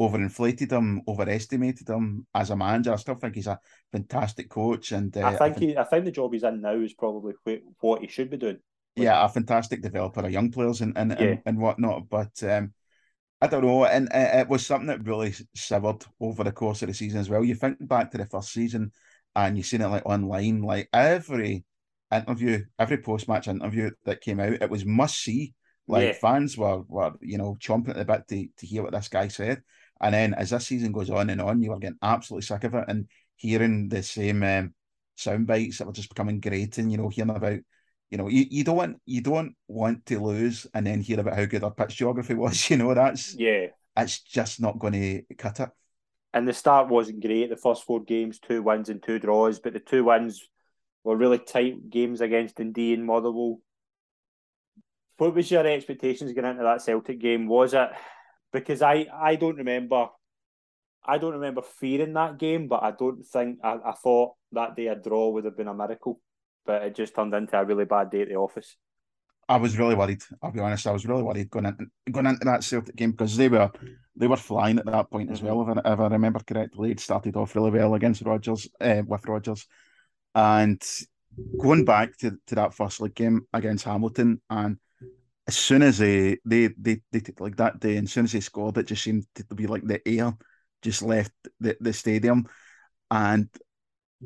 overinflated 0.00 0.70
him, 0.70 1.02
overestimated 1.08 1.88
him 1.88 2.26
as 2.34 2.50
a 2.50 2.56
manager. 2.56 2.92
I 2.92 2.96
still 2.96 3.16
think 3.16 3.34
he's 3.34 3.46
a 3.46 3.58
fantastic 3.90 4.48
coach, 4.48 4.92
and 4.92 5.16
uh, 5.16 5.26
I 5.26 5.30
think 5.30 5.40
I 5.40 5.48
think, 5.48 5.58
he, 5.58 5.78
I 5.78 5.84
think 5.84 6.04
the 6.04 6.12
job 6.12 6.32
he's 6.32 6.44
in 6.44 6.60
now 6.60 6.74
is 6.74 6.94
probably 6.94 7.34
what 7.80 8.02
he 8.02 8.08
should 8.08 8.30
be 8.30 8.36
doing. 8.36 8.58
Yeah, 8.96 9.24
a 9.24 9.28
fantastic 9.28 9.82
developer 9.82 10.24
of 10.24 10.32
young 10.32 10.50
players 10.50 10.80
and 10.80 10.96
and, 10.96 11.10
yeah. 11.12 11.26
and, 11.26 11.42
and 11.46 11.58
whatnot. 11.58 12.08
But 12.08 12.42
um, 12.42 12.72
I 13.40 13.46
don't 13.46 13.64
know, 13.64 13.84
and 13.84 14.08
it 14.12 14.48
was 14.48 14.66
something 14.66 14.88
that 14.88 15.06
really 15.06 15.34
severed 15.54 16.04
over 16.20 16.44
the 16.44 16.52
course 16.52 16.82
of 16.82 16.88
the 16.88 16.94
season 16.94 17.20
as 17.20 17.28
well. 17.28 17.44
You 17.44 17.54
think 17.54 17.76
back 17.86 18.10
to 18.10 18.18
the 18.18 18.26
first 18.26 18.52
season, 18.52 18.92
and 19.36 19.56
you've 19.56 19.66
seen 19.66 19.80
it 19.80 19.88
like 19.88 20.06
online, 20.06 20.62
like 20.62 20.88
every 20.92 21.64
interview, 22.12 22.64
every 22.78 22.98
post 22.98 23.28
match 23.28 23.48
interview 23.48 23.90
that 24.04 24.20
came 24.20 24.40
out, 24.40 24.62
it 24.62 24.70
was 24.70 24.84
must 24.84 25.22
see. 25.22 25.54
Like 25.86 26.04
yeah. 26.04 26.12
fans 26.12 26.56
were 26.58 26.82
were 26.82 27.12
you 27.20 27.38
know 27.38 27.56
chomping 27.60 27.90
at 27.90 27.96
the 27.96 28.04
bit 28.04 28.28
to, 28.28 28.48
to 28.58 28.66
hear 28.66 28.82
what 28.82 28.92
this 28.92 29.08
guy 29.08 29.28
said, 29.28 29.62
and 30.00 30.14
then 30.14 30.34
as 30.34 30.50
this 30.50 30.66
season 30.66 30.92
goes 30.92 31.10
on 31.10 31.30
and 31.30 31.40
on, 31.40 31.62
you 31.62 31.70
were 31.70 31.78
getting 31.78 31.98
absolutely 32.02 32.46
sick 32.46 32.64
of 32.64 32.74
it 32.74 32.84
and 32.88 33.08
hearing 33.36 33.88
the 33.88 34.02
same 34.02 34.42
um, 34.42 34.74
sound 35.16 35.46
bites 35.46 35.78
that 35.78 35.86
were 35.86 35.92
just 35.92 36.08
becoming 36.08 36.40
grating. 36.40 36.90
You 36.90 36.98
know, 36.98 37.08
hearing 37.08 37.30
about 37.30 37.60
you 38.10 38.16
know, 38.16 38.28
you, 38.28 38.46
you 38.50 38.64
don't 38.64 38.76
want 38.76 38.96
you 39.04 39.20
don't 39.20 39.54
want 39.66 40.06
to 40.06 40.20
lose 40.20 40.66
and 40.72 40.86
then 40.86 41.00
hear 41.00 41.20
about 41.20 41.36
how 41.36 41.44
good 41.44 41.64
our 41.64 41.70
pitch 41.70 41.96
geography 41.96 42.34
was. 42.34 42.70
You 42.70 42.76
know, 42.76 42.94
that's 42.94 43.34
yeah, 43.34 43.66
it's 43.96 44.20
just 44.20 44.60
not 44.60 44.78
going 44.78 44.94
to 44.94 45.34
cut 45.36 45.60
it. 45.60 45.70
And 46.32 46.46
the 46.46 46.52
start 46.52 46.88
wasn't 46.88 47.22
great. 47.22 47.50
The 47.50 47.56
first 47.56 47.84
four 47.84 48.02
games, 48.02 48.38
two 48.38 48.62
wins 48.62 48.88
and 48.88 49.02
two 49.02 49.18
draws, 49.18 49.60
but 49.60 49.72
the 49.72 49.80
two 49.80 50.04
wins 50.04 50.46
were 51.04 51.16
really 51.16 51.38
tight 51.38 51.88
games 51.90 52.20
against 52.20 52.56
Dundee 52.56 52.94
and 52.94 53.04
Motherwell. 53.04 53.60
What 55.16 55.34
was 55.34 55.50
your 55.50 55.66
expectations 55.66 56.32
going 56.32 56.46
into 56.46 56.62
that 56.62 56.82
Celtic 56.82 57.18
game? 57.18 57.48
Was 57.48 57.74
it 57.74 57.88
because 58.52 58.82
I 58.82 59.06
I 59.12 59.36
don't 59.36 59.56
remember 59.56 60.08
I 61.04 61.18
don't 61.18 61.32
remember 61.32 61.62
fearing 61.62 62.12
that 62.14 62.38
game, 62.38 62.68
but 62.68 62.82
I 62.82 62.90
don't 62.90 63.24
think 63.24 63.58
I, 63.64 63.78
I 63.84 63.92
thought 63.92 64.34
that 64.52 64.76
day 64.76 64.88
a 64.88 64.94
draw 64.94 65.30
would 65.30 65.44
have 65.44 65.56
been 65.56 65.68
a 65.68 65.74
miracle 65.74 66.20
but 66.68 66.82
it 66.82 66.94
just 66.94 67.14
turned 67.14 67.34
into 67.34 67.58
a 67.58 67.64
really 67.64 67.86
bad 67.86 68.10
day 68.10 68.20
at 68.22 68.28
the 68.28 68.36
office. 68.36 68.76
I 69.48 69.56
was 69.56 69.78
really 69.78 69.94
worried. 69.94 70.22
I'll 70.42 70.52
be 70.52 70.60
honest. 70.60 70.86
I 70.86 70.92
was 70.92 71.06
really 71.06 71.22
worried 71.22 71.48
going 71.48 71.64
into 71.64 71.86
going 72.12 72.26
into 72.26 72.44
that 72.44 72.62
Celtic 72.62 72.94
game 72.94 73.12
because 73.12 73.34
they 73.38 73.48
were 73.48 73.70
they 74.14 74.26
were 74.26 74.36
flying 74.36 74.78
at 74.78 74.84
that 74.84 75.10
point 75.10 75.30
as 75.30 75.42
well. 75.42 75.62
If 75.62 75.78
I, 75.78 75.92
if 75.92 75.98
I 75.98 76.08
remember 76.08 76.40
correctly, 76.40 76.90
it 76.90 77.00
started 77.00 77.34
off 77.36 77.56
really 77.56 77.70
well 77.70 77.94
against 77.94 78.20
Rodgers 78.20 78.68
uh, 78.78 79.02
with 79.06 79.26
Rodgers, 79.26 79.66
and 80.34 80.82
going 81.58 81.86
back 81.86 82.18
to, 82.18 82.36
to 82.48 82.54
that 82.56 82.74
first 82.74 83.00
league 83.00 83.14
game 83.14 83.46
against 83.54 83.86
Hamilton, 83.86 84.42
and 84.50 84.76
as 85.48 85.56
soon 85.56 85.82
as 85.82 85.98
they 85.98 86.38
they 86.44 86.68
they, 86.78 87.00
they 87.10 87.22
like 87.40 87.56
that 87.56 87.80
day, 87.80 87.96
and 87.96 88.06
as 88.06 88.12
soon 88.12 88.24
as 88.24 88.32
they 88.32 88.40
scored, 88.40 88.76
it 88.76 88.86
just 88.86 89.02
seemed 89.02 89.26
to 89.34 89.54
be 89.54 89.66
like 89.66 89.84
the 89.84 90.06
air 90.06 90.36
just 90.82 91.02
left 91.02 91.32
the, 91.58 91.76
the 91.80 91.92
stadium, 91.92 92.46
and 93.10 93.48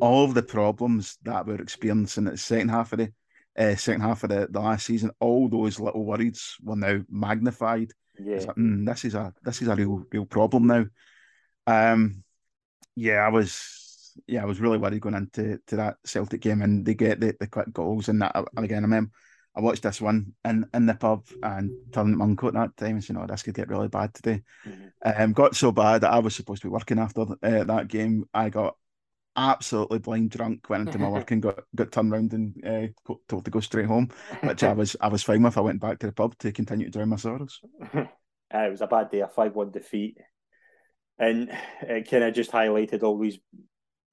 all 0.00 0.24
of 0.24 0.34
the 0.34 0.42
problems 0.42 1.18
that 1.22 1.46
we're 1.46 1.62
experiencing 1.62 2.26
in 2.26 2.32
the 2.32 2.36
second 2.36 2.70
half 2.70 2.92
of 2.92 2.98
the 2.98 3.12
uh, 3.56 3.76
second 3.76 4.00
half 4.00 4.24
of 4.24 4.30
the, 4.30 4.48
the 4.50 4.58
last 4.58 4.86
season, 4.86 5.10
all 5.20 5.48
those 5.48 5.78
little 5.78 6.04
worries 6.04 6.56
were 6.62 6.76
now 6.76 7.00
magnified. 7.08 7.92
Yeah, 8.18 8.38
like, 8.38 8.56
mm, 8.56 8.84
this 8.84 9.04
is 9.04 9.14
a 9.14 9.32
this 9.42 9.62
is 9.62 9.68
a 9.68 9.76
real 9.76 10.04
real 10.10 10.26
problem 10.26 10.66
now. 10.66 10.86
Um, 11.68 12.24
yeah, 12.96 13.24
I 13.24 13.28
was 13.28 14.18
yeah 14.26 14.42
I 14.42 14.46
was 14.46 14.60
really 14.60 14.78
worried 14.78 15.00
going 15.00 15.14
into 15.14 15.60
to 15.68 15.76
that 15.76 15.96
Celtic 16.04 16.40
game, 16.40 16.62
and 16.62 16.84
they 16.84 16.94
get 16.94 17.20
the, 17.20 17.32
the 17.38 17.46
quick 17.46 17.72
goals 17.72 18.08
and 18.08 18.20
that. 18.22 18.34
And 18.56 18.64
again, 18.64 18.82
I 18.82 18.86
remember 18.86 19.12
I 19.54 19.60
watched 19.60 19.82
this 19.82 20.00
one 20.00 20.32
in, 20.44 20.66
in 20.72 20.86
the 20.86 20.94
pub 20.94 21.26
and 21.42 21.70
turned 21.92 22.16
my 22.16 22.24
uncle 22.24 22.48
at 22.48 22.54
that 22.54 22.76
time 22.76 22.96
and 22.96 23.04
said, 23.04 23.16
"No, 23.16 23.26
this 23.26 23.42
could 23.42 23.54
get 23.54 23.68
really 23.68 23.88
bad 23.88 24.14
today." 24.14 24.42
Mm-hmm. 24.66 25.22
Um, 25.22 25.32
got 25.32 25.54
so 25.54 25.72
bad 25.72 26.00
that 26.00 26.12
I 26.12 26.20
was 26.20 26.34
supposed 26.34 26.62
to 26.62 26.68
be 26.68 26.72
working 26.72 26.98
after 26.98 27.22
uh, 27.22 27.64
that 27.64 27.88
game. 27.88 28.24
I 28.32 28.48
got 28.48 28.76
absolutely 29.36 29.98
blind 29.98 30.30
drunk, 30.30 30.68
went 30.68 30.88
into 30.88 30.98
my 30.98 31.08
work 31.10 31.30
and 31.30 31.42
got, 31.42 31.60
got 31.74 31.92
turned 31.92 32.12
around 32.12 32.32
and 32.32 32.66
uh, 32.66 33.14
told 33.28 33.44
to 33.44 33.50
go 33.50 33.60
straight 33.60 33.86
home, 33.86 34.08
which 34.42 34.62
I 34.62 34.72
was 34.74 34.96
I 35.00 35.08
was 35.08 35.22
fine 35.22 35.42
with. 35.42 35.58
I 35.58 35.62
went 35.62 35.80
back 35.80 35.98
to 35.98 36.06
the 36.06 36.12
pub 36.12 36.36
to 36.38 36.52
continue 36.52 36.86
to 36.86 36.90
drown 36.90 37.10
my 37.10 37.16
sorrows. 37.16 37.60
uh, 37.94 38.06
it 38.52 38.70
was 38.70 38.80
a 38.80 38.86
bad 38.86 39.10
day, 39.10 39.20
a 39.20 39.28
five 39.28 39.54
one 39.54 39.70
defeat, 39.70 40.18
and 41.18 41.50
it 41.82 42.10
kind 42.10 42.24
of 42.24 42.34
just 42.34 42.52
highlighted 42.52 43.02
all 43.02 43.18
these 43.18 43.38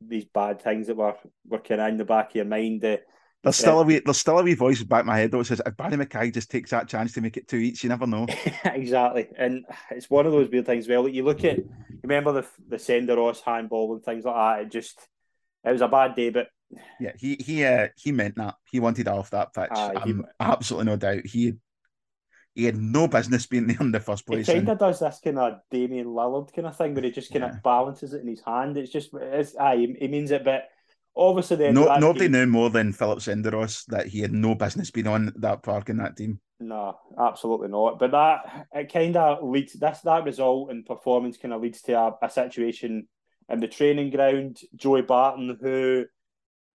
these 0.01 0.25
bad 0.25 0.61
things 0.61 0.87
that 0.87 0.97
were 0.97 1.15
were 1.47 1.59
kind 1.59 1.81
of 1.81 1.87
in 1.87 1.97
the 1.97 2.05
back 2.05 2.29
of 2.29 2.35
your 2.35 2.45
mind. 2.45 2.83
Uh, 2.83 2.97
there's 3.43 3.55
still 3.55 3.79
a 3.79 3.83
wee, 3.83 4.01
there's 4.03 4.17
still 4.17 4.39
a 4.39 4.43
wee 4.43 4.53
voice 4.53 4.83
back 4.83 5.01
in 5.01 5.07
my 5.07 5.17
head 5.17 5.31
that 5.31 5.45
says 5.45 5.61
if 5.65 5.77
Barry 5.77 5.97
McKay 5.97 6.33
just 6.33 6.51
takes 6.51 6.71
that 6.71 6.87
chance 6.87 7.13
to 7.13 7.21
make 7.21 7.37
it 7.37 7.47
two 7.47 7.57
each, 7.57 7.83
you 7.83 7.89
never 7.89 8.05
know. 8.05 8.27
exactly, 8.65 9.29
and 9.37 9.65
it's 9.91 10.09
one 10.09 10.25
of 10.25 10.31
those 10.31 10.49
weird 10.49 10.65
things. 10.65 10.87
Well, 10.87 11.07
you 11.07 11.23
look 11.23 11.43
at, 11.45 11.59
remember 12.03 12.33
the 12.33 12.47
the 12.67 12.75
Senderos 12.75 13.41
handball 13.41 13.93
and 13.93 14.03
things 14.03 14.25
like 14.25 14.35
that. 14.35 14.65
It 14.65 14.71
just, 14.71 14.99
it 15.63 15.71
was 15.71 15.81
a 15.81 15.87
bad 15.87 16.15
day, 16.15 16.31
but 16.31 16.47
yeah, 16.99 17.13
he 17.17 17.35
he 17.39 17.63
uh, 17.63 17.87
he 17.95 18.11
meant 18.11 18.35
that. 18.35 18.55
He 18.69 18.79
wanted 18.79 19.07
off 19.07 19.29
that 19.31 19.53
pitch. 19.53 19.69
Uh, 19.71 20.05
he, 20.05 20.15
absolutely 20.39 20.91
no 20.91 20.97
doubt. 20.97 21.25
He 21.25 21.53
he 22.55 22.65
had 22.65 22.75
no 22.75 23.07
business 23.07 23.45
being 23.45 23.67
there 23.67 23.77
in 23.79 23.91
the 23.91 24.01
first 24.01 24.25
place. 24.25 24.47
He 24.47 24.53
kind 24.53 24.67
of 24.67 24.79
does 24.79 24.99
this 24.99 25.21
kind 25.23 25.39
of 25.39 25.59
Damian 25.71 26.07
Lillard 26.07 26.53
kind 26.53 26.67
of 26.67 26.75
thing 26.75 26.93
where 26.93 27.03
he 27.03 27.11
just 27.11 27.31
kind 27.31 27.43
yeah. 27.43 27.51
of 27.51 27.63
balances 27.63 28.13
it 28.13 28.21
in 28.21 28.27
his 28.27 28.41
hand. 28.41 28.75
It's 28.75 28.91
just, 28.91 29.11
it's, 29.13 29.55
aye, 29.55 29.95
he 29.97 30.07
means 30.09 30.31
it, 30.31 30.43
but 30.43 30.63
obviously 31.19 31.57
then 31.57 31.73
no, 31.73 31.97
nobody 31.97 32.25
game, 32.25 32.31
knew 32.31 32.45
more 32.47 32.69
than 32.69 32.93
Philip 32.93 33.19
Senderos 33.19 33.85
that 33.87 34.07
he 34.07 34.21
had 34.21 34.31
no 34.31 34.55
business 34.55 34.89
being 34.89 35.07
on 35.07 35.33
that 35.37 35.61
park 35.63 35.89
in 35.89 35.97
that 35.97 36.15
team. 36.15 36.39
No, 36.59 36.97
absolutely 37.17 37.67
not. 37.67 37.99
But 37.99 38.11
that 38.11 38.67
it 38.73 38.91
kind 38.91 39.15
of 39.17 39.43
leads 39.43 39.73
this 39.73 39.99
that 40.01 40.23
result 40.23 40.71
and 40.71 40.85
performance 40.85 41.37
kind 41.37 41.53
of 41.53 41.61
leads 41.61 41.81
to 41.83 41.93
a, 41.93 42.15
a 42.21 42.29
situation 42.29 43.07
in 43.49 43.59
the 43.59 43.67
training 43.67 44.11
ground. 44.11 44.59
Joey 44.75 45.01
Barton, 45.01 45.57
who 45.61 46.05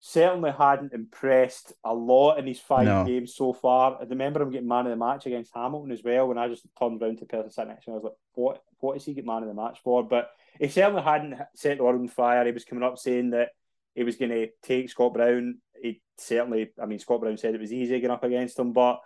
certainly 0.06 0.52
hadn't 0.52 0.91
impressed 0.91 1.72
a 1.86 1.94
lot 1.94 2.38
in 2.38 2.46
his 2.46 2.60
five 2.60 2.86
no. 2.86 3.06
games 3.06 3.36
so 3.36 3.54
far. 3.54 3.98
I 4.02 4.04
remember 4.04 4.41
him 4.41 4.52
getting 4.52 4.68
man 4.68 4.86
of 4.86 4.89
the 4.89 4.98
match 4.98 5.26
against 5.26 5.54
Hamilton 5.54 5.91
as 5.91 6.04
well. 6.04 6.28
When 6.28 6.38
I 6.38 6.50
just 6.50 6.66
turned 6.78 7.02
around 7.02 7.20
to 7.20 7.22
the 7.22 7.26
person 7.26 7.50
sitting 7.50 7.70
next 7.70 7.86
to 7.86 7.91
me, 7.91 7.94
I 7.94 7.98
was 7.98 8.04
like, 8.04 8.14
"What? 8.34 8.64
What 8.80 8.98
is 8.98 9.06
he 9.06 9.14
get 9.14 9.26
man 9.26 9.44
of 9.44 9.48
the 9.48 9.54
match 9.54 9.80
for?" 9.84 10.04
But 10.04 10.30
he 10.60 10.68
certainly 10.68 11.02
hadn't 11.02 11.39
set 11.56 11.78
the 11.78 11.84
world 11.84 12.02
on 12.02 12.10
fire. 12.10 12.46
He 12.46 12.52
was 12.52 12.66
coming 12.66 12.84
up 12.84 12.98
saying 12.98 13.30
that 13.30 13.50
he 13.96 14.04
was 14.04 14.16
going 14.16 14.32
to 14.32 14.48
take 14.64 14.89
Scott 14.89 15.14
Brown. 15.14 15.60
He 15.82 16.02
certainly, 16.18 16.72
I 16.82 16.86
mean, 16.86 17.00
Scott 17.00 17.22
Brown 17.22 17.38
said 17.38 17.54
it 17.54 17.62
was 17.62 17.74
easy 17.74 17.96
getting 17.96 18.12
up 18.12 18.24
against 18.24 18.58
him, 18.58 18.74
but 18.74 19.00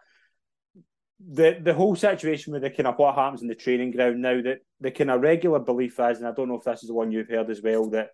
the 1.19 1.57
the 1.61 1.73
whole 1.73 1.95
situation 1.95 2.53
with 2.53 2.61
the 2.61 2.69
kind 2.69 2.87
of 2.87 2.97
what 2.97 3.15
happens 3.15 3.41
in 3.41 3.47
the 3.47 3.55
training 3.55 3.91
ground 3.91 4.21
now 4.21 4.39
that 4.39 4.59
the 4.79 4.91
kind 4.91 5.09
of 5.09 5.21
regular 5.21 5.59
belief 5.59 5.99
is, 5.99 6.19
and 6.19 6.27
I 6.27 6.31
don't 6.31 6.47
know 6.47 6.59
if 6.59 6.63
this 6.63 6.83
is 6.83 6.89
the 6.89 6.93
one 6.93 7.11
you've 7.11 7.29
heard 7.29 7.49
as 7.49 7.61
well, 7.61 7.89
that 7.89 8.09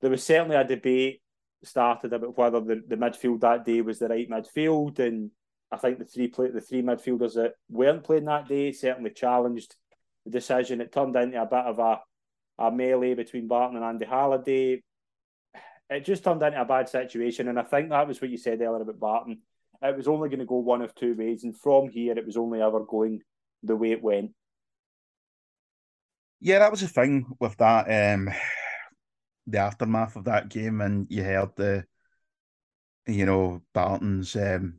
there 0.00 0.10
was 0.10 0.24
certainly 0.24 0.56
a 0.56 0.64
debate 0.64 1.20
started 1.62 2.12
about 2.12 2.36
whether 2.36 2.60
the, 2.60 2.82
the 2.88 2.96
midfield 2.96 3.40
that 3.40 3.64
day 3.64 3.82
was 3.82 3.98
the 3.98 4.08
right 4.08 4.28
midfield, 4.28 4.98
and 4.98 5.30
I 5.70 5.76
think 5.76 5.98
the 5.98 6.04
three 6.06 6.28
play, 6.28 6.50
the 6.50 6.60
three 6.60 6.82
midfielders 6.82 7.34
that 7.34 7.52
weren't 7.68 8.04
playing 8.04 8.24
that 8.24 8.48
day 8.48 8.72
certainly 8.72 9.10
challenged 9.10 9.76
the 10.24 10.30
decision. 10.30 10.80
It 10.80 10.90
turned 10.90 11.14
into 11.16 11.40
a 11.40 11.46
bit 11.46 11.66
of 11.66 11.78
a 11.78 12.00
a 12.58 12.70
melee 12.70 13.14
between 13.14 13.48
Barton 13.48 13.76
and 13.76 13.84
Andy 13.84 14.04
Halliday. 14.04 14.82
It 15.90 16.04
just 16.04 16.24
turned 16.24 16.42
into 16.42 16.60
a 16.60 16.64
bad 16.64 16.88
situation, 16.88 17.48
and 17.48 17.58
I 17.58 17.62
think 17.62 17.90
that 17.90 18.08
was 18.08 18.20
what 18.20 18.30
you 18.30 18.38
said 18.38 18.60
earlier 18.60 18.82
about 18.82 19.00
Barton. 19.00 19.38
It 19.82 19.96
was 19.96 20.08
only 20.08 20.28
going 20.28 20.38
to 20.38 20.46
go 20.46 20.58
one 20.58 20.82
of 20.82 20.94
two 20.94 21.14
ways, 21.14 21.44
and 21.44 21.56
from 21.56 21.88
here, 21.88 22.16
it 22.16 22.26
was 22.26 22.36
only 22.36 22.62
ever 22.62 22.84
going 22.84 23.20
the 23.62 23.76
way 23.76 23.92
it 23.92 24.02
went. 24.02 24.32
Yeah, 26.40 26.60
that 26.60 26.70
was 26.70 26.80
the 26.80 26.88
thing 26.88 27.26
with 27.38 27.56
that. 27.58 28.14
Um, 28.14 28.30
the 29.46 29.58
aftermath 29.58 30.16
of 30.16 30.24
that 30.24 30.48
game, 30.48 30.80
and 30.80 31.06
you 31.10 31.24
heard 31.24 31.50
the, 31.56 31.84
you 33.06 33.26
know, 33.26 33.62
Barton's 33.74 34.36
um, 34.36 34.78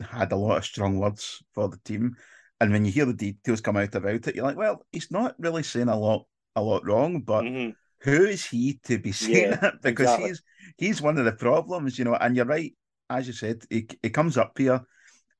had 0.00 0.32
a 0.32 0.36
lot 0.36 0.58
of 0.58 0.64
strong 0.64 0.98
words 0.98 1.42
for 1.52 1.68
the 1.68 1.78
team, 1.84 2.16
and 2.60 2.72
when 2.72 2.84
you 2.84 2.92
hear 2.92 3.06
the 3.06 3.12
details 3.12 3.60
come 3.60 3.76
out 3.76 3.94
about 3.94 4.26
it, 4.26 4.34
you're 4.34 4.44
like, 4.44 4.56
well, 4.56 4.86
he's 4.92 5.10
not 5.10 5.34
really 5.38 5.62
saying 5.62 5.88
a 5.88 5.98
lot, 5.98 6.26
a 6.56 6.62
lot 6.62 6.86
wrong, 6.86 7.20
but 7.20 7.42
mm-hmm. 7.42 7.70
Who 8.04 8.24
is 8.24 8.44
he 8.46 8.78
to 8.84 8.98
be 8.98 9.12
saying 9.12 9.50
yeah, 9.50 9.56
that? 9.56 9.82
Because 9.82 10.06
exactly. 10.06 10.28
he's 10.28 10.42
he's 10.78 11.02
one 11.02 11.18
of 11.18 11.24
the 11.24 11.32
problems, 11.32 11.98
you 11.98 12.04
know. 12.04 12.14
And 12.14 12.36
you're 12.36 12.44
right, 12.44 12.74
as 13.10 13.26
you 13.26 13.32
said, 13.32 13.64
he 13.70 13.88
he 14.02 14.10
comes 14.10 14.36
up 14.36 14.56
here. 14.56 14.80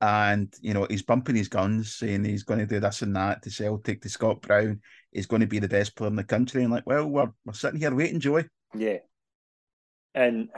And 0.00 0.52
you 0.60 0.74
know 0.74 0.86
he's 0.90 1.02
bumping 1.02 1.36
his 1.36 1.48
guns, 1.48 1.94
saying 1.94 2.24
he's 2.24 2.42
going 2.42 2.58
to 2.60 2.66
do 2.66 2.80
this 2.80 3.00
and 3.00 3.16
that 3.16 3.42
to 3.42 3.50
Celtic, 3.50 4.02
to 4.02 4.08
Scott 4.10 4.42
Brown. 4.42 4.80
He's 5.12 5.26
going 5.26 5.40
to 5.40 5.46
be 5.46 5.60
the 5.60 5.68
best 5.68 5.96
player 5.96 6.08
in 6.08 6.16
the 6.16 6.24
country. 6.24 6.62
And 6.62 6.72
like, 6.72 6.84
well, 6.84 7.06
we're 7.06 7.30
we're 7.46 7.54
sitting 7.54 7.80
here 7.80 7.94
waiting, 7.94 8.20
Joey. 8.20 8.44
Yeah. 8.76 8.98
And 10.14 10.50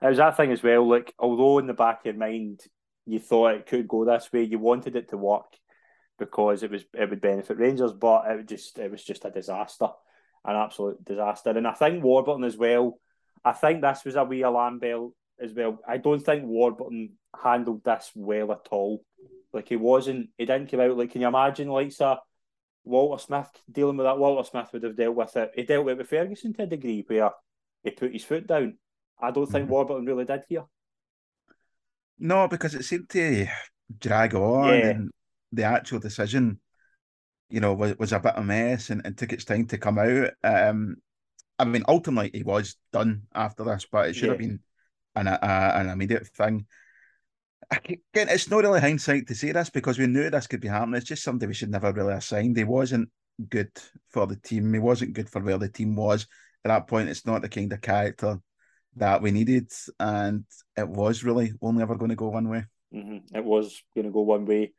it 0.00 0.06
was 0.06 0.18
that 0.18 0.36
thing 0.36 0.52
as 0.52 0.62
well. 0.62 0.88
Like, 0.88 1.12
although 1.18 1.58
in 1.58 1.66
the 1.66 1.74
back 1.74 2.00
of 2.00 2.06
your 2.06 2.14
mind 2.14 2.60
you 3.06 3.18
thought 3.18 3.54
it 3.54 3.66
could 3.66 3.88
go 3.88 4.04
this 4.04 4.30
way, 4.32 4.44
you 4.44 4.58
wanted 4.58 4.94
it 4.94 5.08
to 5.08 5.16
work 5.16 5.56
because 6.18 6.62
it 6.62 6.70
was 6.70 6.84
it 6.94 7.10
would 7.10 7.20
benefit 7.20 7.58
Rangers, 7.58 7.92
but 7.92 8.24
it 8.28 8.46
just 8.46 8.78
it 8.78 8.90
was 8.90 9.02
just 9.02 9.24
a 9.24 9.30
disaster, 9.30 9.88
an 10.44 10.56
absolute 10.56 11.04
disaster. 11.04 11.50
And 11.50 11.66
I 11.66 11.72
think 11.72 12.02
Warburton 12.02 12.44
as 12.44 12.56
well. 12.56 12.98
I 13.44 13.52
think 13.52 13.82
this 13.82 14.04
was 14.04 14.16
a 14.16 14.24
wee 14.24 14.42
alarm 14.42 14.78
bell 14.78 15.14
as 15.40 15.52
well. 15.52 15.78
I 15.86 15.96
don't 15.96 16.20
think 16.20 16.44
Warburton 16.44 17.12
handled 17.40 17.84
this 17.84 18.10
well 18.14 18.52
at 18.52 18.66
all. 18.70 19.04
Like 19.52 19.68
he 19.68 19.76
wasn't, 19.76 20.30
he 20.38 20.46
didn't 20.46 20.70
come 20.70 20.80
out 20.80 20.96
like. 20.96 21.10
Can 21.10 21.22
you 21.22 21.28
imagine, 21.28 21.68
like, 21.68 21.92
sir, 21.92 22.18
Walter 22.84 23.22
Smith 23.22 23.50
dealing 23.70 23.96
with 23.96 24.06
that. 24.06 24.18
Walter 24.18 24.48
Smith 24.48 24.68
would 24.72 24.82
have 24.82 24.96
dealt 24.96 25.16
with 25.16 25.36
it. 25.36 25.52
He 25.54 25.62
dealt 25.64 25.84
with 25.84 25.92
it 25.92 25.98
with 25.98 26.08
Ferguson 26.08 26.52
to 26.54 26.62
a 26.62 26.66
degree 26.66 27.04
where 27.06 27.30
he 27.82 27.90
put 27.90 28.12
his 28.12 28.24
foot 28.24 28.46
down. 28.46 28.78
I 29.20 29.30
don't 29.30 29.46
think 29.46 29.64
mm-hmm. 29.64 29.72
Warburton 29.72 30.06
really 30.06 30.24
did 30.24 30.44
here. 30.48 30.64
No, 32.18 32.48
because 32.48 32.74
it 32.74 32.84
seemed 32.84 33.08
to 33.10 33.46
drag 33.98 34.34
on 34.34 34.68
yeah. 34.68 34.86
and 34.90 35.10
the 35.52 35.64
actual 35.64 35.98
decision, 35.98 36.60
you 37.50 37.60
know, 37.60 37.74
was, 37.74 37.98
was 37.98 38.12
a 38.12 38.20
bit 38.20 38.34
of 38.34 38.42
a 38.42 38.46
mess 38.46 38.90
and, 38.90 39.02
and 39.04 39.16
took 39.16 39.32
its 39.32 39.44
time 39.44 39.66
to 39.66 39.78
come 39.78 39.98
out. 39.98 40.30
Um, 40.44 40.96
I 41.58 41.64
mean, 41.64 41.84
ultimately 41.88 42.30
he 42.32 42.42
was 42.42 42.76
done 42.92 43.22
after 43.34 43.64
this, 43.64 43.86
but 43.90 44.08
it 44.08 44.14
should 44.14 44.26
yeah. 44.26 44.30
have 44.30 44.38
been 44.38 44.60
an, 45.16 45.26
a, 45.26 45.38
an 45.42 45.88
immediate 45.90 46.26
thing. 46.28 46.66
Again, 47.70 47.98
it's 48.14 48.50
not 48.50 48.64
really 48.64 48.80
hindsight 48.80 49.28
to 49.28 49.34
say 49.34 49.52
this 49.52 49.70
because 49.70 49.98
we 49.98 50.06
knew 50.06 50.30
this 50.30 50.46
could 50.46 50.60
be 50.60 50.68
happening. 50.68 50.96
It's 50.96 51.06
just 51.06 51.22
something 51.22 51.48
we 51.48 51.54
should 51.54 51.70
never 51.70 51.92
really 51.92 52.14
assign. 52.14 52.54
He 52.54 52.64
wasn't 52.64 53.10
good 53.48 53.70
for 54.08 54.26
the 54.26 54.36
team. 54.36 54.72
He 54.72 54.80
wasn't 54.80 55.12
good 55.12 55.28
for 55.28 55.40
where 55.40 55.58
the 55.58 55.68
team 55.68 55.94
was 55.94 56.26
at 56.64 56.68
that 56.68 56.86
point. 56.88 57.08
It's 57.08 57.26
not 57.26 57.42
the 57.42 57.48
kind 57.48 57.72
of 57.72 57.80
character 57.80 58.38
that 58.96 59.22
we 59.22 59.30
needed, 59.30 59.70
and 60.00 60.44
it 60.76 60.88
was 60.88 61.22
really 61.22 61.52
only 61.62 61.82
ever 61.82 61.94
going 61.94 62.08
to 62.08 62.16
go 62.16 62.28
one 62.28 62.48
way. 62.48 62.64
Mm-hmm. 62.92 63.36
It 63.36 63.44
was 63.44 63.80
going 63.94 64.06
to 64.06 64.10
go 64.10 64.22
one 64.22 64.46
way. 64.46 64.72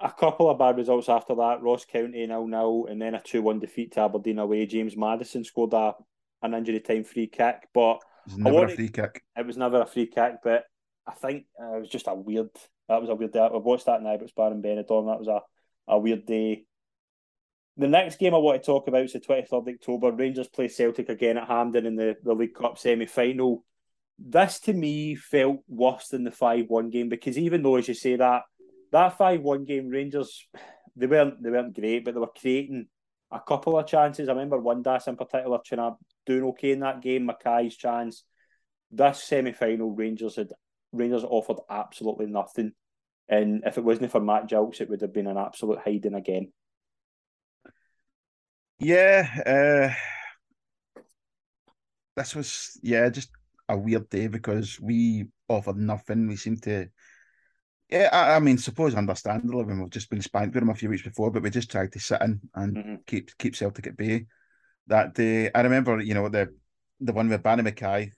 A 0.00 0.12
couple 0.12 0.50
of 0.50 0.58
bad 0.58 0.76
results 0.76 1.08
after 1.08 1.34
that. 1.36 1.62
Ross 1.62 1.84
County 1.84 2.26
nil 2.26 2.46
nil, 2.46 2.86
and 2.90 3.00
then 3.00 3.14
a 3.14 3.20
two 3.20 3.42
one 3.42 3.58
defeat 3.58 3.92
to 3.92 4.00
Aberdeen 4.00 4.38
away. 4.38 4.66
James 4.66 4.96
Maddison 4.96 5.44
scored 5.44 5.72
a 5.72 5.94
an 6.42 6.54
injury 6.54 6.80
time 6.80 7.04
free 7.04 7.26
kick, 7.26 7.68
but 7.72 7.96
it 8.26 8.32
was 8.32 8.38
never 8.38 8.56
wanted, 8.56 8.72
a 8.72 8.76
free 8.76 8.88
kick. 8.88 9.22
It 9.36 9.46
was 9.46 9.56
never 9.56 9.80
a 9.80 9.86
free 9.86 10.06
kick, 10.06 10.36
but 10.42 10.64
I 11.06 11.12
think 11.12 11.46
uh, 11.60 11.76
it 11.76 11.80
was 11.80 11.88
just 11.88 12.08
a 12.08 12.14
weird. 12.14 12.50
That 12.88 13.00
was 13.00 13.10
a 13.10 13.14
weird 13.14 13.32
day. 13.32 13.40
I've 13.40 13.62
watched 13.62 13.86
that 13.86 14.02
now, 14.02 14.16
but 14.16 14.24
it's 14.24 14.32
Baron 14.32 14.62
Benidorm. 14.62 15.06
That 15.06 15.18
was 15.18 15.28
a, 15.28 15.40
a 15.88 15.98
weird 15.98 16.26
day. 16.26 16.64
The 17.78 17.88
next 17.88 18.18
game 18.18 18.34
I 18.34 18.38
want 18.38 18.62
to 18.62 18.66
talk 18.66 18.88
about 18.88 19.04
is 19.04 19.12
the 19.12 19.20
23rd 19.20 19.74
October. 19.74 20.12
Rangers 20.12 20.48
play 20.48 20.68
Celtic 20.68 21.08
again 21.08 21.36
at 21.36 21.48
Hampden 21.48 21.84
in 21.84 21.96
the, 21.96 22.16
the 22.22 22.32
League 22.32 22.54
Cup 22.54 22.78
semi 22.78 23.06
final. 23.06 23.64
This 24.18 24.60
to 24.60 24.72
me 24.72 25.14
felt 25.14 25.58
worse 25.68 26.08
than 26.08 26.24
the 26.24 26.30
5 26.30 26.66
1 26.68 26.90
game 26.90 27.08
because 27.08 27.36
even 27.36 27.62
though, 27.62 27.76
as 27.76 27.88
you 27.88 27.94
say, 27.94 28.16
that 28.16 28.42
that 28.92 29.18
5 29.18 29.40
1 29.40 29.64
game, 29.64 29.88
Rangers, 29.88 30.46
they 30.96 31.06
weren't, 31.06 31.42
they 31.42 31.50
weren't 31.50 31.74
great, 31.74 32.04
but 32.04 32.14
they 32.14 32.20
were 32.20 32.28
creating 32.38 32.86
a 33.30 33.40
couple 33.40 33.78
of 33.78 33.86
chances. 33.86 34.28
I 34.28 34.32
remember 34.32 34.58
one 34.58 34.82
Windass 34.82 35.08
in 35.08 35.16
particular 35.16 35.58
to 35.66 35.96
doing 36.24 36.44
okay 36.44 36.72
in 36.72 36.80
that 36.80 37.02
game, 37.02 37.28
McKay's 37.28 37.76
chance. 37.76 38.24
This 38.90 39.24
semi 39.24 39.52
final, 39.52 39.90
Rangers 39.90 40.36
had 40.36 40.52
Rangers 40.92 41.24
offered 41.24 41.58
absolutely 41.68 42.26
nothing. 42.26 42.72
And 43.28 43.64
if 43.66 43.76
it 43.76 43.84
wasn't 43.84 44.12
for 44.12 44.20
Matt 44.20 44.48
Gilks, 44.48 44.80
it 44.80 44.88
would 44.88 45.00
have 45.00 45.12
been 45.12 45.26
an 45.26 45.36
absolute 45.36 45.80
hiding 45.84 46.14
again. 46.14 46.52
Yeah, 48.78 49.94
uh, 50.96 51.00
this 52.14 52.34
was 52.34 52.78
yeah 52.82 53.08
just 53.08 53.30
a 53.68 53.76
weird 53.76 54.08
day 54.10 54.28
because 54.28 54.78
we 54.80 55.26
offered 55.48 55.76
nothing. 55.76 56.28
We 56.28 56.36
seemed 56.36 56.62
to, 56.64 56.88
yeah, 57.88 58.08
I, 58.12 58.36
I 58.36 58.38
mean, 58.40 58.58
suppose 58.58 58.94
understandably 58.94 59.64
when 59.64 59.80
we've 59.80 59.90
just 59.90 60.10
been 60.10 60.22
spanked 60.22 60.54
with 60.54 60.62
them 60.62 60.70
a 60.70 60.74
few 60.74 60.88
weeks 60.88 61.02
before, 61.02 61.30
but 61.30 61.42
we 61.42 61.50
just 61.50 61.70
tried 61.70 61.92
to 61.92 62.00
sit 62.00 62.20
in 62.20 62.40
and 62.54 62.76
mm-hmm. 62.76 62.94
keep 63.06 63.36
keep 63.38 63.54
Celtic 63.54 63.86
at 63.86 63.96
bay. 63.96 64.26
That 64.88 65.14
day, 65.14 65.50
I 65.54 65.60
remember, 65.62 66.00
you 66.00 66.14
know, 66.14 66.28
the 66.28 66.54
the 67.00 67.12
one 67.12 67.28
with 67.28 67.42
Barry 67.42 67.62
McKay 67.62 68.10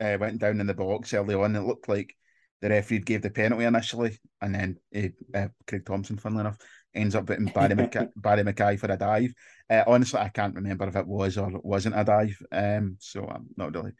uh, 0.00 0.16
went 0.18 0.38
down 0.40 0.60
in 0.60 0.66
the 0.66 0.74
box 0.74 1.12
early 1.12 1.34
on. 1.34 1.56
It 1.56 1.60
looked 1.60 1.88
like 1.88 2.14
the 2.60 2.70
referee 2.70 3.00
gave 3.00 3.22
the 3.22 3.30
penalty 3.30 3.64
initially, 3.64 4.18
and 4.40 4.54
then 4.54 5.12
uh, 5.34 5.48
Craig 5.66 5.84
Thomson, 5.84 6.16
funnily 6.16 6.40
enough, 6.40 6.58
ends 6.94 7.14
up 7.14 7.26
putting 7.26 7.46
Barry, 7.46 7.74
McKay, 7.74 8.08
Barry 8.16 8.42
McKay 8.42 8.78
for 8.78 8.90
a 8.90 8.96
dive. 8.96 9.32
Uh, 9.68 9.84
honestly, 9.86 10.20
I 10.20 10.28
can't 10.28 10.54
remember 10.54 10.88
if 10.88 10.96
it 10.96 11.06
was 11.06 11.36
or 11.36 11.50
wasn't 11.62 11.98
a 11.98 12.04
dive. 12.04 12.40
Um, 12.50 12.96
so 12.98 13.26
I'm 13.26 13.48
not 13.56 13.74
really, 13.74 13.92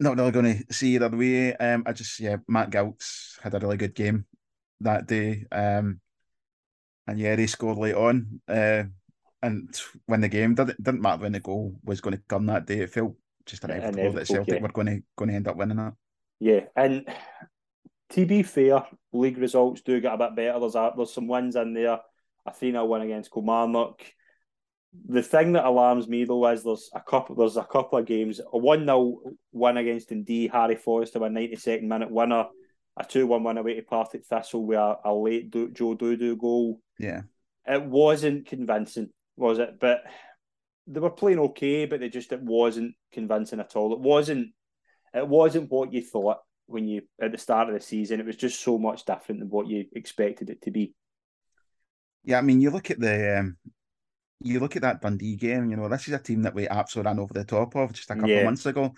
not 0.00 0.16
really 0.16 0.30
going 0.30 0.58
to 0.58 0.74
see 0.74 0.94
either 0.94 1.08
way. 1.08 1.54
Um, 1.56 1.84
I 1.86 1.92
just 1.92 2.18
yeah, 2.20 2.36
Matt 2.48 2.70
Gilks 2.70 3.40
had 3.42 3.54
a 3.54 3.58
really 3.58 3.76
good 3.76 3.94
game 3.94 4.26
that 4.80 5.06
day. 5.06 5.44
Um, 5.50 6.00
and 7.06 7.18
yeah, 7.18 7.36
he 7.36 7.46
scored 7.46 7.78
late 7.78 7.94
on. 7.94 8.40
Uh, 8.48 8.84
and 9.42 9.78
when 10.06 10.22
the 10.22 10.28
game 10.28 10.54
didn't 10.54 10.82
didn't 10.82 11.02
matter 11.02 11.22
when 11.22 11.32
the 11.32 11.40
goal 11.40 11.78
was 11.84 12.00
going 12.00 12.16
to 12.16 12.22
come 12.28 12.46
that 12.46 12.66
day. 12.66 12.80
It 12.80 12.90
felt 12.90 13.14
just 13.46 13.64
inevitable, 13.64 13.98
inevitable 13.98 14.18
that 14.18 14.26
Celtic 14.26 14.54
yeah. 14.54 14.62
were 14.62 14.68
going 14.68 14.86
to 14.86 15.02
going 15.16 15.28
to 15.28 15.34
end 15.36 15.48
up 15.48 15.56
winning 15.56 15.76
that. 15.76 15.94
Yeah, 16.40 16.60
and 16.74 17.06
to 18.10 18.26
be 18.26 18.42
fair, 18.42 18.86
league 19.12 19.38
results 19.38 19.82
do 19.82 20.00
get 20.00 20.14
a 20.14 20.18
bit 20.18 20.36
better. 20.36 20.60
There's 20.60 20.74
a, 20.74 20.92
there's 20.96 21.12
some 21.12 21.28
wins 21.28 21.56
in 21.56 21.74
there. 21.74 22.00
A 22.46 22.52
3 22.52 22.72
0 22.72 22.84
win 22.84 23.02
against 23.02 23.32
Kilmarnock. 23.32 24.02
The 25.06 25.22
thing 25.22 25.52
that 25.52 25.64
alarms 25.64 26.08
me 26.08 26.24
though 26.24 26.48
is 26.48 26.62
there's 26.62 26.90
a 26.94 27.00
couple 27.00 27.36
there's 27.36 27.56
a 27.56 27.64
couple 27.64 27.98
of 27.98 28.06
games. 28.06 28.40
A 28.52 28.58
1 28.58 28.84
0 28.84 29.20
win 29.52 29.76
against 29.76 30.08
Dundee, 30.08 30.48
Harry 30.48 30.76
Forrester, 30.76 31.18
a 31.18 31.28
92nd 31.28 31.82
minute 31.82 32.10
winner. 32.10 32.46
A 32.96 33.04
2 33.04 33.26
1 33.26 33.42
win 33.42 33.58
away 33.58 33.74
to 33.74 33.82
Partick 33.82 34.24
Thistle 34.24 34.64
with 34.64 34.78
a, 34.78 34.96
a 35.04 35.12
late 35.12 35.50
do, 35.50 35.70
Joe 35.70 35.94
Dodoo 35.94 36.36
goal. 36.36 36.80
Yeah. 36.98 37.22
It 37.66 37.82
wasn't 37.82 38.46
convincing, 38.46 39.10
was 39.36 39.58
it? 39.58 39.80
But 39.80 40.04
they 40.86 41.00
were 41.00 41.10
playing 41.10 41.38
okay, 41.38 41.86
but 41.86 42.00
they 42.00 42.08
just 42.08 42.32
it 42.32 42.42
wasn't 42.42 42.94
convincing 43.12 43.60
at 43.60 43.74
all. 43.76 43.92
It 43.92 44.00
wasn't 44.00 44.48
it 45.14 45.26
wasn't 45.26 45.70
what 45.70 45.92
you 45.92 46.02
thought 46.02 46.38
when 46.66 46.86
you 46.88 47.02
at 47.20 47.32
the 47.32 47.38
start 47.38 47.68
of 47.68 47.74
the 47.74 47.80
season. 47.80 48.20
It 48.20 48.26
was 48.26 48.36
just 48.36 48.60
so 48.60 48.78
much 48.78 49.04
different 49.04 49.40
than 49.40 49.50
what 49.50 49.66
you 49.66 49.86
expected 49.94 50.50
it 50.50 50.62
to 50.62 50.70
be. 50.70 50.94
Yeah, 52.24 52.38
I 52.38 52.42
mean, 52.42 52.60
you 52.60 52.70
look 52.70 52.90
at 52.90 53.00
the 53.00 53.38
um, 53.38 53.56
you 54.40 54.60
look 54.60 54.76
at 54.76 54.82
that 54.82 55.00
Dundee 55.00 55.36
game. 55.36 55.70
You 55.70 55.76
know, 55.76 55.88
this 55.88 56.08
is 56.08 56.14
a 56.14 56.18
team 56.18 56.42
that 56.42 56.54
we 56.54 56.68
absolutely 56.68 57.10
ran 57.10 57.18
over 57.18 57.34
the 57.34 57.44
top 57.44 57.74
of 57.76 57.92
just 57.92 58.10
a 58.10 58.14
couple 58.14 58.30
yeah. 58.30 58.38
of 58.38 58.44
months 58.44 58.66
ago, 58.66 58.92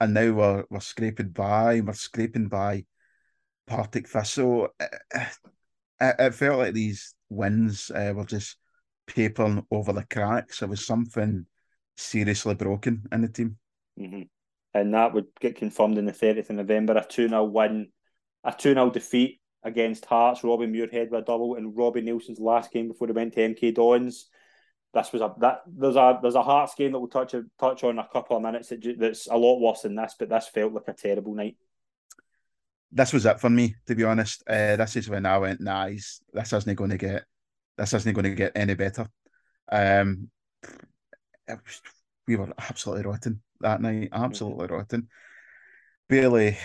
and 0.00 0.14
now 0.14 0.32
we're 0.32 0.64
we're 0.70 0.80
scraping 0.80 1.30
by. 1.30 1.80
We're 1.80 1.92
scraping 1.92 2.48
by 2.48 2.84
Partick 3.66 4.08
Thistle. 4.08 4.68
It, 4.78 4.90
it, 6.00 6.16
it 6.18 6.34
felt 6.34 6.58
like 6.58 6.74
these 6.74 7.14
wins 7.28 7.90
uh, 7.90 8.12
were 8.14 8.24
just 8.24 8.56
papering 9.06 9.66
over 9.70 9.92
the 9.92 10.04
cracks. 10.04 10.60
There 10.60 10.68
was 10.68 10.84
something 10.84 11.46
seriously 11.96 12.54
broken 12.54 13.04
in 13.12 13.22
the 13.22 13.28
team. 13.28 13.58
Mm-hmm 13.98 14.22
and 14.74 14.94
that 14.94 15.12
would 15.12 15.26
get 15.40 15.56
confirmed 15.56 15.98
in 15.98 16.06
the 16.06 16.12
30th 16.12 16.50
of 16.50 16.56
November. 16.56 16.94
A 16.96 17.04
2 17.04 17.28
0 17.28 17.44
win, 17.44 17.88
a 18.44 18.52
2 18.52 18.74
0 18.74 18.90
defeat 18.90 19.40
against 19.62 20.06
Hearts. 20.06 20.42
Robbie 20.44 20.66
Muirhead 20.66 21.10
with 21.10 21.22
a 21.22 21.24
double, 21.24 21.56
and 21.56 21.76
Robbie 21.76 22.02
Neilson's 22.02 22.40
last 22.40 22.72
game 22.72 22.88
before 22.88 23.08
he 23.08 23.12
went 23.12 23.34
to 23.34 23.40
MK 23.40 23.74
Dons. 23.74 24.28
This 24.94 25.12
was 25.12 25.22
a 25.22 25.34
that 25.38 25.62
there's 25.66 25.96
a 25.96 26.18
there's 26.20 26.34
a 26.34 26.42
Hearts 26.42 26.74
game 26.74 26.92
that 26.92 26.98
we'll 26.98 27.08
touch 27.08 27.34
touch 27.58 27.84
on 27.84 27.90
in 27.90 27.98
a 27.98 28.08
couple 28.12 28.36
of 28.36 28.42
minutes 28.42 28.68
that, 28.68 28.96
that's 28.98 29.26
a 29.26 29.36
lot 29.36 29.60
worse 29.60 29.82
than 29.82 29.94
this, 29.94 30.14
but 30.18 30.28
this 30.28 30.48
felt 30.48 30.72
like 30.72 30.88
a 30.88 30.92
terrible 30.92 31.34
night. 31.34 31.56
This 32.90 33.12
was 33.12 33.24
it 33.24 33.40
for 33.40 33.48
me, 33.48 33.74
to 33.86 33.94
be 33.94 34.04
honest. 34.04 34.42
Uh, 34.46 34.76
this 34.76 34.96
is 34.96 35.08
when 35.08 35.24
I 35.24 35.38
went, 35.38 35.62
nah, 35.62 35.86
this 35.86 36.52
isn't 36.52 36.74
going 36.74 36.90
to 36.90 36.98
get 36.98 37.24
this 37.78 37.94
isn't 37.94 38.12
going 38.12 38.24
to 38.24 38.34
get 38.34 38.52
any 38.54 38.74
better. 38.74 39.06
Um, 39.70 40.28
was, 41.48 41.80
we 42.28 42.36
were 42.36 42.52
absolutely 42.58 43.06
rotten 43.06 43.42
that 43.60 43.80
night, 43.80 44.10
absolutely 44.12 44.66
mm-hmm. 44.66 44.74
rotten. 44.74 45.08
Barely 46.08 46.58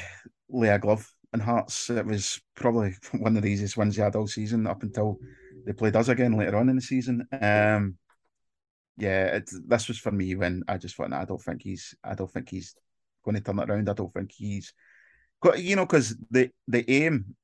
lay 0.49 0.69
a 0.69 0.79
glove 0.79 1.09
in 1.33 1.39
Hearts. 1.39 1.89
It 1.89 2.05
was 2.05 2.41
probably 2.55 2.95
one 3.17 3.37
of 3.37 3.43
the 3.43 3.49
easiest 3.49 3.77
wins 3.77 3.95
they 3.95 4.03
had 4.03 4.15
all 4.15 4.27
season 4.27 4.67
up 4.67 4.83
until 4.83 5.17
they 5.65 5.73
played 5.73 5.95
us 5.95 6.09
again 6.09 6.33
later 6.33 6.57
on 6.57 6.69
in 6.69 6.75
the 6.75 6.81
season. 6.81 7.25
Um, 7.41 7.97
yeah, 8.97 9.39
this 9.67 9.87
was 9.87 9.97
for 9.97 10.11
me 10.11 10.35
when 10.35 10.63
I 10.67 10.77
just 10.77 10.95
thought, 10.95 11.09
nah, 11.09 11.21
I 11.21 11.25
don't 11.25 11.41
think 11.41 11.61
he's, 11.61 11.95
I 12.03 12.15
don't 12.15 12.31
think 12.31 12.49
he's 12.49 12.75
going 13.23 13.35
to 13.35 13.41
turn 13.41 13.59
it 13.59 13.69
around. 13.69 13.89
I 13.89 13.93
don't 13.93 14.13
think 14.13 14.31
he's, 14.31 14.73
got, 15.41 15.61
you 15.61 15.75
know, 15.75 15.85
because 15.85 16.15
the 16.31 16.49
the 16.67 16.89
aim 16.89 17.35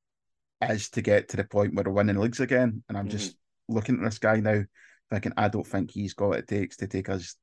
is 0.62 0.89
to 0.91 1.01
get 1.01 1.30
to 1.30 1.38
the 1.38 1.43
point 1.43 1.76
where 1.76 1.84
we're 1.86 1.91
winning 1.91 2.18
leagues 2.18 2.39
again, 2.39 2.84
and 2.89 2.97
I'm 2.97 3.08
mm-hmm. 3.08 3.18
just 3.18 3.36
looking 3.68 3.97
at 3.97 4.04
this 4.04 4.20
guy 4.20 4.38
now, 4.38 4.64
thinking 5.12 5.34
I 5.38 5.47
don't 5.47 5.68
think 5.68 5.91
he's 5.91 6.14
got 6.14 6.30
what 6.30 6.39
it 6.39 6.47
takes 6.47 6.78
to 6.78 6.88
take 6.88 7.10
us 7.10 7.36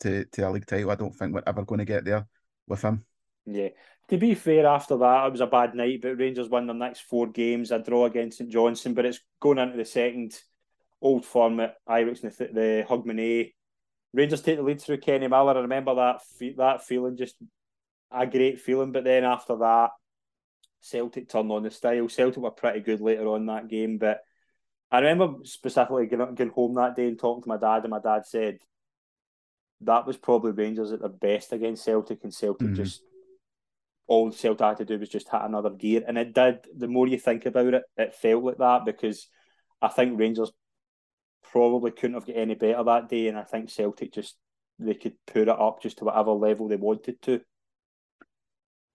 to 0.00 0.24
to 0.26 0.48
a 0.48 0.50
league 0.50 0.66
title. 0.66 0.90
I 0.90 0.96
don't 0.96 1.14
think 1.14 1.34
we're 1.34 1.42
ever 1.46 1.64
going 1.64 1.78
to 1.78 1.84
get 1.84 2.04
there 2.04 2.26
with 2.66 2.82
him. 2.82 3.04
Yeah. 3.46 3.68
To 4.08 4.18
be 4.18 4.34
fair, 4.34 4.66
after 4.66 4.98
that, 4.98 5.26
it 5.26 5.32
was 5.32 5.40
a 5.40 5.46
bad 5.46 5.74
night, 5.74 6.00
but 6.02 6.18
Rangers 6.18 6.48
won 6.48 6.66
their 6.66 6.76
next 6.76 7.00
four 7.00 7.26
games, 7.26 7.70
a 7.70 7.78
draw 7.78 8.04
against 8.04 8.38
St 8.38 8.50
Johnstone, 8.50 8.92
but 8.92 9.06
it's 9.06 9.20
going 9.40 9.58
into 9.58 9.78
the 9.78 9.84
second 9.84 10.38
old 11.04 11.24
firm 11.24 11.60
at 11.60 11.76
Ibrox 11.88 12.24
and 12.24 12.32
the, 12.32 12.44
the 12.52 12.86
Hogmanay. 12.88 13.52
Rangers 14.14 14.42
take 14.42 14.56
the 14.56 14.62
lead 14.62 14.80
through 14.80 14.98
Kenny 14.98 15.28
Miller. 15.28 15.56
I 15.56 15.60
remember 15.60 15.94
that 15.94 16.22
that 16.56 16.84
feeling, 16.84 17.16
just 17.16 17.36
a 18.10 18.26
great 18.26 18.60
feeling. 18.60 18.90
But 18.90 19.04
then 19.04 19.24
after 19.24 19.56
that, 19.56 19.90
Celtic 20.80 21.28
turned 21.28 21.52
on 21.52 21.62
the 21.62 21.70
style. 21.70 22.08
Celtic 22.08 22.42
were 22.42 22.50
pretty 22.50 22.80
good 22.80 23.00
later 23.00 23.28
on 23.28 23.46
that 23.46 23.68
game, 23.68 23.98
but 23.98 24.20
I 24.90 25.00
remember 25.00 25.44
specifically 25.44 26.06
getting, 26.06 26.34
getting 26.34 26.52
home 26.52 26.74
that 26.74 26.96
day 26.96 27.08
and 27.08 27.18
talking 27.18 27.42
to 27.42 27.48
my 27.48 27.56
dad, 27.56 27.82
and 27.82 27.90
my 27.90 28.00
dad 28.00 28.26
said 28.26 28.58
that 29.82 30.06
was 30.06 30.16
probably 30.16 30.52
Rangers 30.52 30.92
at 30.92 31.00
their 31.00 31.08
best 31.08 31.52
against 31.52 31.84
Celtic, 31.84 32.22
and 32.22 32.32
Celtic 32.32 32.68
mm-hmm. 32.68 32.76
just 32.76 33.02
all 34.06 34.30
Celtic 34.30 34.64
had 34.64 34.76
to 34.78 34.84
do 34.84 34.98
was 34.98 35.08
just 35.08 35.28
hit 35.28 35.40
another 35.42 35.70
gear, 35.70 36.02
and 36.06 36.16
it 36.16 36.34
did. 36.34 36.66
The 36.76 36.88
more 36.88 37.08
you 37.08 37.18
think 37.18 37.44
about 37.46 37.74
it, 37.74 37.82
it 37.96 38.14
felt 38.14 38.44
like 38.44 38.58
that 38.58 38.84
because 38.84 39.26
I 39.82 39.88
think 39.88 40.18
Rangers 40.18 40.52
probably 41.50 41.90
couldn't 41.90 42.14
have 42.14 42.26
got 42.26 42.36
any 42.36 42.54
better 42.54 42.82
that 42.82 43.08
day, 43.08 43.28
and 43.28 43.38
I 43.38 43.44
think 43.44 43.70
Celtic 43.70 44.12
just 44.12 44.36
they 44.78 44.94
could 44.94 45.14
put 45.26 45.42
it 45.42 45.48
up 45.48 45.80
just 45.82 45.98
to 45.98 46.04
whatever 46.04 46.32
level 46.32 46.68
they 46.68 46.76
wanted 46.76 47.20
to. 47.22 47.40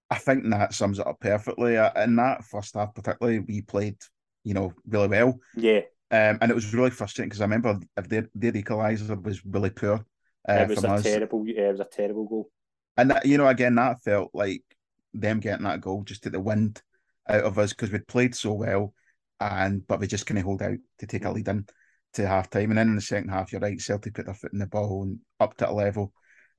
I 0.09 0.17
think 0.17 0.43
that 0.49 0.73
sums 0.73 0.99
it 0.99 1.07
up 1.07 1.19
perfectly. 1.19 1.77
Uh, 1.77 1.91
in 2.03 2.15
that 2.15 2.43
first 2.43 2.75
half, 2.75 2.93
particularly, 2.93 3.39
we 3.39 3.61
played, 3.61 3.97
you 4.43 4.53
know, 4.53 4.73
really 4.87 5.07
well. 5.07 5.39
Yeah. 5.55 5.81
Um, 6.11 6.39
and 6.41 6.49
it 6.49 6.55
was 6.55 6.73
really 6.73 6.89
frustrating 6.89 7.29
because 7.29 7.41
I 7.41 7.45
remember 7.45 7.79
their 7.95 8.27
their 8.33 8.51
equaliser 8.51 9.21
was 9.23 9.45
really 9.45 9.69
poor. 9.69 10.03
Uh, 10.47 10.53
it 10.53 10.69
was 10.69 10.83
a 10.83 10.89
us. 10.89 11.03
terrible. 11.03 11.47
Yeah, 11.47 11.69
it 11.69 11.71
was 11.71 11.79
a 11.81 11.85
terrible 11.85 12.25
goal. 12.25 12.49
And 12.97 13.11
that, 13.11 13.25
you 13.25 13.37
know, 13.37 13.47
again, 13.47 13.75
that 13.75 14.01
felt 14.01 14.31
like 14.33 14.63
them 15.13 15.39
getting 15.39 15.65
that 15.65 15.81
goal 15.81 16.03
just 16.03 16.23
took 16.23 16.33
the 16.33 16.39
wind 16.39 16.81
out 17.29 17.43
of 17.43 17.59
us 17.59 17.69
because 17.71 17.91
we'd 17.91 18.07
played 18.07 18.33
so 18.33 18.53
well, 18.53 18.93
and 19.39 19.85
but 19.87 19.99
we 19.99 20.07
just 20.07 20.25
couldn't 20.25 20.43
hold 20.43 20.63
out 20.63 20.77
to 20.97 21.07
take 21.07 21.25
a 21.25 21.31
lead 21.31 21.47
in 21.47 21.65
to 22.13 22.27
half 22.27 22.49
time. 22.49 22.71
And 22.71 22.77
then 22.77 22.89
in 22.89 22.95
the 22.95 23.01
second 23.01 23.29
half, 23.29 23.51
you're 23.51 23.61
right, 23.61 23.79
Celtic 23.79 24.13
put 24.13 24.25
their 24.25 24.35
foot 24.35 24.53
in 24.53 24.59
the 24.59 24.67
ball 24.67 25.03
and 25.03 25.19
up 25.39 25.55
to 25.57 25.69
a 25.69 25.71
level, 25.71 26.13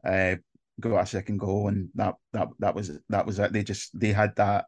uh, 0.04 0.36
got 0.80 1.02
a 1.02 1.06
second 1.06 1.38
goal, 1.38 1.68
and 1.68 1.88
that 1.94 2.14
that 2.32 2.48
that 2.58 2.74
was 2.74 2.98
that 3.08 3.26
was 3.26 3.38
it. 3.38 3.52
They 3.52 3.62
just 3.62 3.98
they 3.98 4.12
had 4.12 4.34
that. 4.36 4.66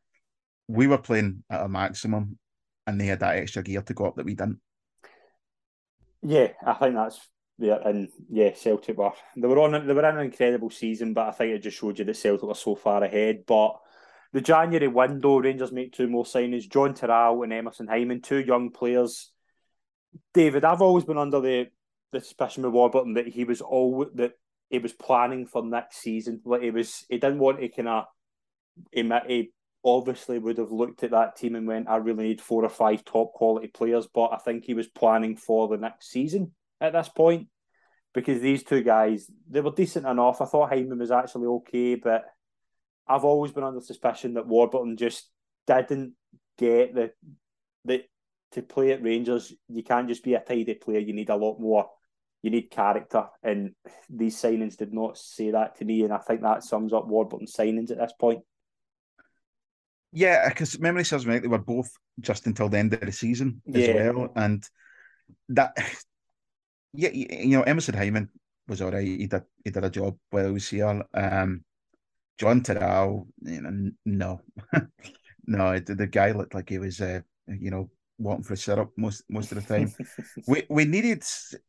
We 0.69 0.87
were 0.87 0.99
playing 0.99 1.45
at 1.51 1.63
a 1.63 1.69
maximum, 1.69 2.39
and 2.87 3.01
they 3.01 3.07
had 3.07 3.21
that 3.21 3.37
extra 3.37 3.63
gear 3.63 3.83
to 3.83 3.95
go 3.95 4.07
up 4.07 4.17
that 4.17 4.27
we 4.27 4.35
didn't. 4.35 4.61
Yeah, 6.23 6.49
I 6.65 6.75
think 6.75 6.95
that's 6.95 7.21
yeah, 7.59 7.79
and 7.85 8.09
yeah, 8.31 8.55
Celtic 8.55 8.97
were 8.97 9.13
they 9.37 9.49
were 9.49 9.59
on 9.59 9.87
they 9.87 9.93
were 9.93 10.09
in 10.09 10.17
an 10.17 10.25
incredible 10.25 10.71
season, 10.71 11.15
but 11.15 11.29
I 11.29 11.33
think 11.33 11.55
it 11.55 11.59
just 11.61 11.79
showed 11.79 11.99
you 11.99 12.05
that 12.05 12.17
Celtic 12.17 12.45
were 12.45 12.55
so 12.55 12.75
far 12.75 13.03
ahead. 13.03 13.45
But 13.47 13.79
the 14.33 14.41
January 14.41 14.89
window, 14.89 15.39
Rangers 15.39 15.73
make 15.73 15.93
two 15.93 16.09
more 16.09 16.25
signings: 16.25 16.69
Jon 16.69 16.95
Toral 16.95 17.43
and 17.43 17.53
Emerson 17.53 17.89
Hyndman, 17.89 18.23
two 18.23 18.41
young 18.41 18.71
players. 18.71 19.32
David, 20.35 20.65
I've 20.65 20.83
always 20.83 21.05
been 21.05 21.19
under 21.19 21.41
the 21.41 21.69
the 22.13 22.21
suspicion 22.21 22.63
with 22.63 22.73
Warburton 22.73 23.15
that 23.15 23.29
he 23.29 23.45
was 23.45 23.61
all 23.61 24.07
that 24.15 24.33
he 24.69 24.79
was 24.79 24.93
planning 24.93 25.47
for 25.47 25.63
next 25.65 25.99
season. 25.99 26.41
Like 26.45 26.63
he 26.63 26.71
was, 26.71 27.05
he 27.09 27.19
didn't 27.19 27.39
want 27.39 27.61
to 27.61 27.69
kind 27.69 27.89
of. 27.89 28.05
He, 28.91 29.03
he 29.27 29.53
obviously 29.85 30.39
would 30.39 30.59
have 30.59 30.73
looked 30.73 31.03
at 31.03 31.11
that 31.11 31.37
team 31.37 31.55
and 31.55 31.67
went, 31.67 31.89
"I 31.89 31.97
really 31.97 32.25
need 32.25 32.41
four 32.41 32.65
or 32.65 32.71
five 32.71 33.05
top 33.05 33.33
quality 33.33 33.69
players," 33.69 34.07
but 34.13 34.29
I 34.29 34.39
think 34.39 34.65
he 34.65 34.75
was 34.75 34.89
planning 34.89 35.37
for 35.37 35.69
the 35.69 35.77
next 35.77 36.11
season 36.11 36.53
at 36.81 36.93
this 36.93 37.09
point 37.09 37.49
because 38.15 38.41
these 38.41 38.63
two 38.63 38.83
guys 38.83 39.31
they 39.49 39.61
were 39.61 39.73
decent 39.73 40.07
enough. 40.07 40.41
I 40.41 40.47
thought 40.47 40.71
Hyndman 40.71 40.99
was 40.99 41.11
actually 41.11 41.47
okay, 41.47 41.95
but 41.97 42.25
I've 43.07 43.25
always 43.25 43.53
been 43.53 43.65
under 43.65 43.81
suspicion 43.81 44.35
that 44.35 44.47
Warburton 44.47 44.97
just 44.97 45.31
didn't 45.67 46.15
get 46.59 46.95
the 46.95 47.11
the 47.85 48.05
to 48.53 48.63
play 48.63 48.93
at 48.93 49.03
Rangers. 49.03 49.53
You 49.69 49.83
can't 49.83 50.09
just 50.09 50.25
be 50.25 50.35
a 50.35 50.41
tidy 50.41 50.75
player. 50.75 50.99
You 50.99 51.13
need 51.13 51.31
a 51.31 51.37
lot 51.37 51.61
more. 51.61 51.89
You 52.43 52.51
need 52.51 52.71
character, 52.71 53.27
and 53.43 53.73
these 54.11 54.37
signings 54.37 54.77
did 54.77 54.93
not 54.93 55.17
say 55.17 55.53
that 55.53 55.77
to 55.79 55.85
me. 55.85 56.03
And 56.03 56.13
I 56.13 56.19
think 56.19 56.43
that 56.43 56.65
sums 56.65 56.93
up 56.93 57.07
Warburton's 57.07 57.55
signings 57.55 57.93
at 57.93 57.99
this 57.99 58.13
point. 58.19 58.41
Yeah, 60.13 60.49
because 60.49 60.79
memory 60.81 61.05
serves 61.05 61.25
me, 61.25 61.39
they 61.39 61.47
were 61.47 61.59
both 61.59 61.91
just 62.19 62.47
until 62.47 62.69
the 62.69 62.79
end 62.79 62.93
of 62.95 63.01
the 63.01 63.13
season 63.13 63.63
as 63.73 63.87
yeah. 63.87 64.11
well, 64.11 64.33
and 64.35 64.63
that 65.51 65.77
yeah, 66.93 67.11
you 67.11 67.57
know, 67.57 67.63
Emerson 67.63 67.95
Hyndman 67.95 68.29
was 68.69 68.83
all 68.83 68.91
right. 68.91 69.07
He 69.07 69.27
did 69.27 69.43
he 69.65 69.71
did 69.71 69.85
a 69.85 69.91
job 69.91 70.17
while 70.31 70.47
he 70.47 70.53
was 70.53 70.69
here. 70.69 71.03
Um, 71.15 71.65
Jon 72.39 72.63
Toral, 72.63 73.29
you 73.41 73.61
know, 73.61 73.91
no, 74.05 74.41
no, 75.47 75.79
the, 75.79 75.95
the, 75.95 76.07
guy 76.07 76.33
looked 76.33 76.55
like 76.55 76.69
he 76.69 76.79
was, 76.79 77.01
uh, 77.01 77.21
you 77.47 77.71
know, 77.71 77.91
wanting 78.23 78.45
for 78.45 78.55
a 78.55 78.57
syrup 78.57 78.91
most 78.97 79.25
most 79.29 79.53
of 79.53 79.65
the 79.65 79.75
time. 79.75 79.93
we 80.47 80.65
we 80.69 80.85
needed 80.85 81.23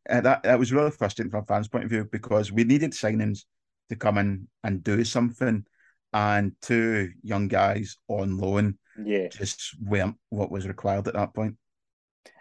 uh, 0.09 0.21
that. 0.21 0.43
That 0.43 0.59
was 0.59 0.71
really 0.71 0.91
frustrating 0.91 1.31
from 1.31 1.43
a 1.43 1.45
fans' 1.45 1.67
point 1.67 1.85
of 1.85 1.89
view 1.89 2.07
because 2.11 2.51
we 2.51 2.63
needed 2.63 2.91
signings 2.91 3.45
to 3.89 3.95
come 3.95 4.17
in 4.17 4.47
and 4.63 4.83
do 4.83 5.03
something, 5.03 5.65
and 6.13 6.53
two 6.61 7.11
young 7.23 7.47
guys 7.47 7.97
on 8.07 8.37
loan, 8.37 8.77
yeah, 9.03 9.27
just 9.27 9.75
weren't 9.81 10.15
what 10.29 10.51
was 10.51 10.67
required 10.67 11.07
at 11.07 11.15
that 11.15 11.33
point. 11.33 11.55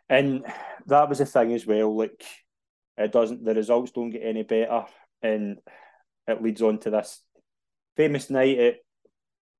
And 0.08 0.44
that 0.86 1.08
was 1.08 1.18
the 1.18 1.26
thing 1.26 1.52
as 1.52 1.66
well. 1.66 1.96
Like 1.96 2.24
it 2.96 3.12
doesn't. 3.12 3.44
The 3.44 3.54
results 3.54 3.92
don't 3.92 4.10
get 4.10 4.22
any 4.22 4.42
better, 4.42 4.84
and 5.22 5.58
it 6.26 6.42
leads 6.42 6.62
on 6.62 6.78
to 6.80 6.90
this 6.90 7.22
famous 7.96 8.30
night 8.30 8.58
at 8.58 8.76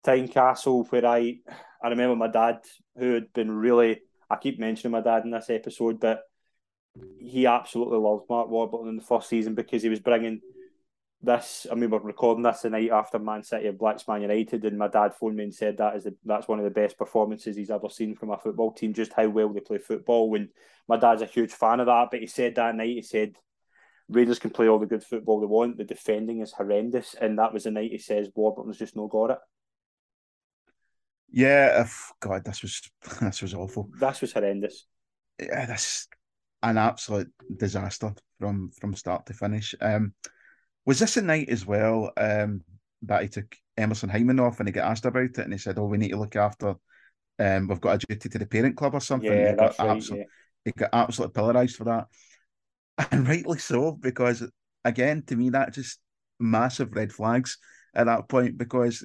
Tynecastle 0.05 0.91
where 0.91 1.07
I 1.07 1.39
I 1.83 1.89
remember 1.89 2.17
my 2.17 2.29
dad 2.29 2.61
who 2.97 3.15
had 3.15 3.33
been 3.33 3.51
really. 3.51 4.01
I 4.33 4.37
keep 4.37 4.59
mentioning 4.59 4.93
my 4.93 5.03
dad 5.03 5.25
in 5.25 5.31
this 5.31 5.51
episode, 5.51 6.01
but 6.01 6.23
he 7.19 7.47
absolutely 7.47 7.99
loved 7.99 8.25
Mark 8.31 8.49
Warburton 8.49 8.89
in 8.89 8.97
the 8.97 9.03
first 9.03 9.29
season 9.29 9.55
because 9.55 9.83
he 9.83 9.91
was 9.91 10.01
bringing 10.01 10.41
this, 11.21 11.67
I 11.71 11.75
mean, 11.75 11.91
we're 11.91 11.99
recording 11.99 12.43
this 12.43 12.63
the 12.63 12.71
night 12.71 12.91
after 12.91 13.19
Man 13.19 13.43
City 13.43 13.69
and 13.69 13.79
Blacks 13.79 14.09
Man 14.09 14.23
United, 14.23 14.65
and 14.65 14.79
my 14.79 14.89
dad 14.89 15.15
phoned 15.15 15.37
me 15.37 15.45
and 15.45 15.55
said 15.55 15.77
that 15.77 15.97
is 15.97 16.05
the, 16.05 16.17
that's 16.25 16.49
one 16.49 16.59
of 16.59 16.65
the 16.65 16.71
best 16.71 16.97
performances 16.97 17.57
he's 17.57 17.71
ever 17.71 17.91
seen 17.91 18.17
from 18.17 18.31
a 18.31 18.39
football 18.39 18.73
team. 18.73 18.95
Just 18.95 19.13
how 19.13 19.29
well 19.29 19.51
they 19.51 19.61
play 19.61 19.79
football. 19.79 20.35
And 20.35 20.49
my 20.89 20.97
dad's 20.97 21.23
a 21.23 21.27
huge 21.27 21.53
fan 21.53 21.81
of 21.81 21.87
that, 21.87 22.09
but 22.11 22.21
he 22.21 22.27
said 22.27 22.55
that 22.55 22.75
night, 22.75 22.89
he 22.89 23.03
said 23.03 23.37
Raiders 24.09 24.39
can 24.39 24.51
play 24.51 24.67
all 24.67 24.79
the 24.79 24.87
good 24.87 25.05
football 25.05 25.41
they 25.41 25.47
want. 25.47 25.77
The 25.77 25.85
defending 25.85 26.41
is 26.41 26.53
horrendous, 26.53 27.15
and 27.21 27.39
that 27.39 27.53
was 27.53 27.65
the 27.65 27.71
night 27.71 27.93
he 27.93 27.99
says 27.99 28.31
Warburton's 28.35 28.79
just 28.79 28.97
no 28.97 29.09
got 29.09 29.31
it. 29.31 29.39
Yeah, 31.33 31.89
God, 32.21 32.45
this 32.45 32.63
was 32.63 32.83
this 33.21 33.43
was 33.43 33.55
awful. 33.55 33.89
This 33.99 34.21
was 34.21 34.33
horrendous. 34.33 34.87
Yeah, 35.41 35.67
this 35.67 36.07
an 36.63 36.79
absolute 36.79 37.33
disaster 37.57 38.15
from 38.39 38.71
from 38.81 38.95
start 38.95 39.27
to 39.27 39.35
finish. 39.35 39.75
Um, 39.81 40.15
was 40.85 40.99
this 40.99 41.17
a 41.17 41.23
night 41.23 41.49
as 41.49 41.67
well 41.67 42.13
um, 42.17 42.63
that 43.03 43.23
he 43.23 43.29
took 43.29 43.57
Emerson 43.77 44.11
Hyndman 44.11 44.41
off 44.41 44.61
and 44.61 44.69
he 44.69 44.73
got 44.73 44.91
asked 44.91 45.07
about 45.07 45.23
it 45.23 45.39
and 45.39 45.53
he 45.53 45.59
said, 45.59 45.79
"Oh, 45.79 45.87
we 45.87 45.99
need 45.99 46.11
to 46.11 46.19
look 46.19 46.37
after. 46.37 46.75
Um, 47.39 47.67
we've 47.67 47.81
got 47.81 48.03
a 48.03 48.07
duty 48.07 48.29
to 48.29 48.39
the 48.39 48.47
parent 48.47 48.77
club 48.77 48.95
or 48.95 49.01
something." 49.01 49.33
Yeah, 49.33 49.55
that's 49.55 49.79
right. 49.79 49.91
Absolute, 49.91 50.19
yeah. 50.19 50.25
He 50.67 50.73
got 50.73 50.91
absolutely 50.93 51.41
pillarised 51.41 51.77
for 51.77 51.85
that, 51.85 52.09
and 53.11 53.27
rightly 53.27 53.59
so 53.59 53.93
because 53.93 54.47
again, 54.85 55.23
to 55.29 55.37
me, 55.37 55.51
that 55.51 55.73
just 55.73 55.99
massive 56.39 56.95
red 56.95 57.13
flags 57.13 57.57
at 57.95 58.07
that 58.07 58.29
point 58.29 58.59
because 58.59 59.05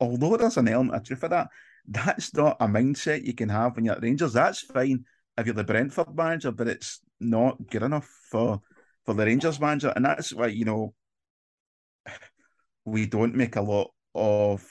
although 0.00 0.36
there's 0.36 0.56
an 0.56 0.68
element 0.68 0.96
of 0.96 1.04
truth 1.04 1.20
for 1.20 1.28
that, 1.28 1.48
that's 1.86 2.34
not 2.34 2.56
a 2.60 2.66
mindset 2.66 3.24
you 3.24 3.34
can 3.34 3.48
have 3.48 3.76
when 3.76 3.84
you're 3.84 3.94
at 3.94 4.02
Rangers. 4.02 4.32
That's 4.32 4.60
fine 4.60 5.04
if 5.36 5.46
you're 5.46 5.54
the 5.54 5.64
Brentford 5.64 6.14
manager, 6.14 6.52
but 6.52 6.68
it's 6.68 7.00
not 7.20 7.56
good 7.70 7.82
enough 7.82 8.08
for 8.30 8.60
for 9.04 9.14
the 9.14 9.24
Rangers 9.24 9.60
manager, 9.60 9.92
and 9.94 10.04
that's 10.04 10.32
why 10.32 10.48
you 10.48 10.64
know 10.64 10.94
we 12.84 13.06
don't 13.06 13.34
make 13.34 13.56
a 13.56 13.62
lot 13.62 13.90
of. 14.14 14.66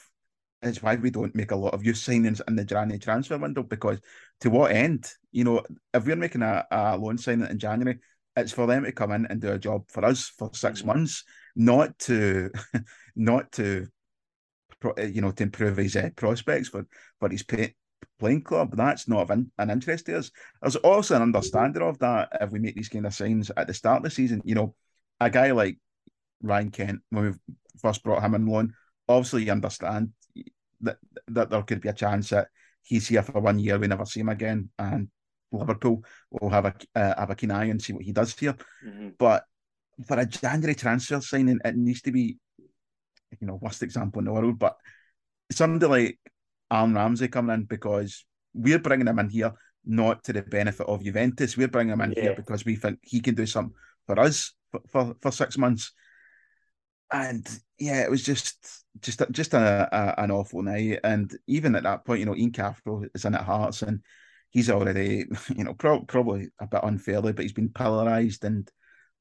It's 0.61 0.83
why 0.83 0.95
we 0.95 1.09
don't 1.09 1.35
make 1.35 1.51
a 1.51 1.55
lot 1.55 1.73
of 1.73 1.85
youth 1.85 1.95
signings 1.95 2.41
in 2.45 2.57
the 2.57 2.65
January 2.65 2.99
transfer 2.99 3.37
window 3.37 3.63
because 3.63 4.01
to 4.41 4.49
what 4.49 4.71
end? 4.71 5.09
You 5.31 5.45
know, 5.45 5.63
if 5.93 6.05
we're 6.05 6.17
making 6.17 6.41
a, 6.41 6.65
a 6.69 6.97
loan 6.97 7.17
signing 7.17 7.49
in 7.49 7.57
January, 7.57 7.99
it's 8.35 8.51
for 8.51 8.67
them 8.67 8.83
to 8.83 8.91
come 8.91 9.13
in 9.13 9.25
and 9.27 9.39
do 9.39 9.53
a 9.53 9.59
job 9.59 9.83
for 9.89 10.03
us 10.03 10.27
for 10.37 10.49
6 10.53 10.79
mm-hmm. 10.79 10.87
months, 10.87 11.23
not 11.55 11.97
to, 11.99 12.49
not 13.15 13.51
to, 13.53 13.87
you 14.97 15.21
know, 15.21 15.31
to 15.31 15.43
improve 15.43 15.77
his 15.77 15.95
uh, 15.95 16.09
prospects 16.15 16.69
for 16.69 16.85
for 17.19 17.29
his 17.29 17.43
pay, 17.43 17.75
playing 18.19 18.43
club. 18.43 18.75
That's 18.75 19.07
not 19.07 19.21
of 19.21 19.29
an, 19.31 19.51
an 19.57 19.69
interest 19.69 20.05
to 20.05 20.17
us. 20.17 20.31
There's 20.61 20.75
also 20.77 21.15
an 21.15 21.21
understanding 21.21 21.83
of 21.83 21.99
that 21.99 22.29
if 22.41 22.51
we 22.51 22.59
make 22.59 22.75
these 22.75 22.89
kind 22.89 23.05
of 23.05 23.13
signs 23.13 23.51
at 23.55 23.67
the 23.67 23.73
start 23.73 23.97
of 23.97 24.03
the 24.03 24.09
season. 24.09 24.41
You 24.45 24.55
know, 24.55 24.75
a 25.19 25.29
guy 25.29 25.51
like 25.51 25.77
Ryan 26.41 26.71
Kent, 26.71 26.99
when 27.09 27.25
we 27.25 27.55
first 27.81 28.03
brought 28.03 28.23
him 28.23 28.35
in 28.35 28.45
loan, 28.45 28.73
obviously 29.07 29.45
you 29.45 29.51
understand 29.51 30.11
that 30.81 30.97
that 31.27 31.49
there 31.49 31.61
could 31.63 31.81
be 31.81 31.89
a 31.89 31.93
chance 31.93 32.29
that 32.29 32.47
he's 32.81 33.07
here 33.07 33.23
for 33.23 33.39
one 33.41 33.59
year, 33.59 33.77
we 33.77 33.87
never 33.87 34.05
see 34.05 34.21
him 34.21 34.29
again, 34.29 34.69
and 34.79 35.09
Liverpool 35.51 36.03
will 36.31 36.49
have 36.49 36.65
a 36.65 36.73
uh, 36.95 37.19
have 37.19 37.29
a 37.29 37.35
keen 37.35 37.51
eye 37.51 37.65
and 37.65 37.81
see 37.81 37.93
what 37.93 38.03
he 38.03 38.11
does 38.11 38.37
here. 38.37 38.55
Mm-hmm. 38.85 39.09
But 39.17 39.43
for 40.07 40.17
a 40.19 40.25
January 40.25 40.75
transfer 40.75 41.19
signing, 41.19 41.59
it 41.65 41.75
needs 41.75 42.01
to 42.03 42.11
be, 42.11 42.37
you 43.39 43.47
know, 43.47 43.59
worst 43.61 43.83
example 43.83 44.19
in 44.19 44.25
the 44.25 44.33
world, 44.33 44.59
but 44.59 44.75
somebody 45.51 45.85
like 45.85 46.19
Aaron 46.71 46.93
Ramsey 46.93 47.27
coming 47.27 47.53
in 47.55 47.63
because 47.63 48.25
we're 48.53 48.79
bringing 48.79 49.07
him 49.07 49.19
in 49.19 49.29
here 49.29 49.53
not 49.85 50.23
to 50.23 50.33
the 50.33 50.41
benefit 50.41 50.87
of 50.87 51.03
Juventus. 51.03 51.57
We're 51.57 51.67
bringing 51.67 51.93
him 51.93 52.01
in 52.01 52.13
yeah. 52.13 52.21
here 52.21 52.35
because 52.35 52.65
we 52.65 52.75
think 52.75 52.99
he 53.01 53.19
can 53.19 53.35
do 53.35 53.45
something 53.45 53.73
for 54.05 54.19
us 54.19 54.53
for, 54.71 54.81
for, 54.87 55.15
for 55.21 55.31
six 55.31 55.57
months. 55.57 55.91
And 57.11 57.47
yeah, 57.79 58.03
it 58.03 58.11
was 58.11 58.23
just 58.23 58.83
just 59.01 59.21
just 59.31 59.53
a, 59.53 59.89
a, 59.91 60.23
an 60.23 60.31
awful 60.31 60.61
night. 60.61 60.99
And 61.03 61.35
even 61.47 61.75
at 61.75 61.83
that 61.83 62.05
point, 62.05 62.19
you 62.19 62.25
know, 62.25 62.35
Ian 62.35 62.51
Cathro 62.51 63.07
is 63.15 63.25
in 63.25 63.33
at 63.33 63.41
Hearts, 63.41 63.81
and 63.81 64.01
he's 64.51 64.69
already, 64.69 65.25
you 65.55 65.63
know, 65.63 65.73
pro- 65.73 66.05
probably 66.05 66.49
a 66.59 66.67
bit 66.67 66.81
unfairly, 66.83 67.33
but 67.33 67.43
he's 67.43 67.53
been 67.53 67.69
polarised 67.69 68.43
and 68.43 68.69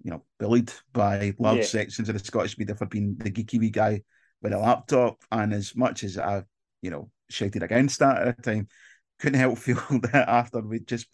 you 0.02 0.10
know 0.10 0.24
bullied 0.38 0.72
by 0.92 1.34
large 1.38 1.58
yeah. 1.58 1.64
sections 1.64 2.08
of 2.08 2.18
the 2.18 2.24
Scottish 2.24 2.58
media 2.58 2.74
for 2.74 2.86
being 2.86 3.16
the 3.18 3.30
geeky 3.30 3.58
wee 3.58 3.70
guy 3.70 4.02
with 4.42 4.52
a 4.52 4.58
laptop. 4.58 5.22
And 5.32 5.52
as 5.52 5.74
much 5.74 6.04
as 6.04 6.18
I, 6.18 6.44
you 6.82 6.90
know, 6.90 7.10
shouted 7.30 7.62
against 7.62 7.98
that 8.00 8.28
at 8.28 8.36
the 8.36 8.42
time. 8.42 8.68
Couldn't 9.18 9.40
help 9.40 9.58
feel 9.58 9.82
that 9.90 10.28
after 10.28 10.60
we 10.60 10.80
just 10.80 11.08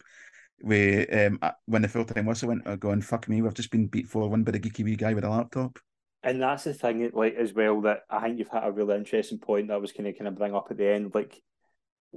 we 0.63 1.05
um 1.07 1.39
when 1.65 1.81
the 1.81 1.87
full 1.87 2.05
time 2.05 2.25
whistle 2.25 2.49
went, 2.49 2.67
uh, 2.67 2.75
going 2.75 3.01
fuck 3.01 3.27
me, 3.27 3.41
we've 3.41 3.53
just 3.53 3.71
been 3.71 3.87
beat 3.87 4.07
four 4.07 4.29
one 4.29 4.43
by 4.43 4.51
the 4.51 4.59
geeky 4.59 4.83
wee 4.83 4.95
guy 4.95 5.13
with 5.13 5.23
a 5.23 5.29
laptop. 5.29 5.79
And 6.23 6.41
that's 6.41 6.63
the 6.63 6.73
thing, 6.73 7.11
like 7.13 7.35
as 7.35 7.53
well, 7.53 7.81
that 7.81 8.01
I 8.09 8.21
think 8.21 8.39
you've 8.39 8.49
hit 8.49 8.63
a 8.63 8.71
really 8.71 8.95
interesting 8.95 9.37
point 9.37 9.67
that 9.67 9.75
I 9.75 9.77
was 9.77 9.91
kind 9.91 10.07
of 10.07 10.17
kind 10.17 10.27
of 10.27 10.35
bring 10.35 10.55
up 10.55 10.67
at 10.71 10.77
the 10.77 10.87
end. 10.87 11.13
Like 11.13 11.39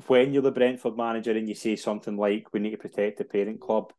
when 0.07 0.33
you're 0.33 0.43
the 0.43 0.51
Brentford 0.51 0.97
manager 0.97 1.33
and 1.33 1.49
you 1.49 1.55
say 1.55 1.77
something 1.77 2.17
like 2.17 2.53
"We 2.53 2.61
need 2.61 2.71
to 2.71 2.79
protect 2.79 3.19
the 3.19 3.25
parent 3.25 3.61
club," 3.61 3.93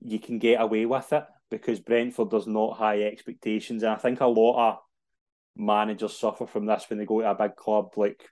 you 0.00 0.18
can 0.18 0.38
get 0.38 0.60
away 0.60 0.86
with 0.86 1.12
it 1.12 1.24
because 1.60 1.80
Brentford 1.80 2.30
does 2.30 2.46
not 2.46 2.76
high 2.76 3.02
expectations, 3.02 3.82
and 3.82 3.92
I 3.92 3.96
think 3.96 4.20
a 4.20 4.26
lot 4.26 4.70
of 4.70 4.78
managers 5.56 6.16
suffer 6.16 6.46
from 6.46 6.66
this 6.66 6.86
when 6.88 6.98
they 6.98 7.04
go 7.04 7.20
to 7.20 7.30
a 7.30 7.34
big 7.34 7.54
club 7.54 7.92
like 7.96 8.28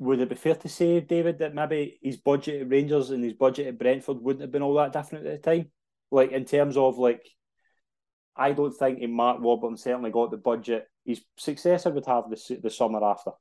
would 0.00 0.18
it 0.18 0.30
be 0.30 0.34
fair 0.34 0.54
to 0.54 0.68
say, 0.68 1.00
David, 1.00 1.38
that 1.40 1.54
maybe 1.54 1.98
his 2.02 2.16
budget 2.16 2.62
at 2.62 2.70
Rangers 2.70 3.10
and 3.10 3.22
his 3.22 3.34
budget 3.34 3.66
at 3.66 3.78
Brentford 3.78 4.16
wouldn't 4.22 4.40
have 4.40 4.50
been 4.50 4.62
all 4.62 4.72
that 4.74 4.94
different 4.94 5.26
at 5.26 5.42
the 5.42 5.50
time? 5.50 5.70
Like 6.10 6.32
in 6.32 6.46
terms 6.46 6.78
of 6.78 6.96
like, 6.96 7.28
I 8.34 8.52
don't 8.52 8.72
think 8.72 9.02
Mark 9.10 9.42
Warburton 9.42 9.76
certainly 9.76 10.10
got 10.10 10.30
the 10.30 10.38
budget 10.38 10.88
his 11.04 11.20
successor 11.36 11.90
would 11.90 12.06
have 12.06 12.30
the 12.30 12.58
the 12.62 12.70
summer 12.70 13.04
after. 13.04 13.32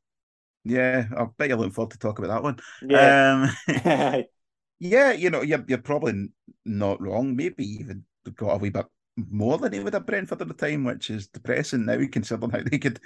Yeah, 0.66 1.06
I 1.16 1.28
bet 1.38 1.50
you're 1.50 1.58
looking 1.58 1.72
forward 1.72 1.92
to 1.92 2.00
talk 2.00 2.20
about 2.20 2.30
that 2.30 2.44
one. 2.44 2.60
Yeah, 2.82 3.50
um, 3.68 4.24
yeah, 4.80 5.12
you 5.14 5.30
know, 5.30 5.42
you're 5.42 5.64
you're 5.68 5.78
probably 5.78 6.30
not 6.66 7.02
wrong. 7.02 7.36
Maybe 7.36 7.66
even 7.66 8.04
got 8.36 8.56
a 8.56 8.58
wee 8.58 8.70
bit 8.70 8.86
more 9.30 9.58
than 9.58 9.74
he 9.74 9.80
would 9.80 9.94
have 9.94 10.06
Brentford 10.06 10.42
at 10.42 10.48
the 10.48 10.54
time, 10.54 10.84
which 10.84 11.10
is 11.10 11.28
depressing 11.28 11.86
now, 11.86 12.00
considering 12.12 12.52
how 12.52 12.62
they 12.62 12.78
could 12.78 13.00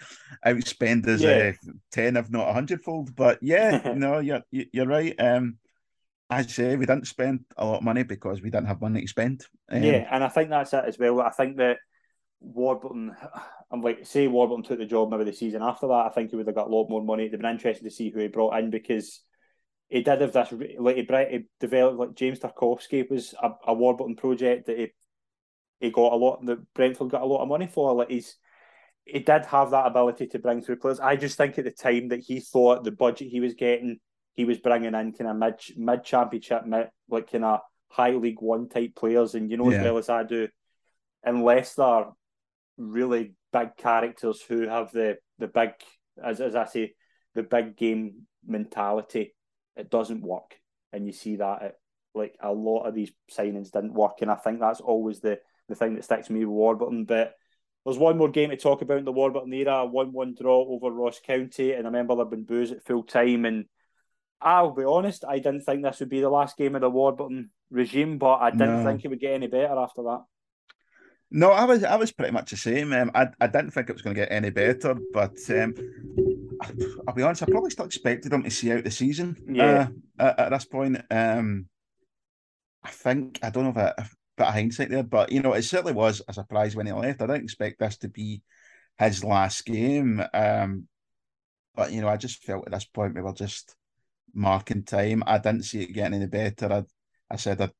outspend 0.46 1.06
his 1.06 1.22
yeah. 1.22 1.54
uh, 1.68 1.72
10, 1.92 2.18
if 2.18 2.30
not 2.30 2.50
a 2.50 2.54
hundredfold. 2.54 3.16
But 3.16 3.40
yeah, 3.42 3.94
no, 3.96 4.20
you're, 4.20 4.42
you're 4.52 4.88
right. 4.88 5.16
Um, 5.20 5.58
I 6.30 6.44
say 6.44 6.76
we 6.76 6.86
didn't 6.86 7.08
spend 7.08 7.46
a 7.58 7.66
lot 7.66 7.78
of 7.78 7.84
money 7.84 8.04
because 8.04 8.42
we 8.42 8.50
didn't 8.50 8.68
have 8.68 8.82
money 8.82 9.02
to 9.02 9.08
spend. 9.08 9.46
Um, 9.70 9.84
yeah, 9.84 10.08
and 10.12 10.24
I 10.24 10.30
think 10.30 10.50
that's 10.50 10.74
it 10.74 10.86
as 10.86 10.98
well. 10.98 11.22
I 11.22 11.30
think 11.30 11.58
that 11.58 11.78
Warburton, 12.40 13.16
I'm 13.72 13.82
like, 13.82 14.06
say 14.06 14.28
Warburton 14.28 14.64
took 14.64 14.80
the 14.80 14.86
job 14.86 15.12
maybe 15.12 15.26
the 15.26 15.34
season 15.34 15.62
after 15.62 15.88
that, 15.88 16.06
I 16.06 16.10
think 16.10 16.30
he 16.30 16.36
would 16.36 16.48
have 16.48 16.56
got 16.56 16.68
a 16.68 16.76
lot 16.76 16.90
more 16.90 17.04
money. 17.04 17.26
It'd 17.26 17.40
been 17.40 17.52
interesting 17.52 17.88
to 17.88 17.94
see 17.94 18.10
who 18.10 18.20
he 18.20 18.28
brought 18.28 18.58
in 18.58 18.70
because 18.70 19.22
he 19.90 20.02
did 20.02 20.22
have 20.22 20.34
this, 20.34 20.52
like 20.80 20.96
he, 20.96 21.08
he 21.30 21.46
developed, 21.60 22.00
like 22.00 22.16
James 22.16 22.40
Tarkowski 22.40 23.10
was 23.10 23.36
a, 23.42 23.52
a 23.68 23.74
Warburton 23.74 24.16
project 24.16 24.68
that 24.68 24.80
he 24.80 24.92
he 25.84 25.92
got 25.92 26.14
a 26.14 26.16
lot. 26.16 26.46
The 26.46 26.64
Brentford 26.74 27.10
got 27.10 27.22
a 27.22 27.26
lot 27.26 27.42
of 27.42 27.50
money 27.50 27.68
for. 27.68 27.94
Like 27.94 28.10
he's 28.10 28.38
he 29.06 29.20
did 29.20 29.46
have 29.46 29.72
that 29.72 29.86
ability 29.86 30.28
to 30.28 30.40
bring 30.40 30.62
through 30.62 30.78
players. 30.78 31.00
I 31.00 31.18
just 31.18 31.38
think 31.38 31.58
at 31.58 31.66
the 31.66 31.72
time 31.72 32.08
that 32.08 32.22
he 32.22 32.40
thought 32.40 32.84
the 32.84 32.92
budget 32.92 33.28
he 33.28 33.42
was 33.42 33.54
getting, 33.54 34.00
he 34.32 34.46
was 34.46 34.60
bringing 34.60 34.96
in 34.96 35.12
kind 35.12 35.30
of 35.30 35.36
mid 35.36 35.56
mid 35.76 36.04
championship, 36.06 36.66
mid, 36.66 36.88
like 37.10 37.30
kind 37.30 37.44
of 37.44 37.60
high 37.90 38.12
league 38.12 38.42
one 38.42 38.70
type 38.70 38.96
players. 38.96 39.36
And 39.36 39.52
you 39.52 39.58
know 39.58 39.70
yeah. 39.70 39.80
as 39.80 39.84
well 39.84 39.98
as 39.98 40.10
I 40.10 40.24
do, 40.24 40.48
unless 41.24 41.76
they're 41.76 42.06
really 42.78 43.34
big 43.52 43.76
characters 43.76 44.42
who 44.42 44.68
have 44.68 44.92
the 44.94 45.18
the 45.38 45.48
big, 45.48 45.72
as 46.24 46.40
as 46.40 46.56
I 46.56 46.66
say, 46.66 46.94
the 47.36 47.44
big 47.44 47.76
game 47.76 48.28
mentality, 48.46 49.36
it 49.76 49.90
doesn't 49.90 50.22
work. 50.22 50.56
And 50.94 51.06
you 51.06 51.12
see 51.12 51.36
that 51.38 51.62
it, 51.62 51.76
like 52.16 52.38
a 52.42 52.54
lot 52.54 52.84
of 52.84 52.96
these 52.96 53.12
signings 53.30 53.72
didn't 53.72 53.94
work, 53.94 54.22
and 54.22 54.32
I 54.32 54.36
think 54.36 54.62
that's 54.62 54.80
always 54.80 55.20
the 55.20 55.40
the 55.70 55.76
thing 55.76 55.96
that 55.96 56.04
sticks 56.04 56.30
with 56.30 56.38
me 56.38 56.46
with 56.46 56.54
Warburton. 56.54 57.06
But 57.06 57.34
there's 57.86 57.98
one 57.98 58.18
more 58.18 58.30
game 58.30 58.50
to 58.50 58.58
talk 58.58 58.82
about 58.82 58.98
in 58.98 59.06
the 59.06 59.12
Warburton 59.12 59.54
era, 59.54 59.86
one-one 59.86 60.36
draw 60.40 60.66
over 60.66 60.92
Ross 60.92 61.20
County, 61.20 61.74
and 61.74 61.86
I 61.86 61.90
remember 61.90 62.16
there'd 62.16 62.30
been 62.30 62.44
boos 62.44 62.72
at 62.72 62.86
full 62.86 63.04
time. 63.04 63.46
And 63.46 63.66
I'll 64.42 64.72
be 64.72 64.84
honest, 64.84 65.26
I 65.28 65.40
didn't 65.40 65.62
think 65.62 65.84
this 65.84 66.00
would 66.00 66.10
be 66.10 66.22
the 66.22 66.30
last 66.30 66.58
game 66.58 66.76
of 66.76 66.82
the 66.82 66.90
Warburton 66.90 67.50
regime, 67.70 68.18
but 68.18 68.36
I 68.36 68.52
didn't 68.52 68.84
no. 68.84 68.86
think 68.86 69.04
it 69.04 69.10
would 69.10 69.20
get 69.20 69.34
any 69.34 69.48
better 69.48 69.78
after 69.78 70.04
that. 70.04 70.24
No, 71.36 71.50
I 71.50 71.66
was 71.66 71.84
I 71.84 71.96
was 71.96 72.12
pretty 72.12 72.32
much 72.32 72.52
the 72.52 72.58
same. 72.58 72.94
Um, 72.94 73.10
I 73.16 73.28
I 73.42 73.48
didn't 73.48 73.72
think 73.72 73.90
it 73.90 73.94
was 73.94 74.04
going 74.04 74.16
to 74.16 74.22
get 74.22 74.32
any 74.32 74.52
better, 74.52 74.96
but 75.12 75.36
um, 75.50 75.74
I'll 77.08 77.16
be 77.16 77.24
honest, 77.24 77.42
I 77.42 77.48
probably 77.48 77.72
still 77.72 77.86
expected 77.86 78.32
them 78.32 78.44
to 78.44 78.52
see 78.52 78.72
out 78.72 78.84
the 78.84 78.92
season. 78.92 79.36
Yeah. 79.50 79.88
Uh, 80.20 80.24
at, 80.24 80.40
at, 80.40 80.50
this 80.52 80.66
point, 80.66 81.02
um, 81.10 81.66
I 82.84 82.90
think 82.90 83.40
I 83.42 83.50
don't 83.50 83.74
know 83.74 83.94
if, 83.98 84.16
bit 84.38 84.48
of 84.48 84.54
hindsight 84.54 84.90
there, 84.90 85.04
but 85.04 85.32
you 85.32 85.42
know, 85.42 85.54
it 85.54 85.64
certainly 85.64 85.94
was 85.94 86.22
a 86.28 86.34
surprise 86.34 86.76
when 86.76 86.86
he 86.86 86.92
left. 86.92 87.22
I 87.22 87.28
didn't 87.28 87.44
expect 87.44 87.80
this 87.80 87.98
to 87.98 88.10
be 88.10 88.42
his 88.98 89.24
last 89.24 89.66
game. 89.66 90.24
Um, 90.34 90.88
but 91.76 91.92
you 91.92 92.02
know, 92.02 92.08
I 92.08 92.18
just 92.18 92.44
felt 92.44 92.66
at 92.66 92.74
this 92.74 92.86
point 92.86 93.16
we 93.16 93.22
were 93.22 93.34
just 93.34 93.76
marking 94.34 94.84
time. 94.84 95.24
I 95.26 95.38
didn't 95.38 95.64
see 95.64 95.84
it 95.84 95.94
getting 95.94 96.16
any 96.16 96.28
better. 96.28 96.72
I, 96.72 96.84
I 97.32 97.36
said 97.38 97.60
that 97.60 97.74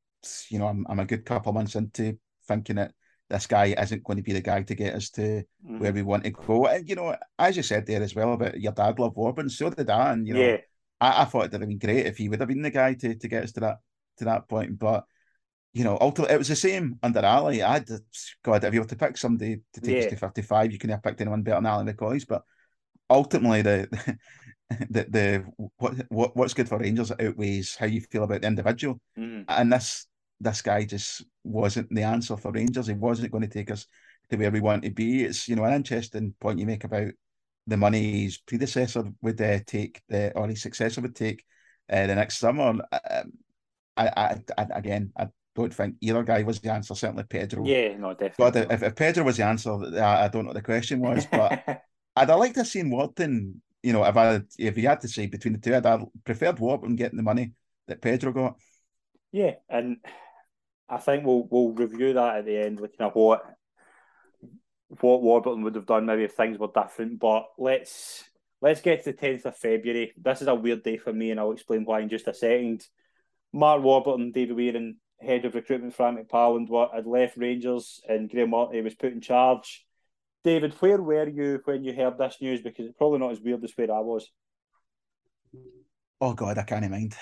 you 0.50 0.60
know 0.60 0.68
I'm, 0.68 0.86
I'm 0.90 1.00
a 1.00 1.06
good 1.06 1.26
couple 1.26 1.54
months 1.54 1.76
into 1.76 2.18
thinking 2.48 2.78
that 2.78 2.94
this 3.30 3.48
guy 3.48 3.76
isn't 3.78 4.04
going 4.04 4.18
to 4.18 4.24
be 4.24 4.34
the 4.34 4.42
guy 4.42 4.62
to 4.62 4.76
get 4.76 4.96
us 4.96 5.10
to 5.12 5.22
mm-hmm. 5.22 5.80
where 5.80 5.94
we 5.94 6.02
want 6.02 6.24
to 6.24 6.32
go. 6.32 6.68
And 6.68 6.88
you 6.88 6.96
know, 6.96 7.16
as 7.38 7.58
you 7.58 7.64
said 7.64 7.86
there 7.86 8.02
as 8.02 8.16
well 8.16 8.34
about 8.34 8.60
your 8.60 8.74
dad 8.74 9.00
loved 9.00 9.16
Warburton, 9.16 9.50
so 9.50 9.70
did 9.70 9.90
I. 9.90 10.14
And 10.14 10.28
you 10.28 10.34
know, 10.34 10.42
yeah. 10.42 10.58
I, 11.00 11.24
I 11.24 11.26
thought 11.26 11.46
it'd 11.46 11.62
have 11.62 11.68
been 11.68 11.80
great 11.80 12.06
if 12.06 12.18
he 12.18 12.30
would 12.30 12.40
have 12.40 12.50
been 12.50 12.62
the 12.62 12.70
guy 12.70 12.94
to, 12.96 13.16
to 13.16 13.28
get 13.28 13.44
us 13.44 13.52
to 13.54 13.60
that 13.62 13.78
to 14.18 14.26
that 14.26 14.48
point. 14.48 14.78
But 14.78 15.06
you 15.74 15.84
know, 15.84 15.98
ultimately 16.00 16.36
it 16.36 16.38
was 16.38 16.48
the 16.48 16.56
same 16.56 17.00
under 17.02 17.20
Ally. 17.20 17.62
I 17.62 17.74
had 17.74 17.90
God, 18.44 18.64
if 18.64 18.74
you 18.74 18.82
were 18.82 18.88
to 18.88 18.96
pick 18.96 19.18
somebody 19.18 19.62
to 19.74 19.82
take 19.82 19.96
yeah. 19.96 20.04
us 20.04 20.10
to 20.12 20.16
fifty 20.18 20.42
five, 20.44 20.72
you 20.72 20.78
couldn't 20.78 20.96
have 20.96 21.04
picked 21.04 21.22
anyone 21.22 21.42
better 21.42 21.58
than 21.58 21.66
Ally 21.66 21.84
McCoist. 21.84 22.28
But 22.28 22.44
ultimately, 23.10 23.64
the 23.64 24.18
the 24.90 25.06
the 25.10 25.46
what 25.78 25.96
what 26.10 26.36
what's 26.38 26.54
good 26.54 26.70
for 26.70 26.78
Rangers 26.78 27.12
outweighs 27.12 27.76
how 27.76 27.88
you 27.88 28.02
feel 28.02 28.24
about 28.24 28.42
the 28.42 28.48
individual, 28.48 29.00
mm. 29.18 29.46
and 29.48 29.74
this 29.74 30.06
this 30.40 30.62
guy 30.62 30.86
just 30.86 31.26
wasn't 31.44 31.90
the 31.90 32.04
answer 32.04 32.38
for 32.38 32.52
Rangers. 32.52 32.88
He 32.88 32.94
wasn't 32.94 33.32
going 33.32 33.44
to 33.44 33.48
take 33.48 33.72
us 33.72 33.88
to 34.30 34.38
where 34.38 34.52
we 34.52 34.60
want 34.60 34.84
to 34.84 34.92
be. 34.92 35.24
It's 35.24 35.48
you 35.48 35.56
know 35.56 35.64
an 35.64 35.74
interesting 35.74 36.36
point 36.40 36.60
you 36.60 36.68
make 36.68 36.84
about 36.84 37.12
the 37.66 37.78
money 37.78 38.24
his 38.24 38.38
predecessor 38.38 39.06
would 39.22 39.42
uh, 39.42 39.60
take, 39.66 40.02
the 40.10 40.34
or 40.38 40.48
his 40.48 40.62
successor 40.62 41.02
would 41.02 41.16
take 41.16 41.44
uh, 41.90 42.06
the 42.08 42.16
next 42.16 42.38
summer. 42.38 42.64
Um, 42.64 42.82
I, 43.96 44.08
I, 44.08 44.38
I, 44.58 44.68
again, 44.72 45.14
I 45.18 45.28
don't 45.56 45.74
think 45.74 45.96
either 46.02 46.24
guy 46.24 46.44
was 46.44 46.60
the 46.60 46.72
answer. 46.72 46.96
Certainly 46.96 47.26
Pedro. 47.26 47.66
Yeah, 47.66 47.98
no, 47.98 48.14
definitely. 48.14 48.62
But 48.62 48.72
if, 48.72 48.84
if 48.84 48.96
Pedro 48.96 49.24
was 49.24 49.38
the 49.38 49.46
answer, 49.46 49.72
I, 49.72 50.26
I 50.26 50.28
don't 50.28 50.44
know 50.44 50.50
what 50.50 50.56
the 50.56 50.62
question 50.62 51.00
was. 51.00 51.26
But 51.26 51.64
I'd 52.16 52.30
have 52.30 52.40
liked 52.40 52.56
to 52.56 52.62
have 52.62 52.68
seen 52.68 52.90
Warburton. 52.90 53.62
You 53.82 53.94
know, 53.94 54.04
if 54.06 54.16
I 54.16 54.42
if 54.58 54.76
he 54.76 54.84
had 54.84 55.02
to 55.02 55.08
say 55.08 55.28
between 55.28 55.54
the 55.54 55.60
two, 55.60 55.76
I'd 55.76 55.86
have 55.86 56.06
preferred 56.24 56.60
Warburton 56.60 56.96
getting 56.96 57.18
the 57.18 57.24
money 57.24 57.52
that 57.88 58.02
Pedro 58.02 58.32
got. 58.32 58.56
Yeah, 59.32 59.56
and 59.70 59.98
I 60.90 60.98
think 60.98 61.26
we'll 61.26 61.48
we'll 61.50 61.72
review 61.72 62.14
that 62.14 62.38
at 62.38 62.46
the 62.46 62.58
end, 62.58 62.80
looking 62.80 63.06
at 63.06 63.16
what 63.16 63.44
what 65.02 65.22
Warburton 65.22 65.64
would 65.64 65.76
have 65.76 65.88
done 65.88 66.06
maybe 66.06 66.24
if 66.24 66.34
things 66.34 66.58
were 66.58 66.70
different. 66.74 67.20
But 67.20 67.46
let's 67.58 68.24
let's 68.62 68.82
get 68.82 69.04
to 69.04 69.12
the 69.12 69.18
tenth 69.18 69.46
of 69.46 69.58
February. 69.58 70.14
This 70.18 70.42
is 70.42 70.48
a 70.48 70.56
weird 70.56 70.84
day 70.84 70.98
for 70.98 71.12
me, 71.12 71.32
and 71.32 71.40
I'll 71.40 71.52
explain 71.52 71.84
why 71.84 72.00
in 72.00 72.10
just 72.10 72.28
a 72.28 72.34
second. 72.34 72.86
Mark 73.52 73.84
Warburton, 73.84 74.32
David 74.32 74.56
Weir, 74.56 74.94
head 75.24 75.46
of 75.46 75.56
recruitment 75.56 75.96
for 75.96 76.12
McParland, 76.12 76.94
had 76.94 77.08
left 77.08 77.38
Rangers, 77.38 78.02
and 78.08 78.30
Graeme 78.30 78.52
Murty 78.52 78.82
was 78.82 78.96
put 78.96 79.14
in 79.14 79.22
charge. 79.22 79.86
David, 80.44 80.74
where 80.80 81.02
were 81.02 81.28
you 81.28 81.62
when 81.64 81.84
you 81.84 81.94
heard 81.94 82.18
this 82.18 82.38
news? 82.42 82.62
Because 82.62 82.86
it's 82.86 82.98
probably 82.98 83.20
not 83.20 83.32
as 83.32 83.40
weird 83.40 83.64
as 83.64 83.72
where 83.76 83.92
I 83.92 84.00
was. 84.00 84.30
Oh 86.20 86.34
God, 86.34 86.58
I 86.58 86.64
can't 86.64 86.84
even 86.84 86.92
mind. 86.92 87.16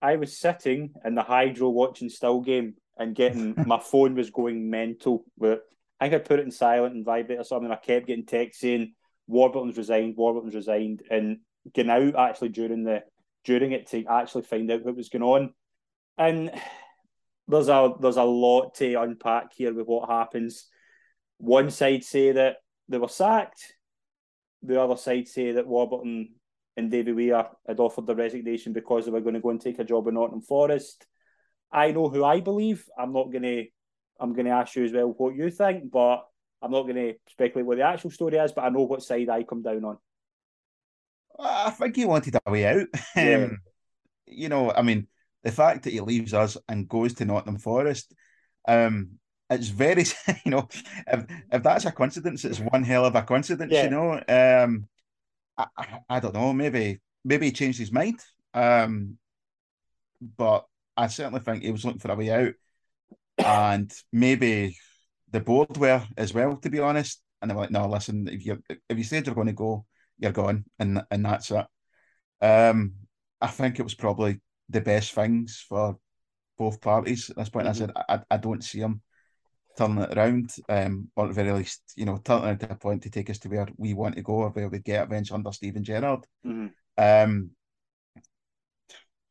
I 0.00 0.16
was 0.16 0.38
sitting 0.38 0.94
in 1.04 1.14
the 1.14 1.22
hydro 1.22 1.70
watching 1.70 2.08
still 2.08 2.40
game 2.40 2.74
and 2.98 3.14
getting 3.14 3.54
my 3.66 3.78
phone 3.78 4.14
was 4.14 4.30
going 4.30 4.70
mental. 4.70 5.24
With 5.36 5.60
I 6.00 6.08
think 6.08 6.22
I 6.22 6.24
put 6.26 6.40
it 6.40 6.44
in 6.44 6.50
silent 6.50 6.94
and 6.94 7.04
vibrate 7.04 7.38
or 7.38 7.44
something. 7.44 7.70
I 7.70 7.76
kept 7.76 8.06
getting 8.06 8.26
texts 8.26 8.60
saying 8.60 8.94
Warburton's 9.26 9.76
resigned, 9.76 10.16
Warburton's 10.16 10.54
resigned, 10.54 11.02
and 11.10 11.38
getting 11.72 11.90
out 11.90 12.16
actually 12.16 12.50
during 12.50 12.84
the 12.84 13.02
during 13.44 13.72
it 13.72 13.88
to 13.88 14.04
actually 14.06 14.42
find 14.42 14.70
out 14.70 14.84
what 14.84 14.96
was 14.96 15.08
going 15.08 15.22
on. 15.22 15.54
And 16.18 16.50
there's 17.46 17.68
a 17.68 17.94
there's 18.00 18.16
a 18.16 18.24
lot 18.24 18.74
to 18.76 18.94
unpack 19.00 19.52
here 19.54 19.72
with 19.72 19.86
what 19.86 20.10
happens. 20.10 20.66
One 21.38 21.70
side 21.70 22.04
say 22.04 22.32
that 22.32 22.56
they 22.88 22.98
were 22.98 23.08
sacked. 23.08 23.74
The 24.62 24.80
other 24.80 24.96
side 24.96 25.28
say 25.28 25.52
that 25.52 25.66
Warburton 25.66 26.30
and 26.76 26.90
David 26.90 27.14
Weir 27.14 27.46
had 27.66 27.80
offered 27.80 28.06
the 28.06 28.16
resignation 28.16 28.72
because 28.72 29.04
they 29.04 29.10
were 29.10 29.20
going 29.20 29.34
to 29.34 29.40
go 29.40 29.50
and 29.50 29.60
take 29.60 29.78
a 29.78 29.84
job 29.84 30.08
in 30.08 30.14
Nottingham 30.14 30.42
Forest. 30.42 31.06
I 31.72 31.92
know 31.92 32.08
who 32.08 32.24
I 32.24 32.40
believe. 32.40 32.84
I'm 32.98 33.12
not 33.12 33.30
going 33.30 33.42
to. 33.42 33.64
I'm 34.20 34.32
going 34.32 34.46
to 34.46 34.52
ask 34.52 34.74
you 34.74 34.84
as 34.84 34.92
well 34.92 35.14
what 35.16 35.36
you 35.36 35.48
think, 35.48 35.92
but 35.92 36.26
I'm 36.60 36.72
not 36.72 36.82
going 36.82 36.96
to 36.96 37.14
speculate 37.30 37.66
what 37.66 37.78
the 37.78 37.84
actual 37.84 38.10
story 38.10 38.36
is. 38.36 38.52
But 38.52 38.64
I 38.64 38.68
know 38.70 38.82
what 38.82 39.02
side 39.02 39.28
I 39.28 39.44
come 39.44 39.62
down 39.62 39.84
on. 39.84 39.98
I 41.38 41.70
think 41.70 41.94
he 41.94 42.04
wanted 42.04 42.36
a 42.44 42.50
way 42.50 42.66
out. 42.66 42.88
Yeah. 43.16 43.44
Um, 43.44 43.58
you 44.26 44.48
know, 44.48 44.72
I 44.72 44.82
mean, 44.82 45.06
the 45.44 45.52
fact 45.52 45.84
that 45.84 45.92
he 45.92 46.00
leaves 46.00 46.34
us 46.34 46.56
and 46.68 46.88
goes 46.88 47.14
to 47.14 47.24
Nottingham 47.24 47.58
Forest, 47.58 48.14
um, 48.66 49.18
it's 49.50 49.68
very, 49.68 50.04
you 50.44 50.50
know, 50.50 50.68
if, 51.06 51.24
if 51.52 51.62
that's 51.62 51.84
a 51.84 51.92
coincidence, 51.92 52.44
it's 52.44 52.60
one 52.60 52.82
hell 52.82 53.04
of 53.04 53.14
a 53.14 53.22
coincidence, 53.22 53.72
yeah. 53.72 53.84
you 53.84 53.90
know. 53.90 54.12
Um, 54.28 54.86
I, 55.56 56.00
I, 56.08 56.20
don't 56.20 56.34
know, 56.34 56.52
maybe 56.52 57.00
maybe 57.24 57.46
he 57.46 57.52
changed 57.52 57.78
his 57.78 57.92
mind. 57.92 58.20
Um, 58.54 59.18
but 60.36 60.66
I 60.96 61.06
certainly 61.08 61.40
think 61.40 61.62
he 61.62 61.72
was 61.72 61.84
looking 61.84 62.00
for 62.00 62.10
a 62.10 62.16
way 62.16 62.30
out, 62.30 62.54
and 63.38 63.92
maybe 64.12 64.76
the 65.30 65.40
board 65.40 65.76
were 65.76 66.02
as 66.16 66.34
well, 66.34 66.56
to 66.56 66.70
be 66.70 66.80
honest. 66.80 67.22
And 67.40 67.50
they 67.50 67.54
were 67.54 67.62
like, 67.62 67.70
"No, 67.70 67.88
listen, 67.88 68.28
if 68.28 68.44
you 68.44 68.60
if 68.68 68.98
you 68.98 69.04
said 69.04 69.26
you're 69.26 69.34
going 69.34 69.46
to 69.46 69.52
go, 69.52 69.84
you're 70.18 70.32
gone, 70.32 70.64
and 70.78 71.02
and 71.10 71.24
that's 71.24 71.50
it." 71.50 71.66
Um, 72.40 72.94
I 73.40 73.46
think 73.46 73.78
it 73.78 73.84
was 73.84 73.94
probably 73.94 74.40
the 74.68 74.80
best 74.80 75.12
things 75.12 75.64
for 75.68 75.98
both 76.56 76.80
parties 76.80 77.30
at 77.30 77.36
this 77.36 77.48
point. 77.48 77.66
Mm-hmm. 77.66 77.82
I 77.82 77.86
said, 77.86 77.92
I, 78.08 78.20
I 78.30 78.36
don't 78.36 78.64
see 78.64 78.80
him 78.80 79.02
turning 79.76 80.02
it 80.02 80.16
around, 80.16 80.54
um, 80.68 81.08
or 81.14 81.24
at 81.24 81.28
the 81.28 81.34
very 81.34 81.52
least, 81.52 81.82
you 81.96 82.04
know, 82.04 82.20
turning 82.22 82.50
it 82.50 82.60
to 82.60 82.72
a 82.72 82.74
point 82.74 83.02
to 83.02 83.10
take 83.10 83.30
us 83.30 83.38
to 83.38 83.48
where 83.48 83.68
we 83.76 83.94
want 83.94 84.16
to 84.16 84.22
go 84.22 84.34
or 84.34 84.50
where 84.50 84.68
we 84.68 84.80
get 84.80 85.04
eventually 85.04 85.36
under 85.36 85.52
Steven 85.52 85.84
Gerrard. 85.84 86.26
Mm-hmm. 86.44 86.66
Um, 86.98 87.50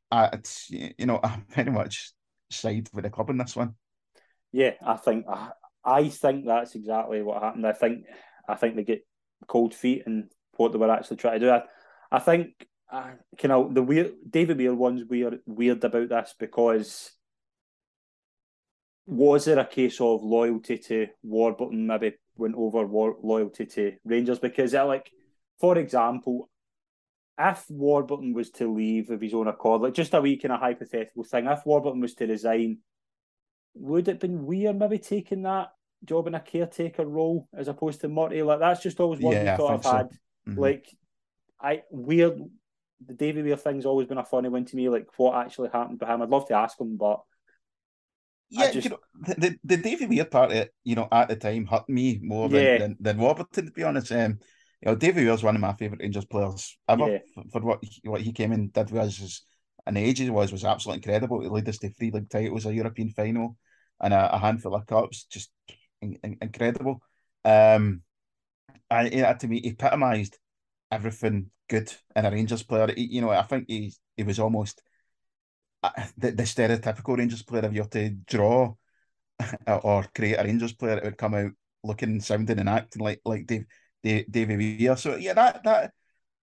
I, 0.10 0.30
it's 0.34 0.70
you 0.70 1.06
know, 1.06 1.20
I'm 1.24 1.46
very 1.50 1.72
much 1.72 2.12
side 2.50 2.90
with 2.94 3.04
the 3.04 3.10
club 3.10 3.30
in 3.30 3.38
this 3.38 3.56
one. 3.56 3.76
Yeah, 4.52 4.72
I 4.86 4.96
think 4.96 5.26
I, 5.28 5.52
I 5.84 6.10
think 6.10 6.46
that's 6.46 6.76
exactly 6.76 7.22
what 7.22 7.44
happened. 7.44 7.68
I 7.68 7.74
think 7.74 8.06
I 8.48 8.56
think 8.56 8.76
they 8.76 8.84
get 8.84 9.06
cold 9.48 9.74
feet 9.74 10.04
and 10.06 10.32
what 10.56 10.72
they 10.72 10.78
were 10.78 10.90
actually 10.90 11.18
trying 11.18 11.42
to 11.42 11.46
do. 11.46 11.52
I, 11.52 11.64
I 12.12 12.20
think 12.20 12.68
uh, 12.90 13.12
kind 13.38 13.52
of 13.52 13.74
the 13.74 13.84
weird 13.84 14.14
David 14.30 14.58
Weir 14.58 14.74
one's 14.74 15.04
weird 15.04 15.40
weird 15.46 15.84
about 15.84 16.10
this 16.10 16.36
because 16.38 17.12
was 19.08 19.46
there 19.46 19.60
a 19.60 19.66
case 19.66 20.02
of 20.02 20.24
loyalty 20.24 20.78
to 20.78 21.08
Warburton 21.24 21.88
maybe 21.88 22.14
went 22.36 22.56
over 22.56 22.86
war- 22.86 23.18
loyalty 23.24 23.66
to 23.66 23.94
Rangers? 24.04 24.40
Because, 24.40 24.76
uh, 24.76 24.86
like, 24.86 25.10
for 25.60 25.78
example, 25.78 26.50
if 27.40 27.66
Warburton 27.70 28.34
was 28.34 28.52
to 28.52 28.72
leave 28.72 29.10
of 29.10 29.22
his 29.22 29.34
own 29.34 29.48
accord, 29.48 29.82
like 29.82 29.94
just 29.94 30.14
a 30.14 30.22
wee 30.22 30.38
kind 30.38 30.52
of 30.52 30.60
hypothetical 30.60 31.24
thing, 31.24 31.48
if 31.48 31.66
Warburton 31.66 32.02
was 32.02 32.16
to 32.16 32.28
resign, 32.28 32.80
would 33.76 34.08
it 34.10 34.20
been 34.20 34.46
weird 34.46 34.78
maybe 34.78 34.98
taking 34.98 35.44
that 35.44 35.70
job 36.04 36.28
in 36.28 36.36
a 36.36 36.40
caretaker 36.40 37.06
role 37.06 37.48
as 37.54 37.70
opposed 37.70 38.02
to 38.02 38.10
Murty? 38.10 38.42
Like 38.42 38.60
that's 38.60 38.84
just 38.84 39.00
always 39.00 39.22
one 39.22 39.34
yeah, 39.34 39.56
thought 39.56 39.74
I've 39.74 39.84
so. 39.84 39.92
had. 39.96 40.10
Mm-hmm. 40.48 40.60
Like 40.60 40.86
I 41.62 41.84
weird 41.92 42.42
the 43.06 43.14
David 43.14 43.46
Weir 43.46 43.58
thing's 43.58 43.86
always 43.86 44.08
been 44.08 44.18
a 44.18 44.26
funny 44.26 44.50
one 44.50 44.66
to 44.66 44.76
me, 44.76 44.90
like 44.90 45.08
what 45.18 45.36
actually 45.36 45.70
happened 45.70 46.00
to 46.00 46.06
him. 46.06 46.22
I'd 46.22 46.30
love 46.30 46.48
to 46.48 46.56
ask 46.56 46.80
him, 46.80 46.98
but 46.98 47.22
yeah, 48.50 48.72
just... 48.72 48.86
you 48.86 48.92
know, 48.92 49.00
the 49.38 49.58
the 49.64 49.78
David 49.78 50.10
Weir 50.10 50.26
part, 50.26 50.52
of, 50.52 50.70
you 50.84 50.96
know, 50.96 51.08
at 51.12 51.30
the 51.30 51.36
time 51.36 51.66
hurt 51.66 51.88
me 51.90 52.20
more 52.22 52.50
than, 52.50 52.64
yeah. 52.64 52.78
than, 52.78 52.98
than 53.00 53.18
Warburton, 53.18 53.66
to 53.66 53.72
be 53.72 53.84
honest. 53.84 54.12
Um, 54.12 54.40
you 54.82 54.92
know, 54.92 54.96
David 54.96 55.26
Weir's 55.26 55.44
one 55.44 55.56
of 55.56 55.62
my 55.62 55.74
favourite 55.74 56.02
Rangers 56.02 56.26
players 56.26 56.78
ever 56.88 57.10
yeah. 57.10 57.18
for, 57.34 57.44
for, 57.52 57.62
what 57.62 57.80
he, 57.82 58.02
what 58.04 58.22
he 58.22 58.32
came 58.32 58.52
in 58.52 58.70
did 58.70 58.92
was 58.92 59.22
us 59.22 59.42
an 59.86 59.98
age 59.98 60.20
he 60.20 60.30
was 60.30 60.52
was 60.52 60.66
absolutely 60.66 61.00
incredible. 61.00 61.42
He 61.42 61.48
led 61.48 61.68
us 61.70 61.78
to 61.80 61.90
three 61.90 62.12
league 62.12 62.30
titles, 62.30 62.66
a 62.66 62.74
European 62.74 63.10
final, 63.10 63.58
and 64.02 64.14
a, 64.14 64.36
a 64.36 64.38
handful 64.38 64.76
of 64.76 64.86
cups. 64.86 65.26
Just 65.26 65.52
in, 66.02 66.18
in, 66.24 66.38
incredible. 66.42 67.02
Um, 67.44 68.02
and 68.90 69.14
yeah, 69.14 69.34
to 69.34 69.48
me, 69.48 69.62
epitomised 69.64 70.38
everything 70.92 71.52
good 71.70 71.92
in 72.16 72.26
a 72.26 72.32
Rangers 72.32 72.64
player. 72.64 72.94
He, 72.96 73.04
you 73.16 73.22
know, 73.22 73.30
I 73.30 73.44
think 73.44 73.66
he 73.68 73.94
he 74.16 74.24
was 74.24 74.40
almost 74.40 74.82
the, 76.18 76.32
the 76.32 76.44
stereotypical 76.44 77.18
Rangers 77.18 77.44
player, 77.44 77.66
if 77.66 77.74
you're 77.74 77.86
to 77.86 78.10
draw 78.26 78.74
or 79.68 80.06
create 80.16 80.36
a 80.40 80.44
Rangers 80.44 80.74
player, 80.74 80.98
it 80.98 81.04
would 81.04 81.18
come 81.18 81.34
out 81.34 81.52
looking, 81.84 82.20
sounding, 82.20 82.60
and 82.60 82.70
acting 82.70 83.02
like 83.02 83.22
like 83.26 83.46
Dave, 83.48 83.66
Dave 84.04 84.32
Davy 84.32 84.58
Weir. 84.58 84.98
So 84.98 85.16
yeah, 85.16 85.34
that 85.34 85.64
that 85.64 85.92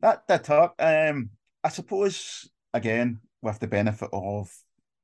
that 0.01 0.29
that 0.29 0.45
talk. 0.45 0.75
Um, 0.79 1.31
I 1.62 1.69
suppose 1.71 2.49
again 2.73 3.21
with 3.43 3.59
the 3.59 3.66
benefit 3.66 4.11
of 4.12 4.51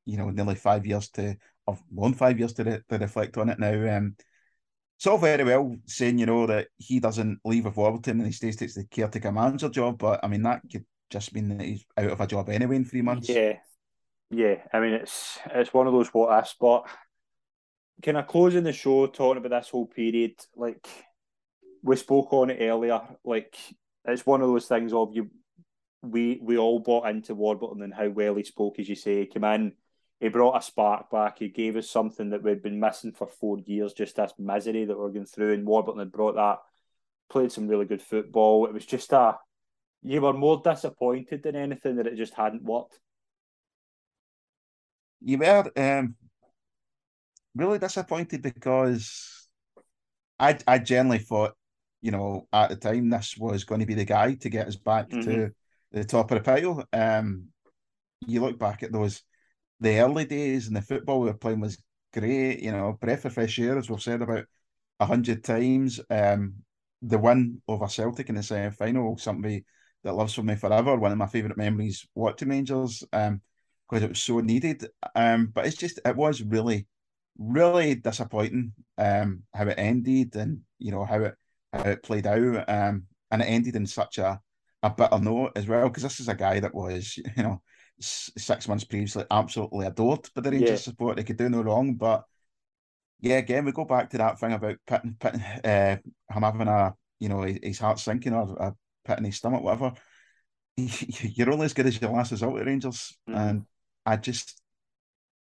you 0.04 0.16
know 0.16 0.30
nearly 0.30 0.54
five 0.54 0.86
years 0.86 1.08
to 1.10 1.36
of 1.66 1.82
one 1.88 2.14
five 2.14 2.38
years 2.38 2.52
to, 2.54 2.64
re- 2.64 2.80
to 2.88 2.98
reflect 2.98 3.36
on 3.38 3.48
it 3.48 3.58
now. 3.58 3.96
Um, 3.96 4.16
it's 5.00 5.06
all 5.06 5.16
very 5.16 5.42
well 5.44 5.74
saying 5.86 6.18
you 6.18 6.26
know 6.26 6.46
that 6.46 6.68
he 6.76 7.00
doesn't 7.00 7.38
leave 7.42 7.64
with 7.64 7.76
Warburton 7.78 8.18
and 8.18 8.26
he 8.26 8.32
stays 8.32 8.56
takes 8.56 8.74
the 8.74 8.84
caretaker 8.84 9.32
manager 9.32 9.70
job, 9.70 9.96
but 9.96 10.20
I 10.22 10.28
mean 10.28 10.42
that 10.42 10.60
could 10.70 10.84
just 11.08 11.34
mean 11.34 11.48
that 11.48 11.62
he's 11.62 11.86
out 11.96 12.10
of 12.10 12.20
a 12.20 12.26
job 12.26 12.50
anyway 12.50 12.76
in 12.76 12.84
three 12.84 13.00
months. 13.00 13.30
Yeah, 13.30 13.54
yeah, 14.30 14.56
I 14.74 14.80
mean 14.80 14.92
it's 14.92 15.38
it's 15.54 15.72
one 15.72 15.86
of 15.86 15.94
those 15.94 16.08
what 16.08 16.38
ifs, 16.38 16.54
but 16.60 16.86
kind 18.02 18.18
of 18.18 18.26
closing 18.26 18.62
the 18.62 18.74
show 18.74 19.06
talking 19.06 19.42
about 19.42 19.58
this 19.58 19.70
whole 19.70 19.86
period, 19.86 20.34
like 20.54 20.86
we 21.82 21.96
spoke 21.96 22.30
on 22.34 22.50
it 22.50 22.58
earlier, 22.60 23.00
like 23.24 23.56
it's 24.04 24.26
one 24.26 24.42
of 24.42 24.48
those 24.48 24.66
things 24.66 24.92
of 24.92 25.14
you 25.14 25.30
we 26.02 26.40
we 26.42 26.58
all 26.58 26.78
bought 26.78 27.08
into 27.08 27.34
Warburton 27.34 27.80
and 27.80 27.94
how 27.94 28.10
well 28.10 28.34
he 28.34 28.44
spoke, 28.44 28.78
as 28.78 28.86
you 28.86 28.96
say. 28.96 29.20
He 29.20 29.26
came 29.26 29.44
in, 29.44 29.72
he 30.20 30.28
brought 30.28 30.56
a 30.56 30.62
spark 30.62 31.10
back, 31.10 31.38
he 31.38 31.48
gave 31.48 31.76
us 31.76 31.90
something 31.90 32.30
that 32.30 32.42
we'd 32.42 32.62
been 32.62 32.78
missing 32.78 33.12
for 33.12 33.26
four 33.26 33.58
years, 33.58 33.92
just 33.92 34.16
this 34.16 34.32
misery 34.38 34.84
that 34.84 34.98
we're 34.98 35.10
going 35.10 35.26
through, 35.26 35.54
and 35.54 35.66
Warburton 35.66 36.00
had 36.00 36.12
brought 36.12 36.36
that, 36.36 36.58
played 37.28 37.50
some 37.50 37.68
really 37.68 37.86
good 37.86 38.02
football. 38.02 38.66
It 38.66 38.74
was 38.74 38.86
just 38.86 39.12
a 39.12 39.38
you 40.02 40.20
were 40.20 40.32
more 40.32 40.62
disappointed 40.62 41.42
than 41.42 41.56
anything 41.56 41.96
that 41.96 42.06
it 42.06 42.16
just 42.16 42.34
hadn't 42.34 42.62
worked 42.62 42.98
you 45.20 45.38
were 45.38 45.70
um, 45.76 46.14
really 47.54 47.78
disappointed 47.78 48.42
because 48.42 49.48
I 50.38 50.58
I 50.66 50.78
generally 50.78 51.18
thought, 51.18 51.54
you 52.00 52.10
know, 52.10 52.46
at 52.52 52.70
the 52.70 52.76
time 52.76 53.10
this 53.10 53.36
was 53.36 53.64
going 53.64 53.80
to 53.80 53.86
be 53.86 53.94
the 53.94 54.04
guy 54.04 54.34
to 54.34 54.48
get 54.48 54.66
us 54.66 54.76
back 54.76 55.08
mm-hmm. 55.10 55.30
to 55.30 55.50
the 55.92 56.04
top 56.04 56.30
of 56.30 56.38
the 56.38 56.44
pile. 56.44 56.84
Um, 56.92 57.48
you 58.26 58.40
look 58.40 58.58
back 58.58 58.82
at 58.82 58.92
those 58.92 59.22
the 59.80 59.98
early 60.00 60.24
days 60.24 60.66
and 60.66 60.76
the 60.76 60.82
football 60.82 61.20
we 61.20 61.26
were 61.28 61.34
playing 61.34 61.60
was 61.60 61.78
great. 62.12 62.60
You 62.62 62.72
know, 62.72 62.92
breath 63.00 63.24
of 63.24 63.34
fresh 63.34 63.58
air, 63.58 63.78
as 63.78 63.90
we've 63.90 64.02
said 64.02 64.22
about 64.22 64.44
a 65.00 65.06
hundred 65.06 65.44
times. 65.44 66.00
Um, 66.10 66.54
the 67.02 67.18
win 67.18 67.62
over 67.66 67.88
Celtic 67.88 68.28
in 68.28 68.34
the 68.34 68.42
semi 68.42 68.70
final, 68.70 69.16
something 69.18 69.64
that 70.04 70.14
lives 70.14 70.34
for 70.34 70.42
me 70.42 70.54
forever. 70.56 70.96
One 70.96 71.12
of 71.12 71.18
my 71.18 71.26
favourite 71.26 71.56
memories 71.56 72.06
watching 72.14 72.48
Rangers. 72.50 73.04
Um, 73.12 73.40
because 73.88 74.04
it 74.04 74.10
was 74.10 74.22
so 74.22 74.38
needed. 74.40 74.86
Um, 75.16 75.46
but 75.46 75.66
it's 75.66 75.76
just 75.76 75.98
it 76.04 76.16
was 76.16 76.42
really, 76.42 76.86
really 77.38 77.94
disappointing 77.94 78.72
um 78.98 79.42
how 79.54 79.66
it 79.66 79.78
ended 79.78 80.36
and 80.36 80.60
you 80.78 80.90
know 80.92 81.04
how 81.04 81.20
it 81.22 81.34
how 81.72 81.82
it 81.90 82.02
played 82.02 82.26
out. 82.26 82.68
Um, 82.68 83.04
and 83.30 83.42
it 83.42 83.46
ended 83.46 83.76
in 83.76 83.86
such 83.86 84.18
a 84.18 84.40
a 84.82 84.90
bitter 84.90 85.18
note 85.18 85.52
as 85.56 85.66
well 85.66 85.88
because 85.88 86.02
this 86.02 86.20
is 86.20 86.28
a 86.28 86.34
guy 86.34 86.60
that 86.60 86.74
was 86.74 87.16
you 87.36 87.42
know 87.42 87.62
six 88.00 88.66
months 88.66 88.84
previously 88.84 89.24
absolutely 89.30 89.86
adored 89.86 90.28
by 90.34 90.40
the 90.40 90.50
Rangers 90.50 90.70
yeah. 90.70 90.76
support. 90.76 91.16
They 91.16 91.24
could 91.24 91.36
do 91.36 91.48
no 91.48 91.62
wrong, 91.62 91.94
but 91.94 92.24
yeah, 93.20 93.36
again 93.36 93.64
we 93.64 93.72
go 93.72 93.84
back 93.84 94.10
to 94.10 94.18
that 94.18 94.38
thing 94.40 94.52
about 94.52 94.76
pitting, 94.86 95.16
pitting 95.18 95.42
uh, 95.42 95.96
him 96.30 96.42
having 96.42 96.68
a 96.68 96.94
you 97.18 97.28
know 97.28 97.42
his 97.42 97.78
heart 97.78 97.98
sinking 97.98 98.32
or 98.32 98.56
a 98.58 98.74
pit 99.04 99.18
in 99.18 99.24
his 99.24 99.36
stomach, 99.36 99.62
whatever. 99.62 99.92
You're 100.76 101.52
only 101.52 101.66
as 101.66 101.74
good 101.74 101.86
as 101.86 102.00
your 102.00 102.10
last 102.10 102.32
result 102.32 102.58
at 102.58 102.66
Rangers, 102.66 103.16
mm. 103.28 103.36
and 103.36 103.66
I 104.06 104.16
just 104.16 104.60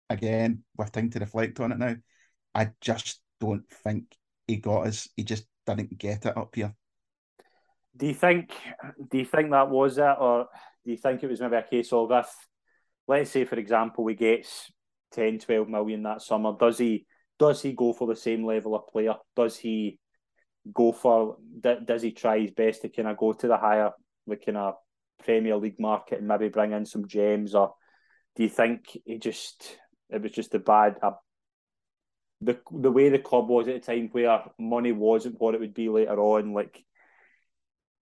again 0.08 0.64
with 0.76 0.90
time 0.92 1.10
to 1.10 1.20
reflect 1.20 1.60
on 1.60 1.72
it 1.72 1.78
now, 1.78 1.94
I 2.54 2.70
just 2.80 3.20
don't 3.40 3.68
think 3.84 4.04
he 4.46 4.56
got 4.56 4.88
us. 4.88 5.08
He 5.16 5.22
just 5.22 5.46
didn't 5.66 5.96
get 5.96 6.26
it 6.26 6.36
up 6.36 6.54
here. 6.54 6.74
Do 7.96 8.06
you 8.06 8.14
think? 8.14 8.52
Do 9.10 9.18
you 9.18 9.24
think 9.24 9.50
that 9.50 9.70
was 9.70 9.98
it, 9.98 10.02
or 10.02 10.48
do 10.90 10.94
you 10.94 10.98
think 10.98 11.22
it 11.22 11.30
was 11.30 11.40
maybe 11.40 11.54
a 11.54 11.62
case 11.62 11.92
of 11.92 12.10
if, 12.10 12.26
let's 13.06 13.30
say, 13.30 13.44
for 13.44 13.54
example, 13.54 14.02
we 14.02 14.16
get 14.16 14.44
10, 15.12 15.38
12 15.38 15.68
million 15.68 16.02
that 16.02 16.20
summer, 16.20 16.52
does 16.58 16.78
he 16.78 17.06
does 17.38 17.62
he 17.62 17.74
go 17.74 17.92
for 17.92 18.08
the 18.08 18.16
same 18.16 18.44
level 18.44 18.74
of 18.74 18.88
player? 18.88 19.14
Does 19.36 19.56
he 19.56 20.00
go 20.74 20.90
for? 20.90 21.36
Does 21.60 22.02
he 22.02 22.10
try 22.10 22.40
his 22.40 22.50
best 22.50 22.82
to 22.82 22.88
kind 22.88 23.06
of 23.06 23.16
go 23.16 23.32
to 23.32 23.46
the 23.46 23.56
higher, 23.56 23.92
like 24.26 24.44
kind 24.44 24.58
of 24.58 24.74
Premier 25.24 25.56
League 25.56 25.78
market 25.78 26.18
and 26.18 26.26
maybe 26.26 26.48
bring 26.48 26.72
in 26.72 26.84
some 26.84 27.06
gems, 27.06 27.54
or 27.54 27.74
do 28.34 28.42
you 28.42 28.48
think 28.48 28.98
he 29.04 29.18
just 29.18 29.78
it 30.08 30.20
was 30.20 30.32
just 30.32 30.56
a 30.56 30.58
bad 30.58 30.96
a, 31.02 31.12
the 32.40 32.58
the 32.72 32.90
way 32.90 33.10
the 33.10 33.20
club 33.20 33.48
was 33.48 33.68
at 33.68 33.80
the 33.80 33.92
time 33.94 34.08
where 34.10 34.42
money 34.58 34.90
wasn't 34.90 35.40
what 35.40 35.54
it 35.54 35.60
would 35.60 35.72
be 35.72 35.88
later 35.88 36.18
on, 36.18 36.52
like 36.52 36.84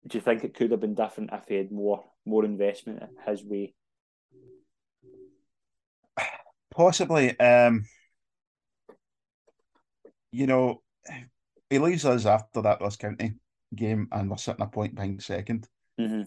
do 0.06 0.18
you 0.18 0.22
think 0.22 0.44
it 0.44 0.52
could 0.52 0.70
have 0.70 0.80
been 0.80 0.94
different 0.94 1.30
if 1.32 1.48
he 1.48 1.54
had 1.54 1.72
more 1.72 2.04
more 2.24 2.44
investment 2.44 3.02
his 3.26 3.44
way? 3.44 3.74
Possibly. 6.70 7.38
Um, 7.38 7.84
you 10.32 10.46
know, 10.46 10.82
he 11.70 11.78
leaves 11.78 12.04
us 12.04 12.26
after 12.26 12.62
that 12.62 12.80
Ross 12.80 12.96
County 12.96 13.34
game, 13.74 14.08
and 14.12 14.28
we're 14.30 14.36
sitting 14.36 14.62
a 14.62 14.66
point 14.66 14.94
behind 14.94 15.20
2nd 15.20 15.66
mm-hmm. 16.00 16.22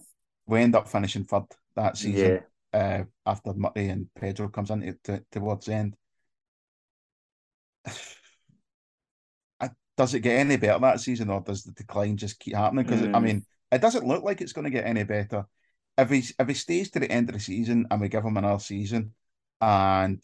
We 0.47 0.61
end 0.61 0.75
up 0.75 0.87
finishing 0.87 1.25
third 1.25 1.43
that 1.75 1.97
season 1.97 2.41
yeah. 2.73 2.79
uh, 2.79 3.03
after 3.25 3.53
Murty 3.53 3.89
and 3.89 4.07
Pedro 4.15 4.47
comes 4.47 4.71
in 4.71 4.97
to, 5.03 5.21
towards 5.31 5.65
the 5.65 5.73
end. 5.73 5.95
Does 9.97 10.13
it 10.13 10.19
get 10.19 10.37
any 10.37 10.57
better 10.57 10.79
that 10.79 10.99
season, 10.99 11.31
or 11.31 11.41
does 11.41 11.63
the 11.63 11.71
decline 11.71 12.17
just 12.17 12.39
keep 12.39 12.55
happening? 12.55 12.85
Because 12.85 13.01
mm. 13.01 13.15
I 13.15 13.19
mean, 13.19 13.43
it 13.71 13.81
doesn't 13.81 14.05
look 14.05 14.23
like 14.23 14.41
it's 14.41 14.53
going 14.53 14.65
to 14.65 14.69
get 14.69 14.85
any 14.85 15.03
better. 15.03 15.45
If 15.97 16.09
he 16.09 16.23
if 16.39 16.47
he 16.47 16.53
stays 16.53 16.91
to 16.91 16.99
the 16.99 17.11
end 17.11 17.29
of 17.29 17.33
the 17.33 17.41
season 17.41 17.87
and 17.89 17.99
we 17.99 18.09
give 18.09 18.23
him 18.23 18.37
another 18.37 18.59
season, 18.59 19.13
and 19.61 20.23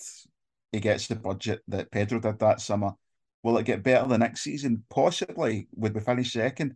he 0.72 0.80
gets 0.80 1.08
the 1.08 1.16
budget 1.16 1.62
that 1.68 1.92
Pedro 1.92 2.20
did 2.20 2.40
that 2.40 2.62
summer, 2.62 2.94
will 3.42 3.58
it 3.58 3.66
get 3.66 3.84
better 3.84 4.08
the 4.08 4.18
next 4.18 4.42
season? 4.42 4.84
Possibly. 4.90 5.68
Would 5.76 5.96
we 5.96 6.02
finish 6.02 6.34
second? 6.34 6.76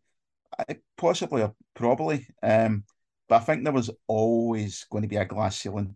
Possibly 0.98 1.44
or 1.44 1.56
probably. 1.76 2.28
Um, 2.42 2.84
but 3.30 3.42
I 3.42 3.46
think 3.46 3.64
there 3.64 3.74
was 3.74 3.90
always 4.08 4.86
going 4.90 5.04
to 5.04 5.08
be 5.08 5.18
a 5.18 5.26
glass 5.26 5.58
ceiling 5.58 5.96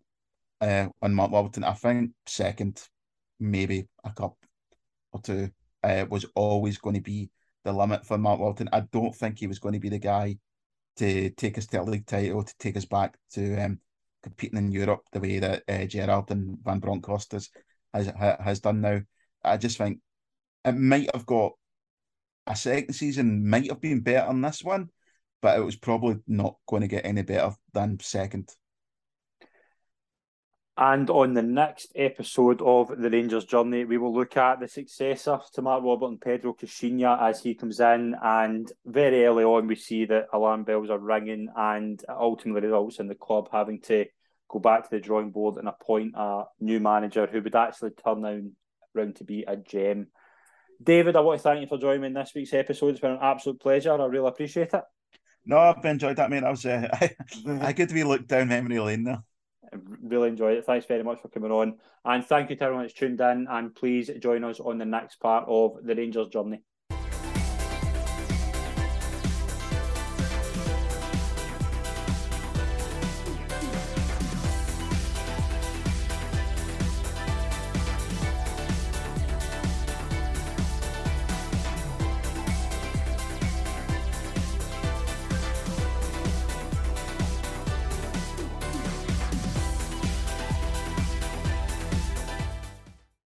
uh, 0.59 0.87
on 1.01 1.13
Mark 1.13 1.31
Warburton. 1.31 1.63
I 1.63 1.73
think 1.73 2.11
second, 2.25 2.81
maybe 3.39 3.87
a 4.03 4.11
cup 4.11 4.35
or 5.11 5.21
two, 5.21 5.51
uh, 5.83 6.05
was 6.09 6.25
always 6.35 6.77
going 6.77 6.95
to 6.95 7.01
be 7.01 7.29
the 7.63 7.73
limit 7.73 8.05
for 8.05 8.17
Mark 8.17 8.39
Warburton. 8.39 8.69
I 8.71 8.81
don't 8.81 9.15
think 9.15 9.39
he 9.39 9.47
was 9.47 9.59
going 9.59 9.73
to 9.73 9.79
be 9.79 9.89
the 9.89 9.99
guy 9.99 10.37
to 10.97 11.29
take 11.31 11.57
us 11.57 11.65
to 11.67 11.81
a 11.81 11.83
league 11.83 12.05
title, 12.05 12.43
to 12.43 12.53
take 12.59 12.77
us 12.77 12.85
back 12.85 13.17
to 13.33 13.55
um, 13.57 13.79
competing 14.23 14.57
in 14.57 14.71
Europe 14.71 15.01
the 15.11 15.19
way 15.19 15.39
that 15.39 15.63
uh, 15.67 15.85
Gerrard 15.85 16.31
and 16.31 16.57
Van 16.63 16.79
Bronckhorst 16.79 17.31
has, 17.31 17.49
has 17.93 18.11
has 18.39 18.59
done 18.59 18.81
now. 18.81 19.01
I 19.43 19.57
just 19.57 19.77
think 19.77 19.99
it 20.65 20.73
might 20.73 21.09
have 21.13 21.25
got 21.25 21.53
a 22.47 22.55
second 22.55 22.93
season 22.93 23.47
might 23.47 23.69
have 23.69 23.81
been 23.81 24.01
better 24.01 24.27
than 24.27 24.41
this 24.41 24.63
one, 24.63 24.89
but 25.41 25.57
it 25.57 25.63
was 25.63 25.75
probably 25.75 26.17
not 26.27 26.55
going 26.67 26.81
to 26.81 26.87
get 26.87 27.05
any 27.05 27.21
better 27.21 27.51
than 27.73 27.99
second. 27.99 28.49
And 30.81 31.11
on 31.11 31.35
the 31.35 31.43
next 31.43 31.91
episode 31.95 32.59
of 32.59 32.99
the 32.99 33.11
Rangers 33.11 33.45
journey, 33.45 33.85
we 33.85 33.99
will 33.99 34.15
look 34.15 34.35
at 34.35 34.59
the 34.59 34.67
successor 34.67 35.39
to 35.53 35.61
Mark 35.61 35.83
and 36.01 36.19
Pedro 36.19 36.55
Caixinha, 36.55 37.21
as 37.21 37.43
he 37.43 37.53
comes 37.53 37.79
in. 37.79 38.15
And 38.19 38.71
very 38.83 39.23
early 39.25 39.43
on, 39.43 39.67
we 39.67 39.75
see 39.75 40.05
that 40.05 40.29
alarm 40.33 40.63
bells 40.63 40.89
are 40.89 40.97
ringing, 40.97 41.49
and 41.55 42.03
ultimately 42.09 42.61
results 42.61 42.97
in 42.97 43.07
the 43.07 43.13
club 43.13 43.49
having 43.51 43.79
to 43.81 44.07
go 44.49 44.57
back 44.57 44.85
to 44.85 44.89
the 44.89 44.99
drawing 44.99 45.29
board 45.29 45.57
and 45.57 45.67
appoint 45.67 46.15
a 46.15 46.45
new 46.59 46.79
manager 46.79 47.27
who 47.31 47.43
would 47.43 47.55
actually 47.55 47.91
turn 47.91 48.55
around 48.95 49.17
to 49.17 49.23
be 49.23 49.43
a 49.47 49.57
gem. 49.57 50.07
David, 50.81 51.15
I 51.15 51.19
want 51.19 51.37
to 51.37 51.43
thank 51.43 51.61
you 51.61 51.67
for 51.67 51.77
joining 51.77 52.01
me 52.01 52.07
in 52.07 52.13
this 52.15 52.31
week's 52.33 52.55
episode. 52.55 52.87
It's 52.87 52.99
been 52.99 53.11
an 53.11 53.19
absolute 53.21 53.61
pleasure. 53.61 53.93
I 53.93 54.05
really 54.05 54.29
appreciate 54.29 54.73
it. 54.73 54.83
No, 55.45 55.59
I've 55.59 55.85
enjoyed 55.85 56.15
that, 56.15 56.31
mate. 56.31 56.43
I 56.43 56.49
was 56.49 56.65
uh, 56.65 56.89
I, 56.91 57.15
I 57.45 57.71
to 57.71 57.85
be 57.85 58.03
looked 58.03 58.29
down 58.29 58.47
memory 58.47 58.79
lane 58.79 59.03
there 59.03 59.21
really 60.01 60.29
enjoyed 60.29 60.57
it. 60.57 60.65
Thanks 60.65 60.85
very 60.85 61.03
much 61.03 61.21
for 61.21 61.27
coming 61.29 61.51
on. 61.51 61.77
And 62.05 62.25
thank 62.25 62.49
you 62.49 62.55
to 62.55 62.63
everyone 62.63 62.85
that's 62.85 62.93
tuned 62.93 63.21
in. 63.21 63.47
And 63.49 63.73
please 63.73 64.09
join 64.19 64.43
us 64.43 64.59
on 64.59 64.77
the 64.77 64.85
next 64.85 65.17
part 65.19 65.45
of 65.47 65.77
the 65.83 65.95
Rangers 65.95 66.29
journey. 66.29 66.61